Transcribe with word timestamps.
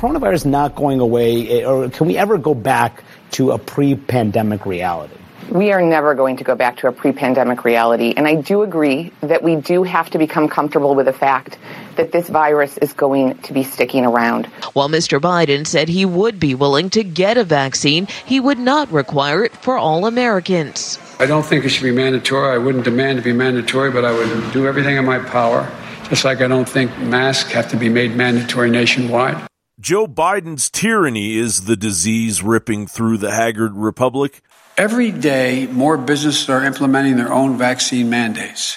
coronavirus 0.00 0.46
not 0.46 0.74
going 0.74 0.98
away, 0.98 1.60
eh, 1.60 1.64
or 1.64 1.90
can 1.90 2.06
we 2.06 2.16
ever 2.16 2.38
go 2.38 2.54
back 2.54 3.04
to 3.32 3.50
a 3.50 3.58
pre-pandemic 3.58 4.64
reality? 4.64 5.14
We 5.50 5.72
are 5.72 5.82
never 5.82 6.14
going 6.14 6.38
to 6.38 6.44
go 6.44 6.54
back 6.54 6.78
to 6.78 6.86
a 6.86 6.92
pre-pandemic 6.92 7.64
reality. 7.64 8.14
And 8.16 8.26
I 8.26 8.36
do 8.36 8.62
agree 8.62 9.12
that 9.20 9.42
we 9.42 9.56
do 9.56 9.82
have 9.82 10.08
to 10.10 10.18
become 10.18 10.48
comfortable 10.48 10.94
with 10.94 11.04
the 11.04 11.12
fact 11.12 11.58
that 11.96 12.12
this 12.12 12.30
virus 12.30 12.78
is 12.78 12.94
going 12.94 13.36
to 13.38 13.52
be 13.52 13.62
sticking 13.62 14.06
around. 14.06 14.46
While 14.72 14.88
Mr. 14.88 15.20
Biden 15.20 15.66
said 15.66 15.88
he 15.88 16.06
would 16.06 16.40
be 16.40 16.54
willing 16.54 16.88
to 16.90 17.04
get 17.04 17.36
a 17.36 17.44
vaccine, 17.44 18.06
he 18.24 18.40
would 18.40 18.58
not 18.58 18.90
require 18.92 19.44
it 19.44 19.52
for 19.56 19.76
all 19.76 20.06
Americans. 20.06 20.98
I 21.18 21.26
don't 21.26 21.44
think 21.44 21.64
it 21.64 21.70
should 21.70 21.84
be 21.84 21.90
mandatory. 21.90 22.54
I 22.54 22.58
wouldn't 22.58 22.84
demand 22.84 23.18
to 23.18 23.24
be 23.24 23.32
mandatory, 23.34 23.90
but 23.90 24.06
I 24.06 24.12
would 24.12 24.52
do 24.52 24.66
everything 24.66 24.96
in 24.96 25.04
my 25.04 25.18
power. 25.18 25.70
Just 26.08 26.24
like 26.24 26.40
I 26.40 26.48
don't 26.48 26.68
think 26.68 26.96
masks 26.98 27.52
have 27.52 27.68
to 27.70 27.76
be 27.76 27.88
made 27.90 28.16
mandatory 28.16 28.70
nationwide. 28.70 29.49
Joe 29.80 30.06
Biden's 30.06 30.68
tyranny 30.68 31.38
is 31.38 31.62
the 31.62 31.74
disease 31.74 32.42
ripping 32.42 32.86
through 32.86 33.16
the 33.16 33.30
haggard 33.30 33.74
republic. 33.74 34.42
Every 34.76 35.10
day, 35.10 35.68
more 35.68 35.96
businesses 35.96 36.50
are 36.50 36.62
implementing 36.62 37.16
their 37.16 37.32
own 37.32 37.56
vaccine 37.56 38.10
mandates. 38.10 38.76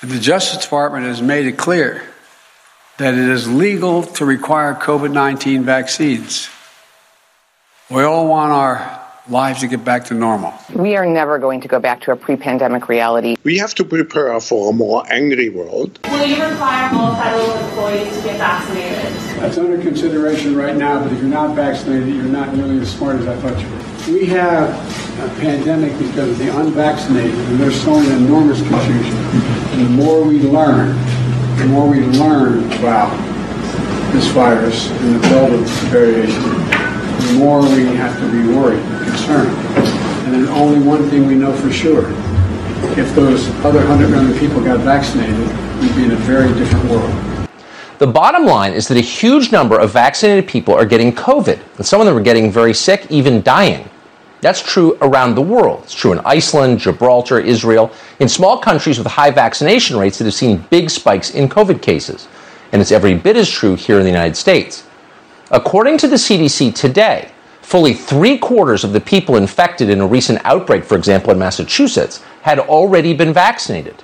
And 0.00 0.10
the 0.12 0.20
Justice 0.20 0.62
Department 0.62 1.06
has 1.06 1.20
made 1.20 1.46
it 1.46 1.58
clear 1.58 2.04
that 2.98 3.14
it 3.14 3.28
is 3.28 3.48
legal 3.48 4.04
to 4.04 4.24
require 4.24 4.74
COVID 4.74 5.12
19 5.12 5.64
vaccines. 5.64 6.48
We 7.90 8.04
all 8.04 8.28
want 8.28 8.52
our 8.52 9.05
lives 9.28 9.60
to 9.60 9.66
get 9.66 9.84
back 9.84 10.04
to 10.06 10.14
normal. 10.14 10.54
We 10.74 10.96
are 10.96 11.06
never 11.06 11.38
going 11.38 11.60
to 11.62 11.68
go 11.68 11.78
back 11.78 12.00
to 12.02 12.12
a 12.12 12.16
pre 12.16 12.36
pandemic 12.36 12.88
reality. 12.88 13.36
We 13.44 13.58
have 13.58 13.74
to 13.74 13.84
prepare 13.84 14.38
for 14.40 14.70
a 14.70 14.72
more 14.72 15.04
angry 15.10 15.48
world. 15.48 15.98
Will 16.04 16.26
you 16.26 16.42
require 16.44 16.94
all 16.94 17.14
federal 17.16 17.52
employees 17.52 18.16
to 18.16 18.22
get 18.22 18.38
vaccinated? 18.38 19.12
That's 19.40 19.58
under 19.58 19.80
consideration 19.80 20.56
right 20.56 20.76
now, 20.76 21.02
but 21.02 21.12
if 21.12 21.20
you're 21.20 21.28
not 21.28 21.54
vaccinated, 21.54 22.14
you're 22.14 22.24
not 22.24 22.54
nearly 22.54 22.80
as 22.80 22.92
smart 22.92 23.16
as 23.16 23.26
I 23.26 23.36
thought 23.36 23.60
you 23.60 23.68
were. 23.68 24.20
We 24.20 24.26
have 24.26 24.70
a 25.18 25.40
pandemic 25.40 25.92
because 25.98 26.30
of 26.30 26.38
the 26.38 26.56
unvaccinated, 26.58 27.34
and 27.34 27.58
there's 27.58 27.80
so 27.80 27.96
an 27.96 28.24
enormous 28.24 28.60
confusion. 28.60 29.16
And 29.72 29.86
the 29.86 29.90
more 29.90 30.22
we 30.22 30.40
learn, 30.42 30.96
the 31.58 31.66
more 31.66 31.88
we 31.88 32.00
learn 32.00 32.70
about 32.74 33.10
this 34.12 34.28
virus 34.28 34.90
and 34.90 35.16
the 35.16 35.28
build 35.28 35.52
of 35.52 35.68
variation, 35.90 36.42
the 36.42 36.75
more 37.36 37.60
we 37.60 37.84
have 37.96 38.18
to 38.18 38.30
be 38.30 38.48
worried 38.54 38.80
and 38.80 39.06
concerned. 39.06 39.56
And 40.26 40.34
there's 40.34 40.48
only 40.50 40.80
one 40.80 41.08
thing 41.10 41.26
we 41.26 41.34
know 41.34 41.54
for 41.54 41.72
sure. 41.72 42.10
If 42.98 43.14
those 43.14 43.48
other 43.64 43.78
100 43.78 44.08
million 44.10 44.38
people 44.38 44.62
got 44.62 44.80
vaccinated, 44.80 45.38
we'd 45.80 45.94
be 45.94 46.04
in 46.04 46.12
a 46.12 46.16
very 46.16 46.52
different 46.54 46.90
world. 46.90 47.48
The 47.98 48.06
bottom 48.06 48.44
line 48.44 48.72
is 48.72 48.88
that 48.88 48.98
a 48.98 49.02
huge 49.02 49.52
number 49.52 49.78
of 49.78 49.90
vaccinated 49.90 50.46
people 50.46 50.74
are 50.74 50.84
getting 50.84 51.12
COVID, 51.12 51.58
and 51.76 51.86
some 51.86 52.00
of 52.00 52.06
them 52.06 52.16
are 52.16 52.22
getting 52.22 52.50
very 52.52 52.74
sick, 52.74 53.06
even 53.10 53.40
dying. 53.42 53.88
That's 54.42 54.62
true 54.62 54.98
around 55.00 55.34
the 55.34 55.42
world. 55.42 55.84
It's 55.84 55.94
true 55.94 56.12
in 56.12 56.20
Iceland, 56.20 56.78
Gibraltar, 56.78 57.40
Israel, 57.40 57.90
in 58.20 58.28
small 58.28 58.58
countries 58.58 58.98
with 58.98 59.06
high 59.06 59.30
vaccination 59.30 59.96
rates 59.96 60.18
that 60.18 60.24
have 60.24 60.34
seen 60.34 60.58
big 60.68 60.90
spikes 60.90 61.30
in 61.30 61.48
COVID 61.48 61.80
cases. 61.80 62.28
And 62.72 62.82
it's 62.82 62.92
every 62.92 63.14
bit 63.14 63.36
as 63.36 63.48
true 63.48 63.76
here 63.76 63.96
in 63.98 64.04
the 64.04 64.10
United 64.10 64.36
States. 64.36 64.85
According 65.50 65.98
to 65.98 66.08
the 66.08 66.16
CDC 66.16 66.74
today, 66.74 67.30
fully 67.62 67.94
three 67.94 68.36
quarters 68.38 68.82
of 68.82 68.92
the 68.92 69.00
people 69.00 69.36
infected 69.36 69.90
in 69.90 70.00
a 70.00 70.06
recent 70.06 70.40
outbreak, 70.44 70.84
for 70.84 70.96
example, 70.96 71.30
in 71.30 71.38
Massachusetts, 71.38 72.22
had 72.42 72.58
already 72.58 73.14
been 73.14 73.32
vaccinated. 73.32 74.02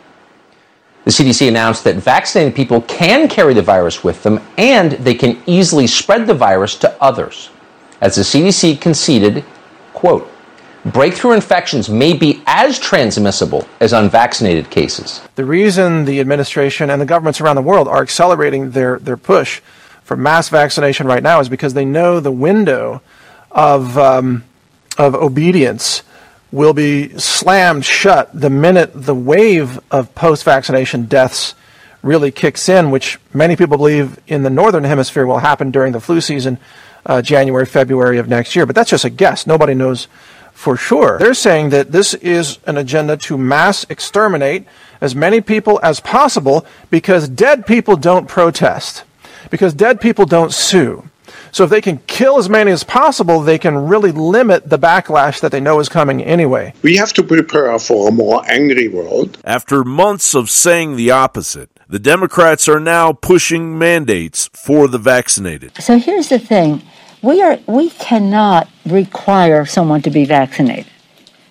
The 1.04 1.10
CDC 1.10 1.48
announced 1.48 1.82
that 1.82 1.96
vaccinated 1.96 2.54
people 2.54 2.82
can 2.82 3.28
carry 3.28 3.54
the 3.54 3.62
virus 3.62 4.04
with 4.04 4.22
them 4.22 4.40
and 4.56 4.92
they 4.92 5.14
can 5.14 5.42
easily 5.46 5.88
spread 5.88 6.28
the 6.28 6.34
virus 6.34 6.76
to 6.76 7.02
others. 7.02 7.50
As 8.00 8.14
the 8.14 8.22
CDC 8.22 8.80
conceded, 8.80 9.44
quote, 9.94 10.30
breakthrough 10.84 11.32
infections 11.32 11.88
may 11.88 12.12
be 12.12 12.42
as 12.46 12.78
transmissible 12.78 13.66
as 13.80 13.92
unvaccinated 13.92 14.70
cases. 14.70 15.20
The 15.34 15.44
reason 15.44 16.04
the 16.04 16.20
administration 16.20 16.90
and 16.90 17.00
the 17.00 17.06
governments 17.06 17.40
around 17.40 17.56
the 17.56 17.62
world 17.62 17.88
are 17.88 18.02
accelerating 18.02 18.70
their, 18.70 19.00
their 19.00 19.16
push 19.16 19.60
for 20.12 20.16
mass 20.18 20.50
vaccination 20.50 21.06
right 21.06 21.22
now 21.22 21.40
is 21.40 21.48
because 21.48 21.72
they 21.72 21.86
know 21.86 22.20
the 22.20 22.30
window 22.30 23.00
of, 23.50 23.96
um, 23.96 24.44
of 24.98 25.14
obedience 25.14 26.02
will 26.50 26.74
be 26.74 27.08
slammed 27.18 27.82
shut 27.82 28.28
the 28.38 28.50
minute 28.50 28.90
the 28.92 29.14
wave 29.14 29.80
of 29.90 30.14
post 30.14 30.44
vaccination 30.44 31.06
deaths 31.06 31.54
really 32.02 32.30
kicks 32.30 32.68
in, 32.68 32.90
which 32.90 33.18
many 33.32 33.56
people 33.56 33.78
believe 33.78 34.20
in 34.26 34.42
the 34.42 34.50
northern 34.50 34.84
hemisphere 34.84 35.24
will 35.24 35.38
happen 35.38 35.70
during 35.70 35.94
the 35.94 36.00
flu 36.00 36.20
season, 36.20 36.58
uh, 37.06 37.22
January, 37.22 37.64
February 37.64 38.18
of 38.18 38.28
next 38.28 38.54
year. 38.54 38.66
But 38.66 38.74
that's 38.76 38.90
just 38.90 39.06
a 39.06 39.10
guess. 39.10 39.46
Nobody 39.46 39.72
knows 39.72 40.08
for 40.52 40.76
sure. 40.76 41.16
They're 41.18 41.32
saying 41.32 41.70
that 41.70 41.90
this 41.90 42.12
is 42.12 42.58
an 42.66 42.76
agenda 42.76 43.16
to 43.16 43.38
mass 43.38 43.86
exterminate 43.88 44.66
as 45.00 45.14
many 45.14 45.40
people 45.40 45.80
as 45.82 46.00
possible 46.00 46.66
because 46.90 47.30
dead 47.30 47.66
people 47.66 47.96
don't 47.96 48.28
protest, 48.28 49.04
because 49.52 49.74
dead 49.74 50.00
people 50.00 50.24
don't 50.24 50.52
sue. 50.52 51.04
So 51.52 51.64
if 51.64 51.70
they 51.70 51.82
can 51.82 51.98
kill 52.06 52.38
as 52.38 52.48
many 52.48 52.72
as 52.72 52.82
possible, 52.82 53.40
they 53.40 53.58
can 53.58 53.86
really 53.86 54.10
limit 54.10 54.70
the 54.70 54.78
backlash 54.78 55.40
that 55.40 55.52
they 55.52 55.60
know 55.60 55.78
is 55.78 55.90
coming 55.90 56.24
anyway. 56.24 56.72
We 56.80 56.96
have 56.96 57.12
to 57.12 57.22
prepare 57.22 57.78
for 57.78 58.08
a 58.08 58.10
more 58.10 58.42
angry 58.50 58.88
world. 58.88 59.38
After 59.44 59.84
months 59.84 60.34
of 60.34 60.48
saying 60.48 60.96
the 60.96 61.10
opposite, 61.10 61.68
the 61.86 61.98
Democrats 61.98 62.66
are 62.66 62.80
now 62.80 63.12
pushing 63.12 63.78
mandates 63.78 64.48
for 64.54 64.88
the 64.88 64.98
vaccinated. 64.98 65.76
So 65.82 65.98
here's 65.98 66.30
the 66.30 66.38
thing. 66.38 66.80
We 67.20 67.42
are 67.42 67.58
we 67.66 67.90
cannot 67.90 68.68
require 68.86 69.66
someone 69.66 70.00
to 70.02 70.10
be 70.10 70.24
vaccinated. 70.24 70.90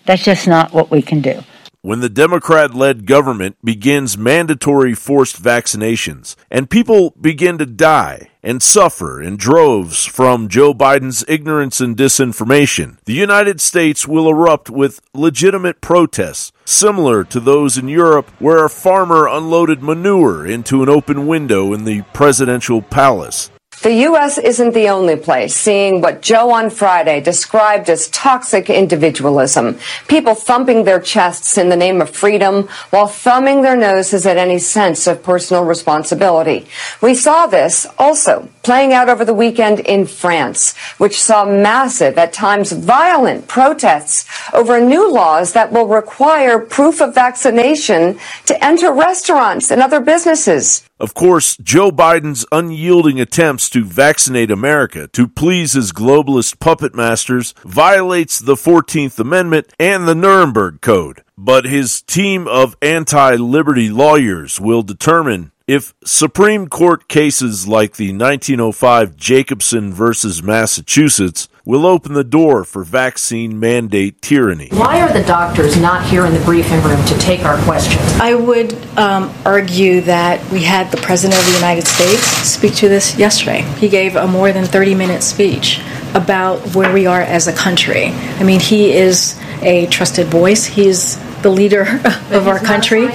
That's 0.07 0.23
just 0.23 0.47
not 0.47 0.73
what 0.73 0.89
we 0.89 1.03
can 1.03 1.21
do. 1.21 1.43
When 1.83 1.99
the 1.99 2.09
Democrat 2.09 2.75
led 2.75 3.07
government 3.07 3.57
begins 3.63 4.15
mandatory 4.15 4.93
forced 4.93 5.41
vaccinations 5.41 6.35
and 6.51 6.69
people 6.69 7.15
begin 7.19 7.57
to 7.57 7.65
die 7.65 8.29
and 8.43 8.61
suffer 8.61 9.19
in 9.19 9.35
droves 9.35 10.05
from 10.05 10.47
Joe 10.47 10.75
Biden's 10.75 11.25
ignorance 11.27 11.81
and 11.81 11.97
disinformation, 11.97 12.99
the 13.05 13.13
United 13.13 13.59
States 13.59 14.07
will 14.07 14.29
erupt 14.29 14.69
with 14.69 15.01
legitimate 15.15 15.81
protests 15.81 16.51
similar 16.65 17.23
to 17.23 17.39
those 17.39 17.79
in 17.79 17.87
Europe 17.87 18.29
where 18.37 18.63
a 18.63 18.69
farmer 18.69 19.27
unloaded 19.27 19.81
manure 19.81 20.45
into 20.45 20.83
an 20.83 20.89
open 20.89 21.25
window 21.25 21.73
in 21.73 21.85
the 21.85 22.03
presidential 22.13 22.83
palace. 22.83 23.49
The 23.81 24.03
U.S. 24.11 24.37
isn't 24.37 24.75
the 24.75 24.89
only 24.89 25.15
place 25.15 25.55
seeing 25.55 26.01
what 26.01 26.21
Joe 26.21 26.51
on 26.51 26.69
Friday 26.69 27.19
described 27.19 27.89
as 27.89 28.09
toxic 28.09 28.69
individualism. 28.69 29.79
People 30.07 30.35
thumping 30.35 30.83
their 30.83 30.99
chests 30.99 31.57
in 31.57 31.69
the 31.69 31.75
name 31.75 31.99
of 31.99 32.11
freedom 32.11 32.67
while 32.91 33.07
thumbing 33.07 33.63
their 33.63 33.75
noses 33.75 34.27
at 34.27 34.37
any 34.37 34.59
sense 34.59 35.07
of 35.07 35.23
personal 35.23 35.65
responsibility. 35.65 36.67
We 37.01 37.15
saw 37.15 37.47
this 37.47 37.87
also 37.97 38.49
playing 38.61 38.93
out 38.93 39.09
over 39.09 39.25
the 39.25 39.33
weekend 39.33 39.79
in 39.79 40.05
France, 40.05 40.77
which 40.99 41.19
saw 41.19 41.43
massive, 41.43 42.19
at 42.19 42.33
times 42.33 42.71
violent 42.71 43.47
protests 43.47 44.27
over 44.53 44.79
new 44.79 45.11
laws 45.11 45.53
that 45.53 45.71
will 45.71 45.87
require 45.87 46.59
proof 46.59 47.01
of 47.01 47.15
vaccination 47.15 48.19
to 48.45 48.63
enter 48.63 48.91
restaurants 48.91 49.71
and 49.71 49.81
other 49.81 49.99
businesses. 49.99 50.83
Of 50.99 51.15
course, 51.15 51.57
Joe 51.57 51.89
Biden's 51.89 52.45
unyielding 52.51 53.19
attempts 53.19 53.70
to 53.71 53.83
vaccinate 53.83 54.51
America 54.51 55.07
to 55.09 55.27
please 55.27 55.73
his 55.73 55.91
globalist 55.91 56.59
puppet 56.59 56.95
masters 56.95 57.53
violates 57.63 58.39
the 58.39 58.55
14th 58.55 59.19
Amendment 59.19 59.73
and 59.79 60.07
the 60.07 60.15
Nuremberg 60.15 60.81
Code. 60.81 61.23
But 61.37 61.65
his 61.65 62.01
team 62.01 62.47
of 62.47 62.77
anti 62.81 63.35
liberty 63.35 63.89
lawyers 63.89 64.61
will 64.61 64.83
determine 64.83 65.51
if 65.67 65.93
Supreme 66.03 66.67
Court 66.67 67.07
cases 67.07 67.67
like 67.67 67.95
the 67.95 68.11
1905 68.11 69.15
Jacobson 69.15 69.93
versus 69.93 70.43
Massachusetts 70.43 71.47
will 71.65 71.85
open 71.85 72.13
the 72.13 72.23
door 72.23 72.63
for 72.63 72.83
vaccine 72.83 73.59
mandate 73.59 74.21
tyranny. 74.21 74.69
Why 74.71 75.01
are 75.01 75.11
the 75.13 75.23
doctors 75.23 75.77
not 75.77 76.05
here 76.05 76.25
in 76.25 76.33
the 76.33 76.39
briefing 76.39 76.81
room 76.83 77.03
to 77.05 77.17
take 77.19 77.43
our 77.43 77.61
questions? 77.63 78.01
I 78.19 78.33
would 78.33 78.73
um, 78.97 79.33
argue 79.45 80.01
that 80.01 80.43
we 80.51 80.63
had 80.63 80.91
the 80.91 80.97
President 80.97 81.39
of 81.39 81.45
the 81.45 81.53
United 81.53 81.87
States 81.87 82.23
speak 82.23 82.75
to 82.75 82.89
this 82.89 83.17
yesterday. 83.17 83.61
He 83.77 83.89
gave 83.89 84.15
a 84.15 84.27
more 84.27 84.51
than 84.51 84.65
30 84.65 84.95
minute 84.95 85.23
speech 85.23 85.81
about 86.13 86.75
where 86.75 86.91
we 86.91 87.05
are 87.05 87.21
as 87.21 87.47
a 87.47 87.53
country. 87.53 88.07
I 88.07 88.43
mean, 88.43 88.59
he 88.59 88.91
is 88.91 89.39
a 89.61 89.87
trusted 89.87 90.27
voice. 90.27 90.65
He's 90.65 91.17
the 91.41 91.49
leader 91.49 91.81
of 92.31 92.47
our 92.47 92.59
country. 92.59 93.07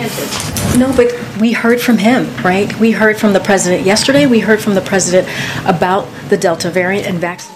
No, 0.76 0.92
but 0.96 1.12
we 1.40 1.52
heard 1.52 1.80
from 1.80 1.98
him, 1.98 2.26
right? 2.44 2.74
We 2.78 2.92
heard 2.92 3.18
from 3.18 3.32
the 3.32 3.40
president 3.40 3.86
yesterday. 3.86 4.26
We 4.26 4.40
heard 4.40 4.60
from 4.60 4.74
the 4.74 4.80
president 4.80 5.28
about 5.66 6.08
the 6.28 6.36
Delta 6.36 6.70
variant 6.70 7.06
and 7.06 7.18
vaccination. 7.18 7.55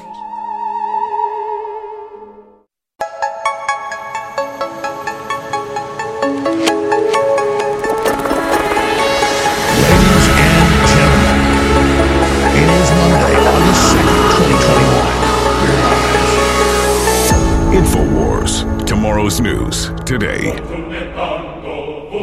Today. 20.10 20.50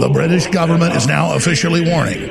The 0.02 0.10
British 0.12 0.48
government 0.48 0.94
is 0.94 1.08
now 1.08 1.36
officially 1.36 1.90
warning 1.90 2.28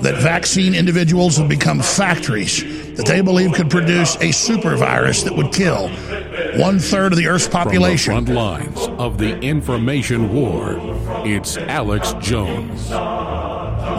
that 0.00 0.18
vaccine 0.22 0.76
individuals 0.76 1.38
have 1.38 1.48
become 1.48 1.80
factories 1.80 2.62
that 2.94 3.04
they 3.04 3.20
believe 3.20 3.52
could 3.52 3.68
produce 3.68 4.14
a 4.20 4.30
super 4.30 4.76
virus 4.76 5.24
that 5.24 5.34
would 5.34 5.52
kill 5.52 5.88
one 6.56 6.78
third 6.78 7.10
of 7.12 7.18
the 7.18 7.26
Earth's 7.26 7.48
population. 7.48 8.14
From 8.14 8.26
the 8.26 8.32
front 8.32 8.76
lines 8.76 8.86
of 9.00 9.18
the 9.18 9.36
information 9.40 10.32
war, 10.32 10.76
it's 11.26 11.56
Alex 11.56 12.12
Jones. 12.20 12.90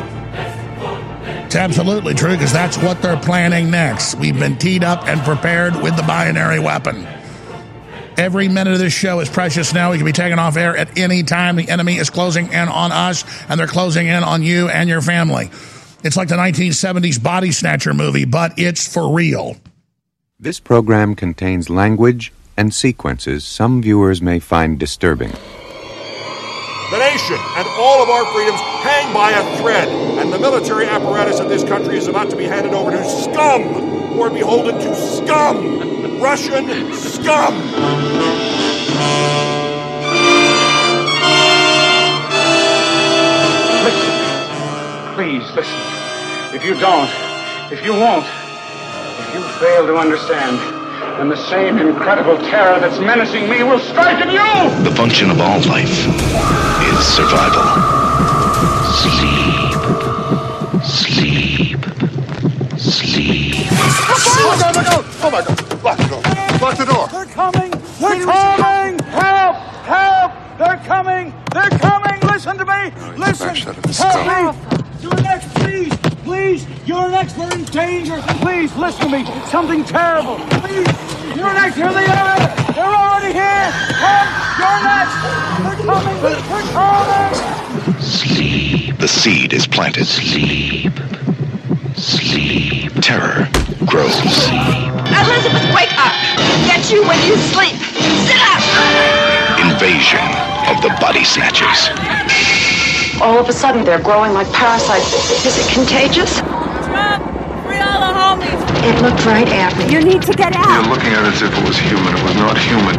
It's 1.50 1.56
absolutely 1.56 2.14
true 2.14 2.30
because 2.30 2.52
that's 2.52 2.78
what 2.78 3.02
they're 3.02 3.16
planning 3.16 3.72
next. 3.72 4.14
We've 4.14 4.38
been 4.38 4.56
teed 4.56 4.84
up 4.84 5.08
and 5.08 5.20
prepared 5.22 5.74
with 5.74 5.96
the 5.96 6.04
binary 6.04 6.60
weapon. 6.60 7.04
Every 8.16 8.46
minute 8.46 8.74
of 8.74 8.78
this 8.78 8.92
show 8.92 9.18
is 9.18 9.28
precious 9.28 9.74
now. 9.74 9.90
We 9.90 9.96
can 9.96 10.06
be 10.06 10.12
taken 10.12 10.38
off 10.38 10.56
air 10.56 10.76
at 10.76 10.96
any 10.96 11.24
time. 11.24 11.56
The 11.56 11.68
enemy 11.68 11.96
is 11.96 12.08
closing 12.08 12.52
in 12.52 12.68
on 12.68 12.92
us, 12.92 13.24
and 13.48 13.58
they're 13.58 13.66
closing 13.66 14.06
in 14.06 14.22
on 14.22 14.44
you 14.44 14.68
and 14.68 14.88
your 14.88 15.00
family. 15.00 15.50
It's 16.04 16.16
like 16.16 16.28
the 16.28 16.36
1970s 16.36 17.20
Body 17.20 17.50
Snatcher 17.50 17.94
movie, 17.94 18.26
but 18.26 18.56
it's 18.56 18.86
for 18.86 19.12
real. 19.12 19.56
This 20.38 20.60
program 20.60 21.16
contains 21.16 21.68
language 21.68 22.32
and 22.56 22.72
sequences 22.72 23.44
some 23.44 23.82
viewers 23.82 24.22
may 24.22 24.38
find 24.38 24.78
disturbing. 24.78 25.32
The 26.90 26.98
nation 26.98 27.36
and 27.38 27.68
all 27.78 28.02
of 28.02 28.08
our 28.08 28.24
freedoms 28.34 28.58
hang 28.82 29.14
by 29.14 29.30
a 29.30 29.58
thread, 29.58 29.86
and 30.18 30.32
the 30.32 30.40
military 30.40 30.86
apparatus 30.86 31.38
of 31.38 31.48
this 31.48 31.62
country 31.62 31.96
is 31.96 32.08
about 32.08 32.30
to 32.30 32.36
be 32.36 32.46
handed 32.46 32.74
over 32.74 32.90
to 32.90 33.04
scum 33.04 33.62
who 33.62 34.20
are 34.22 34.30
beholden 34.30 34.74
to 34.74 34.94
scum, 34.96 36.20
Russian 36.20 36.92
scum. 36.92 37.54
Listen. 43.84 45.14
Please 45.14 45.46
listen. 45.54 45.80
If 46.52 46.64
you 46.64 46.74
don't, 46.80 47.08
if 47.70 47.84
you 47.84 47.92
won't, 47.92 48.26
if 48.26 49.34
you 49.34 49.42
fail 49.60 49.86
to 49.86 49.96
understand, 49.96 50.58
then 51.20 51.28
the 51.28 51.36
same 51.36 51.78
incredible 51.78 52.36
terror 52.38 52.80
that's 52.80 52.98
menacing 52.98 53.48
me 53.48 53.62
will 53.62 53.78
strike 53.78 54.16
at 54.16 54.32
you! 54.32 54.82
The 54.82 54.94
function 54.96 55.30
of 55.30 55.40
all 55.40 55.60
life 55.68 55.88
is 55.88 56.19
survival. 57.02 57.64
Sleep. 59.00 59.80
Sleep. 60.84 61.80
Sleep. 62.78 63.54
Oh 63.72 64.72
my 64.74 64.82
god, 64.84 65.04
my! 65.04 65.10
Oh 65.22 65.30
my 65.30 65.40
god! 65.42 65.82
Lock 65.82 65.96
the 65.96 66.06
door! 66.08 66.22
Lock 66.60 66.76
the 66.76 66.84
door! 66.84 67.08
They're 67.08 67.24
coming! 67.26 67.70
They're 68.00 68.24
coming! 68.24 68.98
Help! 69.08 69.56
Help! 69.86 70.32
They're 70.58 70.82
coming! 70.84 71.34
They're 71.52 71.70
coming! 71.78 72.20
Listen 72.20 72.58
to 72.58 72.64
me! 72.64 72.92
Listen! 73.16 73.56
Help 73.56 74.26
me! 74.26 74.80
You're 75.00 75.20
next, 75.22 75.54
please! 75.54 75.96
Please! 76.24 76.66
You're 76.86 77.08
next! 77.10 77.34
They're 77.34 77.52
in 77.52 77.64
danger! 77.64 78.20
Please, 78.40 78.74
listen 78.76 79.10
to 79.10 79.18
me! 79.18 79.24
Something 79.46 79.84
terrible! 79.84 80.36
Please! 80.60 81.36
You're 81.36 81.54
next! 81.54 81.76
Here 81.76 81.92
they 81.92 82.06
are! 82.06 82.59
They're 82.80 82.88
already 82.88 83.34
here! 83.34 83.68
Come! 84.00 84.28
You're 84.56 84.80
next! 84.88 85.12
They're 85.60 85.84
coming! 85.84 86.16
They're 86.24 86.40
coming! 86.72 88.00
Sleep. 88.00 88.96
The 88.96 89.06
seed 89.06 89.52
is 89.52 89.66
planted. 89.66 90.06
Sleep. 90.06 90.90
Sleep. 91.94 92.90
Terror 93.02 93.50
grows. 93.84 94.14
Sleep. 94.16 94.88
Elizabeth, 95.12 95.68
wake 95.76 95.92
up! 96.00 96.16
Get 96.64 96.90
you 96.90 97.04
when 97.04 97.20
you 97.28 97.36
sleep! 97.52 97.76
Sit 98.24 98.40
up! 98.48 98.64
Invasion 99.60 100.24
of 100.72 100.80
the 100.80 100.88
body 101.04 101.22
snatchers. 101.22 101.92
All 103.20 103.38
of 103.38 103.46
a 103.50 103.52
sudden, 103.52 103.84
they're 103.84 104.00
growing 104.00 104.32
like 104.32 104.50
parasites. 104.54 105.44
Is 105.44 105.58
it 105.58 105.68
contagious? 105.74 106.40
Free 106.40 107.78
all 107.78 108.00
the 108.00 108.08
homies! 108.16 108.69
It 108.82 108.96
looked 109.02 109.26
right 109.26 109.48
at 109.48 109.76
me. 109.76 109.92
You 109.92 110.00
need 110.00 110.22
to 110.22 110.32
get 110.32 110.56
out! 110.56 110.80
You're 110.84 110.88
looking 110.94 111.12
at 111.12 111.24
it 111.28 111.34
as 111.36 111.42
if 111.42 111.52
it 111.52 111.64
was 111.68 111.76
human. 111.76 112.16
It 112.16 112.22
was 112.24 112.34
not 112.40 112.56
human. 112.56 112.96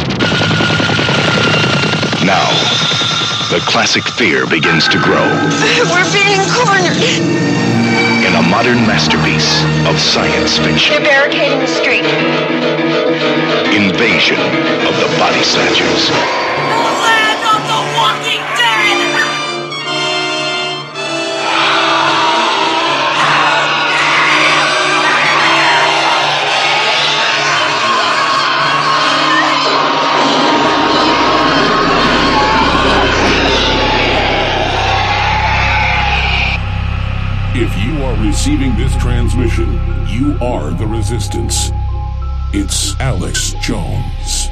Now, 2.21 2.45
the 3.49 3.59
classic 3.65 4.05
fear 4.13 4.45
begins 4.45 4.87
to 4.89 5.01
grow 5.01 5.25
We're 5.89 6.05
being 6.13 6.41
cornered! 6.53 7.01
in 8.21 8.35
a 8.37 8.43
modern 8.45 8.85
masterpiece 8.85 9.65
of 9.89 9.97
science 9.99 10.57
fiction. 10.61 10.93
They're 10.93 11.09
barricading 11.25 11.59
the 11.59 11.67
street. 11.67 12.05
Invasion 13.73 14.37
of 14.85 14.93
the 15.01 15.09
body 15.17 15.41
snatchers. 15.41 16.07
The 16.13 16.93
Land 17.01 17.41
of 17.41 17.61
the 17.65 17.81
Walking 17.97 18.43
are 38.11 38.25
receiving 38.25 38.75
this 38.75 38.93
transmission, 38.97 39.71
you 40.07 40.37
are 40.41 40.71
the 40.71 40.85
resistance. 40.85 41.71
It's 42.53 42.99
Alex 42.99 43.53
Jones. 43.61 44.49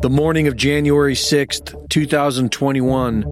The 0.00 0.10
morning 0.10 0.46
of 0.46 0.54
January 0.54 1.14
6th, 1.14 1.88
2021, 1.88 3.24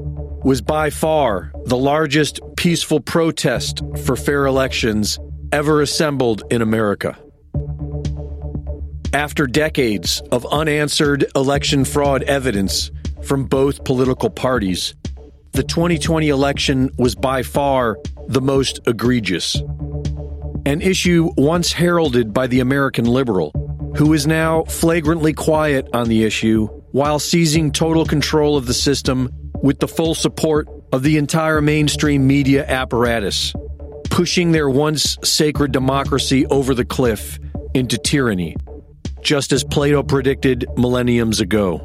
was 0.42 0.60
by 0.60 0.90
far 0.90 1.52
the 1.66 1.76
largest 1.76 2.40
peaceful 2.56 2.98
protest 2.98 3.82
for 4.04 4.16
fair 4.16 4.46
elections 4.46 5.20
ever 5.52 5.80
assembled 5.80 6.42
in 6.50 6.60
America. 6.60 7.16
After 9.14 9.46
decades 9.46 10.22
of 10.32 10.46
unanswered 10.46 11.26
election 11.36 11.84
fraud 11.84 12.22
evidence 12.22 12.90
from 13.22 13.44
both 13.44 13.84
political 13.84 14.30
parties, 14.30 14.94
the 15.52 15.62
2020 15.62 16.30
election 16.30 16.90
was 16.96 17.14
by 17.14 17.42
far 17.42 17.98
the 18.28 18.40
most 18.40 18.80
egregious. 18.86 19.60
An 20.64 20.80
issue 20.80 21.30
once 21.36 21.72
heralded 21.72 22.32
by 22.32 22.46
the 22.46 22.60
American 22.60 23.04
liberal, 23.04 23.52
who 23.98 24.14
is 24.14 24.26
now 24.26 24.64
flagrantly 24.64 25.34
quiet 25.34 25.88
on 25.92 26.08
the 26.08 26.24
issue 26.24 26.66
while 26.92 27.18
seizing 27.18 27.70
total 27.70 28.06
control 28.06 28.56
of 28.56 28.64
the 28.64 28.72
system 28.72 29.28
with 29.62 29.78
the 29.78 29.88
full 29.88 30.14
support 30.14 30.68
of 30.90 31.02
the 31.02 31.18
entire 31.18 31.60
mainstream 31.60 32.26
media 32.26 32.64
apparatus, 32.66 33.52
pushing 34.04 34.52
their 34.52 34.70
once 34.70 35.18
sacred 35.22 35.70
democracy 35.70 36.46
over 36.46 36.74
the 36.74 36.84
cliff 36.86 37.38
into 37.74 37.98
tyranny, 37.98 38.56
just 39.22 39.52
as 39.52 39.64
Plato 39.64 40.02
predicted 40.02 40.66
millenniums 40.76 41.40
ago. 41.40 41.78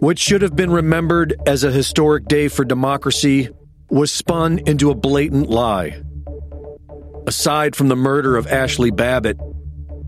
What 0.00 0.18
should 0.18 0.42
have 0.42 0.54
been 0.54 0.70
remembered 0.70 1.34
as 1.46 1.64
a 1.64 1.70
historic 1.70 2.26
day 2.26 2.48
for 2.48 2.64
democracy 2.64 3.48
was 3.88 4.10
spun 4.10 4.58
into 4.66 4.90
a 4.90 4.94
blatant 4.94 5.48
lie. 5.48 6.02
Aside 7.26 7.74
from 7.74 7.88
the 7.88 7.96
murder 7.96 8.36
of 8.36 8.46
Ashley 8.46 8.90
Babbitt, 8.90 9.38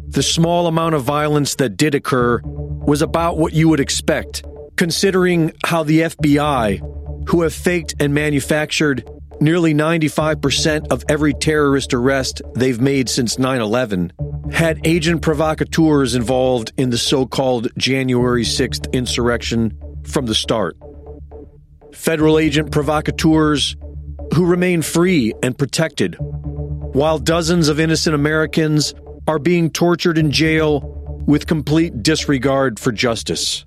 the 0.08 0.22
small 0.22 0.66
amount 0.66 0.94
of 0.94 1.02
violence 1.02 1.54
that 1.56 1.76
did 1.76 1.94
occur 1.94 2.40
was 2.42 3.00
about 3.00 3.38
what 3.38 3.52
you 3.52 3.68
would 3.68 3.80
expect, 3.80 4.44
considering 4.76 5.52
how 5.64 5.82
the 5.82 6.00
FBI, 6.00 7.28
who 7.28 7.42
have 7.42 7.54
faked 7.54 7.94
and 7.98 8.12
manufactured 8.12 9.08
nearly 9.40 9.74
95% 9.74 10.88
of 10.90 11.04
every 11.08 11.34
terrorist 11.34 11.94
arrest 11.94 12.42
they've 12.54 12.80
made 12.80 13.08
since 13.08 13.38
9 13.38 13.60
11, 13.60 14.12
had 14.52 14.86
agent 14.86 15.22
provocateurs 15.22 16.14
involved 16.14 16.72
in 16.76 16.90
the 16.90 16.98
so 16.98 17.26
called 17.26 17.68
January 17.76 18.44
6th 18.44 18.92
insurrection 18.92 19.76
from 20.04 20.26
the 20.26 20.34
start. 20.34 20.76
Federal 21.92 22.38
agent 22.38 22.70
provocateurs 22.70 23.76
who 24.34 24.46
remain 24.46 24.82
free 24.82 25.32
and 25.42 25.56
protected, 25.56 26.16
while 26.20 27.18
dozens 27.18 27.68
of 27.68 27.80
innocent 27.80 28.14
Americans 28.14 28.94
are 29.28 29.38
being 29.38 29.70
tortured 29.70 30.18
in 30.18 30.30
jail 30.30 30.80
with 31.26 31.46
complete 31.46 32.02
disregard 32.02 32.78
for 32.78 32.92
justice. 32.92 33.64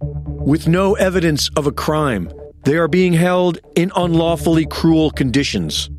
With 0.00 0.68
no 0.68 0.94
evidence 0.94 1.50
of 1.56 1.66
a 1.66 1.72
crime, 1.72 2.30
they 2.64 2.76
are 2.76 2.88
being 2.88 3.12
held 3.12 3.58
in 3.76 3.92
unlawfully 3.96 4.66
cruel 4.66 5.10
conditions, 5.10 5.90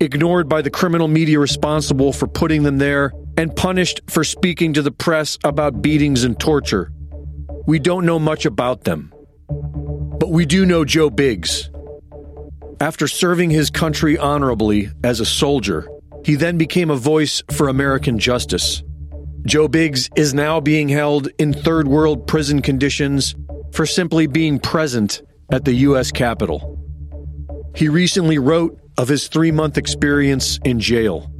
ignored 0.00 0.48
by 0.48 0.62
the 0.62 0.70
criminal 0.70 1.08
media 1.08 1.38
responsible 1.38 2.12
for 2.12 2.26
putting 2.26 2.62
them 2.62 2.78
there 2.78 3.12
and 3.36 3.54
punished 3.54 4.00
for 4.08 4.24
speaking 4.24 4.72
to 4.72 4.82
the 4.82 4.90
press 4.90 5.38
about 5.44 5.82
beatings 5.82 6.24
and 6.24 6.38
torture. 6.38 6.90
We 7.66 7.78
don't 7.78 8.06
know 8.06 8.18
much 8.18 8.46
about 8.46 8.84
them. 8.84 9.12
But 9.48 10.30
we 10.30 10.46
do 10.46 10.64
know 10.64 10.84
Joe 10.84 11.10
Biggs. 11.10 11.70
After 12.80 13.08
serving 13.08 13.50
his 13.50 13.70
country 13.70 14.16
honorably 14.16 14.90
as 15.04 15.20
a 15.20 15.26
soldier, 15.26 15.88
he 16.24 16.34
then 16.34 16.58
became 16.58 16.90
a 16.90 16.96
voice 16.96 17.42
for 17.52 17.68
American 17.68 18.18
justice. 18.18 18.82
Joe 19.44 19.68
Biggs 19.68 20.10
is 20.16 20.34
now 20.34 20.60
being 20.60 20.88
held 20.88 21.28
in 21.38 21.52
third 21.52 21.86
world 21.86 22.26
prison 22.26 22.62
conditions 22.62 23.36
for 23.72 23.86
simply 23.86 24.26
being 24.26 24.58
present 24.58 25.22
at 25.50 25.64
the 25.64 25.72
U.S. 25.72 26.10
Capitol. 26.10 26.78
He 27.74 27.88
recently 27.88 28.38
wrote 28.38 28.78
of 28.98 29.08
his 29.08 29.28
three 29.28 29.50
month 29.50 29.76
experience 29.76 30.58
in 30.64 30.80
jail. 30.80 31.30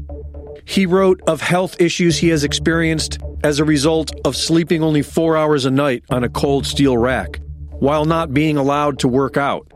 He 0.64 0.86
wrote 0.86 1.20
of 1.26 1.40
health 1.40 1.80
issues 1.80 2.18
he 2.18 2.28
has 2.28 2.44
experienced 2.44 3.18
as 3.44 3.58
a 3.58 3.64
result 3.64 4.10
of 4.24 4.36
sleeping 4.36 4.82
only 4.82 5.02
four 5.02 5.36
hours 5.36 5.64
a 5.64 5.70
night 5.70 6.04
on 6.10 6.24
a 6.24 6.28
cold 6.28 6.66
steel 6.66 6.98
rack 6.98 7.40
while 7.78 8.04
not 8.04 8.34
being 8.34 8.56
allowed 8.56 8.98
to 9.00 9.08
work 9.08 9.36
out 9.36 9.70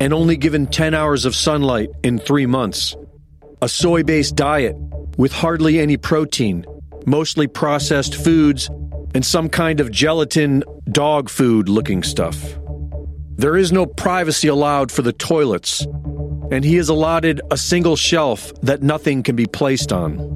and 0.00 0.12
only 0.12 0.36
given 0.36 0.66
10 0.66 0.94
hours 0.94 1.24
of 1.24 1.34
sunlight 1.34 1.88
in 2.02 2.18
three 2.18 2.46
months. 2.46 2.96
A 3.62 3.68
soy 3.68 4.02
based 4.02 4.36
diet 4.36 4.76
with 5.16 5.32
hardly 5.32 5.80
any 5.80 5.96
protein 5.96 6.66
mostly 7.06 7.46
processed 7.46 8.16
foods, 8.16 8.68
and 9.14 9.24
some 9.24 9.48
kind 9.48 9.80
of 9.80 9.90
gelatin 9.90 10.62
dog 10.90 11.30
food 11.30 11.68
looking 11.68 12.02
stuff. 12.02 12.58
There 13.36 13.56
is 13.56 13.70
no 13.70 13.84
privacy 13.84 14.48
allowed 14.48 14.90
for 14.90 15.02
the 15.02 15.12
toilets, 15.12 15.86
and 16.50 16.64
he 16.64 16.78
is 16.78 16.88
allotted 16.88 17.42
a 17.50 17.56
single 17.56 17.96
shelf 17.96 18.50
that 18.62 18.82
nothing 18.82 19.22
can 19.22 19.36
be 19.36 19.46
placed 19.46 19.92
on. 19.92 20.32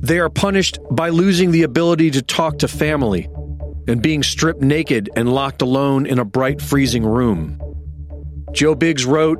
They 0.00 0.18
are 0.18 0.28
punished 0.28 0.78
by 0.90 1.08
losing 1.08 1.50
the 1.50 1.62
ability 1.62 2.10
to 2.10 2.20
talk 2.20 2.58
to 2.58 2.68
family 2.68 3.26
and 3.88 4.02
being 4.02 4.22
stripped 4.22 4.60
naked 4.60 5.08
and 5.16 5.32
locked 5.32 5.62
alone 5.62 6.04
in 6.04 6.18
a 6.18 6.26
bright, 6.26 6.60
freezing 6.60 7.04
room. 7.04 7.58
Joe 8.52 8.74
Biggs 8.74 9.06
wrote, 9.06 9.38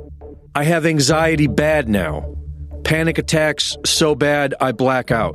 I 0.55 0.63
have 0.63 0.87
anxiety 0.87 1.45
bad 1.47 1.87
now. 1.87 2.35
Panic 2.83 3.19
attacks 3.19 3.77
so 3.85 4.15
bad 4.15 4.55
I 4.59 4.71
black 4.71 5.11
out. 5.11 5.33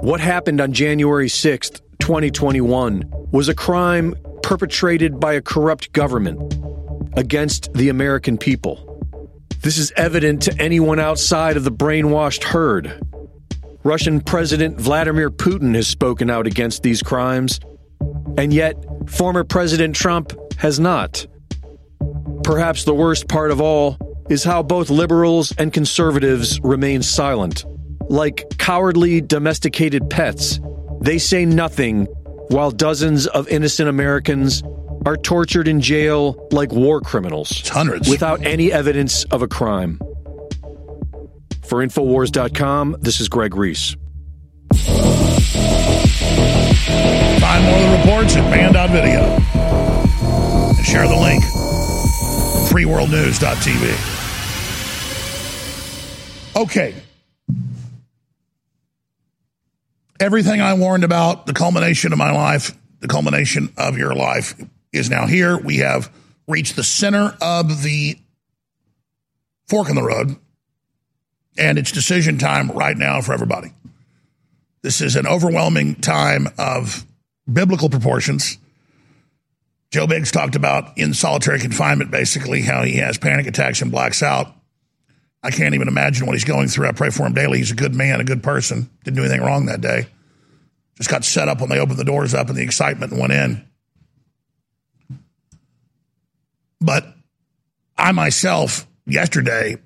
What 0.00 0.20
happened 0.20 0.60
on 0.60 0.72
January 0.72 1.28
6th, 1.28 1.80
2021, 1.98 3.04
was 3.32 3.48
a 3.48 3.54
crime 3.54 4.14
perpetrated 4.46 5.18
by 5.18 5.32
a 5.32 5.42
corrupt 5.42 5.92
government 5.92 6.54
against 7.16 7.72
the 7.72 7.88
American 7.88 8.38
people. 8.38 9.02
This 9.62 9.76
is 9.76 9.92
evident 9.96 10.40
to 10.42 10.56
anyone 10.62 11.00
outside 11.00 11.56
of 11.56 11.64
the 11.64 11.72
brainwashed 11.72 12.44
herd. 12.44 13.04
Russian 13.82 14.20
President 14.20 14.78
Vladimir 14.78 15.32
Putin 15.32 15.74
has 15.74 15.88
spoken 15.88 16.30
out 16.30 16.46
against 16.46 16.84
these 16.84 17.02
crimes, 17.02 17.58
and 18.38 18.54
yet 18.54 18.76
former 19.08 19.42
President 19.42 19.96
Trump 19.96 20.32
has 20.58 20.78
not. 20.78 21.26
Perhaps 22.44 22.84
the 22.84 22.94
worst 22.94 23.26
part 23.26 23.50
of 23.50 23.60
all 23.60 23.98
is 24.30 24.44
how 24.44 24.62
both 24.62 24.90
liberals 24.90 25.52
and 25.58 25.72
conservatives 25.72 26.60
remain 26.60 27.02
silent. 27.02 27.64
Like 28.08 28.44
cowardly 28.58 29.20
domesticated 29.20 30.08
pets, 30.08 30.60
they 31.00 31.18
say 31.18 31.44
nothing 31.44 32.06
while 32.48 32.70
dozens 32.70 33.26
of 33.26 33.48
innocent 33.48 33.88
Americans 33.88 34.62
are 35.04 35.16
tortured 35.16 35.68
in 35.68 35.80
jail 35.80 36.48
like 36.50 36.72
war 36.72 37.00
criminals. 37.00 37.68
hundreds. 37.68 38.08
Without 38.08 38.44
any 38.44 38.72
evidence 38.72 39.24
of 39.24 39.42
a 39.42 39.48
crime. 39.48 40.00
For 41.64 41.84
Infowars.com, 41.84 42.96
this 43.00 43.20
is 43.20 43.28
Greg 43.28 43.54
Reese. 43.56 43.96
Find 47.40 47.64
more 47.64 47.76
of 47.76 47.82
the 47.82 47.96
reports 47.98 48.36
at 48.36 48.50
banned.video. 48.50 49.20
And 50.76 50.86
share 50.86 51.08
the 51.08 51.16
link. 51.16 51.42
freeworldnews.tv. 52.70 54.14
Okay. 56.62 56.94
Everything 60.18 60.60
I 60.60 60.74
warned 60.74 61.04
about, 61.04 61.46
the 61.46 61.52
culmination 61.52 62.12
of 62.12 62.18
my 62.18 62.30
life, 62.30 62.76
the 63.00 63.08
culmination 63.08 63.72
of 63.76 63.98
your 63.98 64.14
life 64.14 64.54
is 64.92 65.10
now 65.10 65.26
here. 65.26 65.58
We 65.58 65.78
have 65.78 66.10
reached 66.48 66.76
the 66.76 66.84
center 66.84 67.36
of 67.40 67.82
the 67.82 68.18
fork 69.68 69.88
in 69.88 69.96
the 69.96 70.02
road, 70.02 70.36
and 71.58 71.78
it's 71.78 71.92
decision 71.92 72.38
time 72.38 72.70
right 72.70 72.96
now 72.96 73.20
for 73.20 73.32
everybody. 73.32 73.72
This 74.82 75.00
is 75.00 75.16
an 75.16 75.26
overwhelming 75.26 75.96
time 75.96 76.48
of 76.58 77.04
biblical 77.52 77.90
proportions. 77.90 78.58
Joe 79.90 80.06
Biggs 80.06 80.30
talked 80.30 80.56
about 80.56 80.96
in 80.96 81.12
solitary 81.14 81.60
confinement, 81.60 82.10
basically, 82.10 82.62
how 82.62 82.82
he 82.82 82.96
has 82.96 83.18
panic 83.18 83.46
attacks 83.46 83.82
and 83.82 83.90
blacks 83.90 84.22
out. 84.22 84.55
I 85.46 85.50
can't 85.50 85.76
even 85.76 85.86
imagine 85.86 86.26
what 86.26 86.32
he's 86.32 86.44
going 86.44 86.66
through. 86.66 86.88
I 86.88 86.92
pray 86.92 87.10
for 87.10 87.24
him 87.24 87.32
daily. 87.32 87.58
He's 87.58 87.70
a 87.70 87.76
good 87.76 87.94
man, 87.94 88.20
a 88.20 88.24
good 88.24 88.42
person. 88.42 88.90
Didn't 89.04 89.16
do 89.16 89.22
anything 89.22 89.42
wrong 89.42 89.66
that 89.66 89.80
day. 89.80 90.08
Just 90.96 91.08
got 91.08 91.24
set 91.24 91.48
up 91.48 91.60
when 91.60 91.70
they 91.70 91.78
opened 91.78 91.98
the 91.98 92.04
doors 92.04 92.34
up 92.34 92.48
and 92.48 92.58
the 92.58 92.64
excitement 92.64 93.12
went 93.12 93.32
in. 93.32 93.64
But 96.80 97.06
I 97.96 98.10
myself, 98.10 98.88
yesterday, 99.06 99.76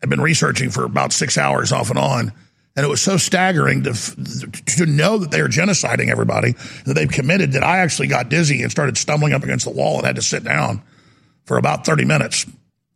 had 0.00 0.10
been 0.10 0.20
researching 0.20 0.70
for 0.70 0.84
about 0.84 1.12
six 1.12 1.36
hours 1.36 1.72
off 1.72 1.90
and 1.90 1.98
on. 1.98 2.32
And 2.76 2.86
it 2.86 2.88
was 2.88 3.02
so 3.02 3.16
staggering 3.16 3.82
to, 3.82 3.92
to 4.76 4.86
know 4.86 5.18
that 5.18 5.32
they 5.32 5.40
are 5.40 5.48
genociding 5.48 6.08
everybody, 6.08 6.52
that 6.84 6.94
they've 6.94 7.10
committed, 7.10 7.52
that 7.52 7.64
I 7.64 7.78
actually 7.78 8.06
got 8.06 8.28
dizzy 8.28 8.62
and 8.62 8.70
started 8.70 8.96
stumbling 8.96 9.32
up 9.32 9.42
against 9.42 9.64
the 9.64 9.72
wall 9.72 9.96
and 9.96 10.06
had 10.06 10.14
to 10.14 10.22
sit 10.22 10.44
down 10.44 10.84
for 11.46 11.58
about 11.58 11.84
30 11.84 12.04
minutes. 12.04 12.46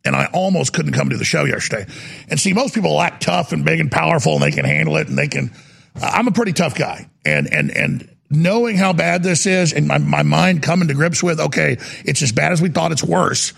And 0.05 0.15
I 0.15 0.25
almost 0.33 0.73
couldn't 0.73 0.93
come 0.93 1.09
to 1.09 1.17
the 1.17 1.23
show 1.23 1.45
yesterday. 1.45 1.85
And 2.29 2.39
see, 2.39 2.53
most 2.53 2.75
people 2.75 2.99
act 3.01 3.23
tough 3.23 3.53
and 3.53 3.63
big 3.63 3.79
and 3.79 3.91
powerful 3.91 4.33
and 4.33 4.41
they 4.41 4.51
can 4.51 4.65
handle 4.65 4.97
it 4.97 5.07
and 5.07 5.17
they 5.17 5.27
can. 5.27 5.51
Uh, 5.95 6.11
I'm 6.13 6.27
a 6.27 6.31
pretty 6.31 6.53
tough 6.53 6.75
guy. 6.75 7.09
And, 7.25 7.51
and, 7.51 7.71
and 7.71 8.09
knowing 8.29 8.75
how 8.75 8.91
bad 8.93 9.23
this 9.23 9.45
is 9.45 9.71
and 9.71 9.87
my, 9.87 9.99
my 9.99 10.23
mind 10.23 10.61
coming 10.61 10.89
to 10.89 10.93
grips 10.93 11.23
with, 11.23 11.39
okay, 11.39 11.77
it's 12.03 12.21
as 12.21 12.31
bad 12.31 12.51
as 12.51 12.61
we 12.61 12.69
thought, 12.69 12.91
it's 12.91 13.03
worse. 13.03 13.53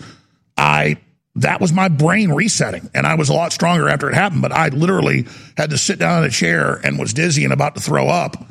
I 0.56 0.98
that 1.36 1.60
was 1.60 1.72
my 1.72 1.88
brain 1.88 2.32
resetting. 2.32 2.90
And 2.94 3.06
I 3.06 3.14
was 3.14 3.28
a 3.28 3.34
lot 3.34 3.52
stronger 3.52 3.88
after 3.88 4.08
it 4.08 4.14
happened, 4.14 4.42
but 4.42 4.52
I 4.52 4.68
literally 4.68 5.26
had 5.56 5.70
to 5.70 5.78
sit 5.78 5.98
down 5.98 6.22
in 6.22 6.28
a 6.28 6.32
chair 6.32 6.80
and 6.82 6.98
was 6.98 7.12
dizzy 7.12 7.44
and 7.44 7.52
about 7.52 7.74
to 7.74 7.80
throw 7.80 8.08
up 8.08 8.42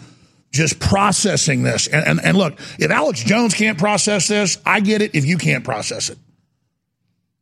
just 0.51 0.79
processing 0.79 1.63
this. 1.63 1.87
And, 1.87 2.05
and, 2.05 2.21
and 2.23 2.37
look, 2.37 2.59
if 2.79 2.91
Alex 2.91 3.23
Jones 3.23 3.53
can't 3.53 3.77
process 3.77 4.27
this, 4.27 4.59
I 4.65 4.79
get 4.79 5.01
it 5.01 5.15
if 5.15 5.25
you 5.25 5.37
can't 5.37 5.63
process 5.63 6.09
it. 6.09 6.17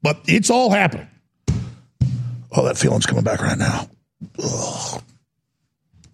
But 0.03 0.19
it's 0.27 0.50
all 0.50 0.69
happening. 0.69 1.07
Oh, 2.51 2.65
that 2.65 2.77
feeling's 2.77 3.05
coming 3.05 3.24
back 3.24 3.41
right 3.41 3.57
now. 3.57 3.89
Ugh. 4.43 5.01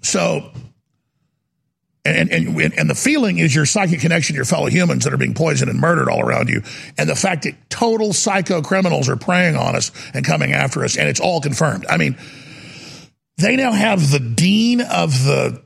So, 0.02 0.52
and, 2.06 2.32
and, 2.32 2.58
and 2.58 2.90
the 2.90 2.96
feeling 2.96 3.40
is 3.40 3.54
your 3.54 3.66
psychic 3.66 4.00
connection 4.00 4.34
to 4.34 4.38
your 4.38 4.46
fellow 4.46 4.68
humans 4.68 5.04
that 5.04 5.14
are 5.14 5.18
being 5.18 5.34
poisoned 5.34 5.70
and 5.70 5.80
murdered 5.80 6.08
all 6.08 6.22
around 6.22 6.48
you. 6.48 6.62
And 6.98 7.10
the 7.10 7.16
fact 7.16 7.44
that 7.44 7.70
total 7.70 8.14
psycho 8.14 8.62
criminals 8.62 9.10
are 9.10 9.18
preying 9.18 9.58
on 9.58 9.76
us 9.76 9.92
and 10.14 10.24
coming 10.26 10.54
after 10.54 10.86
us. 10.86 10.96
And 10.96 11.10
it's 11.10 11.20
all 11.20 11.42
confirmed. 11.42 11.86
I 11.90 11.98
mean, 11.98 12.18
they 13.38 13.56
now 13.58 13.72
have 13.72 14.12
the 14.12 14.20
dean 14.20 14.82
of 14.82 15.12
the 15.24 15.62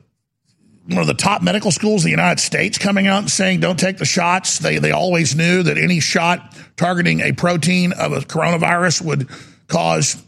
one 0.86 0.98
of 0.98 1.06
the 1.06 1.14
top 1.14 1.42
medical 1.42 1.70
schools 1.70 2.02
in 2.02 2.08
the 2.08 2.10
United 2.10 2.40
States 2.40 2.76
coming 2.76 3.06
out 3.06 3.20
and 3.20 3.30
saying, 3.30 3.60
don't 3.60 3.78
take 3.78 3.96
the 3.96 4.04
shots. 4.04 4.58
They, 4.58 4.78
they 4.78 4.92
always 4.92 5.34
knew 5.34 5.62
that 5.62 5.78
any 5.78 6.00
shot 6.00 6.54
targeting 6.76 7.20
a 7.20 7.32
protein 7.32 7.92
of 7.92 8.12
a 8.12 8.20
coronavirus 8.20 9.02
would 9.02 9.28
cause 9.66 10.22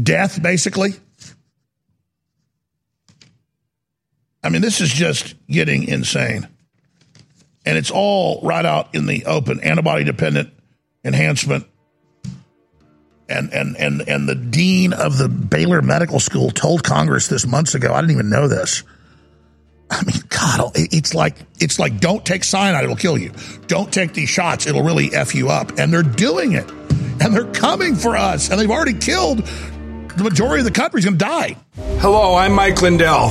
death, 0.00 0.42
basically. 0.42 0.94
I 4.42 4.48
mean, 4.48 4.62
this 4.62 4.80
is 4.80 4.90
just 4.90 5.34
getting 5.46 5.84
insane. 5.84 6.48
And 7.64 7.78
it's 7.78 7.92
all 7.92 8.40
right 8.42 8.66
out 8.66 8.94
in 8.94 9.06
the 9.06 9.24
open 9.26 9.60
antibody 9.60 10.02
dependent 10.02 10.52
enhancement. 11.04 11.66
And, 13.32 13.52
and, 13.52 13.76
and, 13.76 14.08
and 14.08 14.28
the 14.28 14.34
dean 14.34 14.92
of 14.92 15.16
the 15.16 15.28
Baylor 15.28 15.80
Medical 15.80 16.20
School 16.20 16.50
told 16.50 16.84
Congress 16.84 17.28
this 17.28 17.46
months 17.46 17.74
ago. 17.74 17.92
I 17.94 18.00
didn't 18.00 18.12
even 18.12 18.28
know 18.28 18.46
this. 18.46 18.82
I 19.90 20.02
mean, 20.04 20.22
God, 20.28 20.72
it's 20.74 21.14
like 21.14 21.36
it's 21.60 21.78
like 21.78 22.00
don't 22.00 22.24
take 22.24 22.44
cyanide; 22.44 22.84
it'll 22.84 22.96
kill 22.96 23.18
you. 23.18 23.32
Don't 23.66 23.92
take 23.92 24.14
these 24.14 24.30
shots; 24.30 24.66
it'll 24.66 24.82
really 24.82 25.14
f 25.14 25.34
you 25.34 25.50
up. 25.50 25.78
And 25.78 25.92
they're 25.92 26.02
doing 26.02 26.52
it, 26.52 26.70
and 27.20 27.34
they're 27.34 27.52
coming 27.52 27.94
for 27.94 28.16
us, 28.16 28.50
and 28.50 28.58
they've 28.58 28.70
already 28.70 28.94
killed 28.94 29.38
the 30.16 30.24
majority 30.24 30.60
of 30.60 30.64
the 30.64 30.70
country's 30.70 31.04
going 31.04 31.18
to 31.18 31.24
die. 31.24 31.56
Hello, 31.98 32.34
I'm 32.34 32.52
Mike 32.52 32.80
Lindell, 32.80 33.30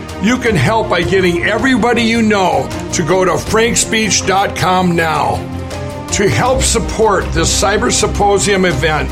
You 0.23 0.37
can 0.37 0.55
help 0.55 0.89
by 0.89 1.01
getting 1.01 1.43
everybody 1.43 2.03
you 2.03 2.21
know 2.21 2.69
to 2.93 3.03
go 3.03 3.25
to 3.25 3.31
frankspeech.com 3.31 4.95
now. 4.95 5.35
To 6.11 6.29
help 6.29 6.61
support 6.61 7.25
this 7.31 7.61
Cyber 7.61 7.91
Symposium 7.91 8.65
event, 8.65 9.09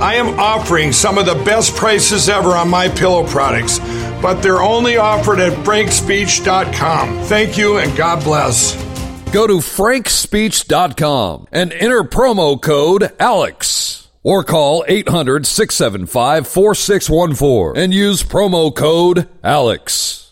I 0.00 0.14
am 0.14 0.38
offering 0.38 0.92
some 0.92 1.18
of 1.18 1.26
the 1.26 1.34
best 1.34 1.74
prices 1.74 2.28
ever 2.28 2.50
on 2.50 2.68
MyPillow 2.68 3.28
products, 3.28 3.80
but 4.20 4.40
they're 4.40 4.62
only 4.62 4.98
offered 4.98 5.40
at 5.40 5.52
frankspeech.com. 5.64 7.22
Thank 7.24 7.58
you 7.58 7.78
and 7.78 7.96
God 7.96 8.22
bless. 8.22 8.74
Go 9.32 9.46
to 9.46 9.54
frankspeech.com 9.54 11.48
and 11.50 11.72
enter 11.72 12.04
promo 12.04 12.60
code 12.60 13.10
ALEX 13.18 14.08
or 14.22 14.44
call 14.44 14.84
800 14.86 15.46
675 15.46 16.46
4614 16.46 17.82
and 17.82 17.92
use 17.92 18.22
promo 18.22 18.72
code 18.72 19.28
ALEX. 19.42 20.31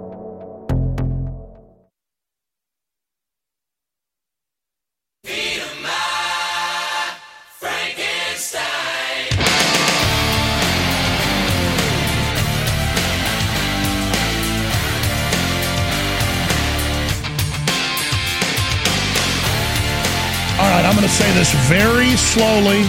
I'm 20.91 20.97
going 20.97 21.07
to 21.07 21.13
say 21.13 21.33
this 21.35 21.53
very 21.69 22.09
slowly, 22.17 22.81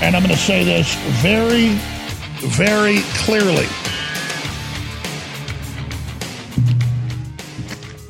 and 0.00 0.16
I'm 0.16 0.22
going 0.22 0.34
to 0.34 0.40
say 0.40 0.64
this 0.64 0.94
very, 1.20 1.74
very 2.40 3.00
clearly. 3.18 3.66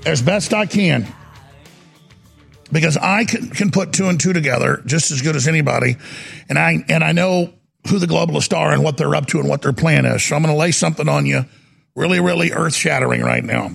As 0.07 0.23
best 0.23 0.55
I 0.55 0.67
can, 0.67 1.13
because 2.71 2.97
I 2.97 3.25
can, 3.25 3.51
can 3.51 3.73
put 3.73 3.93
two 3.93 4.09
and 4.09 4.21
two 4.21 4.33
together 4.33 4.85
just 4.87 5.11
as 5.11 5.21
good 5.21 5.35
as 5.35 5.49
anybody, 5.49 5.97
and 6.49 6.61
I 6.61 6.85
and 6.89 7.03
I 7.03 7.11
know 7.11 7.53
who 7.89 7.99
the 7.99 8.07
globalists 8.07 8.57
are 8.57 8.73
and 8.73 8.85
what 8.85 8.99
they're 8.99 9.17
up 9.17 9.27
to 9.27 9.41
and 9.41 9.49
what 9.49 9.63
their 9.63 9.73
plan 9.73 10.07
is. 10.07 10.23
So 10.23 10.37
I'm 10.37 10.43
going 10.45 10.55
to 10.55 10.59
lay 10.59 10.71
something 10.71 11.09
on 11.09 11.27
you, 11.27 11.45
really, 11.97 12.21
really 12.21 12.53
earth 12.53 12.77
shattering 12.77 13.23
right 13.23 13.43
now. 13.43 13.73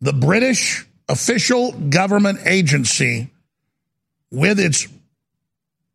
The 0.00 0.14
British 0.14 0.84
official 1.08 1.70
government 1.70 2.40
agency 2.44 3.30
with 4.30 4.60
its 4.60 4.86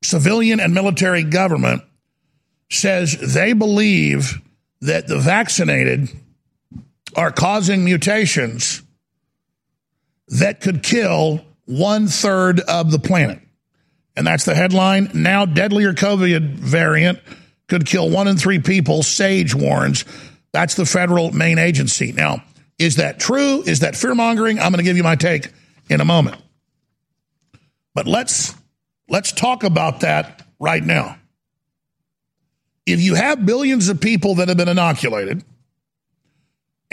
civilian 0.03 0.59
and 0.59 0.73
military 0.73 1.23
government 1.23 1.83
says 2.69 3.17
they 3.33 3.53
believe 3.53 4.41
that 4.81 5.07
the 5.07 5.19
vaccinated 5.19 6.09
are 7.15 7.31
causing 7.31 7.85
mutations 7.85 8.81
that 10.27 10.61
could 10.61 10.83
kill 10.83 11.45
one 11.65 12.07
third 12.07 12.59
of 12.61 12.91
the 12.91 12.99
planet. 12.99 13.39
And 14.15 14.27
that's 14.27 14.45
the 14.45 14.55
headline. 14.55 15.09
Now, 15.13 15.45
deadlier 15.45 15.93
COVID 15.93 16.55
variant 16.55 17.19
could 17.67 17.85
kill 17.85 18.09
one 18.09 18.27
in 18.27 18.37
three 18.37 18.59
people, 18.59 19.03
SAGE 19.03 19.55
warns. 19.55 20.05
That's 20.51 20.75
the 20.75 20.85
federal 20.85 21.31
main 21.31 21.57
agency. 21.57 22.11
Now, 22.11 22.43
is 22.77 22.97
that 22.97 23.19
true? 23.19 23.63
Is 23.63 23.79
that 23.79 23.95
fear 23.95 24.13
mongering? 24.13 24.59
I'm 24.59 24.71
going 24.71 24.77
to 24.77 24.83
give 24.83 24.97
you 24.97 25.03
my 25.03 25.15
take 25.15 25.49
in 25.89 26.01
a 26.01 26.05
moment. 26.05 26.42
But 27.93 28.08
let's 28.08 28.56
let's 29.10 29.32
talk 29.32 29.63
about 29.63 30.01
that 30.01 30.45
right 30.60 30.84
now. 30.84 31.17
If 32.86 33.01
you 33.01 33.15
have 33.15 33.45
billions 33.45 33.89
of 33.89 34.01
people 34.01 34.36
that 34.36 34.49
have 34.49 34.58
been 34.58 34.67
inoculated, 34.67 35.43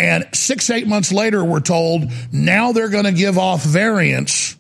and 0.01 0.27
six, 0.33 0.71
eight 0.71 0.87
months 0.87 1.13
later, 1.13 1.45
we're 1.45 1.61
told 1.61 2.11
now 2.33 2.73
they're 2.73 2.89
going 2.89 3.05
to 3.05 3.13
give 3.13 3.37
off 3.37 3.63
variants 3.63 4.57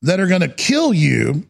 that 0.00 0.18
are 0.18 0.26
going 0.26 0.40
to 0.40 0.48
kill 0.48 0.94
you. 0.94 1.46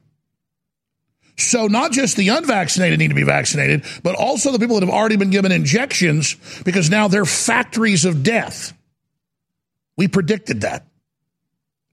So, 1.37 1.67
not 1.67 1.93
just 1.93 2.17
the 2.17 2.29
unvaccinated 2.29 2.99
need 2.99 3.09
to 3.09 3.15
be 3.15 3.23
vaccinated, 3.23 3.85
but 4.03 4.15
also 4.17 4.51
the 4.51 4.59
people 4.59 4.75
that 4.75 4.85
have 4.85 4.95
already 4.95 5.17
been 5.17 5.31
given 5.31 5.53
injections 5.53 6.37
because 6.65 6.91
now 6.91 7.09
they're 7.09 7.25
factories 7.25 8.05
of 8.05 8.23
death. 8.23 8.77
We 9.97 10.09
predicted 10.09 10.63
that. 10.63 10.87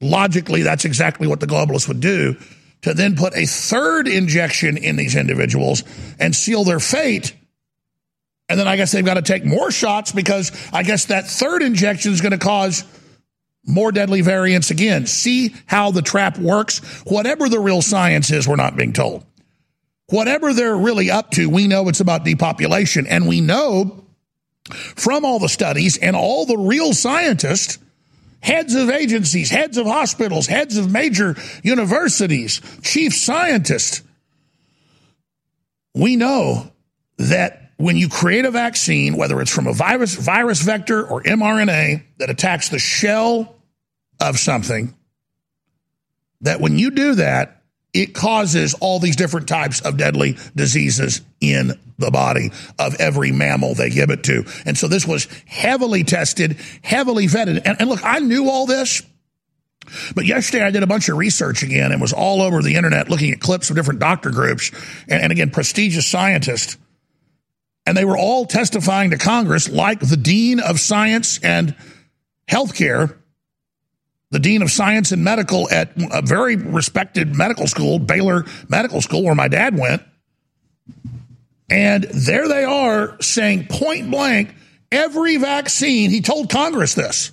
Logically, 0.01 0.61
that's 0.61 0.85
exactly 0.85 1.27
what 1.27 1.39
the 1.39 1.47
globalists 1.47 1.87
would 1.87 1.99
do 1.99 2.37
to 2.81 2.93
then 2.93 3.15
put 3.15 3.35
a 3.35 3.45
third 3.45 4.07
injection 4.07 4.77
in 4.77 4.95
these 4.95 5.15
individuals 5.15 5.83
and 6.19 6.35
seal 6.35 6.63
their 6.63 6.79
fate. 6.79 7.35
And 8.47 8.59
then 8.59 8.67
I 8.67 8.77
guess 8.77 8.91
they've 8.91 9.05
got 9.05 9.15
to 9.15 9.21
take 9.21 9.45
more 9.45 9.69
shots 9.69 10.11
because 10.11 10.51
I 10.73 10.83
guess 10.83 11.05
that 11.05 11.27
third 11.27 11.61
injection 11.61 12.13
is 12.13 12.21
going 12.21 12.31
to 12.31 12.37
cause 12.37 12.83
more 13.65 13.91
deadly 13.91 14.21
variants 14.21 14.71
again. 14.71 15.05
See 15.05 15.53
how 15.65 15.91
the 15.91 16.01
trap 16.01 16.37
works? 16.37 16.79
Whatever 17.05 17.49
the 17.49 17.59
real 17.59 17.81
science 17.81 18.31
is, 18.31 18.47
we're 18.47 18.55
not 18.55 18.75
being 18.75 18.93
told. 18.93 19.25
Whatever 20.07 20.53
they're 20.53 20.77
really 20.77 21.11
up 21.11 21.31
to, 21.31 21.47
we 21.49 21.67
know 21.67 21.87
it's 21.89 21.99
about 21.99 22.23
depopulation. 22.23 23.05
And 23.05 23.27
we 23.27 23.41
know 23.41 24.03
from 24.95 25.25
all 25.25 25.37
the 25.37 25.49
studies 25.49 25.97
and 25.97 26.15
all 26.15 26.45
the 26.45 26.57
real 26.57 26.93
scientists 26.93 27.77
heads 28.41 28.75
of 28.75 28.89
agencies, 28.89 29.49
heads 29.49 29.77
of 29.77 29.85
hospitals, 29.85 30.47
heads 30.47 30.77
of 30.77 30.91
major 30.91 31.35
universities, 31.63 32.61
chief 32.81 33.13
scientists. 33.13 34.01
We 35.93 36.15
know 36.15 36.71
that 37.17 37.71
when 37.77 37.95
you 37.95 38.09
create 38.09 38.45
a 38.45 38.51
vaccine, 38.51 39.15
whether 39.15 39.39
it's 39.41 39.53
from 39.53 39.67
a 39.67 39.73
virus, 39.73 40.13
virus 40.13 40.61
vector 40.61 41.05
or 41.05 41.23
mRNA 41.23 42.03
that 42.17 42.29
attacks 42.29 42.69
the 42.69 42.79
shell 42.79 43.55
of 44.19 44.37
something, 44.37 44.93
that 46.41 46.59
when 46.59 46.77
you 46.77 46.91
do 46.91 47.15
that, 47.15 47.58
it 47.93 48.13
causes 48.13 48.75
all 48.75 48.99
these 48.99 49.15
different 49.15 49.47
types 49.47 49.81
of 49.81 49.97
deadly 49.97 50.37
diseases 50.55 51.21
in 51.41 51.79
the 51.97 52.11
body 52.11 52.51
of 52.77 52.95
every 52.95 53.31
mammal 53.31 53.75
they 53.75 53.89
give 53.89 54.09
it 54.09 54.23
to. 54.23 54.45
And 54.65 54.77
so 54.77 54.87
this 54.87 55.07
was 55.07 55.27
heavily 55.45 56.03
tested, 56.03 56.57
heavily 56.83 57.27
vetted. 57.27 57.61
And, 57.65 57.79
and 57.79 57.89
look, 57.89 58.01
I 58.03 58.19
knew 58.19 58.49
all 58.49 58.65
this. 58.65 59.01
But 60.13 60.25
yesterday 60.25 60.63
I 60.63 60.71
did 60.71 60.83
a 60.83 60.87
bunch 60.87 61.09
of 61.09 61.17
research 61.17 61.63
again 61.63 61.91
and 61.91 61.99
was 61.99 62.13
all 62.13 62.41
over 62.41 62.61
the 62.61 62.75
internet 62.75 63.09
looking 63.09 63.31
at 63.31 63.39
clips 63.39 63.69
of 63.69 63.75
different 63.75 63.99
doctor 63.99 64.29
groups 64.29 64.71
and, 65.07 65.23
and 65.23 65.31
again, 65.31 65.49
prestigious 65.49 66.07
scientists. 66.07 66.77
And 67.85 67.97
they 67.97 68.05
were 68.05 68.17
all 68.17 68.45
testifying 68.45 69.09
to 69.11 69.17
Congress 69.17 69.67
like 69.67 69.99
the 69.99 70.17
Dean 70.17 70.59
of 70.59 70.79
Science 70.79 71.39
and 71.41 71.75
Healthcare 72.47 73.18
the 74.31 74.39
dean 74.39 74.61
of 74.61 74.71
science 74.71 75.11
and 75.11 75.23
medical 75.23 75.69
at 75.71 75.91
a 76.11 76.21
very 76.21 76.55
respected 76.55 77.35
medical 77.35 77.67
school, 77.67 77.99
Baylor 77.99 78.45
Medical 78.67 79.01
School, 79.01 79.23
where 79.23 79.35
my 79.35 79.47
dad 79.47 79.77
went, 79.77 80.03
And 81.69 82.03
there 82.03 82.47
they 82.47 82.63
are 82.63 83.19
saying 83.21 83.67
point 83.67 84.11
blank 84.11 84.53
every 84.91 85.37
vaccine, 85.37 86.09
he 86.11 86.21
told 86.21 86.49
Congress 86.49 86.93
this, 86.93 87.31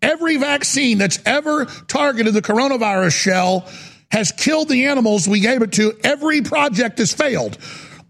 every 0.00 0.36
vaccine 0.36 0.98
that's 0.98 1.18
ever 1.26 1.66
targeted 1.86 2.34
the 2.34 2.42
coronavirus 2.42 3.12
shell 3.12 3.68
has 4.10 4.32
killed 4.32 4.68
the 4.68 4.86
animals 4.86 5.28
we 5.28 5.40
gave 5.40 5.60
it 5.60 5.72
to. 5.72 5.92
Every 6.02 6.40
project 6.40 6.98
has 6.98 7.12
failed 7.12 7.58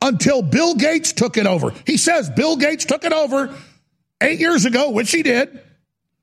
until 0.01 0.42
Bill 0.42 0.77
Gates 0.77 1.12
took 1.12 1.37
it 1.37 1.46
over. 1.46 1.72
He 1.87 1.96
says 1.96 2.31
Bill 2.31 2.57
Gates 2.57 2.85
took 2.85 3.05
it 3.05 3.12
over 3.12 3.53
eight 4.20 4.38
years 4.38 4.64
ago, 4.64 4.90
which 4.90 5.11
he 5.11 5.24
did. 5.24 5.61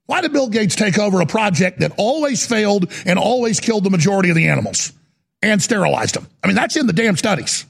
Why 0.05 0.21
did 0.21 0.33
Bill 0.33 0.49
Gates 0.49 0.75
take 0.75 0.99
over 0.99 1.21
a 1.21 1.25
project 1.25 1.79
that 1.79 1.93
always 1.97 2.45
failed 2.45 2.91
and 3.05 3.17
always 3.17 3.59
killed 3.59 3.83
the 3.83 3.89
majority 3.89 4.29
of 4.29 4.35
the 4.35 4.47
animals 4.47 4.93
and 5.41 5.61
sterilized 5.61 6.15
them? 6.15 6.27
I 6.43 6.47
mean, 6.47 6.55
that's 6.55 6.77
in 6.77 6.87
the 6.87 6.93
damn 6.93 7.17
studies. 7.17 7.65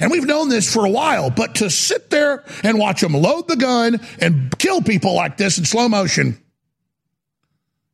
And 0.00 0.10
we've 0.10 0.26
known 0.26 0.48
this 0.48 0.72
for 0.72 0.84
a 0.84 0.90
while, 0.90 1.30
but 1.30 1.56
to 1.56 1.70
sit 1.70 2.10
there 2.10 2.44
and 2.62 2.78
watch 2.78 3.00
them 3.00 3.14
load 3.14 3.48
the 3.48 3.56
gun 3.56 4.00
and 4.20 4.56
kill 4.58 4.82
people 4.82 5.14
like 5.14 5.36
this 5.36 5.58
in 5.58 5.64
slow 5.64 5.88
motion 5.88 6.38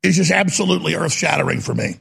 is 0.03 0.16
just 0.16 0.31
absolutely 0.31 0.94
earth 0.94 1.12
shattering 1.12 1.61
for 1.61 1.74
me. 1.74 1.96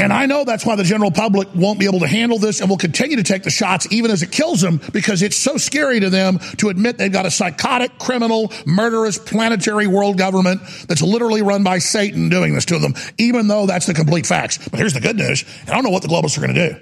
And 0.00 0.14
I 0.14 0.24
know 0.24 0.44
that's 0.44 0.64
why 0.64 0.76
the 0.76 0.82
general 0.82 1.10
public 1.10 1.48
won't 1.54 1.78
be 1.78 1.84
able 1.84 2.00
to 2.00 2.06
handle 2.06 2.38
this 2.38 2.62
and 2.62 2.70
will 2.70 2.78
continue 2.78 3.16
to 3.18 3.22
take 3.22 3.42
the 3.42 3.50
shots 3.50 3.86
even 3.92 4.10
as 4.10 4.22
it 4.22 4.32
kills 4.32 4.62
them 4.62 4.80
because 4.92 5.20
it's 5.20 5.36
so 5.36 5.58
scary 5.58 6.00
to 6.00 6.08
them 6.08 6.38
to 6.56 6.70
admit 6.70 6.96
they've 6.96 7.12
got 7.12 7.26
a 7.26 7.30
psychotic, 7.30 7.98
criminal, 7.98 8.50
murderous, 8.64 9.18
planetary 9.18 9.86
world 9.86 10.16
government 10.16 10.62
that's 10.88 11.02
literally 11.02 11.42
run 11.42 11.64
by 11.64 11.78
Satan 11.78 12.30
doing 12.30 12.54
this 12.54 12.64
to 12.64 12.78
them, 12.78 12.94
even 13.18 13.46
though 13.46 13.66
that's 13.66 13.84
the 13.84 13.92
complete 13.92 14.26
facts. 14.26 14.56
But 14.68 14.80
here's 14.80 14.94
the 14.94 15.00
good 15.00 15.16
news. 15.16 15.44
I 15.66 15.74
don't 15.74 15.84
know 15.84 15.90
what 15.90 16.00
the 16.00 16.08
globalists 16.08 16.38
are 16.38 16.40
going 16.40 16.54
to 16.54 16.70
do. 16.70 16.76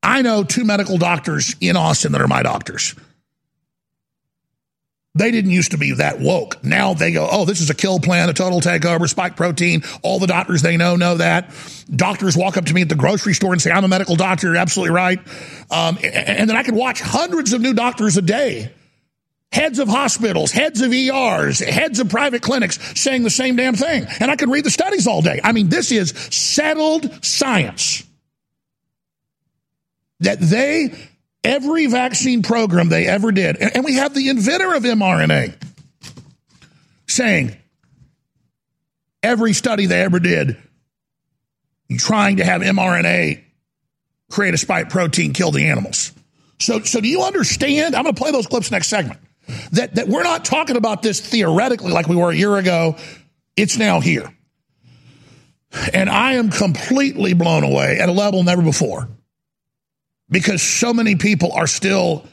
I 0.00 0.22
know 0.22 0.44
two 0.44 0.64
medical 0.64 0.98
doctors 0.98 1.56
in 1.60 1.76
Austin 1.76 2.12
that 2.12 2.20
are 2.20 2.28
my 2.28 2.44
doctors. 2.44 2.94
They 5.16 5.30
didn't 5.30 5.52
used 5.52 5.70
to 5.70 5.78
be 5.78 5.92
that 5.92 6.18
woke. 6.18 6.64
Now 6.64 6.94
they 6.94 7.12
go, 7.12 7.28
oh, 7.30 7.44
this 7.44 7.60
is 7.60 7.70
a 7.70 7.74
kill 7.74 8.00
plan, 8.00 8.28
a 8.28 8.32
total 8.32 8.60
takeover, 8.60 9.08
spike 9.08 9.36
protein. 9.36 9.84
All 10.02 10.18
the 10.18 10.26
doctors 10.26 10.60
they 10.62 10.76
know 10.76 10.96
know 10.96 11.16
that. 11.18 11.50
Doctors 11.94 12.36
walk 12.36 12.56
up 12.56 12.64
to 12.64 12.74
me 12.74 12.82
at 12.82 12.88
the 12.88 12.96
grocery 12.96 13.32
store 13.32 13.52
and 13.52 13.62
say, 13.62 13.70
I'm 13.70 13.84
a 13.84 13.88
medical 13.88 14.16
doctor. 14.16 14.48
You're 14.48 14.56
absolutely 14.56 14.92
right. 14.92 15.20
Um, 15.70 15.98
and 16.02 16.50
then 16.50 16.56
I 16.56 16.64
could 16.64 16.74
watch 16.74 17.00
hundreds 17.00 17.52
of 17.52 17.60
new 17.60 17.74
doctors 17.74 18.16
a 18.16 18.22
day. 18.22 18.72
Heads 19.52 19.78
of 19.78 19.86
hospitals, 19.86 20.50
heads 20.50 20.80
of 20.80 20.92
ERs, 20.92 21.60
heads 21.60 22.00
of 22.00 22.08
private 22.08 22.42
clinics 22.42 22.80
saying 23.00 23.22
the 23.22 23.30
same 23.30 23.54
damn 23.54 23.76
thing. 23.76 24.06
And 24.18 24.32
I 24.32 24.34
could 24.34 24.50
read 24.50 24.64
the 24.64 24.70
studies 24.70 25.06
all 25.06 25.22
day. 25.22 25.40
I 25.44 25.52
mean, 25.52 25.68
this 25.68 25.92
is 25.92 26.10
settled 26.10 27.24
science 27.24 28.02
that 30.18 30.40
they, 30.40 30.92
every 31.44 31.86
vaccine 31.86 32.42
program 32.42 32.88
they 32.88 33.06
ever 33.06 33.30
did, 33.30 33.56
and 33.56 33.84
we 33.84 33.94
have 33.94 34.14
the 34.14 34.28
inventor 34.28 34.74
of 34.74 34.82
mRNA 34.82 35.54
saying 37.06 37.56
every 39.22 39.52
study 39.52 39.86
they 39.86 40.02
ever 40.02 40.18
did 40.18 40.56
trying 41.98 42.38
to 42.38 42.44
have 42.44 42.62
mRNA 42.62 43.42
create 44.30 44.54
a 44.54 44.58
spike 44.58 44.88
protein, 44.88 45.32
kill 45.32 45.52
the 45.52 45.68
animals. 45.68 46.12
So, 46.58 46.80
so 46.80 47.00
do 47.00 47.08
you 47.08 47.22
understand? 47.22 47.94
I'm 47.94 48.04
going 48.04 48.14
to 48.14 48.20
play 48.20 48.32
those 48.32 48.46
clips 48.46 48.70
next 48.70 48.88
segment. 48.88 49.20
That, 49.72 49.94
that 49.96 50.08
we're 50.08 50.22
not 50.22 50.44
talking 50.44 50.76
about 50.76 51.02
this 51.02 51.20
theoretically 51.20 51.92
like 51.92 52.08
we 52.08 52.16
were 52.16 52.30
a 52.30 52.34
year 52.34 52.56
ago. 52.56 52.96
It's 53.56 53.76
now 53.76 54.00
here. 54.00 54.34
And 55.92 56.08
I 56.08 56.34
am 56.34 56.50
completely 56.50 57.34
blown 57.34 57.64
away 57.64 57.98
at 57.98 58.08
a 58.08 58.12
level 58.12 58.42
never 58.42 58.62
before 58.62 59.08
because 60.28 60.62
so 60.62 60.92
many 60.92 61.16
people 61.16 61.52
are 61.52 61.66
still 61.66 62.26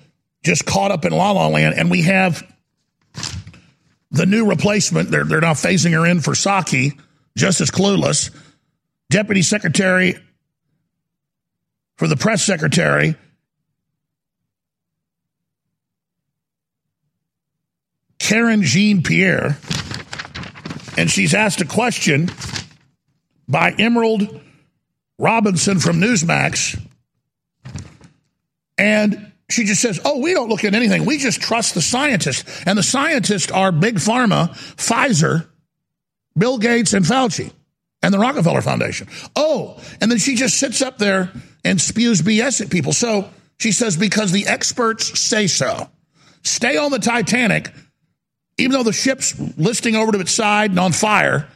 just 0.43 0.65
caught 0.65 0.91
up 0.91 1.06
in 1.06 1.12
la 1.12 1.32
la 1.32 1.47
land, 1.47 1.75
and 1.75 1.91
we 1.91 2.04
have 2.04 2.43
the 4.12 4.25
new 4.25 4.47
replacement. 4.47 5.10
They're, 5.10 5.23
they're 5.23 5.41
now 5.41 5.54
phasing 5.54 5.93
her 5.93 6.06
in 6.06 6.19
for 6.21 6.32
Psaki, 6.32 6.99
just 7.38 7.62
as 7.62 7.71
clueless. 7.71 8.36
Deputy 9.10 9.41
Secretary 9.41 10.15
for 11.97 12.08
the 12.08 12.17
press 12.17 12.43
secretary. 12.43 13.15
Karine 18.17 18.62
Jean-Pierre, 18.62 19.58
and 20.97 21.12
she's 21.12 21.34
asked 21.34 21.60
a 21.60 21.65
question 21.65 22.30
by 23.47 23.71
Emerald 23.77 24.39
Robinson 25.17 25.80
from 25.80 25.99
Newsmax 25.99 26.80
and 28.82 29.32
she 29.48 29.63
just 29.63 29.80
says, 29.80 30.02
Oh, 30.04 30.20
we 30.20 30.34
don't 30.34 30.50
look 30.50 30.63
at 30.63 30.74
anything. 30.74 31.06
We 31.06 31.20
just 31.20 31.39
trust 31.39 31.76
the 31.76 31.82
scientists. 31.82 32.63
And 32.65 32.78
the 32.78 32.84
scientists 32.84 33.52
are 33.52 33.72
Big 33.72 33.96
Pharma, 33.96 34.50
Pfizer, 34.76 35.48
Bill 36.36 36.58
Gates, 36.58 36.94
and 36.94 37.06
Fauci, 37.06 37.54
and 38.02 38.12
the 38.12 38.17
Rockefeller 38.17 38.62
Foundation. 38.62 39.08
Oh, 39.36 39.80
and 40.02 40.10
then 40.10 40.17
she 40.17 40.36
just 40.36 40.58
sits 40.58 40.82
up 40.82 40.98
there 40.98 41.32
and 41.63 41.80
spews 41.80 42.24
BS 42.24 42.62
at 42.62 42.72
people. 42.72 42.91
So 42.91 43.30
she 43.60 43.72
says, 43.72 43.96
Because 43.98 44.32
the 44.32 44.48
experts 44.48 45.20
say 45.20 45.46
so. 45.46 45.88
Stay 46.44 46.76
on 46.76 46.89
the 46.89 46.98
Titanic, 46.98 47.72
even 48.58 48.72
though 48.72 48.84
the 48.84 48.94
ship's 48.94 49.39
listing 49.58 49.96
over 49.96 50.12
to 50.12 50.20
its 50.20 50.32
side 50.32 50.72
and 50.72 50.80
on 50.80 50.91
fire 50.91 51.48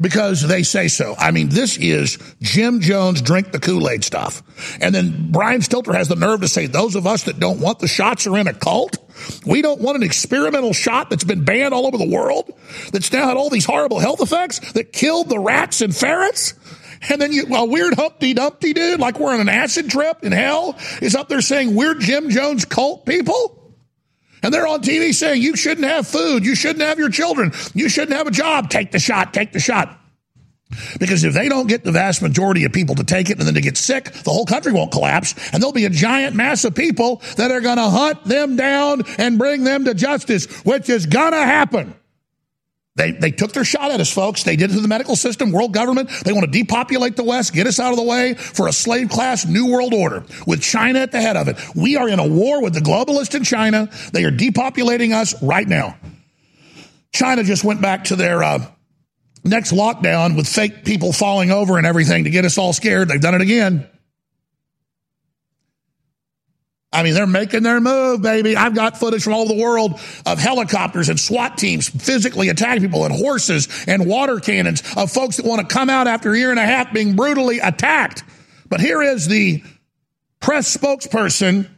because 0.00 0.46
they 0.46 0.62
say 0.62 0.88
so. 0.88 1.14
I 1.18 1.30
mean, 1.30 1.48
this 1.48 1.76
is 1.76 2.18
Jim 2.40 2.80
Jones 2.80 3.20
drink 3.20 3.52
the 3.52 3.58
Kool 3.58 3.88
Aid 3.88 4.04
stuff. 4.04 4.42
And 4.80 4.94
then 4.94 5.30
Brian 5.32 5.60
Stelter 5.60 5.94
has 5.94 6.08
the 6.08 6.16
nerve 6.16 6.40
to 6.42 6.48
say, 6.48 6.66
those 6.66 6.94
of 6.94 7.06
us 7.06 7.24
that 7.24 7.40
don't 7.40 7.60
want 7.60 7.80
the 7.80 7.88
shots 7.88 8.26
are 8.26 8.38
in 8.38 8.46
a 8.46 8.54
cult. 8.54 8.96
We 9.44 9.62
don't 9.62 9.80
want 9.80 9.96
an 9.96 10.02
experimental 10.04 10.72
shot 10.72 11.10
that's 11.10 11.24
been 11.24 11.44
banned 11.44 11.74
all 11.74 11.86
over 11.86 11.98
the 11.98 12.08
world, 12.08 12.52
that's 12.92 13.12
now 13.12 13.26
had 13.26 13.36
all 13.36 13.50
these 13.50 13.64
horrible 13.64 13.98
health 13.98 14.20
effects 14.20 14.72
that 14.72 14.92
killed 14.92 15.28
the 15.28 15.38
rats 15.38 15.80
and 15.80 15.94
ferrets. 15.94 16.54
And 17.10 17.20
then 17.20 17.32
you, 17.32 17.46
a 17.54 17.64
weird 17.64 17.94
Humpty 17.94 18.34
Dumpty 18.34 18.72
dude, 18.72 19.00
like 19.00 19.18
we're 19.18 19.32
on 19.32 19.40
an 19.40 19.48
acid 19.48 19.90
trip 19.90 20.24
in 20.24 20.32
hell, 20.32 20.76
is 21.00 21.14
up 21.14 21.28
there 21.28 21.40
saying 21.40 21.74
we're 21.74 21.94
Jim 21.94 22.30
Jones 22.30 22.64
cult 22.64 23.06
people. 23.06 23.57
And 24.42 24.52
they're 24.52 24.66
on 24.66 24.82
TV 24.82 25.14
saying 25.14 25.42
you 25.42 25.56
shouldn't 25.56 25.86
have 25.86 26.06
food, 26.06 26.44
you 26.44 26.54
shouldn't 26.54 26.82
have 26.82 26.98
your 26.98 27.10
children, 27.10 27.52
you 27.74 27.88
shouldn't 27.88 28.16
have 28.16 28.26
a 28.26 28.30
job. 28.30 28.70
Take 28.70 28.92
the 28.92 28.98
shot, 28.98 29.34
take 29.34 29.52
the 29.52 29.60
shot. 29.60 29.98
Because 31.00 31.24
if 31.24 31.32
they 31.32 31.48
don't 31.48 31.66
get 31.66 31.82
the 31.82 31.92
vast 31.92 32.20
majority 32.20 32.64
of 32.64 32.72
people 32.72 32.94
to 32.96 33.04
take 33.04 33.30
it 33.30 33.38
and 33.38 33.46
then 33.46 33.54
to 33.54 33.60
get 33.60 33.78
sick, 33.78 34.12
the 34.12 34.30
whole 34.30 34.44
country 34.44 34.72
won't 34.72 34.92
collapse. 34.92 35.34
And 35.52 35.62
there'll 35.62 35.72
be 35.72 35.86
a 35.86 35.90
giant 35.90 36.36
mass 36.36 36.64
of 36.64 36.74
people 36.74 37.22
that 37.36 37.50
are 37.50 37.60
going 37.60 37.78
to 37.78 37.88
hunt 37.88 38.24
them 38.24 38.56
down 38.56 39.02
and 39.16 39.38
bring 39.38 39.64
them 39.64 39.86
to 39.86 39.94
justice, 39.94 40.44
which 40.64 40.90
is 40.90 41.06
going 41.06 41.32
to 41.32 41.38
happen. 41.38 41.94
They, 42.98 43.12
they 43.12 43.30
took 43.30 43.52
their 43.52 43.64
shot 43.64 43.92
at 43.92 44.00
us, 44.00 44.12
folks. 44.12 44.42
They 44.42 44.56
did 44.56 44.72
it 44.72 44.74
to 44.74 44.80
the 44.80 44.88
medical 44.88 45.14
system, 45.14 45.52
world 45.52 45.72
government. 45.72 46.10
They 46.24 46.32
want 46.32 46.46
to 46.46 46.50
depopulate 46.50 47.14
the 47.14 47.22
West, 47.22 47.52
get 47.54 47.68
us 47.68 47.78
out 47.78 47.92
of 47.92 47.96
the 47.96 48.02
way 48.02 48.34
for 48.34 48.66
a 48.66 48.72
slave 48.72 49.08
class 49.08 49.46
new 49.46 49.70
world 49.70 49.94
order 49.94 50.24
with 50.48 50.60
China 50.60 50.98
at 50.98 51.12
the 51.12 51.20
head 51.20 51.36
of 51.36 51.46
it. 51.46 51.56
We 51.76 51.96
are 51.96 52.08
in 52.08 52.18
a 52.18 52.26
war 52.26 52.60
with 52.60 52.74
the 52.74 52.80
globalists 52.80 53.36
in 53.36 53.44
China. 53.44 53.88
They 54.12 54.24
are 54.24 54.32
depopulating 54.32 55.12
us 55.12 55.40
right 55.40 55.66
now. 55.66 55.96
China 57.12 57.44
just 57.44 57.62
went 57.62 57.80
back 57.80 58.04
to 58.04 58.16
their 58.16 58.42
uh, 58.42 58.66
next 59.44 59.70
lockdown 59.70 60.36
with 60.36 60.48
fake 60.48 60.84
people 60.84 61.12
falling 61.12 61.52
over 61.52 61.78
and 61.78 61.86
everything 61.86 62.24
to 62.24 62.30
get 62.30 62.44
us 62.44 62.58
all 62.58 62.72
scared. 62.72 63.08
They've 63.08 63.20
done 63.20 63.36
it 63.36 63.42
again. 63.42 63.88
I 66.90 67.02
mean, 67.02 67.12
they're 67.12 67.26
making 67.26 67.64
their 67.64 67.80
move, 67.80 68.22
baby. 68.22 68.56
I've 68.56 68.74
got 68.74 68.98
footage 68.98 69.22
from 69.22 69.34
all 69.34 69.42
over 69.42 69.54
the 69.54 69.60
world 69.60 70.00
of 70.24 70.38
helicopters 70.38 71.10
and 71.10 71.20
SWAT 71.20 71.58
teams 71.58 71.88
physically 71.88 72.48
attacking 72.48 72.82
people 72.82 73.04
and 73.04 73.14
horses 73.14 73.68
and 73.86 74.06
water 74.06 74.40
cannons 74.40 74.82
of 74.96 75.10
folks 75.10 75.36
that 75.36 75.44
want 75.44 75.60
to 75.60 75.72
come 75.72 75.90
out 75.90 76.06
after 76.06 76.32
a 76.32 76.38
year 76.38 76.50
and 76.50 76.58
a 76.58 76.64
half 76.64 76.92
being 76.92 77.14
brutally 77.14 77.58
attacked. 77.58 78.24
But 78.70 78.80
here 78.80 79.02
is 79.02 79.28
the 79.28 79.62
press 80.40 80.74
spokesperson 80.74 81.68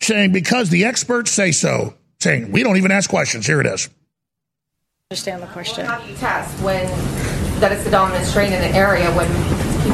saying, 0.00 0.32
because 0.32 0.70
the 0.70 0.84
experts 0.84 1.32
say 1.32 1.50
so, 1.50 1.94
saying, 2.20 2.52
we 2.52 2.62
don't 2.62 2.76
even 2.76 2.92
ask 2.92 3.10
questions. 3.10 3.46
Here 3.46 3.60
it 3.60 3.66
is. 3.66 3.90
Understand 5.10 5.42
the 5.42 5.46
question. 5.48 5.86
How 5.86 6.00
do 6.00 6.08
you 6.08 6.16
test 6.16 6.62
when 6.62 6.86
that 7.60 7.72
is 7.72 7.82
the 7.84 7.90
dominant 7.90 8.26
strain 8.26 8.52
in 8.52 8.62
an 8.62 8.74
area 8.74 9.10
when 9.14 9.28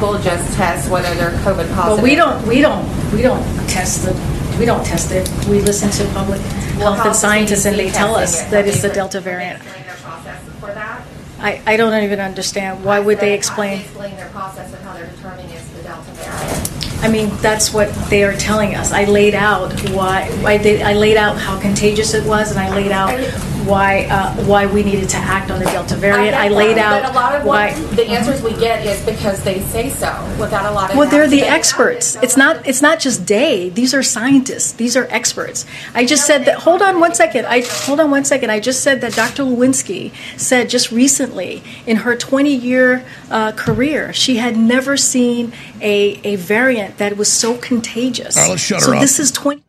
people 0.01 0.17
just 0.17 0.55
test 0.55 0.89
whether 0.89 1.13
they're 1.13 1.29
COVID 1.41 1.71
positive? 1.75 1.75
Well, 1.75 2.01
we 2.01 2.15
don't, 2.15 2.47
we 2.47 2.59
don't, 2.59 3.13
we 3.13 3.21
don't 3.21 3.43
test 3.69 4.03
the, 4.03 4.57
we 4.57 4.65
don't 4.65 4.83
test 4.83 5.11
it. 5.11 5.29
We 5.47 5.61
listen 5.61 5.91
to 5.91 6.11
public 6.13 6.41
Well, 6.41 6.93
health 6.93 6.97
how 6.97 7.07
and 7.09 7.15
scientists, 7.15 7.65
and 7.65 7.77
they 7.77 7.91
tell 7.91 8.15
us 8.15 8.41
that 8.45 8.67
it's 8.67 8.81
the 8.81 8.89
Delta 8.89 9.17
have 9.17 9.25
they 9.25 9.29
variant. 9.31 9.61
their 9.61 9.95
process 9.97 10.43
for 10.59 10.73
that? 10.73 11.03
I, 11.37 11.61
I 11.67 11.77
don't 11.77 12.03
even 12.03 12.19
understand. 12.19 12.83
Why 12.83 12.99
would 12.99 13.19
they 13.19 13.35
explain? 13.35 13.81
explain 13.81 14.15
their 14.15 14.29
process 14.29 14.73
of 14.73 14.81
how 14.81 14.93
they're 14.95 15.05
determining 15.05 15.51
it's 15.51 15.67
the 15.69 15.83
Delta 15.83 16.11
variant? 16.13 17.03
I 17.03 17.07
mean, 17.07 17.29
that's 17.41 17.71
what 17.71 17.93
they 18.09 18.23
are 18.23 18.35
telling 18.35 18.73
us. 18.73 18.91
I 18.91 19.05
laid 19.05 19.35
out 19.35 19.71
why, 19.91 20.23
I 20.43 20.57
did, 20.57 20.81
I 20.81 20.93
laid 20.93 21.17
out 21.17 21.37
how 21.37 21.59
contagious 21.59 22.15
it 22.15 22.25
was, 22.25 22.49
and 22.49 22.59
I 22.59 22.73
laid 22.75 22.91
out 22.91 23.19
why 23.65 24.05
uh, 24.05 24.33
why 24.45 24.65
we 24.65 24.83
needed 24.83 25.09
to 25.09 25.17
act 25.17 25.51
on 25.51 25.59
the 25.59 25.65
Delta 25.65 25.95
variant. 25.95 26.35
I, 26.35 26.49
get 26.49 26.55
laid 26.57 26.77
that, 26.77 27.03
out 27.03 27.03
but 27.03 27.11
a 27.11 27.15
lot 27.15 27.35
of 27.35 27.45
why. 27.45 27.71
what 27.73 27.95
the 27.95 28.05
answers 28.07 28.41
we 28.41 28.51
get 28.59 28.85
is 28.85 29.03
because 29.05 29.43
they 29.43 29.61
say 29.61 29.89
so, 29.89 30.07
without 30.39 30.65
a 30.65 30.71
lot 30.71 30.91
of. 30.91 30.97
Well, 30.97 31.09
they're 31.09 31.27
the 31.27 31.41
actually- 31.41 31.49
experts. 31.57 32.15
It's 32.21 32.37
not. 32.37 32.67
It's 32.67 32.81
not 32.81 32.99
just 32.99 33.25
day. 33.25 33.69
These 33.69 33.93
are 33.93 34.03
scientists. 34.03 34.73
These 34.73 34.95
are 34.97 35.07
experts. 35.09 35.65
I 35.93 36.05
just 36.05 36.25
said 36.25 36.45
that. 36.45 36.59
Hold 36.59 36.81
on 36.81 36.99
one 36.99 37.15
second. 37.15 37.45
I 37.45 37.61
hold 37.61 37.99
on 37.99 38.11
one 38.11 38.25
second. 38.25 38.49
I 38.51 38.59
just 38.59 38.81
said 38.83 39.01
that 39.01 39.13
Dr. 39.13 39.43
Walensky 39.43 40.11
said 40.37 40.69
just 40.69 40.91
recently 40.91 41.63
in 41.85 41.97
her 41.97 42.15
20-year 42.15 43.05
uh, 43.29 43.51
career, 43.53 44.13
she 44.13 44.37
had 44.37 44.57
never 44.57 44.97
seen 44.97 45.53
a 45.81 46.19
a 46.23 46.35
variant 46.35 46.97
that 46.97 47.17
was 47.17 47.31
so 47.31 47.57
contagious. 47.57 48.37
All 48.37 48.43
right, 48.43 48.49
let's 48.51 48.61
shut 48.61 48.81
so 48.81 48.91
her 48.91 48.95
up. 48.95 49.01
this 49.01 49.19
is 49.19 49.31
20. 49.31 49.63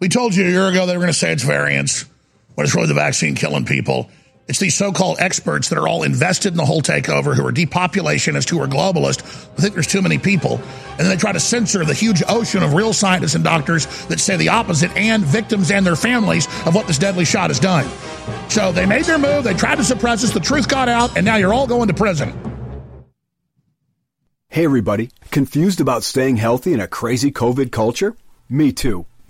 We 0.00 0.08
told 0.08 0.34
you 0.34 0.44
a 0.46 0.50
year 0.50 0.66
ago 0.66 0.84
they 0.84 0.94
were 0.94 1.00
going 1.02 1.12
to 1.12 1.18
say 1.18 1.32
it's 1.32 1.44
variants, 1.44 2.06
when 2.54 2.64
it's 2.64 2.74
really 2.74 2.88
the 2.88 2.94
vaccine 2.94 3.34
killing 3.34 3.64
people. 3.64 4.10
It's 4.48 4.58
these 4.58 4.74
so-called 4.74 5.18
experts 5.20 5.68
that 5.68 5.78
are 5.78 5.86
all 5.86 6.02
invested 6.02 6.52
in 6.52 6.56
the 6.56 6.64
whole 6.64 6.82
takeover, 6.82 7.34
who 7.34 7.46
are 7.46 7.52
depopulationists, 7.52 8.50
who 8.50 8.60
are 8.60 8.66
globalists, 8.66 9.46
who 9.54 9.62
think 9.62 9.74
there's 9.74 9.86
too 9.86 10.02
many 10.02 10.18
people, 10.18 10.56
and 10.90 10.98
then 10.98 11.08
they 11.08 11.16
try 11.16 11.30
to 11.30 11.40
censor 11.40 11.84
the 11.84 11.94
huge 11.94 12.24
ocean 12.28 12.62
of 12.62 12.74
real 12.74 12.92
scientists 12.92 13.36
and 13.36 13.44
doctors 13.44 13.86
that 14.06 14.18
say 14.18 14.36
the 14.36 14.48
opposite, 14.48 14.94
and 14.96 15.24
victims 15.24 15.70
and 15.70 15.86
their 15.86 15.96
families 15.96 16.46
of 16.66 16.74
what 16.74 16.88
this 16.88 16.98
deadly 16.98 17.24
shot 17.24 17.50
has 17.50 17.60
done. 17.60 17.88
So 18.50 18.72
they 18.72 18.84
made 18.84 19.04
their 19.04 19.18
move. 19.18 19.44
They 19.44 19.54
tried 19.54 19.76
to 19.76 19.84
suppress 19.84 20.24
us. 20.24 20.32
The 20.32 20.40
truth 20.40 20.68
got 20.68 20.88
out, 20.88 21.16
and 21.16 21.24
now 21.24 21.36
you're 21.36 21.54
all 21.54 21.68
going 21.68 21.86
to 21.88 21.94
prison. 21.94 22.36
Hey 24.48 24.64
everybody, 24.64 25.10
confused 25.30 25.80
about 25.80 26.02
staying 26.02 26.36
healthy 26.36 26.74
in 26.74 26.80
a 26.80 26.88
crazy 26.88 27.30
COVID 27.30 27.70
culture? 27.70 28.16
Me 28.50 28.72
too. 28.72 29.06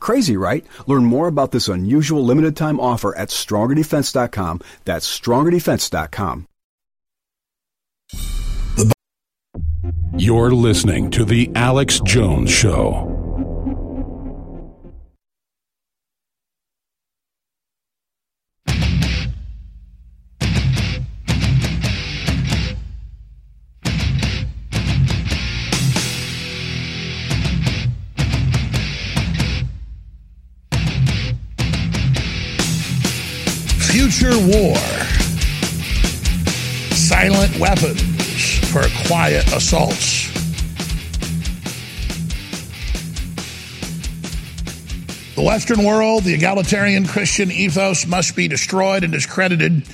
Crazy, 0.00 0.36
right? 0.36 0.64
Learn 0.86 1.04
more 1.04 1.28
about 1.28 1.52
this 1.52 1.68
unusual 1.68 2.24
limited 2.24 2.56
time 2.56 2.80
offer 2.80 3.16
at 3.16 3.28
strongerdefense.com. 3.28 4.60
That's 4.84 5.20
strongerdefense.com. 5.20 6.46
You're 10.16 10.52
listening 10.52 11.10
to 11.10 11.24
The 11.24 11.50
Alex 11.54 12.00
Jones 12.00 12.50
Show. 12.50 13.25
Future 33.96 34.36
war. 34.38 34.76
Silent 36.92 37.58
weapons 37.58 38.58
for 38.70 38.82
quiet 39.08 39.50
assaults. 39.54 40.28
The 45.34 45.42
Western 45.42 45.82
world, 45.82 46.24
the 46.24 46.34
egalitarian 46.34 47.06
Christian 47.06 47.50
ethos 47.50 48.06
must 48.06 48.36
be 48.36 48.48
destroyed 48.48 49.02
and 49.02 49.14
discredited 49.14 49.88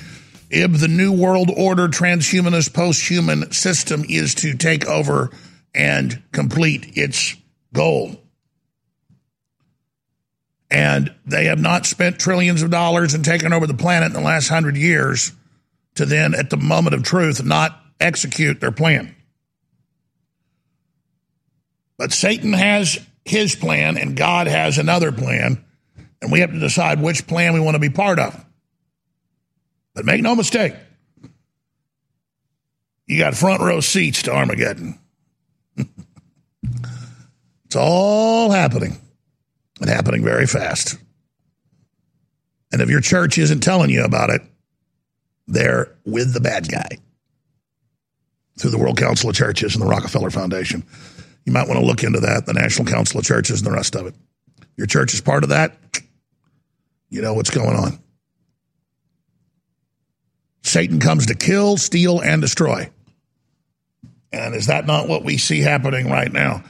if 0.49 0.81
the 0.81 0.89
New 0.89 1.13
World 1.13 1.49
Order 1.55 1.87
transhumanist 1.87 2.71
posthuman 2.71 3.53
system 3.53 4.03
is 4.09 4.35
to 4.35 4.53
take 4.57 4.85
over 4.85 5.29
and 5.73 6.21
complete 6.33 6.97
its 6.97 7.37
goal. 7.71 8.22
And 10.73 11.13
they 11.23 11.45
have 11.45 11.59
not 11.59 11.85
spent 11.85 12.17
trillions 12.17 12.63
of 12.63 12.71
dollars 12.71 13.13
and 13.13 13.23
taken 13.23 13.53
over 13.53 13.67
the 13.67 13.75
planet 13.75 14.07
in 14.07 14.13
the 14.13 14.21
last 14.21 14.49
hundred 14.49 14.75
years 14.75 15.31
to 15.95 16.05
then, 16.07 16.33
at 16.33 16.49
the 16.49 16.57
moment 16.57 16.95
of 16.95 17.03
truth, 17.03 17.45
not 17.45 17.79
execute 17.99 18.59
their 18.59 18.71
plan. 18.71 19.15
But 21.99 22.11
Satan 22.11 22.53
has 22.53 22.97
his 23.23 23.53
plan 23.55 23.97
and 23.97 24.17
God 24.17 24.47
has 24.47 24.79
another 24.79 25.11
plan, 25.11 25.63
and 26.23 26.31
we 26.31 26.39
have 26.39 26.51
to 26.51 26.59
decide 26.59 26.99
which 26.99 27.27
plan 27.27 27.53
we 27.53 27.59
want 27.59 27.75
to 27.75 27.79
be 27.79 27.91
part 27.91 28.17
of. 28.17 28.43
But 29.93 30.05
make 30.05 30.23
no 30.23 30.35
mistake, 30.35 30.73
you 33.05 33.19
got 33.19 33.35
front 33.35 33.61
row 33.61 33.79
seats 33.79 34.23
to 34.23 34.33
Armageddon. 34.33 34.97
it's 35.77 37.75
all 37.75 38.49
happening 38.49 38.97
and 39.83 39.91
happening 39.91 40.23
very 40.23 40.47
fast. 40.47 40.97
And 42.71 42.81
if 42.81 42.89
your 42.89 43.01
church 43.01 43.37
isn't 43.37 43.59
telling 43.59 43.89
you 43.89 44.05
about 44.05 44.29
it, 44.29 44.41
they're 45.45 45.93
with 46.05 46.33
the 46.33 46.39
bad 46.39 46.71
guy 46.71 46.87
through 48.57 48.71
the 48.71 48.77
World 48.77 48.97
Council 48.97 49.29
of 49.29 49.35
Churches 49.35 49.75
and 49.75 49.83
the 49.83 49.89
Rockefeller 49.89 50.29
Foundation. 50.29 50.85
You 51.45 51.51
might 51.51 51.67
want 51.67 51.81
to 51.81 51.85
look 51.85 52.01
into 52.01 52.21
that, 52.21 52.45
the 52.45 52.53
National 52.53 52.87
Council 52.87 53.19
of 53.19 53.25
Churches 53.25 53.59
and 53.59 53.67
the 53.67 53.75
rest 53.75 53.93
of 53.97 54.07
it. 54.07 54.15
Your 54.77 54.87
church 54.87 55.13
is 55.13 55.19
part 55.19 55.43
of 55.43 55.49
that, 55.49 55.77
you 57.09 57.21
know 57.21 57.33
what's 57.33 57.51
going 57.51 57.75
on. 57.75 57.99
Satan 60.61 61.01
comes 61.01 61.25
to 61.25 61.35
kill, 61.35 61.75
steal, 61.75 62.21
and 62.21 62.41
destroy. 62.41 62.89
And 64.31 64.55
is 64.55 64.67
that 64.67 64.87
not 64.87 65.09
what 65.09 65.25
we 65.25 65.37
see 65.37 65.59
happening 65.59 66.09
right 66.09 66.31
now? 66.31 66.63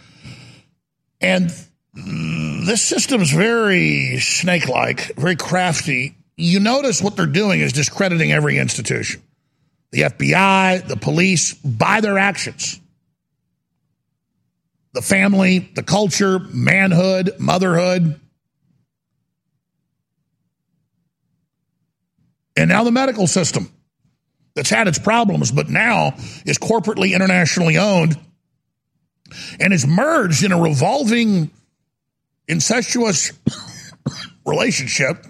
And 1.22 1.54
this 2.64 2.82
system's 2.82 3.32
very 3.32 4.20
snake 4.20 4.68
like, 4.68 5.16
very 5.16 5.36
crafty. 5.36 6.16
You 6.36 6.60
notice 6.60 7.02
what 7.02 7.16
they're 7.16 7.26
doing 7.26 7.62
is 7.62 7.74
discrediting 7.74 8.32
every 8.32 8.58
institution 8.58 9.22
the 9.92 10.02
FBI, 10.02 10.88
the 10.88 10.98
police, 10.98 11.54
by 11.54 12.02
their 12.02 12.18
actions. 12.18 12.80
The 14.94 15.04
family, 15.04 15.60
the 15.76 15.84
culture, 15.84 16.40
manhood, 16.40 17.36
motherhood. 17.38 18.20
And 22.58 22.70
now 22.70 22.84
the 22.84 22.92
medical 22.92 23.28
system 23.28 23.72
that's 24.56 24.70
had 24.70 24.88
its 24.88 24.98
problems, 24.98 25.52
but 25.52 25.70
now 25.70 26.16
is 26.46 26.58
corporately 26.58 27.14
internationally 27.14 27.78
owned 27.78 28.20
and 29.60 29.74
is 29.74 29.86
merged 29.86 30.44
in 30.44 30.52
a 30.52 30.60
revolving 30.60 31.52
incestuous 32.48 33.32
relationship 34.46 35.26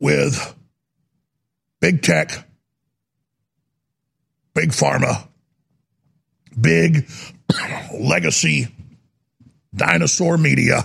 with 0.00 0.54
big 1.80 2.02
tech, 2.02 2.46
big 4.54 4.70
pharma, 4.70 5.26
big 6.60 7.08
legacy 7.94 8.68
dinosaur 9.74 10.38
media, 10.38 10.82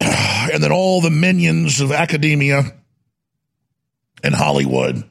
and 0.00 0.62
then 0.62 0.72
all 0.72 1.00
the 1.00 1.10
minions 1.10 1.80
of 1.80 1.92
academia 1.92 2.81
in 4.22 4.32
Hollywood 4.32 5.04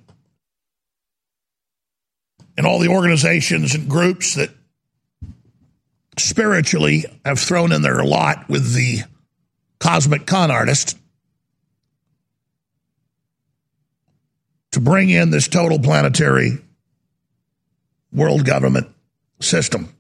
and 2.58 2.68
all 2.68 2.80
the 2.80 2.90
organizations 2.90 3.76
and 3.76 3.90
groups 3.90 4.36
that 4.36 4.50
spiritually 6.18 7.06
have 7.26 7.40
thrown 7.40 7.72
in 7.72 7.82
their 7.82 8.04
lot 8.04 8.48
with 8.50 8.74
the 8.74 9.00
cosmic 9.80 10.26
con 10.26 10.52
artist 10.52 10.98
to 14.72 14.80
bring 14.80 15.10
in 15.10 15.32
this 15.32 15.48
total 15.48 15.80
planetary 15.80 16.60
world 18.14 18.46
government 18.46 18.88
system. 19.40 19.94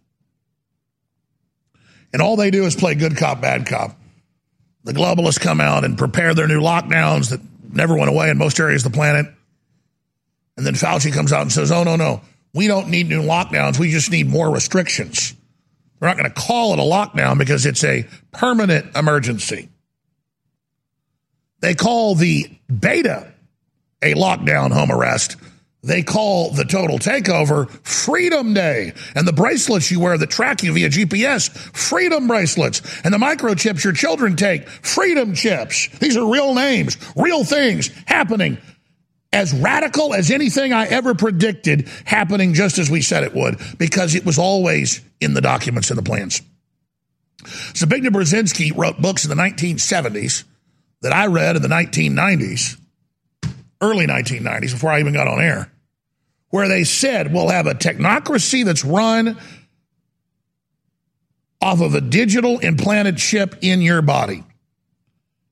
And 2.13 2.21
all 2.21 2.35
they 2.35 2.51
do 2.51 2.65
is 2.65 2.75
play 2.75 2.95
good 2.95 3.17
cop, 3.17 3.41
bad 3.41 3.65
cop. 3.65 3.97
The 4.83 4.93
globalists 4.93 5.39
come 5.39 5.61
out 5.61 5.83
and 5.83 5.97
prepare 5.97 6.33
their 6.33 6.47
new 6.47 6.59
lockdowns 6.59 7.29
that 7.29 7.41
never 7.73 7.95
went 7.95 8.09
away 8.09 8.29
in 8.29 8.37
most 8.37 8.59
areas 8.59 8.85
of 8.85 8.91
the 8.91 8.95
planet. 8.95 9.27
And 10.57 10.65
then 10.65 10.73
Fauci 10.73 11.13
comes 11.13 11.33
out 11.33 11.41
and 11.41 11.51
says, 11.51 11.71
oh, 11.71 11.83
no, 11.83 11.95
no, 11.95 12.21
we 12.53 12.67
don't 12.67 12.89
need 12.89 13.07
new 13.07 13.21
lockdowns. 13.21 13.79
We 13.79 13.91
just 13.91 14.11
need 14.11 14.27
more 14.27 14.49
restrictions. 14.49 15.33
We're 15.99 16.07
not 16.07 16.17
going 16.17 16.29
to 16.29 16.35
call 16.39 16.73
it 16.73 16.79
a 16.79 16.81
lockdown 16.81 17.37
because 17.37 17.65
it's 17.65 17.83
a 17.83 18.07
permanent 18.31 18.95
emergency. 18.95 19.69
They 21.61 21.75
call 21.75 22.15
the 22.15 22.49
beta 22.67 23.31
a 24.01 24.15
lockdown 24.15 24.71
home 24.71 24.91
arrest. 24.91 25.37
They 25.83 26.03
call 26.03 26.51
the 26.51 26.63
total 26.63 26.99
takeover 26.99 27.67
Freedom 27.85 28.53
Day. 28.53 28.93
And 29.15 29.27
the 29.27 29.33
bracelets 29.33 29.89
you 29.89 29.99
wear 29.99 30.17
that 30.17 30.29
track 30.29 30.61
you 30.61 30.73
via 30.73 30.89
GPS, 30.89 31.49
Freedom 31.49 32.27
bracelets. 32.27 32.81
And 33.03 33.11
the 33.11 33.17
microchips 33.17 33.83
your 33.83 33.93
children 33.93 34.35
take, 34.35 34.69
Freedom 34.69 35.33
chips. 35.33 35.87
These 35.97 36.17
are 36.17 36.31
real 36.31 36.53
names, 36.53 36.97
real 37.15 37.43
things 37.43 37.89
happening. 38.05 38.59
As 39.33 39.53
radical 39.53 40.13
as 40.13 40.29
anything 40.29 40.71
I 40.71 40.85
ever 40.87 41.15
predicted 41.15 41.89
happening 42.05 42.53
just 42.53 42.77
as 42.77 42.91
we 42.91 43.01
said 43.01 43.23
it 43.23 43.33
would, 43.33 43.59
because 43.79 44.13
it 44.13 44.25
was 44.25 44.37
always 44.37 45.01
in 45.19 45.33
the 45.33 45.41
documents 45.41 45.89
and 45.89 45.97
the 45.97 46.03
plans. 46.03 46.41
Zbigniew 47.43 48.09
Brzezinski 48.09 48.77
wrote 48.77 49.01
books 49.01 49.23
in 49.23 49.29
the 49.29 49.41
1970s 49.41 50.43
that 51.01 51.13
I 51.13 51.25
read 51.25 51.55
in 51.55 51.63
the 51.63 51.69
1990s 51.69 52.77
early 53.81 54.05
1990s, 54.05 54.71
before 54.71 54.91
I 54.91 54.99
even 54.99 55.13
got 55.13 55.27
on 55.27 55.41
air, 55.41 55.70
where 56.51 56.67
they 56.67 56.83
said 56.83 57.33
we'll 57.33 57.49
have 57.49 57.65
a 57.65 57.73
technocracy 57.73 58.63
that's 58.63 58.85
run 58.85 59.37
off 61.61 61.81
of 61.81 61.95
a 61.95 62.01
digital 62.01 62.59
implanted 62.59 63.17
chip 63.17 63.55
in 63.61 63.81
your 63.81 64.01
body. 64.01 64.43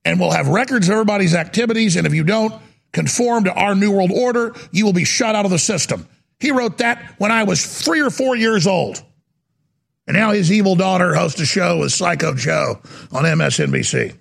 And 0.05 0.19
we'll 0.19 0.31
have 0.31 0.47
records 0.47 0.87
of 0.87 0.93
everybody's 0.93 1.35
activities. 1.35 1.95
And 1.95 2.07
if 2.07 2.13
you 2.13 2.23
don't 2.23 2.53
conform 2.91 3.45
to 3.45 3.53
our 3.53 3.75
New 3.75 3.91
World 3.91 4.11
Order, 4.11 4.55
you 4.71 4.85
will 4.85 4.93
be 4.93 5.03
shut 5.03 5.35
out 5.35 5.45
of 5.45 5.51
the 5.51 5.59
system. 5.59 6.07
He 6.39 6.51
wrote 6.51 6.77
that 6.77 7.15
when 7.17 7.31
I 7.31 7.43
was 7.43 7.65
three 7.65 8.01
or 8.01 8.09
four 8.09 8.35
years 8.35 8.65
old. 8.65 9.03
And 10.07 10.17
now 10.17 10.31
his 10.31 10.51
evil 10.51 10.75
daughter 10.75 11.13
hosts 11.13 11.39
a 11.39 11.45
show 11.45 11.79
with 11.79 11.91
Psycho 11.91 12.33
Joe 12.33 12.79
on 13.11 13.25
MSNBC. 13.25 14.15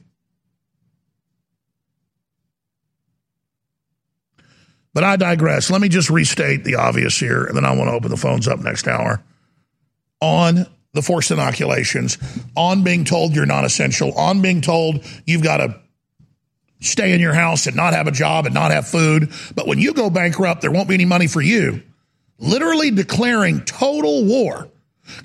But 4.98 5.04
I 5.04 5.14
digress. 5.14 5.70
Let 5.70 5.80
me 5.80 5.88
just 5.88 6.10
restate 6.10 6.64
the 6.64 6.74
obvious 6.74 7.16
here, 7.16 7.44
and 7.44 7.56
then 7.56 7.64
I 7.64 7.70
want 7.70 7.88
to 7.88 7.92
open 7.92 8.10
the 8.10 8.16
phones 8.16 8.48
up 8.48 8.58
next 8.58 8.88
hour. 8.88 9.22
On 10.20 10.66
the 10.92 11.02
forced 11.02 11.30
inoculations, 11.30 12.18
on 12.56 12.82
being 12.82 13.04
told 13.04 13.32
you're 13.32 13.46
not 13.46 13.64
essential, 13.64 14.12
on 14.18 14.42
being 14.42 14.60
told 14.60 15.04
you've 15.24 15.44
got 15.44 15.58
to 15.58 15.80
stay 16.80 17.12
in 17.12 17.20
your 17.20 17.32
house 17.32 17.68
and 17.68 17.76
not 17.76 17.92
have 17.92 18.08
a 18.08 18.10
job 18.10 18.46
and 18.46 18.54
not 18.56 18.72
have 18.72 18.88
food. 18.88 19.30
But 19.54 19.68
when 19.68 19.78
you 19.78 19.94
go 19.94 20.10
bankrupt, 20.10 20.62
there 20.62 20.72
won't 20.72 20.88
be 20.88 20.94
any 20.94 21.04
money 21.04 21.28
for 21.28 21.40
you. 21.40 21.80
Literally 22.40 22.90
declaring 22.90 23.60
total 23.60 24.24
war. 24.24 24.68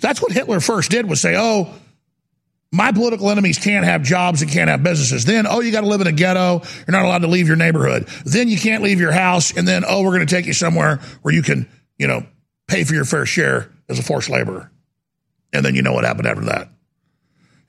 That's 0.01 0.21
what 0.21 0.33
Hitler 0.33 0.59
first 0.59 0.91
did 0.91 1.09
was 1.09 1.19
say, 1.19 1.36
oh, 1.36 1.73
my 2.73 2.91
political 2.91 3.29
enemies 3.29 3.59
can't 3.59 3.86
have 3.86 4.01
jobs 4.01 4.41
and 4.41 4.49
can't 4.49 4.67
have 4.67 4.81
businesses. 4.81 5.25
Then, 5.25 5.45
oh, 5.45 5.62
you 5.62 5.71
got 5.71 5.81
to 5.81 5.88
live 5.88 6.01
in 6.01 6.07
a 6.07 6.12
ghetto. 6.12 6.63
You're 6.88 6.91
not 6.91 7.05
allowed 7.05 7.21
to 7.21 7.27
leave 7.27 7.47
your 7.47 7.55
neighborhood. 7.55 8.07
Then 8.25 8.49
you 8.49 8.57
can't 8.57 8.81
leave 8.81 8.99
your 8.99 9.12
house. 9.12 9.55
And 9.55 9.67
then, 9.67 9.83
oh, 9.88 10.01
we're 10.01 10.15
going 10.15 10.25
to 10.25 10.36
take 10.36 10.47
you 10.47 10.53
somewhere 10.53 10.99
where 11.21 11.36
you 11.36 11.43
can, 11.43 11.69
you 11.99 12.07
know, 12.07 12.25
pay 12.67 12.83
for 12.83 12.95
your 12.95 13.05
fair 13.05 13.27
share 13.27 13.71
as 13.89 13.99
a 13.99 14.03
forced 14.03 14.31
laborer. 14.31 14.71
And 15.53 15.63
then 15.63 15.75
you 15.75 15.83
know 15.83 15.93
what 15.93 16.03
happened 16.03 16.25
after 16.25 16.45
that. 16.45 16.69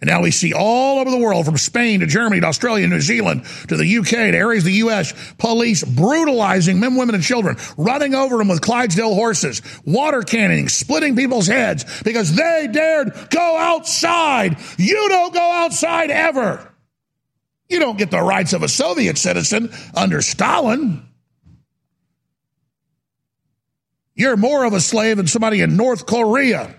And 0.04 0.10
now 0.10 0.20
we 0.20 0.32
see 0.32 0.52
all 0.52 0.98
over 0.98 1.10
the 1.10 1.16
world, 1.16 1.46
from 1.46 1.56
Spain 1.56 2.00
to 2.00 2.06
Germany 2.06 2.42
to 2.42 2.46
Australia, 2.46 2.86
New 2.86 3.00
Zealand 3.00 3.46
to 3.68 3.76
the 3.78 3.96
UK 3.96 4.10
to 4.10 4.36
areas 4.36 4.64
of 4.64 4.66
the 4.66 4.72
US, 4.72 5.14
police 5.38 5.82
brutalizing 5.82 6.78
men, 6.78 6.96
women, 6.96 7.14
and 7.14 7.24
children, 7.24 7.56
running 7.78 8.14
over 8.14 8.36
them 8.36 8.48
with 8.48 8.60
Clydesdale 8.60 9.14
horses, 9.14 9.62
water 9.86 10.20
cannoning, 10.20 10.68
splitting 10.68 11.16
people's 11.16 11.46
heads 11.46 12.02
because 12.02 12.36
they 12.36 12.68
dared 12.70 13.14
go 13.30 13.56
outside. 13.56 14.58
You 14.76 15.08
don't 15.08 15.32
go 15.32 15.40
outside 15.40 16.10
ever. 16.10 16.70
You 17.70 17.78
don't 17.78 17.96
get 17.96 18.10
the 18.10 18.20
rights 18.20 18.52
of 18.52 18.62
a 18.62 18.68
Soviet 18.68 19.16
citizen 19.16 19.72
under 19.94 20.20
Stalin. 20.20 21.02
You're 24.14 24.36
more 24.36 24.64
of 24.64 24.74
a 24.74 24.82
slave 24.82 25.16
than 25.16 25.28
somebody 25.28 25.62
in 25.62 25.78
North 25.78 26.04
Korea 26.04 26.76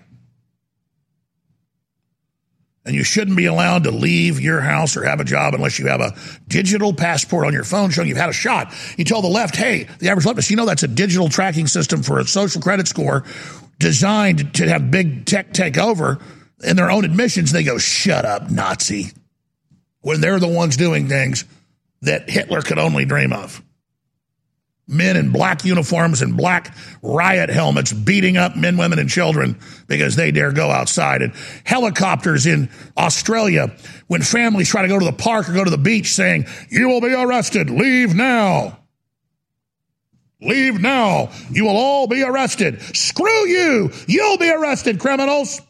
and 2.86 2.96
you 2.96 3.04
shouldn't 3.04 3.36
be 3.36 3.48
allowed 3.48 3.84
to 3.86 3.92
leave 3.92 4.40
your 4.40 4.62
house 4.62 4.96
or 4.96 5.04
have 5.04 5.20
a 5.20 5.24
job 5.24 5.56
unless 5.56 5.80
you 5.80 5.88
have 5.88 6.02
a 6.02 6.16
digital 6.48 6.94
passport 6.94 7.48
on 7.48 7.54
your 7.54 7.64
phone 7.64 7.90
showing 7.90 8.08
you've 8.08 8.18
had 8.18 8.30
a 8.30 8.34
shot. 8.34 8.74
You 8.98 9.04
tell 9.04 9.22
the 9.22 9.28
left, 9.28 9.56
hey, 9.56 9.88
the 10.00 10.10
average 10.10 10.26
leftist, 10.26 10.52
you 10.52 10.56
know 10.56 10.66
that's 10.66 10.84
a 10.84 10.88
digital 10.88 11.28
tracking 11.28 11.68
system 11.68 12.04
for 12.04 12.20
a 12.20 12.26
social 12.26 12.62
credit 12.62 12.88
score 12.88 13.24
designed 13.80 14.54
to 14.56 14.70
have 14.70 14.92
big 14.92 15.26
tech 15.26 15.52
take 15.54 15.78
over. 15.78 16.20
In 16.64 16.78
their 16.78 16.90
own 16.90 17.04
admissions, 17.04 17.52
they 17.52 17.64
go, 17.64 17.78
shut 17.78 18.24
up, 18.24 18.50
Nazi, 18.50 19.12
when 20.02 20.22
they're 20.22 20.40
the 20.40 20.48
ones 20.48 20.78
doing 20.78 21.10
things 21.10 21.44
that 22.02 22.30
Hitler 22.30 22.62
could 22.62 22.78
only 22.78 23.06
dream 23.06 23.34
of 23.34 23.62
men 24.88 25.18
in 25.18 25.32
black 25.32 25.66
uniforms 25.66 26.22
and 26.22 26.38
black 26.38 26.76
riot 27.02 27.50
helmets 27.50 27.92
beating 27.92 28.38
up 28.38 28.56
men, 28.56 28.78
women, 28.78 29.00
and 29.00 29.10
children 29.10 29.58
because 29.88 30.16
they 30.16 30.32
dare 30.32 30.52
go 30.52 30.70
outside. 30.70 31.22
And 31.22 31.34
helicopters 31.64 32.46
in 32.46 32.70
Australia 32.98 33.76
when 34.08 34.22
families 34.22 34.70
try 34.70 34.84
to 34.84 34.88
go 34.88 35.00
to 35.00 35.06
the 35.06 35.14
park 35.14 35.50
or 35.50 35.54
go 35.54 35.64
to 35.64 35.72
the 35.72 35.78
beach 35.78 36.14
saying, 36.14 36.46
You 36.70 36.88
will 36.88 37.02
be 37.02 37.14
arrested. 37.14 37.70
Leave 37.70 38.14
now. 38.14 38.80
Leave 40.42 40.80
now. 40.80 41.32
You 41.50 41.66
will 41.66 41.78
all 41.78 42.08
be 42.08 42.22
arrested. 42.22 42.82
Screw 42.96 43.48
you. 43.48 43.92
You'll 44.08 44.38
be 44.38 44.52
arrested, 44.52 45.00
criminals. 45.00 45.62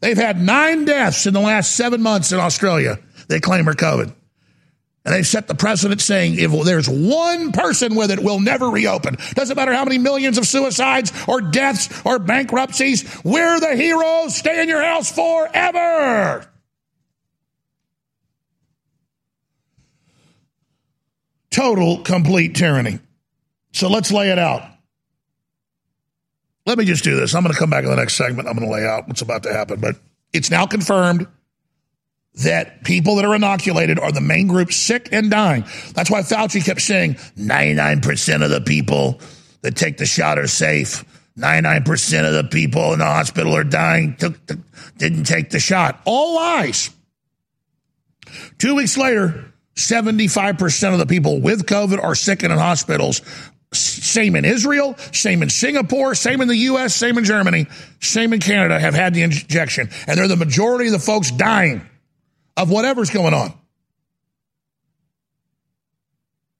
They've 0.00 0.16
had 0.16 0.40
nine 0.40 0.84
deaths 0.84 1.26
in 1.26 1.32
the 1.32 1.40
last 1.40 1.76
seven 1.76 2.02
months 2.02 2.32
in 2.32 2.40
Australia. 2.40 2.98
They 3.28 3.40
claim 3.40 3.68
are 3.68 3.74
COVID. 3.74 4.12
And 5.04 5.12
they've 5.14 5.26
set 5.26 5.48
the 5.48 5.54
precedent 5.54 6.00
saying 6.00 6.36
if 6.38 6.52
there's 6.64 6.88
one 6.88 7.50
person 7.50 7.96
with 7.96 8.12
it, 8.12 8.20
we'll 8.20 8.38
never 8.38 8.70
reopen. 8.70 9.16
Doesn't 9.34 9.56
matter 9.56 9.72
how 9.72 9.84
many 9.84 9.98
millions 9.98 10.38
of 10.38 10.46
suicides 10.46 11.12
or 11.26 11.40
deaths 11.40 11.88
or 12.04 12.20
bankruptcies. 12.20 13.20
We're 13.24 13.58
the 13.58 13.74
heroes. 13.74 14.36
Stay 14.36 14.62
in 14.62 14.68
your 14.68 14.82
house 14.82 15.10
forever. 15.10 16.48
Total, 21.50 21.98
complete 22.02 22.54
tyranny. 22.54 23.00
So 23.72 23.88
let's 23.88 24.12
lay 24.12 24.30
it 24.30 24.38
out. 24.38 24.62
Let 26.64 26.78
me 26.78 26.84
just 26.84 27.02
do 27.02 27.16
this. 27.16 27.34
I'm 27.34 27.42
going 27.42 27.52
to 27.52 27.58
come 27.58 27.70
back 27.70 27.82
in 27.82 27.90
the 27.90 27.96
next 27.96 28.14
segment. 28.14 28.48
I'm 28.48 28.56
going 28.56 28.68
to 28.68 28.72
lay 28.72 28.86
out 28.86 29.08
what's 29.08 29.20
about 29.20 29.42
to 29.42 29.52
happen. 29.52 29.80
But 29.80 29.96
it's 30.32 30.50
now 30.50 30.66
confirmed 30.66 31.26
that 32.34 32.82
people 32.84 33.16
that 33.16 33.24
are 33.24 33.34
inoculated 33.34 33.98
are 33.98 34.10
the 34.10 34.20
main 34.20 34.46
group 34.46 34.72
sick 34.72 35.08
and 35.12 35.30
dying. 35.30 35.64
That's 35.94 36.10
why 36.10 36.22
Fauci 36.22 36.64
kept 36.64 36.80
saying 36.80 37.14
99% 37.36 38.42
of 38.42 38.50
the 38.50 38.60
people 38.60 39.20
that 39.60 39.76
take 39.76 39.98
the 39.98 40.06
shot 40.06 40.38
are 40.38 40.46
safe. 40.46 41.04
99% 41.38 42.26
of 42.26 42.34
the 42.34 42.44
people 42.44 42.92
in 42.92 42.98
the 42.98 43.04
hospital 43.04 43.56
are 43.56 43.64
dying, 43.64 44.16
took 44.16 44.46
the, 44.46 44.60
didn't 44.98 45.24
take 45.24 45.50
the 45.50 45.60
shot. 45.60 46.00
All 46.04 46.36
lies. 46.36 46.90
Two 48.58 48.74
weeks 48.74 48.96
later, 48.96 49.52
75% 49.74 50.92
of 50.92 50.98
the 50.98 51.06
people 51.06 51.40
with 51.40 51.66
COVID 51.66 52.02
are 52.02 52.14
sick 52.14 52.42
and 52.42 52.52
in 52.52 52.58
hospitals. 52.58 53.22
Same 53.72 54.36
in 54.36 54.44
Israel, 54.44 54.94
same 55.12 55.42
in 55.42 55.48
Singapore, 55.48 56.14
same 56.14 56.42
in 56.42 56.48
the 56.48 56.56
US, 56.56 56.94
same 56.94 57.16
in 57.16 57.24
Germany, 57.24 57.66
same 58.00 58.34
in 58.34 58.40
Canada 58.40 58.78
have 58.78 58.92
had 58.92 59.14
the 59.14 59.22
injection. 59.22 59.88
And 60.06 60.18
they're 60.18 60.28
the 60.28 60.36
majority 60.36 60.86
of 60.86 60.92
the 60.92 60.98
folks 60.98 61.30
dying 61.30 61.88
of 62.56 62.70
whatever's 62.70 63.10
going 63.10 63.34
on. 63.34 63.54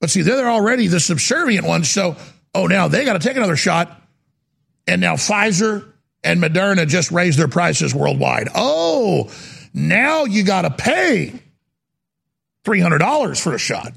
But 0.00 0.10
see, 0.10 0.22
they're 0.22 0.50
already 0.50 0.88
the 0.88 0.98
subservient 0.98 1.66
ones. 1.66 1.90
So, 1.90 2.16
oh, 2.54 2.66
now 2.66 2.88
they 2.88 3.04
got 3.04 3.12
to 3.12 3.20
take 3.20 3.36
another 3.36 3.56
shot. 3.56 4.00
And 4.86 5.00
now 5.00 5.14
Pfizer 5.14 5.92
and 6.24 6.42
Moderna 6.42 6.88
just 6.88 7.12
raised 7.12 7.38
their 7.38 7.48
prices 7.48 7.94
worldwide. 7.94 8.48
Oh, 8.54 9.30
now 9.72 10.24
you 10.24 10.42
got 10.42 10.62
to 10.62 10.70
pay 10.70 11.40
$300 12.64 13.40
for 13.40 13.54
a 13.54 13.58
shot. 13.58 13.92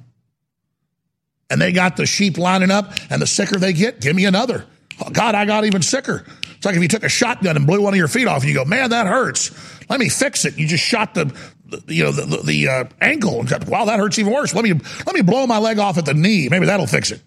And 1.50 1.62
they 1.62 1.72
got 1.72 1.96
the 1.96 2.06
sheep 2.06 2.38
lining 2.38 2.72
up, 2.72 2.93
and 3.10 3.22
the 3.22 3.28
sicker 3.28 3.58
they 3.58 3.74
get, 3.74 4.02
give 4.02 4.16
me 4.16 4.26
another. 4.26 4.66
Oh, 5.04 5.10
God, 5.12 5.36
I 5.36 5.46
got 5.46 5.66
even 5.66 5.84
sicker. 5.84 6.26
It's 6.56 6.66
like 6.66 6.76
if 6.76 6.82
you 6.82 6.88
took 6.88 7.04
a 7.04 7.10
shotgun 7.10 7.56
and 7.56 7.68
blew 7.68 7.82
one 7.82 7.93
of 7.93 7.98
your 7.98 8.08
feet 8.08 8.28
off, 8.28 8.41
and 8.41 8.50
you 8.50 8.56
go, 8.56 8.66
man, 8.66 8.89
that 8.91 9.06
hurts. 9.06 9.52
Let 9.89 10.00
me 10.00 10.10
fix 10.10 10.46
it. 10.46 10.58
You 10.58 10.68
just 10.68 10.84
shot 10.84 11.14
the, 11.14 11.36
you 11.88 12.03
know, 12.03 12.11
the, 12.11 12.26
the, 12.26 12.38
the 12.43 12.68
uh, 12.68 12.84
ankle 13.01 13.39
and 13.39 13.49
said, 13.49 13.68
wow, 13.68 13.86
that 13.86 13.99
hurts 13.99 14.20
even 14.20 14.34
worse. 14.34 14.53
Let 14.53 14.63
me, 14.63 14.74
let 15.05 15.16
me 15.16 15.22
blow 15.22 15.47
my 15.47 15.57
leg 15.57 15.80
off 15.80 15.97
at 15.97 16.05
the 16.05 16.13
knee. 16.13 16.47
Maybe 16.49 16.66
that'll 16.66 16.88
fix 16.88 17.11
it. 17.11 17.22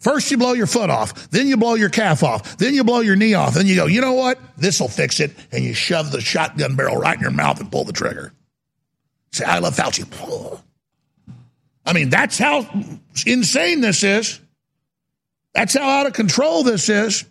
First, 0.00 0.30
you 0.30 0.38
blow 0.38 0.52
your 0.52 0.66
foot 0.66 0.88
off, 0.88 1.30
then 1.30 1.46
you 1.46 1.56
blow 1.56 1.74
your 1.74 1.90
calf 1.90 2.22
off, 2.22 2.56
then 2.56 2.74
you 2.74 2.84
blow 2.84 3.00
your 3.00 3.16
knee 3.16 3.34
off, 3.34 3.54
then 3.54 3.66
you 3.66 3.76
go, 3.76 3.86
you 3.86 4.00
know 4.00 4.14
what? 4.14 4.38
This 4.56 4.80
will 4.80 4.88
fix 4.88 5.20
it. 5.20 5.32
And 5.52 5.62
you 5.62 5.74
shove 5.74 6.10
the 6.10 6.20
shotgun 6.20 6.74
barrel 6.74 6.96
right 6.96 7.14
in 7.14 7.20
your 7.20 7.30
mouth 7.30 7.60
and 7.60 7.70
pull 7.70 7.84
the 7.84 7.92
trigger. 7.92 8.32
Say, 9.32 9.44
I 9.44 9.58
love 9.58 9.76
Fauci. 9.76 10.06
I 11.86 11.92
mean, 11.92 12.08
that's 12.08 12.38
how 12.38 12.68
insane 13.26 13.80
this 13.80 14.02
is. 14.02 14.40
That's 15.54 15.74
how 15.74 15.88
out 15.88 16.06
of 16.06 16.12
control 16.12 16.62
this 16.62 16.88
is. 16.88 17.24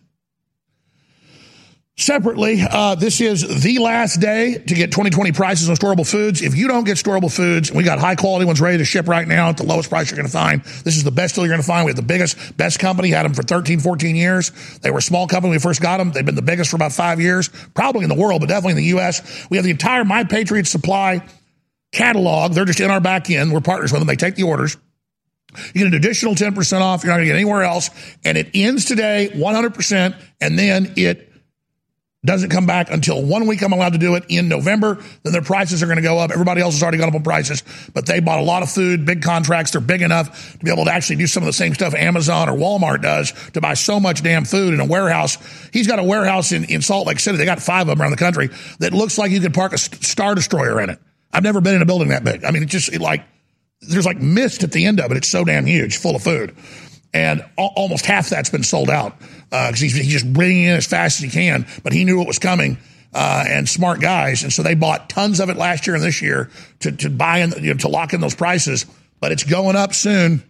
Separately, 2.00 2.62
uh, 2.62 2.95
this 2.95 3.20
is 3.20 3.62
the 3.62 3.78
last 3.80 4.22
day 4.22 4.54
to 4.54 4.74
get 4.74 4.89
2020 4.91 5.34
prices 5.34 5.70
on 5.70 5.76
storable 5.76 6.10
foods. 6.10 6.41
If 6.41 6.56
you 6.56 6.70
don't 6.70 6.86
get 6.86 6.95
storable 6.95 7.30
foods, 7.30 7.74
we 7.74 7.84
got 7.84 8.00
high 8.00 8.16
quality 8.16 8.45
ones 8.45 8.62
ready 8.62 8.78
to 8.78 8.86
ship 8.86 9.10
right 9.10 9.28
now 9.28 9.50
at 9.50 9.58
the 9.58 9.66
lowest 9.66 9.89
price 9.89 10.10
you're 10.10 10.16
going 10.16 10.26
to 10.26 10.32
find. 10.32 10.64
This 10.86 10.95
is 10.95 11.04
the 11.04 11.12
best 11.12 11.36
deal 11.36 11.43
you're 11.43 11.52
going 11.52 11.62
to 11.62 11.68
find. 11.68 11.84
We 11.84 11.89
have 11.89 11.97
the 11.97 12.02
biggest, 12.02 12.56
best 12.56 12.80
company, 12.80 13.10
had 13.10 13.26
them 13.26 13.34
for 13.34 13.43
13, 13.43 13.82
14 13.82 14.16
years. 14.16 14.80
They 14.80 14.91
were 14.91 15.00
a 15.00 15.02
small 15.02 15.28
company 15.28 15.50
when 15.50 15.58
we 15.58 15.62
first 15.62 15.82
got 15.82 15.97
them. 15.97 16.14
They've 16.14 16.26
been 16.26 16.36
the 16.36 16.41
biggest 16.41 16.70
for 16.70 16.78
about 16.78 16.93
five 16.93 17.20
years, 17.20 17.50
probably 17.74 18.04
in 18.04 18.10
the 18.10 18.16
world, 18.16 18.39
but 18.39 18.47
definitely 18.47 18.72
in 18.72 18.78
the 18.78 18.89
U.S. 18.95 19.47
We 19.50 19.58
have 19.58 19.66
the 19.66 19.72
entire 19.72 20.06
My 20.06 20.24
Patriot 20.24 20.68
Supply 20.68 21.28
catalog. 21.91 22.54
They're 22.54 22.64
just 22.64 22.80
in 22.80 22.89
our 22.89 23.02
back 23.02 23.30
end. 23.30 23.52
We're 23.52 23.60
partners 23.60 23.91
with 23.91 24.00
them. 24.00 24.08
They 24.08 24.16
take 24.16 24.36
the 24.36 24.43
orders. 24.43 24.78
You 25.74 25.74
get 25.74 25.88
an 25.88 25.95
additional 25.95 26.34
10% 26.34 26.80
off. 26.80 27.04
You're 27.04 27.12
not 27.12 27.18
going 27.18 27.28
to 27.28 27.34
get 27.34 27.36
anywhere 27.36 27.64
else. 27.64 27.89
And 28.24 28.38
it 28.38 28.52
ends 28.54 28.86
today, 28.86 29.32
100%. 29.34 30.16
And 30.39 30.58
then 30.58 30.93
it 30.95 31.28
doesn't 32.26 32.49
come 32.49 32.65
back 32.65 32.91
until 32.91 33.24
one 33.24 33.47
week 33.47 33.61
I'm 33.61 33.72
allowed 33.72 33.93
to 33.93 33.97
do 33.97 34.15
it 34.15 34.26
in 34.28 34.49
November. 34.49 34.95
Then 35.24 35.32
their 35.32 35.41
prices 35.41 35.82
are 35.82 35.86
going 35.86 35.97
to 35.97 36.01
go 36.01 36.17
up. 36.17 36.32
Everybody 36.32 36.59
else 36.59 36.74
has 36.74 36.84
already 36.84 36.97
gone 36.97 37.07
up 37.07 37.15
on 37.15 37.24
prices, 37.24 37.63
but 37.93 38.05
they 38.05 38.20
bought 38.20 38.39
a 38.39 38.43
lot 38.43 38.61
of 38.61 38.70
food, 38.70 39.05
big 39.05 39.22
contracts. 39.22 39.72
They're 39.72 39.80
big 39.80 40.01
enough 40.01 40.57
to 40.59 40.65
be 40.65 40.70
able 40.72 40.86
to 40.86 40.91
actually 40.91 41.15
do 41.15 41.28
some 41.28 41.43
of 41.43 41.47
the 41.47 41.53
same 41.53 41.74
stuff 41.74 41.93
Amazon 41.93 42.49
or 42.49 42.57
Walmart 42.57 43.01
does 43.01 43.32
to 43.51 43.61
buy 43.61 43.74
so 43.74 44.01
much 44.01 44.22
damn 44.22 44.43
food 44.43 44.74
in 44.74 44.82
a 44.82 44.86
warehouse. 44.86 45.38
He's 45.72 45.88
got 45.88 45.99
a 45.99 46.03
warehouse 46.03 46.51
in, 46.51 46.65
in 46.65 46.82
Salt 46.82 47.07
Lake 47.07 47.20
City. 47.22 47.38
They 47.38 47.45
got 47.45 47.61
five 47.61 47.84
of 47.84 47.88
them 47.88 48.01
around 48.01 48.11
the 48.11 48.17
country 48.17 48.49
that 48.80 48.93
looks 48.93 49.17
like 49.17 49.32
you 49.32 49.39
could 49.39 49.53
park 49.53 49.72
a 49.72 49.78
Star 49.78 50.36
Destroyer 50.36 50.82
in 50.82 50.89
it. 50.89 50.99
I've 51.32 51.43
never 51.43 51.61
been 51.61 51.76
in 51.76 51.82
a 51.82 51.86
building 51.86 52.09
that 52.09 52.26
big. 52.26 52.43
I 52.43 52.51
mean, 52.51 52.63
it 52.63 52.70
just 52.70 52.91
it 52.91 52.99
like, 52.99 53.24
there's 53.82 54.05
like 54.05 54.20
mist 54.20 54.63
at 54.63 54.74
the 54.74 54.86
end 54.86 54.99
of 54.99 55.09
it. 55.11 55.17
It's 55.17 55.30
so 55.30 55.45
damn 55.45 55.65
huge, 55.65 55.97
full 55.97 56.17
of 56.17 56.24
food. 56.24 56.53
And 57.14 57.43
almost 57.57 58.05
half 58.05 58.30
that's 58.30 58.49
been 58.51 58.64
sold 58.64 58.89
out 58.89 59.18
because 59.49 59.51
uh, 59.51 59.72
he's, 59.76 59.95
he's 59.95 60.07
just 60.07 60.32
bringing 60.32 60.66
in 60.66 60.76
as 60.76 60.86
fast 60.86 61.20
as 61.20 61.24
he 61.24 61.30
can. 61.30 61.66
But 61.84 61.91
he 61.93 62.05
knew 62.05 62.22
it 62.22 62.28
was 62.28 62.39
coming. 62.39 62.78
Uh, 63.12 63.43
and 63.47 63.68
smart 63.68 63.99
guys, 63.99 64.43
and 64.43 64.53
so 64.53 64.62
they 64.62 64.76
bought 64.76 65.10
tons 65.10 65.39
of 65.39 65.49
it 65.49 65.57
last 65.57 65.88
year 65.88 65.95
and 65.95 66.05
this 66.05 66.22
year 66.22 66.47
to 66.80 66.91
to 66.91 67.10
buy 67.10 67.39
in, 67.39 67.51
you 67.53 67.74
know, 67.74 67.78
to 67.80 67.88
lock 67.88 68.14
in 68.14 68.22
those 68.22 68.36
prices. 68.36 68.86
But 69.20 69.32
it's 69.32 69.43
going 69.43 69.76
up 69.76 69.95
soon, 69.95 70.43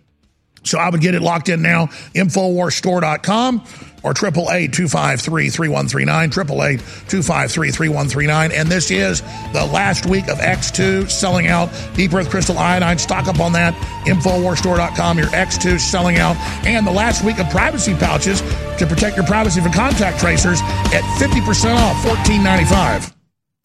so 0.63 0.77
I 0.77 0.89
would 0.89 1.01
get 1.01 1.15
it 1.15 1.21
locked 1.21 1.49
in 1.49 1.61
now. 1.61 1.87
Infowarsstore.com 2.15 3.63
or 4.03 4.13
888-253-3139, 4.13 6.79
888-253-3139. 7.09 8.53
And 8.53 8.69
this 8.69 8.91
is 8.91 9.21
the 9.53 9.65
last 9.71 10.05
week 10.05 10.27
of 10.29 10.37
X2 10.37 11.09
selling 11.09 11.47
out. 11.47 11.69
Deep 11.95 12.13
Earth 12.13 12.29
Crystal 12.29 12.57
Iodine, 12.57 12.97
stock 12.97 13.27
up 13.27 13.39
on 13.39 13.53
that. 13.53 13.73
Infowarsstore.com, 14.05 15.17
your 15.17 15.27
X2 15.27 15.79
selling 15.79 16.17
out. 16.17 16.35
And 16.65 16.85
the 16.87 16.91
last 16.91 17.25
week 17.25 17.39
of 17.39 17.49
privacy 17.49 17.95
pouches 17.95 18.41
to 18.41 18.85
protect 18.87 19.17
your 19.17 19.25
privacy 19.25 19.61
from 19.61 19.73
contact 19.73 20.19
tracers 20.19 20.61
at 20.61 21.01
50% 21.19 21.75
off, 21.75 21.97
$14.95. 22.05 23.13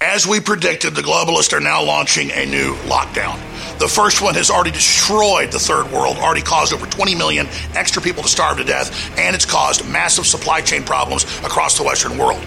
As 0.00 0.26
we 0.26 0.40
predicted, 0.40 0.94
the 0.94 1.02
globalists 1.02 1.52
are 1.52 1.60
now 1.60 1.82
launching 1.82 2.30
a 2.32 2.46
new 2.46 2.74
lockdown. 2.86 3.38
The 3.78 3.88
first 3.88 4.22
one 4.22 4.34
has 4.34 4.50
already 4.50 4.70
destroyed 4.70 5.50
the 5.50 5.58
third 5.58 5.90
world, 5.90 6.16
already 6.18 6.42
caused 6.42 6.72
over 6.72 6.86
20 6.86 7.14
million 7.14 7.48
extra 7.74 8.00
people 8.00 8.22
to 8.22 8.28
starve 8.28 8.58
to 8.58 8.64
death, 8.64 9.18
and 9.18 9.34
it's 9.34 9.44
caused 9.44 9.88
massive 9.88 10.26
supply 10.26 10.60
chain 10.60 10.84
problems 10.84 11.24
across 11.44 11.76
the 11.76 11.82
Western 11.82 12.16
world. 12.16 12.42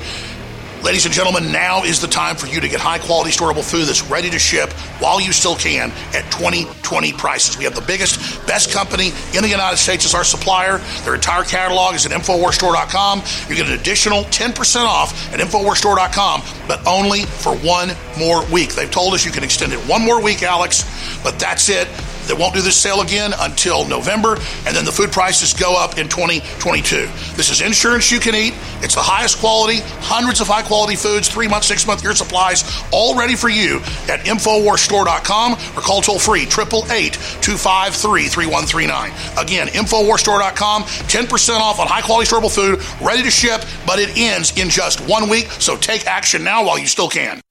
Ladies 0.84 1.06
and 1.06 1.14
gentlemen, 1.14 1.52
now 1.52 1.84
is 1.84 2.00
the 2.00 2.08
time 2.08 2.36
for 2.36 2.48
you 2.48 2.62
to 2.62 2.70
get 2.70 2.80
high 2.80 3.00
quality 3.00 3.32
storable 3.32 3.64
food 3.64 3.86
that's 3.86 4.04
ready 4.04 4.30
to 4.30 4.40
ship 4.40 4.72
while 5.00 5.20
you 5.20 5.34
still 5.34 5.56
can 5.56 5.92
at 6.14 6.24
2020 6.32 7.14
prices. 7.14 7.58
We 7.58 7.64
have 7.64 7.76
the 7.76 7.82
biggest, 7.82 8.46
best 8.48 8.72
company 8.72 9.12
in 9.36 9.42
the 9.42 9.50
United 9.50 9.78
States 9.78 10.06
as 10.06 10.14
our 10.14 10.24
supplier. 10.24 10.78
Their 11.04 11.16
entire 11.16 11.44
catalog 11.44 11.96
is 11.96 12.06
at 12.06 12.12
InfoWarsStore.com. 12.12 13.24
You 13.50 13.56
get 13.56 13.68
an 13.68 13.74
additional 13.74 14.24
10% 14.26 14.86
off 14.86 15.34
at 15.34 15.40
InfoWarsStore.com, 15.40 16.44
but 16.68 16.86
only 16.88 17.24
for 17.24 17.56
one 17.58 17.92
more 18.18 18.46
week. 18.52 18.74
They've 18.74 18.90
told 18.90 19.14
us 19.14 19.26
you 19.26 19.32
can 19.32 19.44
extend 19.44 19.74
it 19.74 19.80
one 19.80 20.06
more 20.06 20.22
week, 20.22 20.44
Alex, 20.44 20.86
but 21.24 21.40
that's 21.40 21.70
it. 21.70 21.88
They 22.28 22.34
won't 22.34 22.54
do 22.54 22.62
this 22.62 22.76
sale 22.76 23.02
again 23.02 23.34
until 23.40 23.86
November, 23.88 24.38
and 24.66 24.76
then 24.76 24.86
the 24.86 24.92
food 24.92 25.12
prices 25.12 25.54
go 25.54 25.76
up 25.76 25.98
in 25.98 26.10
2022. 26.10 27.08
This 27.36 27.50
is 27.50 27.62
insurance 27.62 28.12
you 28.12 28.20
can 28.20 28.36
eat. 28.36 28.54
It's 28.82 28.96
the 28.96 29.02
highest 29.02 29.40
quality, 29.40 29.80
hundreds 30.02 30.42
of 30.42 30.48
high 30.48 30.64
quality 30.64 30.96
foods, 30.96 31.30
three 31.30 31.48
month, 31.48 31.64
six 31.64 31.88
month, 31.88 32.04
year 32.04 32.14
supplies, 32.16 32.64
all 32.92 33.18
ready 33.18 33.36
for 33.36 33.50
you 33.50 33.78
at 34.10 34.26
InfoWarsStore.com 34.26 35.54
or 35.54 35.82
call 35.82 36.02
toll 36.02 36.20
free 36.20 36.44
888 36.44 37.14
253 37.42 38.28
3139. 38.28 39.12
Again, 39.38 39.68
InfoWarsStore.com, 39.68 40.84
10% 40.84 41.60
off 41.60 41.80
on 41.80 41.88
high 41.88 42.02
quality 42.02 42.30
storable 42.30 42.54
food, 42.54 42.82
ready 43.06 43.24
to 43.24 43.32
ship, 43.32 43.64
but 43.86 44.00
it 44.00 44.18
ends 44.18 44.58
in 44.58 44.70
just 44.70 45.00
one 45.08 45.30
week, 45.30 45.48
so 45.60 45.78
take 45.78 46.06
action 46.08 46.44
now 46.44 46.66
while 46.66 46.78
you 46.78 46.88
still 46.88 47.10
can. 47.10 47.42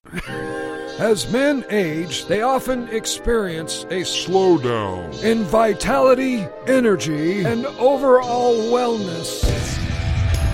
As 0.98 1.30
men 1.30 1.62
age, 1.68 2.24
they 2.24 2.40
often 2.40 2.88
experience 2.88 3.84
a 3.84 4.00
slowdown 4.00 5.22
in 5.22 5.42
vitality, 5.44 6.48
energy, 6.66 7.44
and 7.44 7.66
overall 7.78 8.54
wellness. 8.72 9.65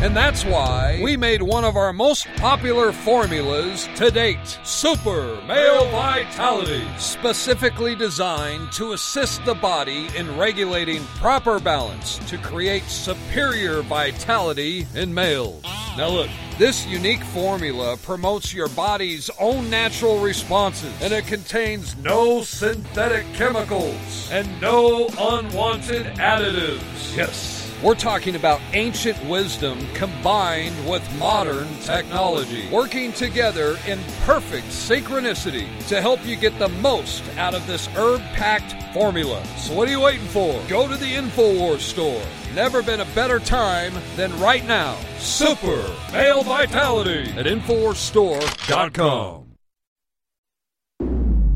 And 0.02 0.16
that's 0.16 0.44
why 0.44 1.00
we 1.00 1.16
made 1.16 1.42
one 1.42 1.64
of 1.64 1.76
our 1.76 1.92
most 1.92 2.26
popular 2.38 2.90
formulas 2.90 3.88
to 3.94 4.10
date 4.10 4.58
Super 4.64 5.40
Male 5.46 5.88
Vitality, 5.90 6.84
specifically 6.98 7.94
designed 7.94 8.72
to 8.72 8.94
assist 8.94 9.44
the 9.44 9.54
body 9.54 10.08
in 10.16 10.36
regulating 10.36 11.04
proper 11.20 11.60
balance 11.60 12.18
to 12.28 12.36
create 12.38 12.82
superior 12.88 13.82
vitality 13.82 14.88
in 14.96 15.14
males. 15.14 15.62
Now, 15.96 16.08
look, 16.08 16.30
this 16.58 16.84
unique 16.84 17.22
formula 17.22 17.96
promotes 17.98 18.52
your 18.52 18.70
body's 18.70 19.30
own 19.38 19.70
natural 19.70 20.18
responses, 20.18 20.92
and 21.00 21.12
it 21.12 21.28
contains 21.28 21.96
no 21.98 22.42
synthetic 22.42 23.24
chemicals 23.34 24.28
and 24.32 24.60
no 24.60 25.06
unwanted 25.16 26.06
additives. 26.16 27.16
Yes. 27.16 27.61
We're 27.82 27.96
talking 27.96 28.36
about 28.36 28.60
ancient 28.74 29.20
wisdom 29.24 29.76
combined 29.92 30.88
with 30.88 31.02
modern 31.18 31.66
technology, 31.80 32.68
working 32.70 33.12
together 33.12 33.76
in 33.88 33.98
perfect 34.22 34.68
synchronicity 34.68 35.66
to 35.88 36.00
help 36.00 36.24
you 36.24 36.36
get 36.36 36.56
the 36.60 36.68
most 36.68 37.24
out 37.36 37.54
of 37.54 37.66
this 37.66 37.88
herb 37.96 38.20
packed 38.34 38.94
formula. 38.94 39.44
So, 39.56 39.74
what 39.74 39.88
are 39.88 39.90
you 39.90 40.00
waiting 40.00 40.28
for? 40.28 40.62
Go 40.68 40.86
to 40.86 40.96
the 40.96 41.14
InfoWars 41.14 41.80
store. 41.80 42.22
Never 42.54 42.84
been 42.84 43.00
a 43.00 43.14
better 43.16 43.40
time 43.40 43.94
than 44.14 44.38
right 44.38 44.64
now. 44.64 44.96
Super 45.18 45.82
Male 46.12 46.44
Vitality 46.44 47.32
at 47.32 47.46
InfoWarsStore.com. 47.46 49.40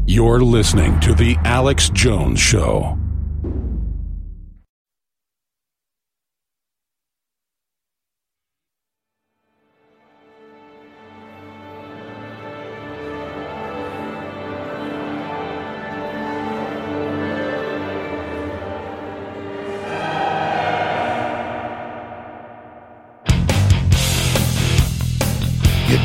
You're 0.09 0.41
listening 0.41 0.99
to 1.01 1.15
The 1.15 1.37
Alex 1.45 1.89
Jones 1.91 2.41
Show. 2.41 2.99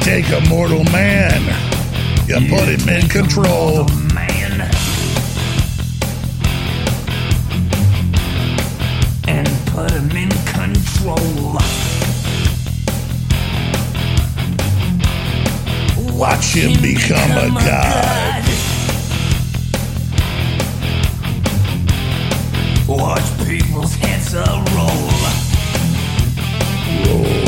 Take 0.02 0.30
a 0.32 0.42
mortal 0.50 0.84
man, 0.86 1.42
you 2.28 2.36
put 2.50 2.68
him 2.68 2.90
in 2.90 3.08
control. 3.08 3.86
Man. 4.16 4.62
And 9.28 9.48
put 9.68 9.92
him 9.92 10.10
in 10.12 10.30
control. 10.48 11.58
Watch 16.18 16.56
him 16.56 16.82
become 16.82 17.32
a 17.32 17.50
god. 17.64 18.44
Watch 22.88 23.48
people's 23.48 23.94
heads 23.96 24.34
a 24.34 24.46
roll. 24.76 25.12
Roll. 27.06 27.41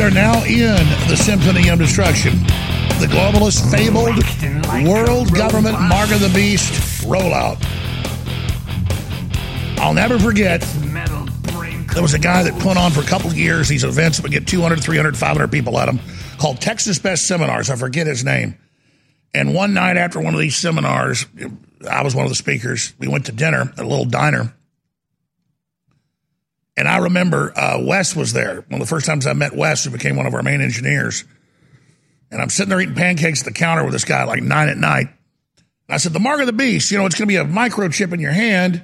We 0.00 0.06
are 0.06 0.10
now 0.10 0.42
in 0.44 1.08
the 1.10 1.14
Symphony 1.14 1.68
of 1.68 1.78
Destruction. 1.78 2.32
The 3.00 3.06
globalist 3.06 3.70
fabled 3.70 4.16
world 4.88 5.30
government 5.34 5.78
Mark 5.78 6.10
of 6.10 6.20
the 6.20 6.30
Beast 6.34 6.72
rollout. 7.02 7.58
I'll 9.78 9.92
never 9.92 10.18
forget 10.18 10.62
there 11.92 12.00
was 12.00 12.14
a 12.14 12.18
guy 12.18 12.42
that 12.44 12.58
put 12.62 12.78
on 12.78 12.92
for 12.92 13.00
a 13.00 13.04
couple 13.04 13.30
years 13.34 13.68
these 13.68 13.84
events 13.84 14.16
that 14.16 14.22
would 14.22 14.32
get 14.32 14.46
200, 14.46 14.82
300, 14.82 15.18
500 15.18 15.52
people 15.52 15.78
at 15.78 15.84
them 15.84 16.00
called 16.38 16.62
Texas 16.62 16.98
Best 16.98 17.28
Seminars. 17.28 17.68
I 17.68 17.76
forget 17.76 18.06
his 18.06 18.24
name. 18.24 18.56
And 19.34 19.54
one 19.54 19.74
night 19.74 19.98
after 19.98 20.18
one 20.18 20.32
of 20.32 20.40
these 20.40 20.56
seminars, 20.56 21.26
I 21.86 22.02
was 22.04 22.14
one 22.14 22.24
of 22.24 22.30
the 22.30 22.36
speakers. 22.36 22.94
We 22.98 23.06
went 23.06 23.26
to 23.26 23.32
dinner 23.32 23.70
at 23.76 23.78
a 23.78 23.86
little 23.86 24.06
diner. 24.06 24.54
And 26.80 26.88
I 26.88 26.96
remember 26.96 27.52
uh, 27.54 27.78
Wes 27.82 28.16
was 28.16 28.32
there. 28.32 28.62
One 28.68 28.80
of 28.80 28.86
the 28.86 28.86
first 28.86 29.04
times 29.04 29.26
I 29.26 29.34
met 29.34 29.54
Wes, 29.54 29.84
who 29.84 29.90
became 29.90 30.16
one 30.16 30.24
of 30.24 30.32
our 30.32 30.42
main 30.42 30.62
engineers. 30.62 31.26
And 32.30 32.40
I'm 32.40 32.48
sitting 32.48 32.70
there 32.70 32.80
eating 32.80 32.94
pancakes 32.94 33.42
at 33.42 33.44
the 33.44 33.52
counter 33.52 33.84
with 33.84 33.92
this 33.92 34.06
guy 34.06 34.24
like 34.24 34.42
nine 34.42 34.70
at 34.70 34.78
night. 34.78 35.08
And 35.08 35.94
I 35.94 35.98
said, 35.98 36.14
The 36.14 36.20
mark 36.20 36.40
of 36.40 36.46
the 36.46 36.54
beast, 36.54 36.90
you 36.90 36.96
know, 36.96 37.04
it's 37.04 37.16
going 37.16 37.28
to 37.28 37.32
be 37.32 37.36
a 37.36 37.44
microchip 37.44 38.14
in 38.14 38.20
your 38.20 38.32
hand, 38.32 38.82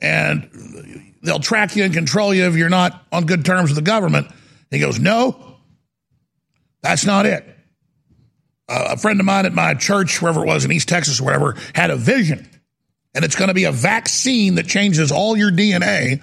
and 0.00 1.12
they'll 1.24 1.40
track 1.40 1.74
you 1.74 1.82
and 1.82 1.92
control 1.92 2.32
you 2.32 2.44
if 2.44 2.54
you're 2.54 2.68
not 2.68 3.04
on 3.10 3.26
good 3.26 3.44
terms 3.44 3.70
with 3.70 3.76
the 3.76 3.82
government. 3.82 4.28
He 4.70 4.78
goes, 4.78 5.00
No, 5.00 5.56
that's 6.82 7.04
not 7.04 7.26
it. 7.26 7.44
Uh, 8.68 8.90
a 8.90 8.96
friend 8.96 9.18
of 9.18 9.26
mine 9.26 9.44
at 9.44 9.52
my 9.52 9.74
church, 9.74 10.22
wherever 10.22 10.44
it 10.44 10.46
was 10.46 10.64
in 10.64 10.70
East 10.70 10.88
Texas 10.88 11.20
or 11.20 11.24
wherever, 11.24 11.56
had 11.74 11.90
a 11.90 11.96
vision. 11.96 12.48
And 13.12 13.24
it's 13.24 13.34
going 13.34 13.48
to 13.48 13.54
be 13.54 13.64
a 13.64 13.72
vaccine 13.72 14.54
that 14.54 14.68
changes 14.68 15.10
all 15.10 15.36
your 15.36 15.50
DNA 15.50 16.22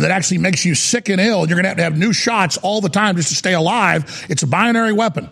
that 0.00 0.10
actually 0.10 0.38
makes 0.38 0.64
you 0.64 0.74
sick 0.74 1.08
and 1.08 1.20
ill. 1.20 1.46
You're 1.46 1.56
going 1.56 1.64
to 1.64 1.68
have 1.68 1.78
to 1.78 1.82
have 1.82 1.96
new 1.96 2.12
shots 2.12 2.56
all 2.58 2.80
the 2.80 2.88
time 2.88 3.16
just 3.16 3.30
to 3.30 3.34
stay 3.34 3.54
alive. 3.54 4.26
It's 4.28 4.42
a 4.42 4.46
binary 4.46 4.92
weapon. 4.92 5.30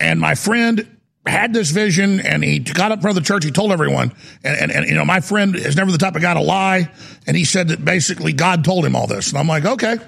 And 0.00 0.20
my 0.20 0.34
friend 0.34 0.98
had 1.26 1.54
this 1.54 1.70
vision 1.70 2.20
and 2.20 2.44
he 2.44 2.58
got 2.58 2.92
up 2.92 2.98
in 2.98 3.02
front 3.02 3.16
of 3.16 3.22
the 3.22 3.26
church. 3.26 3.44
He 3.44 3.50
told 3.50 3.72
everyone. 3.72 4.12
And, 4.42 4.60
and, 4.60 4.70
and, 4.70 4.86
you 4.86 4.94
know, 4.94 5.04
my 5.04 5.20
friend 5.20 5.56
is 5.56 5.76
never 5.76 5.92
the 5.92 5.98
type 5.98 6.16
of 6.16 6.22
guy 6.22 6.34
to 6.34 6.40
lie. 6.40 6.90
And 7.26 7.36
he 7.36 7.44
said 7.44 7.68
that 7.68 7.84
basically 7.84 8.32
God 8.32 8.64
told 8.64 8.84
him 8.84 8.96
all 8.96 9.06
this. 9.06 9.30
And 9.30 9.38
I'm 9.38 9.48
like, 9.48 9.64
okay. 9.64 9.98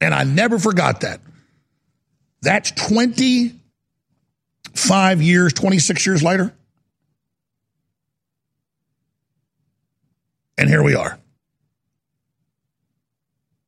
And 0.00 0.14
I 0.14 0.24
never 0.24 0.58
forgot 0.58 1.02
that. 1.02 1.20
That's 2.42 2.70
25 2.72 5.22
years, 5.22 5.52
26 5.52 6.06
years 6.06 6.22
later. 6.22 6.54
And 10.56 10.68
here 10.68 10.82
we 10.82 10.94
are. 10.94 11.18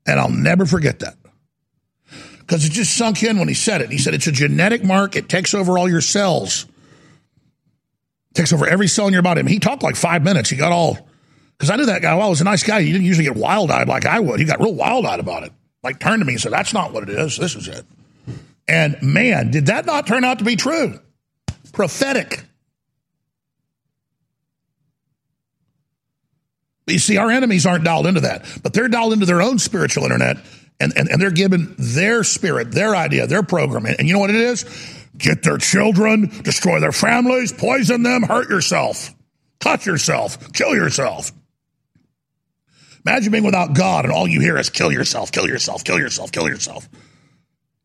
And 0.06 0.18
I'll 0.18 0.30
never 0.30 0.66
forget 0.66 1.00
that. 1.00 1.16
Because 2.40 2.64
it 2.64 2.72
just 2.72 2.96
sunk 2.96 3.22
in 3.22 3.38
when 3.38 3.48
he 3.48 3.54
said 3.54 3.80
it. 3.80 3.90
He 3.90 3.98
said 3.98 4.14
it's 4.14 4.26
a 4.26 4.32
genetic 4.32 4.84
mark, 4.84 5.16
it 5.16 5.28
takes 5.28 5.54
over 5.54 5.78
all 5.78 5.88
your 5.88 6.00
cells. 6.00 6.66
It 8.30 8.34
takes 8.34 8.52
over 8.52 8.66
every 8.66 8.88
cell 8.88 9.06
in 9.06 9.12
your 9.12 9.22
body. 9.22 9.40
I 9.40 9.42
mean, 9.42 9.52
he 9.52 9.58
talked 9.58 9.82
like 9.82 9.96
five 9.96 10.22
minutes. 10.22 10.50
He 10.50 10.56
got 10.56 10.72
all 10.72 11.08
because 11.56 11.70
I 11.70 11.76
knew 11.76 11.86
that 11.86 12.02
guy 12.02 12.14
well, 12.14 12.26
he 12.26 12.30
was 12.30 12.40
a 12.40 12.44
nice 12.44 12.62
guy. 12.62 12.82
He 12.82 12.90
didn't 12.90 13.06
usually 13.06 13.26
get 13.26 13.36
wild 13.36 13.70
eyed 13.70 13.88
like 13.88 14.06
I 14.06 14.18
would. 14.20 14.40
He 14.40 14.46
got 14.46 14.60
real 14.60 14.74
wild 14.74 15.06
eyed 15.06 15.20
about 15.20 15.44
it. 15.44 15.52
Like 15.82 16.00
turned 16.00 16.20
to 16.20 16.24
me 16.24 16.32
and 16.32 16.42
said, 16.42 16.52
That's 16.52 16.72
not 16.72 16.92
what 16.92 17.04
it 17.04 17.10
is. 17.10 17.36
This 17.36 17.54
is 17.54 17.68
it. 17.68 17.84
And 18.66 18.96
man, 19.02 19.50
did 19.50 19.66
that 19.66 19.86
not 19.86 20.06
turn 20.06 20.24
out 20.24 20.38
to 20.38 20.44
be 20.44 20.56
true? 20.56 20.98
Prophetic. 21.72 22.44
You 26.86 26.98
see, 26.98 27.16
our 27.16 27.30
enemies 27.30 27.64
aren't 27.64 27.84
dialed 27.84 28.06
into 28.06 28.20
that, 28.20 28.44
but 28.62 28.72
they're 28.72 28.88
dialed 28.88 29.12
into 29.12 29.26
their 29.26 29.40
own 29.40 29.58
spiritual 29.58 30.04
internet 30.04 30.38
and, 30.80 30.92
and, 30.96 31.08
and 31.08 31.22
they're 31.22 31.30
given 31.30 31.74
their 31.78 32.24
spirit, 32.24 32.72
their 32.72 32.96
idea, 32.96 33.26
their 33.26 33.44
program. 33.44 33.86
And, 33.86 33.96
and 34.00 34.08
you 34.08 34.14
know 34.14 34.20
what 34.20 34.30
it 34.30 34.36
is? 34.36 34.64
Get 35.16 35.44
their 35.44 35.58
children, 35.58 36.28
destroy 36.42 36.80
their 36.80 36.92
families, 36.92 37.52
poison 37.52 38.02
them, 38.02 38.22
hurt 38.22 38.50
yourself, 38.50 39.14
cut 39.60 39.86
yourself, 39.86 40.52
kill 40.52 40.74
yourself. 40.74 41.30
Imagine 43.06 43.32
being 43.32 43.44
without 43.44 43.74
God 43.74 44.04
and 44.04 44.12
all 44.12 44.26
you 44.26 44.40
hear 44.40 44.56
is 44.56 44.70
kill 44.70 44.90
yourself, 44.90 45.30
kill 45.30 45.46
yourself, 45.46 45.84
kill 45.84 45.98
yourself, 45.98 46.32
kill 46.32 46.48
yourself. 46.48 46.88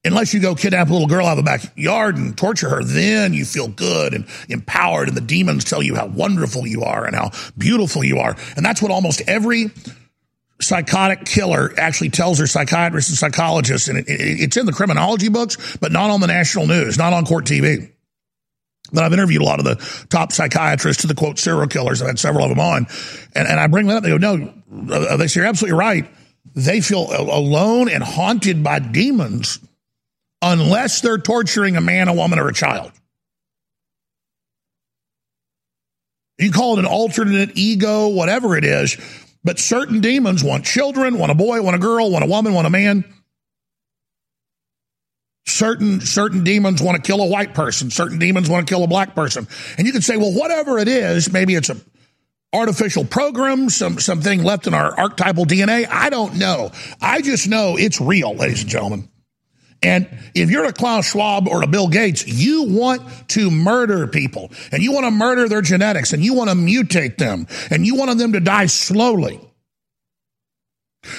Unless 0.08 0.34
you 0.34 0.40
go 0.40 0.56
kidnap 0.56 0.90
a 0.90 0.94
little 0.94 1.08
girl 1.08 1.26
out 1.26 1.38
of 1.38 1.44
the 1.44 1.44
backyard 1.44 2.16
and 2.16 2.38
torture 2.38 2.70
her, 2.70 2.84
then 2.84 3.34
you 3.34 3.44
feel 3.44 3.68
good 3.68 4.14
and 4.14 4.26
empowered, 4.48 5.10
and 5.10 5.18
the 5.18 5.22
demons 5.22 5.66
tell 5.66 5.84
you 5.84 5.96
how 5.96 6.08
wonderful 6.08 6.66
you 6.66 6.84
are 6.84 7.06
and 7.06 7.16
how 7.16 7.32
beautiful 7.58 8.04
you 8.04 8.20
are. 8.20 8.36
And 8.56 8.66
that's 8.66 8.82
what 8.82 8.90
almost 8.90 9.22
every 9.28 9.66
psychotic 10.62 11.26
killer 11.26 11.74
actually 11.78 12.10
tells 12.10 12.40
her 12.40 12.48
psychiatrists 12.48 13.12
and 13.12 13.18
psychologists, 13.18 13.90
and 13.90 14.00
it, 14.00 14.08
it, 14.08 14.40
it's 14.42 14.58
in 14.58 14.66
the 14.66 14.72
criminology 14.72 15.28
books, 15.28 15.78
but 15.78 15.92
not 15.92 16.10
on 16.10 16.22
the 16.22 16.28
national 16.28 16.68
news, 16.68 16.98
not 16.98 17.12
on 17.12 17.26
court 17.26 17.46
TV. 17.46 17.92
But 18.94 19.04
I've 19.04 19.14
interviewed 19.14 19.42
a 19.42 19.46
lot 19.46 19.60
of 19.60 19.66
the 19.66 20.06
top 20.10 20.32
psychiatrists 20.32 21.02
to 21.02 21.08
the 21.08 21.16
quote 21.16 21.38
serial 21.38 21.68
killers. 21.68 22.02
I've 22.02 22.08
had 22.08 22.20
several 22.20 22.46
of 22.46 22.50
them 22.50 22.62
on, 22.62 22.88
and, 23.36 23.46
and 23.46 23.60
I 23.60 23.68
bring 23.68 23.88
that 23.88 23.98
up. 23.98 24.04
They 24.04 24.18
go, 24.18 24.18
"No," 24.18 24.54
uh, 24.90 25.18
they 25.18 25.28
say, 25.28 25.42
"You're 25.42 25.50
absolutely 25.50 25.78
right." 25.78 26.10
They 26.56 26.80
feel 26.80 27.08
alone 27.12 27.90
and 27.90 28.02
haunted 28.02 28.64
by 28.64 28.80
demons 28.80 29.60
unless 30.42 31.02
they're 31.02 31.18
torturing 31.18 31.76
a 31.76 31.82
man, 31.82 32.08
a 32.08 32.14
woman, 32.14 32.40
or 32.40 32.48
a 32.48 32.54
child. 32.54 32.92
You 36.38 36.52
call 36.52 36.74
it 36.74 36.80
an 36.80 36.86
alternate 36.86 37.58
ego, 37.58 38.10
whatever 38.10 38.56
it 38.56 38.64
is, 38.64 38.98
but 39.44 39.58
certain 39.58 40.02
demons 40.02 40.44
want 40.44 40.66
children, 40.66 41.18
want 41.18 41.32
a 41.32 41.36
boy, 41.36 41.62
want 41.62 41.76
a 41.76 41.80
girl, 41.80 42.12
want 42.12 42.24
a 42.24 42.28
woman, 42.28 42.54
want 42.54 42.68
a 42.68 42.70
man. 42.70 43.04
Certain 45.48 46.02
certain 46.02 46.44
demons 46.44 46.82
want 46.82 47.02
to 47.02 47.08
kill 47.08 47.22
a 47.22 47.28
white 47.28 47.56
person. 47.56 47.90
Certain 47.90 48.20
demons 48.20 48.50
want 48.50 48.68
to 48.68 48.72
kill 48.72 48.84
a 48.84 48.88
black 48.88 49.16
person. 49.16 49.48
And 49.78 49.88
you 49.88 49.94
can 49.94 50.02
say, 50.02 50.18
well, 50.18 50.34
whatever 50.34 50.78
it 50.78 50.88
is, 50.88 51.32
maybe 51.32 51.56
it's 51.56 51.70
a 51.70 51.78
artificial 52.54 53.06
program, 53.06 53.70
some 53.70 53.98
something 54.00 54.44
left 54.44 54.68
in 54.68 54.74
our 54.74 54.98
archetypal 55.00 55.46
DNA. 55.46 55.88
I 55.90 56.10
don't 56.10 56.36
know. 56.36 56.72
I 57.02 57.22
just 57.22 57.48
know 57.48 57.78
it's 57.78 58.00
real, 58.02 58.36
ladies 58.36 58.62
and 58.62 58.70
gentlemen. 58.70 59.10
And 59.84 60.08
if 60.34 60.50
you're 60.50 60.66
a 60.66 60.74
Klaus 60.74 61.12
Schwab 61.12 61.48
or 61.48 61.62
a 61.62 61.68
Bill 61.68 61.88
Gates, 61.88 62.28
you 62.28 62.64
want 62.64 63.02
to 63.30 63.52
murder 63.52 64.08
people 64.08 64.52
and 64.72 64.82
you 64.82 64.92
want 64.92 65.06
to 65.06 65.12
murder 65.12 65.48
their 65.48 65.62
genetics 65.62 66.14
and 66.14 66.24
you 66.24 66.34
want 66.34 66.50
to 66.50 66.56
mutate 66.56 67.18
them 67.18 67.48
and 67.70 67.86
you 67.86 67.96
want 67.96 68.18
them 68.18 68.34
to 68.34 68.40
die 68.40 68.66
slowly. 68.66 69.40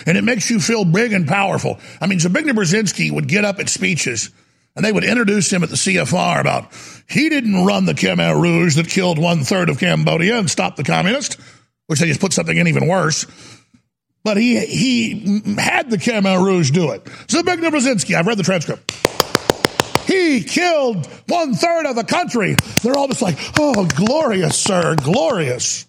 And 0.06 0.18
it 0.18 0.24
makes 0.24 0.50
you 0.50 0.60
feel 0.60 0.84
big 0.84 1.12
and 1.12 1.26
powerful. 1.26 1.78
I 2.00 2.06
mean, 2.06 2.18
Zbigniew 2.18 2.52
Brzezinski 2.52 3.12
would 3.12 3.28
get 3.28 3.44
up 3.44 3.60
at 3.60 3.68
speeches 3.68 4.30
and 4.74 4.84
they 4.84 4.92
would 4.92 5.04
introduce 5.04 5.52
him 5.52 5.62
at 5.62 5.70
the 5.70 5.76
CFR 5.76 6.40
about 6.40 6.72
he 7.08 7.28
didn't 7.28 7.64
run 7.64 7.86
the 7.86 7.94
Khmer 7.94 8.40
Rouge 8.40 8.76
that 8.76 8.88
killed 8.88 9.18
one 9.18 9.44
third 9.44 9.70
of 9.70 9.78
Cambodia 9.78 10.36
and 10.36 10.50
stopped 10.50 10.76
the 10.76 10.84
communists, 10.84 11.36
which 11.86 12.00
they 12.00 12.06
just 12.06 12.20
put 12.20 12.32
something 12.32 12.56
in 12.56 12.66
even 12.66 12.88
worse 12.88 13.24
but 14.24 14.36
he 14.36 14.58
he 14.64 15.42
had 15.56 15.90
the 15.90 15.96
Khmer 15.96 16.44
Rouge 16.44 16.70
do 16.70 16.92
it. 16.92 17.04
Zbigniew 17.04 17.70
Brzezinski, 17.70 18.14
I've 18.14 18.26
read 18.26 18.38
the 18.38 18.42
transcript. 18.42 18.92
He 20.06 20.42
killed 20.42 21.06
one 21.26 21.54
third 21.54 21.84
of 21.86 21.94
the 21.94 22.04
country. 22.04 22.56
They're 22.82 22.96
all 22.96 23.08
just 23.08 23.20
like, 23.20 23.38
oh, 23.58 23.86
glorious, 23.86 24.58
sir, 24.58 24.96
glorious. 24.96 25.86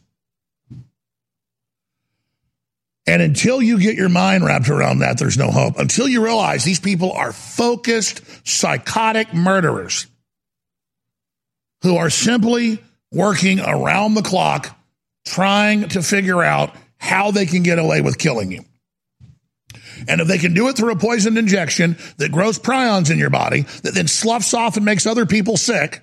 And 3.08 3.22
until 3.22 3.62
you 3.62 3.80
get 3.80 3.96
your 3.96 4.10
mind 4.10 4.44
wrapped 4.44 4.70
around 4.70 5.00
that, 5.00 5.18
there's 5.18 5.38
no 5.38 5.50
hope. 5.50 5.80
Until 5.80 6.08
you 6.08 6.24
realize 6.24 6.64
these 6.64 6.82
people 6.82 7.14
are 7.14 7.32
focused, 7.32 8.22
psychotic 8.46 9.34
murderers 9.34 10.06
who 11.82 11.96
are 11.96 12.10
simply 12.10 12.78
working 13.12 13.62
around 13.62 14.14
the 14.14 14.22
clock 14.22 14.78
trying 15.26 15.88
to 15.90 16.04
figure 16.04 16.44
out 16.44 16.76
how 17.00 17.32
they 17.32 17.46
can 17.46 17.64
get 17.64 17.80
away 17.80 18.02
with 18.02 18.18
killing 18.18 18.52
you. 18.52 18.64
And 20.08 20.22
if 20.22 20.28
they 20.28 20.38
can 20.38 20.54
do 20.54 20.68
it 20.70 20.78
through 20.78 20.92
a 20.92 20.96
poisoned 20.96 21.38
injection 21.38 21.98
that 22.18 22.32
grows 22.32 22.60
prions 22.60 23.12
in 23.12 23.18
your 23.18 23.30
body, 23.30 23.62
that 23.84 23.94
then 23.94 24.08
sloughs 24.08 24.54
off 24.54 24.78
and 24.78 24.86
makes 24.86 25.06
other 25.06 25.26
people 25.26 25.58
sick, 25.58 26.02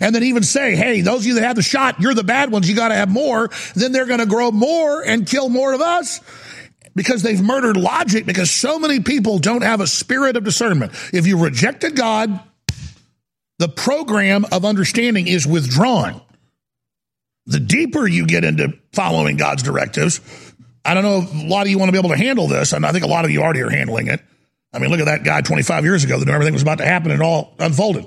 and 0.00 0.14
then 0.14 0.22
even 0.22 0.42
say, 0.42 0.76
hey, 0.76 1.00
those 1.00 1.20
of 1.20 1.26
you 1.26 1.34
that 1.34 1.44
have 1.44 1.56
the 1.56 1.62
shot, 1.62 2.00
you're 2.00 2.14
the 2.14 2.24
bad 2.24 2.52
ones, 2.52 2.68
you 2.68 2.76
got 2.76 2.88
to 2.88 2.94
have 2.94 3.08
more, 3.08 3.48
then 3.74 3.92
they're 3.92 4.06
going 4.06 4.20
to 4.20 4.26
grow 4.26 4.50
more 4.50 5.02
and 5.02 5.26
kill 5.26 5.48
more 5.48 5.72
of 5.72 5.80
us 5.80 6.20
because 6.94 7.22
they've 7.22 7.40
murdered 7.40 7.76
logic 7.76 8.26
because 8.26 8.50
so 8.50 8.78
many 8.78 9.00
people 9.00 9.38
don't 9.38 9.62
have 9.62 9.80
a 9.80 9.86
spirit 9.86 10.36
of 10.36 10.44
discernment. 10.44 10.92
If 11.12 11.26
you 11.26 11.42
rejected 11.42 11.96
God, 11.96 12.38
the 13.58 13.68
program 13.68 14.44
of 14.52 14.64
understanding 14.64 15.26
is 15.26 15.46
withdrawn 15.46 16.20
the 17.48 17.58
deeper 17.58 18.06
you 18.06 18.26
get 18.26 18.44
into 18.44 18.74
following 18.92 19.36
God's 19.36 19.62
directives, 19.62 20.20
I 20.84 20.94
don't 20.94 21.02
know 21.02 21.26
a 21.46 21.48
lot 21.48 21.62
of 21.62 21.68
you 21.68 21.78
want 21.78 21.88
to 21.88 21.92
be 21.92 21.98
able 21.98 22.10
to 22.10 22.16
handle 22.16 22.46
this, 22.46 22.72
and 22.72 22.86
I 22.86 22.92
think 22.92 23.04
a 23.04 23.08
lot 23.08 23.24
of 23.24 23.30
you 23.30 23.42
already 23.42 23.62
are 23.62 23.70
handling 23.70 24.06
it. 24.06 24.20
I 24.72 24.78
mean, 24.78 24.90
look 24.90 25.00
at 25.00 25.06
that 25.06 25.24
guy 25.24 25.40
25 25.40 25.84
years 25.84 26.04
ago 26.04 26.18
that 26.18 26.26
knew 26.26 26.32
everything 26.32 26.52
was 26.52 26.62
about 26.62 26.78
to 26.78 26.84
happen 26.84 27.10
and 27.10 27.22
all 27.22 27.54
unfolded. 27.58 28.06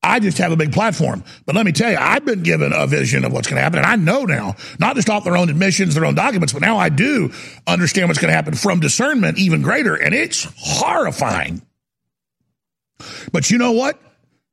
I 0.00 0.20
just 0.20 0.38
have 0.38 0.52
a 0.52 0.56
big 0.56 0.72
platform. 0.72 1.24
But 1.44 1.56
let 1.56 1.66
me 1.66 1.72
tell 1.72 1.90
you, 1.90 1.98
I've 1.98 2.24
been 2.24 2.44
given 2.44 2.72
a 2.72 2.86
vision 2.86 3.24
of 3.24 3.32
what's 3.32 3.48
going 3.48 3.56
to 3.56 3.62
happen. 3.62 3.80
And 3.80 3.86
I 3.86 3.96
know 3.96 4.24
now, 4.24 4.54
not 4.78 4.94
just 4.94 5.10
off 5.10 5.24
their 5.24 5.36
own 5.36 5.50
admissions, 5.50 5.94
their 5.94 6.04
own 6.04 6.14
documents, 6.14 6.52
but 6.52 6.62
now 6.62 6.78
I 6.78 6.88
do 6.88 7.32
understand 7.66 8.08
what's 8.08 8.20
going 8.20 8.30
to 8.30 8.36
happen 8.36 8.54
from 8.54 8.78
discernment 8.78 9.38
even 9.38 9.60
greater. 9.60 9.96
And 9.96 10.14
it's 10.14 10.46
horrifying. 10.56 11.62
But 13.32 13.50
you 13.50 13.58
know 13.58 13.72
what? 13.72 14.00